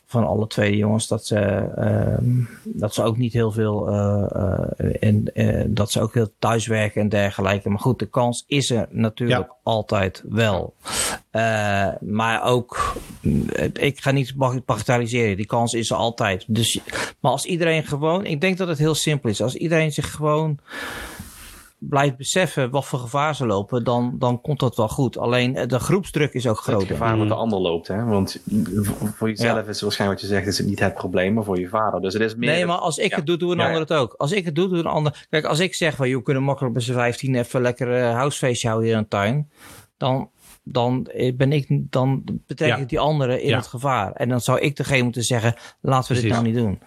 van 0.08 0.28
alle 0.28 0.48
twee 0.48 0.78
jongens 0.78 1.08
dat 1.08 1.26
ze, 1.26 1.70
uh, 1.78 2.18
dat 2.64 2.94
ze 2.94 3.04
ook 3.04 3.18
niet 3.18 3.34
heel 3.34 3.52
veel 3.52 3.90
uh, 3.90 4.64
en 5.00 5.32
uh, 5.34 5.64
dat 5.68 5.92
ze 5.92 6.02
ook 6.02 6.14
heel 6.14 6.34
thuiswerken 6.40 7.02
en 7.02 7.10
dergelijke. 7.10 7.70
Maar 7.70 7.80
goed, 7.80 8.00
de 8.00 8.10
kans 8.10 8.44
is 8.48 8.70
er 8.70 8.88
natuurlijk 8.90 9.54
altijd 9.64 10.24
wel. 10.30 10.74
maar 12.00 12.44
ook, 12.44 12.96
ik 13.74 14.00
ga 14.00 14.12
niet 14.12 14.36
bagatelliseren, 14.66 15.38
die 15.38 15.46
kans 15.46 15.74
is 15.74 15.90
er 15.90 15.98
altijd. 15.98 16.46
Dus, 16.48 16.80
maar 17.20 17.32
als 17.32 17.46
iedereen 17.46 17.84
gewoon, 17.84 18.26
ik 18.26 18.42
denk 18.42 18.58
dat 18.58 18.68
het 18.68 18.78
heel 18.78 18.96
simpel 18.96 19.30
is. 19.30 19.42
Als 19.42 19.56
iedereen 19.56 19.92
zich 19.92 20.12
gewoon 20.12 20.60
blijft 21.80 22.18
beseffen 22.18 22.70
wat 22.70 22.86
voor 22.86 23.00
gevaar 23.00 23.36
ze 23.36 23.46
lopen, 23.46 23.84
dan, 23.84 24.16
dan 24.20 24.42
komt 24.42 24.60
dat 24.60 24.76
wel 24.76 24.88
goed. 24.88 25.18
Alleen 25.18 25.56
eh, 25.56 25.68
de 25.68 25.80
groepsdruk 25.80 26.34
is 26.34 26.48
ook 26.48 26.58
groter. 26.58 26.88
Het 26.88 26.98
gevaar 26.98 27.18
wat 27.18 27.28
de 27.28 27.34
ander 27.34 27.60
loopt, 27.60 27.88
hè? 27.88 28.04
Want 28.04 28.44
voor 29.16 29.30
jezelf 29.30 29.68
is 29.68 29.82
waarschijnlijk 29.82 30.22
wat 30.22 30.30
je 30.30 30.36
zegt, 30.36 30.48
is 30.48 30.58
het 30.58 30.68
niet 30.68 30.80
het 30.80 30.94
probleem, 30.94 31.34
maar 31.34 31.44
voor 31.44 31.60
je 31.60 31.68
vader. 31.68 32.02
Dus 32.02 32.14
het 32.14 32.22
is 32.22 32.36
meer. 32.36 32.50
Nee, 32.50 32.66
maar 32.66 32.78
als 32.78 32.98
ik 32.98 33.16
het 33.16 33.26
doe, 33.26 33.38
doe 33.38 33.52
een 33.52 33.60
ander 33.60 33.80
het 33.80 33.94
ook. 33.94 34.14
Als 34.14 34.32
ik 34.32 34.46
het 34.46 34.56
doe, 34.56 34.68
doe 34.68 34.78
een 34.78 34.86
ander. 34.86 35.28
Kijk, 35.30 35.46
als 35.46 35.60
ik 35.60 35.76
zeg 35.76 35.96
van, 35.96 36.10
je 36.10 36.22
kunnen 36.22 36.44
makkelijk 36.44 36.74
bij 36.74 36.84
z'n 36.84 36.94
15 36.94 37.36
even 37.36 37.62
lekker 37.62 38.00
uh, 38.00 38.14
housefeestje 38.14 38.68
houden 38.68 38.90
in 38.90 38.98
een 38.98 39.08
tuin, 39.08 39.52
dan 39.98 40.30
dan 40.72 41.06
eh, 41.06 41.36
ben 41.36 41.52
ik, 41.52 41.68
dan 41.70 42.24
betekent 42.48 42.80
ja. 42.80 42.86
die 42.86 43.00
anderen 43.00 43.42
in 43.42 43.54
het 43.54 43.68
gevaar. 43.68 44.12
En 44.12 44.30
dan 44.30 44.42
zou 44.42 44.60
ik 44.60 44.76
degene 44.76 45.04
moeten 45.04 45.24
zeggen, 45.24 45.56
laten 45.82 46.16
we 46.16 46.22
dit 46.22 46.32
nou 46.32 46.44
niet 46.44 46.56
doen. 46.56 46.80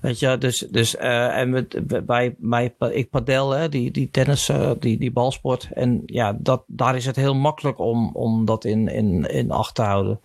Weet 0.00 0.18
je, 0.18 0.38
dus, 0.38 0.58
dus 0.58 0.94
uh, 0.94 1.38
en 1.38 1.50
met, 1.50 1.80
bij, 2.06 2.34
bij, 2.38 2.74
ik 2.90 3.10
padel, 3.10 3.50
hè, 3.50 3.68
die, 3.68 3.90
die 3.90 4.10
tennis, 4.10 4.48
uh, 4.48 4.70
die, 4.78 4.98
die 4.98 5.12
balsport. 5.12 5.68
En 5.72 6.02
ja, 6.06 6.36
dat, 6.38 6.62
daar 6.66 6.96
is 6.96 7.06
het 7.06 7.16
heel 7.16 7.34
makkelijk 7.34 7.78
om, 7.78 8.10
om 8.14 8.44
dat 8.44 8.64
in, 8.64 8.88
in, 8.88 9.30
in 9.30 9.50
acht 9.50 9.74
te 9.74 9.82
houden. 9.82 10.20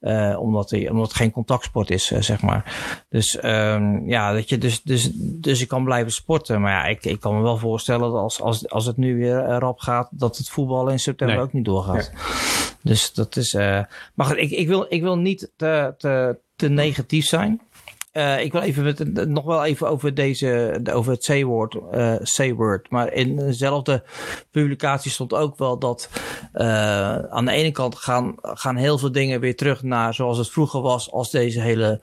Uh, 0.00 0.36
omdat, 0.40 0.68
die, 0.68 0.90
omdat 0.90 1.06
het 1.06 1.16
geen 1.16 1.30
contactsport 1.30 1.90
is, 1.90 2.06
zeg 2.06 2.42
maar. 2.42 2.76
Dus 3.08 3.44
um, 3.44 4.08
ja, 4.08 4.32
dat 4.32 4.48
je, 4.48 4.58
dus, 4.58 4.82
dus, 4.82 5.10
dus 5.14 5.60
ik 5.60 5.68
kan 5.68 5.84
blijven 5.84 6.12
sporten. 6.12 6.60
Maar 6.60 6.72
ja, 6.72 6.84
ik, 6.84 7.04
ik 7.04 7.20
kan 7.20 7.36
me 7.36 7.42
wel 7.42 7.58
voorstellen 7.58 8.10
dat 8.10 8.20
als, 8.20 8.40
als, 8.40 8.68
als 8.68 8.86
het 8.86 8.96
nu 8.96 9.16
weer 9.16 9.44
rap 9.44 9.78
gaat, 9.78 10.08
dat 10.10 10.36
het 10.36 10.48
voetbal 10.48 10.88
in 10.88 11.00
september 11.00 11.38
ook 11.38 11.52
niet 11.52 11.64
doorgaat. 11.64 12.12
Dus 12.82 13.12
dat 13.12 13.36
is. 13.36 13.54
Uh, 13.54 13.80
maar 14.14 14.26
goed, 14.26 14.36
ik, 14.36 14.50
ik, 14.50 14.68
wil, 14.68 14.86
ik 14.88 15.02
wil 15.02 15.18
niet 15.18 15.52
te, 15.56 15.94
te, 15.98 16.38
te 16.56 16.68
negatief 16.68 17.26
zijn. 17.26 17.60
Uh, 18.12 18.40
ik 18.40 18.52
wil 18.52 18.60
even 18.60 18.84
met, 18.84 19.28
nog 19.28 19.44
wel 19.44 19.64
even 19.64 19.88
over 19.88 20.14
deze, 20.14 20.80
over 20.92 21.12
het 21.12 21.24
C-woord, 21.24 21.76
uh, 21.92 22.14
C-word. 22.14 22.90
Maar 22.90 23.12
in 23.12 23.36
dezelfde 23.36 24.02
publicatie 24.50 25.10
stond 25.10 25.34
ook 25.34 25.58
wel 25.58 25.78
dat 25.78 26.08
uh, 26.54 27.18
aan 27.18 27.44
de 27.44 27.50
ene 27.50 27.70
kant 27.70 27.96
gaan, 27.96 28.34
gaan 28.42 28.76
heel 28.76 28.98
veel 28.98 29.12
dingen 29.12 29.40
weer 29.40 29.56
terug 29.56 29.82
naar 29.82 30.14
zoals 30.14 30.38
het 30.38 30.50
vroeger 30.50 30.80
was 30.80 31.10
als 31.10 31.30
deze 31.30 31.60
hele, 31.60 32.00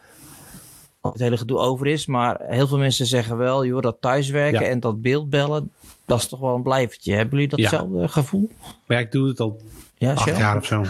het 1.01 1.19
hele 1.19 1.37
gedoe 1.37 1.57
over 1.57 1.87
is. 1.87 2.05
Maar 2.05 2.41
heel 2.41 2.67
veel 2.67 2.77
mensen 2.77 3.05
zeggen 3.05 3.37
wel, 3.37 3.65
joh, 3.65 3.81
dat 3.81 3.97
thuiswerken 3.99 4.69
en 4.69 4.79
dat 4.79 5.01
beeldbellen, 5.01 5.71
dat 6.05 6.19
is 6.19 6.27
toch 6.27 6.39
wel 6.39 6.55
een 6.55 6.63
blijvertje. 6.63 7.13
Hebben 7.13 7.39
jullie 7.39 7.57
datzelfde 7.57 8.07
gevoel? 8.07 8.49
Maar 8.85 8.97
ja, 8.97 9.03
ik 9.03 9.11
doe 9.11 9.27
het 9.27 9.39
al 9.39 9.59
ja, 10.01 10.13
acht 10.13 10.37
jaar 10.37 10.57
of 10.57 10.65
zo. 10.65 10.85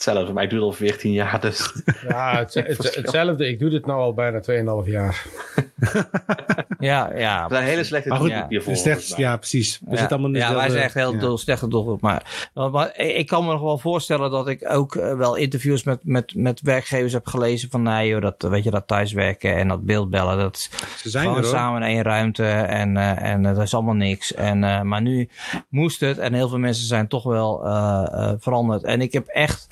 Hetzelfde, 0.00 0.32
maar 0.32 0.42
ik 0.42 0.50
doe 0.50 0.58
het 0.58 0.68
al 0.68 0.72
14 0.72 1.12
jaar, 1.12 1.40
dus... 1.40 1.72
Ja, 2.08 2.38
het, 2.38 2.54
hetzelfde. 2.96 3.48
Ik 3.48 3.58
doe 3.58 3.70
dit 3.70 3.86
nu 3.86 3.92
al 3.92 4.14
bijna 4.14 4.40
2,5 4.84 4.90
jaar. 4.90 5.26
ja, 6.78 7.10
ja. 7.16 7.40
Dat 7.40 7.58
zijn 7.58 7.64
hele 7.64 7.84
slechte 7.84 8.08
maar 8.08 8.18
goed, 8.18 8.44
hiervoor. 8.48 8.76
Slecht, 8.76 9.16
ja, 9.16 9.36
precies. 9.36 9.80
We 9.84 9.96
ja, 9.96 10.06
allemaal 10.06 10.30
ja 10.30 10.54
wij 10.54 10.70
zijn 10.70 10.82
echt 10.82 10.94
heel 10.94 11.30
ja. 11.30 11.36
slechte 11.36 11.68
doel. 11.68 11.98
Maar, 12.00 12.50
maar 12.54 12.96
ik 12.96 13.26
kan 13.26 13.44
me 13.44 13.52
nog 13.52 13.60
wel 13.60 13.78
voorstellen 13.78 14.30
dat 14.30 14.48
ik 14.48 14.70
ook 14.70 14.96
eh, 14.96 15.16
wel 15.16 15.34
interviews 15.34 15.82
met, 15.82 15.98
met, 16.02 16.34
met 16.34 16.60
werkgevers 16.60 17.12
heb 17.12 17.26
gelezen 17.26 17.70
van 17.70 17.82
nee 17.82 18.08
joh, 18.08 18.22
dat, 18.22 18.42
weet 18.42 18.64
je, 18.64 18.70
dat 18.70 18.86
thuiswerken 18.86 19.56
en 19.56 19.68
dat 19.68 19.84
beeldbellen, 19.84 20.38
dat 20.38 20.58
Ze 20.96 21.10
zijn 21.10 21.24
gewoon 21.24 21.42
er, 21.42 21.48
samen 21.48 21.82
in 21.82 21.88
één 21.88 22.02
ruimte 22.02 22.46
en, 22.50 22.96
uh, 22.96 23.22
en 23.22 23.44
uh, 23.44 23.54
dat 23.54 23.62
is 23.62 23.74
allemaal 23.74 23.94
niks. 23.94 24.34
En, 24.34 24.62
uh, 24.62 24.82
maar 24.82 25.02
nu 25.02 25.28
moest 25.68 26.00
het 26.00 26.18
en 26.18 26.34
heel 26.34 26.48
veel 26.48 26.58
mensen 26.58 26.86
zijn 26.86 27.08
toch 27.08 27.24
wel 27.24 27.58
veranderd. 28.38 28.84
En 28.84 29.00
ik 29.00 29.12
heb 29.12 29.26
echt 29.26 29.68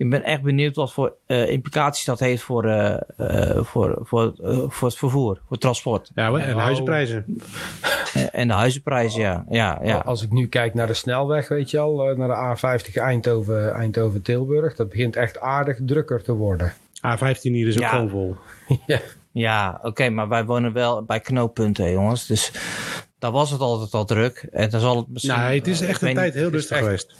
ik 0.00 0.10
ben 0.10 0.22
echt 0.22 0.42
benieuwd 0.42 0.76
wat 0.76 0.92
voor 0.92 1.14
uh, 1.26 1.50
implicaties 1.50 2.04
dat 2.04 2.18
heeft 2.20 2.42
voor, 2.42 2.64
uh, 2.64 2.96
uh, 3.18 3.62
voor, 3.62 3.98
voor, 4.02 4.32
voor 4.68 4.88
het 4.88 4.96
vervoer, 4.96 5.34
voor 5.34 5.46
het 5.48 5.60
transport. 5.60 6.10
Ja, 6.14 6.32
en 6.34 6.54
de 6.54 6.60
huizenprijzen. 6.60 7.24
En 8.32 8.48
de 8.48 8.54
huizenprijzen, 8.54 9.20
ja. 9.20 9.44
ja, 9.48 9.78
ja. 9.82 9.98
Als 9.98 10.22
ik 10.22 10.30
nu 10.30 10.46
kijk 10.46 10.74
naar 10.74 10.86
de 10.86 10.94
snelweg, 10.94 11.48
weet 11.48 11.70
je 11.70 11.78
al, 11.78 12.14
naar 12.16 12.28
de 12.28 12.80
A50 12.80 12.92
Eindhoven, 12.94 13.74
Eindhoven-Tilburg, 13.74 14.76
dat 14.76 14.88
begint 14.88 15.16
echt 15.16 15.40
aardig 15.40 15.78
drukker 15.86 16.22
te 16.22 16.32
worden. 16.32 16.72
A15 16.96 17.40
hier 17.40 17.68
is 17.68 17.78
ook 17.78 17.88
gewoon 17.88 18.08
vol. 18.08 18.36
ja. 18.86 19.00
Ja, 19.32 19.74
oké, 19.78 19.86
okay, 19.86 20.08
maar 20.08 20.28
wij 20.28 20.44
wonen 20.44 20.72
wel 20.72 21.02
bij 21.02 21.20
knooppunten, 21.20 21.90
jongens. 21.90 22.26
Dus 22.26 22.52
daar 23.20 23.30
was 23.30 23.50
het 23.50 23.60
altijd 23.60 23.94
al 23.94 24.04
druk. 24.04 24.48
En 24.52 24.70
dan 24.70 24.80
zal 24.80 24.96
het 24.96 25.08
misschien... 25.08 25.40
Nee, 25.40 25.58
het 25.58 25.66
is 25.66 25.80
echt 25.80 26.02
een 26.02 26.14
tijd 26.14 26.34
heel 26.34 26.50
rustig 26.50 26.78
geweest. 26.78 27.14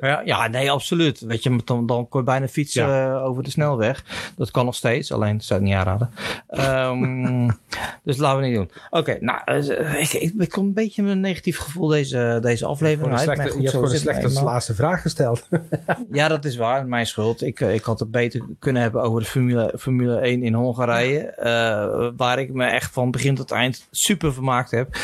Ja, 0.00 0.22
ja, 0.24 0.48
nee, 0.48 0.70
absoluut. 0.70 1.20
Weet 1.20 1.42
je, 1.42 1.58
dan, 1.64 1.86
dan 1.86 2.08
kon 2.08 2.20
je 2.20 2.26
bijna 2.26 2.48
fietsen 2.48 2.88
uh, 2.88 3.24
over 3.24 3.42
de 3.42 3.50
snelweg. 3.50 4.04
Dat 4.36 4.50
kan 4.50 4.64
nog 4.64 4.74
steeds, 4.74 5.12
alleen 5.12 5.36
dat 5.36 5.46
zou 5.46 5.60
ik 5.60 5.66
niet 5.66 5.74
aanraden. 5.74 6.10
Um, 6.48 7.46
dus 8.04 8.16
laten 8.16 8.40
we 8.40 8.46
niet 8.46 8.54
doen. 8.54 8.70
Oké, 8.90 8.98
okay, 8.98 9.18
nou, 9.20 9.40
uh, 9.46 10.00
ik, 10.00 10.12
ik, 10.12 10.32
ik 10.38 10.48
kom 10.48 10.66
een 10.66 10.72
beetje 10.72 11.02
met 11.02 11.12
een 11.12 11.20
negatief 11.20 11.58
gevoel 11.58 11.88
deze, 11.88 12.38
deze 12.42 12.66
aflevering 12.66 13.18
uit. 13.18 13.36
Je 13.36 13.42
hebt 13.42 13.70
gewoon 13.70 13.90
een 13.90 13.98
slechte 13.98 14.42
laatste 14.42 14.74
vraag 14.74 15.02
gesteld. 15.02 15.48
ja, 16.12 16.28
dat 16.28 16.44
is 16.44 16.56
waar. 16.56 16.86
Mijn 16.86 17.06
schuld. 17.06 17.42
Ik, 17.42 17.60
ik 17.60 17.84
had 17.84 17.98
het 17.98 18.10
beter 18.10 18.42
kunnen 18.58 18.82
hebben 18.82 19.02
over 19.02 19.20
de 19.20 19.26
Formule, 19.26 19.74
Formule 19.78 20.18
1 20.18 20.42
in 20.42 20.54
Hongarije. 20.54 21.34
Uh, 21.38 22.10
waar 22.16 22.38
ik 22.38 22.52
me 22.52 22.64
echt 22.64 22.92
van 22.92 23.10
begin 23.10 23.34
tot 23.34 23.50
eind 23.50 23.86
super 23.90 24.32
vermaakt 24.32 24.70
heb. 24.70 24.96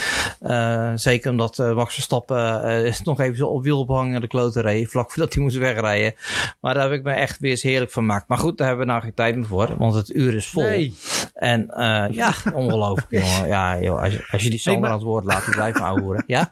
Uh, 0.42 0.92
zeker 0.94 1.30
omdat 1.30 1.58
uh, 1.58 1.74
Max 1.74 1.94
Verstappen 1.94 2.64
is 2.84 3.02
nog 3.02 3.20
even 3.20 3.36
zo 3.36 3.46
op 3.46 3.62
wiel 3.62 3.78
ophangen 3.78 4.10
naar 4.10 4.20
de 4.20 4.26
klote 4.26 4.60
reed. 4.60 4.90
Vlak 4.90 5.10
voordat 5.12 5.34
hij 5.34 5.42
moest 5.42 5.56
wegrijden. 5.56 6.14
Maar 6.60 6.74
daar 6.74 6.82
heb 6.82 6.92
ik 6.92 7.02
me 7.02 7.12
echt 7.12 7.38
weer 7.38 7.50
eens 7.50 7.62
heerlijk 7.62 7.90
van 7.90 8.02
gemaakt. 8.02 8.28
Maar 8.28 8.38
goed, 8.38 8.58
daar 8.58 8.66
hebben 8.66 8.86
we 8.86 8.92
nou 8.92 9.02
geen 9.02 9.14
tijd 9.14 9.36
meer 9.36 9.46
voor. 9.46 9.76
Want 9.76 9.94
het 9.94 10.14
uur 10.14 10.34
is 10.34 10.46
vol. 10.46 10.62
Nee. 10.62 10.94
En 11.34 11.66
ja, 12.10 12.34
ongelooflijk 12.54 13.10
jongen. 13.10 13.48
Ja, 13.50 13.80
joh, 13.80 14.02
als, 14.02 14.12
je, 14.12 14.26
als 14.30 14.42
je 14.42 14.50
die 14.50 14.58
zomer 14.58 14.80
hey, 14.80 14.90
aan 14.90 14.96
het 14.96 15.06
woord 15.06 15.24
laat, 15.24 15.44
die 15.44 15.54
blijft 15.54 15.78
maar 15.78 16.00
horen. 16.00 16.24
Ja? 16.26 16.50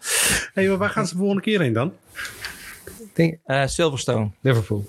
Hé, 0.54 0.66
hey, 0.66 0.76
waar 0.76 0.90
gaan 0.90 1.06
ze 1.06 1.12
de 1.12 1.18
volgende 1.18 1.42
keer 1.42 1.60
heen 1.60 1.72
dan? 1.72 1.92
Denk, 3.12 3.38
Silverstone. 3.66 4.30
Liverpool. 4.40 4.88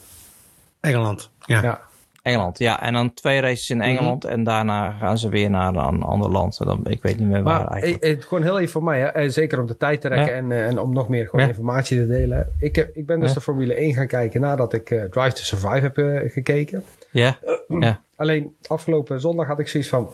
Engeland. 0.80 1.30
Ja. 1.46 1.62
ja. 1.62 1.89
Engeland, 2.30 2.60
ja. 2.60 2.82
En 2.82 2.94
dan 2.94 3.14
twee 3.14 3.42
races 3.42 3.70
in 3.70 3.78
mhm. 3.78 3.86
Engeland 3.86 4.26
en 4.26 4.44
daarna 4.44 4.92
gaan 4.92 5.18
ze 5.18 5.30
weer 5.30 5.50
naar 5.50 5.76
een 5.76 6.02
ander 6.02 6.32
land. 6.32 6.58
Dan, 6.58 6.88
ik 6.88 7.02
weet 7.02 7.20
niet 7.20 7.28
meer 7.28 7.44
waar 7.44 7.60
maar, 7.60 7.72
eigenlijk. 7.72 8.04
Het, 8.04 8.26
gewoon 8.26 8.44
heel 8.44 8.60
even 8.60 8.72
voor 8.72 8.84
mij, 8.84 9.00
hè. 9.00 9.06
Eh, 9.06 9.30
zeker 9.30 9.60
om 9.60 9.68
de 9.68 9.78
tijd 9.78 10.02
te 10.02 10.08
rekken 10.08 10.36
en, 10.36 10.52
eh, 10.52 10.66
en 10.66 10.80
om 10.80 10.94
nog 10.94 11.10
meer 11.10 11.28
gewoon 11.28 11.48
informatie 11.48 11.98
te 11.98 12.08
delen. 12.08 12.52
Ik, 12.60 12.76
heb, 12.76 12.96
ik 12.96 13.06
ben 13.06 13.20
dus 13.20 13.34
de 13.34 13.42
Formule 13.42 13.74
1 13.74 13.94
gaan 13.94 14.08
kijken 14.08 14.42
nadat 14.42 14.74
ik 14.74 14.90
uh, 14.90 15.04
Drive 15.04 15.34
to 15.34 15.44
Survive 15.44 15.80
heb 15.80 15.98
uh, 15.98 16.32
gekeken. 16.32 16.84
Ja. 17.12 17.38
ja. 17.68 18.02
Alleen 18.16 18.56
afgelopen 18.68 19.22
zondag 19.22 19.48
had 19.48 19.60
ik 19.60 19.68
zoiets 19.68 19.90
van... 19.90 20.10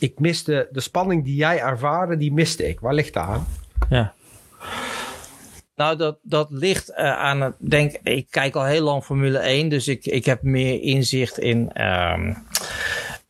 Ik 0.00 0.18
miste 0.18 0.68
de 0.70 0.80
spanning 0.80 1.24
die 1.24 1.36
jij 1.36 1.58
ervaarde, 1.60 2.16
die 2.16 2.32
miste 2.32 2.68
ik. 2.68 2.80
Waar 2.80 2.94
ligt 2.94 3.14
dat 3.14 3.22
aan? 3.22 3.46
Ja. 3.88 4.14
Nou, 5.76 5.96
dat, 5.96 6.18
dat 6.22 6.46
ligt 6.50 6.90
uh, 6.90 6.96
aan 6.96 7.40
het. 7.40 7.54
Denk, 7.58 7.92
ik 8.02 8.26
kijk 8.30 8.54
al 8.54 8.64
heel 8.64 8.82
lang 8.82 9.04
Formule 9.04 9.38
1, 9.38 9.68
dus 9.68 9.88
ik, 9.88 10.06
ik 10.06 10.24
heb 10.24 10.42
meer 10.42 10.82
inzicht 10.82 11.38
in. 11.38 11.82
Um, 11.82 12.46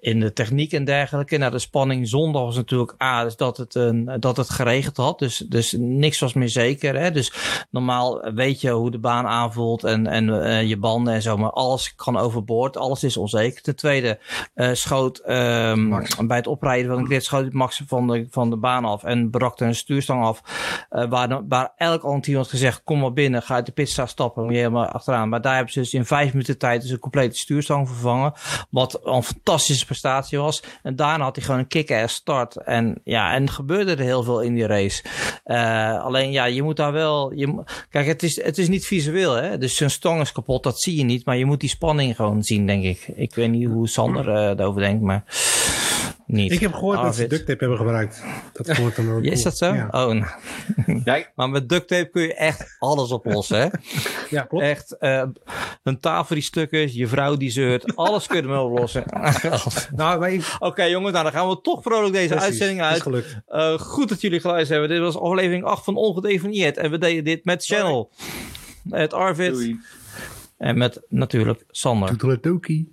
in 0.04 0.20
de 0.20 0.32
techniek 0.32 0.72
en 0.72 0.84
dergelijke. 0.84 1.36
Nou, 1.36 1.50
de 1.50 1.58
spanning 1.58 2.08
zondag 2.08 2.42
was 2.42 2.56
natuurlijk 2.56 3.02
A, 3.02 3.24
dus 3.24 3.36
dat 3.36 3.56
het, 3.56 3.74
een, 3.74 4.16
dat 4.20 4.36
het 4.36 4.50
geregeld 4.50 4.96
had. 4.96 5.18
Dus, 5.18 5.36
dus 5.48 5.74
niks 5.78 6.18
was 6.18 6.32
meer 6.32 6.48
zeker. 6.48 6.98
Hè? 6.98 7.10
Dus 7.10 7.32
normaal 7.70 8.32
weet 8.34 8.60
je 8.60 8.70
hoe 8.70 8.90
de 8.90 8.98
baan 8.98 9.26
aanvoelt 9.26 9.84
en, 9.84 10.06
en 10.06 10.28
uh, 10.28 10.62
je 10.62 10.76
banden 10.76 11.14
en 11.14 11.22
zo. 11.22 11.36
Maar 11.36 11.50
alles 11.50 11.94
kan 11.94 12.16
overboord. 12.16 12.76
Alles 12.76 13.04
is 13.04 13.16
onzeker. 13.16 13.62
Ten 13.62 13.76
tweede 13.76 14.18
uh, 14.54 14.68
schoot 14.72 15.22
um, 15.28 16.04
bij 16.26 16.36
het 16.36 16.46
oprijden 16.46 16.94
van 16.94 17.06
grid 17.06 17.24
schoot 17.24 17.52
Max 17.52 17.82
van 17.86 18.06
de, 18.06 18.26
van 18.30 18.50
de 18.50 18.56
baan 18.56 18.84
af 18.84 19.04
en 19.04 19.30
brakte 19.30 19.64
een 19.64 19.74
stuurstang 19.74 20.24
af. 20.24 20.40
Uh, 20.90 21.08
waar, 21.08 21.46
waar 21.48 21.72
elk 21.76 22.02
ander 22.02 22.22
team 22.22 22.36
had 22.36 22.48
gezegd, 22.48 22.82
kom 22.84 22.98
maar 22.98 23.12
binnen, 23.12 23.42
ga 23.42 23.54
uit 23.54 23.66
de 23.66 23.72
pitstraat 23.72 24.10
stappen. 24.10 24.42
Moet 24.42 24.52
je 24.52 24.58
helemaal 24.58 24.86
achteraan. 24.86 25.28
Maar 25.28 25.40
daar 25.40 25.54
hebben 25.54 25.72
ze 25.72 25.78
dus 25.78 25.94
in 25.94 26.04
vijf 26.04 26.32
minuten 26.32 26.58
tijd 26.58 26.82
dus 26.82 26.90
een 26.90 26.98
complete 26.98 27.38
stuurstang 27.38 27.88
vervangen. 27.88 28.32
Wat 28.70 29.00
een 29.04 29.22
fantastische 29.22 29.86
prestatie 30.00 30.38
was. 30.38 30.62
En 30.82 30.96
daarna 30.96 31.24
had 31.24 31.36
hij 31.36 31.44
gewoon 31.44 31.60
een 31.60 31.66
kick-ass 31.66 32.14
start. 32.14 32.56
En 32.56 33.00
ja, 33.04 33.34
en 33.34 33.50
gebeurde 33.50 33.90
er 33.90 33.98
heel 33.98 34.22
veel 34.22 34.40
in 34.40 34.54
die 34.54 34.66
race. 34.66 35.02
Uh, 35.46 36.04
alleen 36.04 36.30
ja, 36.30 36.44
je 36.44 36.62
moet 36.62 36.76
daar 36.76 36.92
wel. 36.92 37.32
Je, 37.32 37.62
kijk, 37.90 38.06
het 38.06 38.22
is, 38.22 38.42
het 38.42 38.58
is 38.58 38.68
niet 38.68 38.86
visueel, 38.86 39.34
hè? 39.34 39.58
Dus 39.58 39.76
zijn 39.76 39.90
stang 39.90 40.20
is 40.20 40.32
kapot, 40.32 40.62
dat 40.62 40.80
zie 40.80 40.96
je 40.96 41.04
niet. 41.04 41.24
Maar 41.24 41.36
je 41.36 41.44
moet 41.44 41.60
die 41.60 41.68
spanning 41.68 42.16
gewoon 42.16 42.42
zien, 42.42 42.66
denk 42.66 42.84
ik. 42.84 43.08
Ik 43.14 43.34
weet 43.34 43.50
niet 43.50 43.68
hoe 43.68 43.88
Sander 43.88 44.28
uh, 44.28 44.34
daarover 44.34 44.80
denkt, 44.80 45.02
maar. 45.02 45.24
Niet. 46.34 46.52
Ik 46.52 46.60
heb 46.60 46.72
gehoord 46.72 47.02
dat 47.02 47.16
ze 47.16 47.26
duct 47.26 47.46
tape 47.46 47.58
hebben 47.58 47.78
gebruikt. 47.78 48.22
Dat 48.52 48.76
hoort 48.76 48.96
dan 48.96 49.10
ook. 49.10 49.22
Is 49.34 49.42
dat 49.42 49.56
zo? 49.56 49.74
Ja. 49.74 49.86
Oh, 49.90 49.90
nou. 49.90 50.24
ja. 51.04 51.26
maar 51.34 51.50
met 51.50 51.68
duct 51.68 51.88
tape 51.88 52.10
kun 52.10 52.22
je 52.22 52.34
echt 52.34 52.76
alles 52.78 53.10
oplossen, 53.10 53.58
hè? 53.58 53.68
ja, 54.30 54.42
klopt. 54.42 54.64
Echt, 54.64 54.96
uh, 55.00 55.22
een 55.82 56.00
tafel 56.00 56.34
die 56.34 56.44
stuk 56.44 56.70
is, 56.70 56.92
je 56.92 57.06
vrouw 57.06 57.36
die 57.36 57.50
zeurt, 57.50 57.96
alles 57.96 58.26
kun 58.26 58.36
je 58.36 58.42
ermee 58.42 58.58
oplossen. 58.58 59.04
nou, 59.96 60.26
ik... 60.26 60.54
Oké, 60.54 60.66
okay, 60.66 60.90
jongens, 60.90 61.12
nou, 61.12 61.24
dan 61.24 61.32
gaan 61.32 61.48
we 61.48 61.60
toch 61.60 61.82
vrolijk 61.82 62.12
deze 62.12 62.28
Precies, 62.28 62.44
uitzending 62.44 62.82
uit. 62.82 63.02
gelukt. 63.02 63.36
Uh, 63.48 63.78
goed 63.78 64.08
dat 64.08 64.20
jullie 64.20 64.40
geluisterd 64.40 64.80
hebben. 64.80 64.96
Dit 64.96 65.14
was 65.14 65.22
aflevering 65.22 65.64
8 65.64 65.84
van 65.84 65.96
Ongedefinieerd. 65.96 66.76
En 66.76 66.90
we 66.90 66.98
deden 66.98 67.24
dit 67.24 67.44
met 67.44 67.64
Channel, 67.64 68.10
met 68.82 69.12
Arvid 69.12 69.52
Doei. 69.52 69.80
en 70.56 70.78
met 70.78 71.00
natuurlijk 71.08 71.64
Sander. 71.70 72.08
Toedeledokie. 72.08 72.92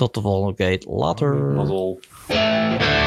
Tot 0.00 0.14
de 0.14 0.20
volgende 0.20 0.54
keer. 0.54 0.82
Later. 0.86 1.54
Música 2.30 2.99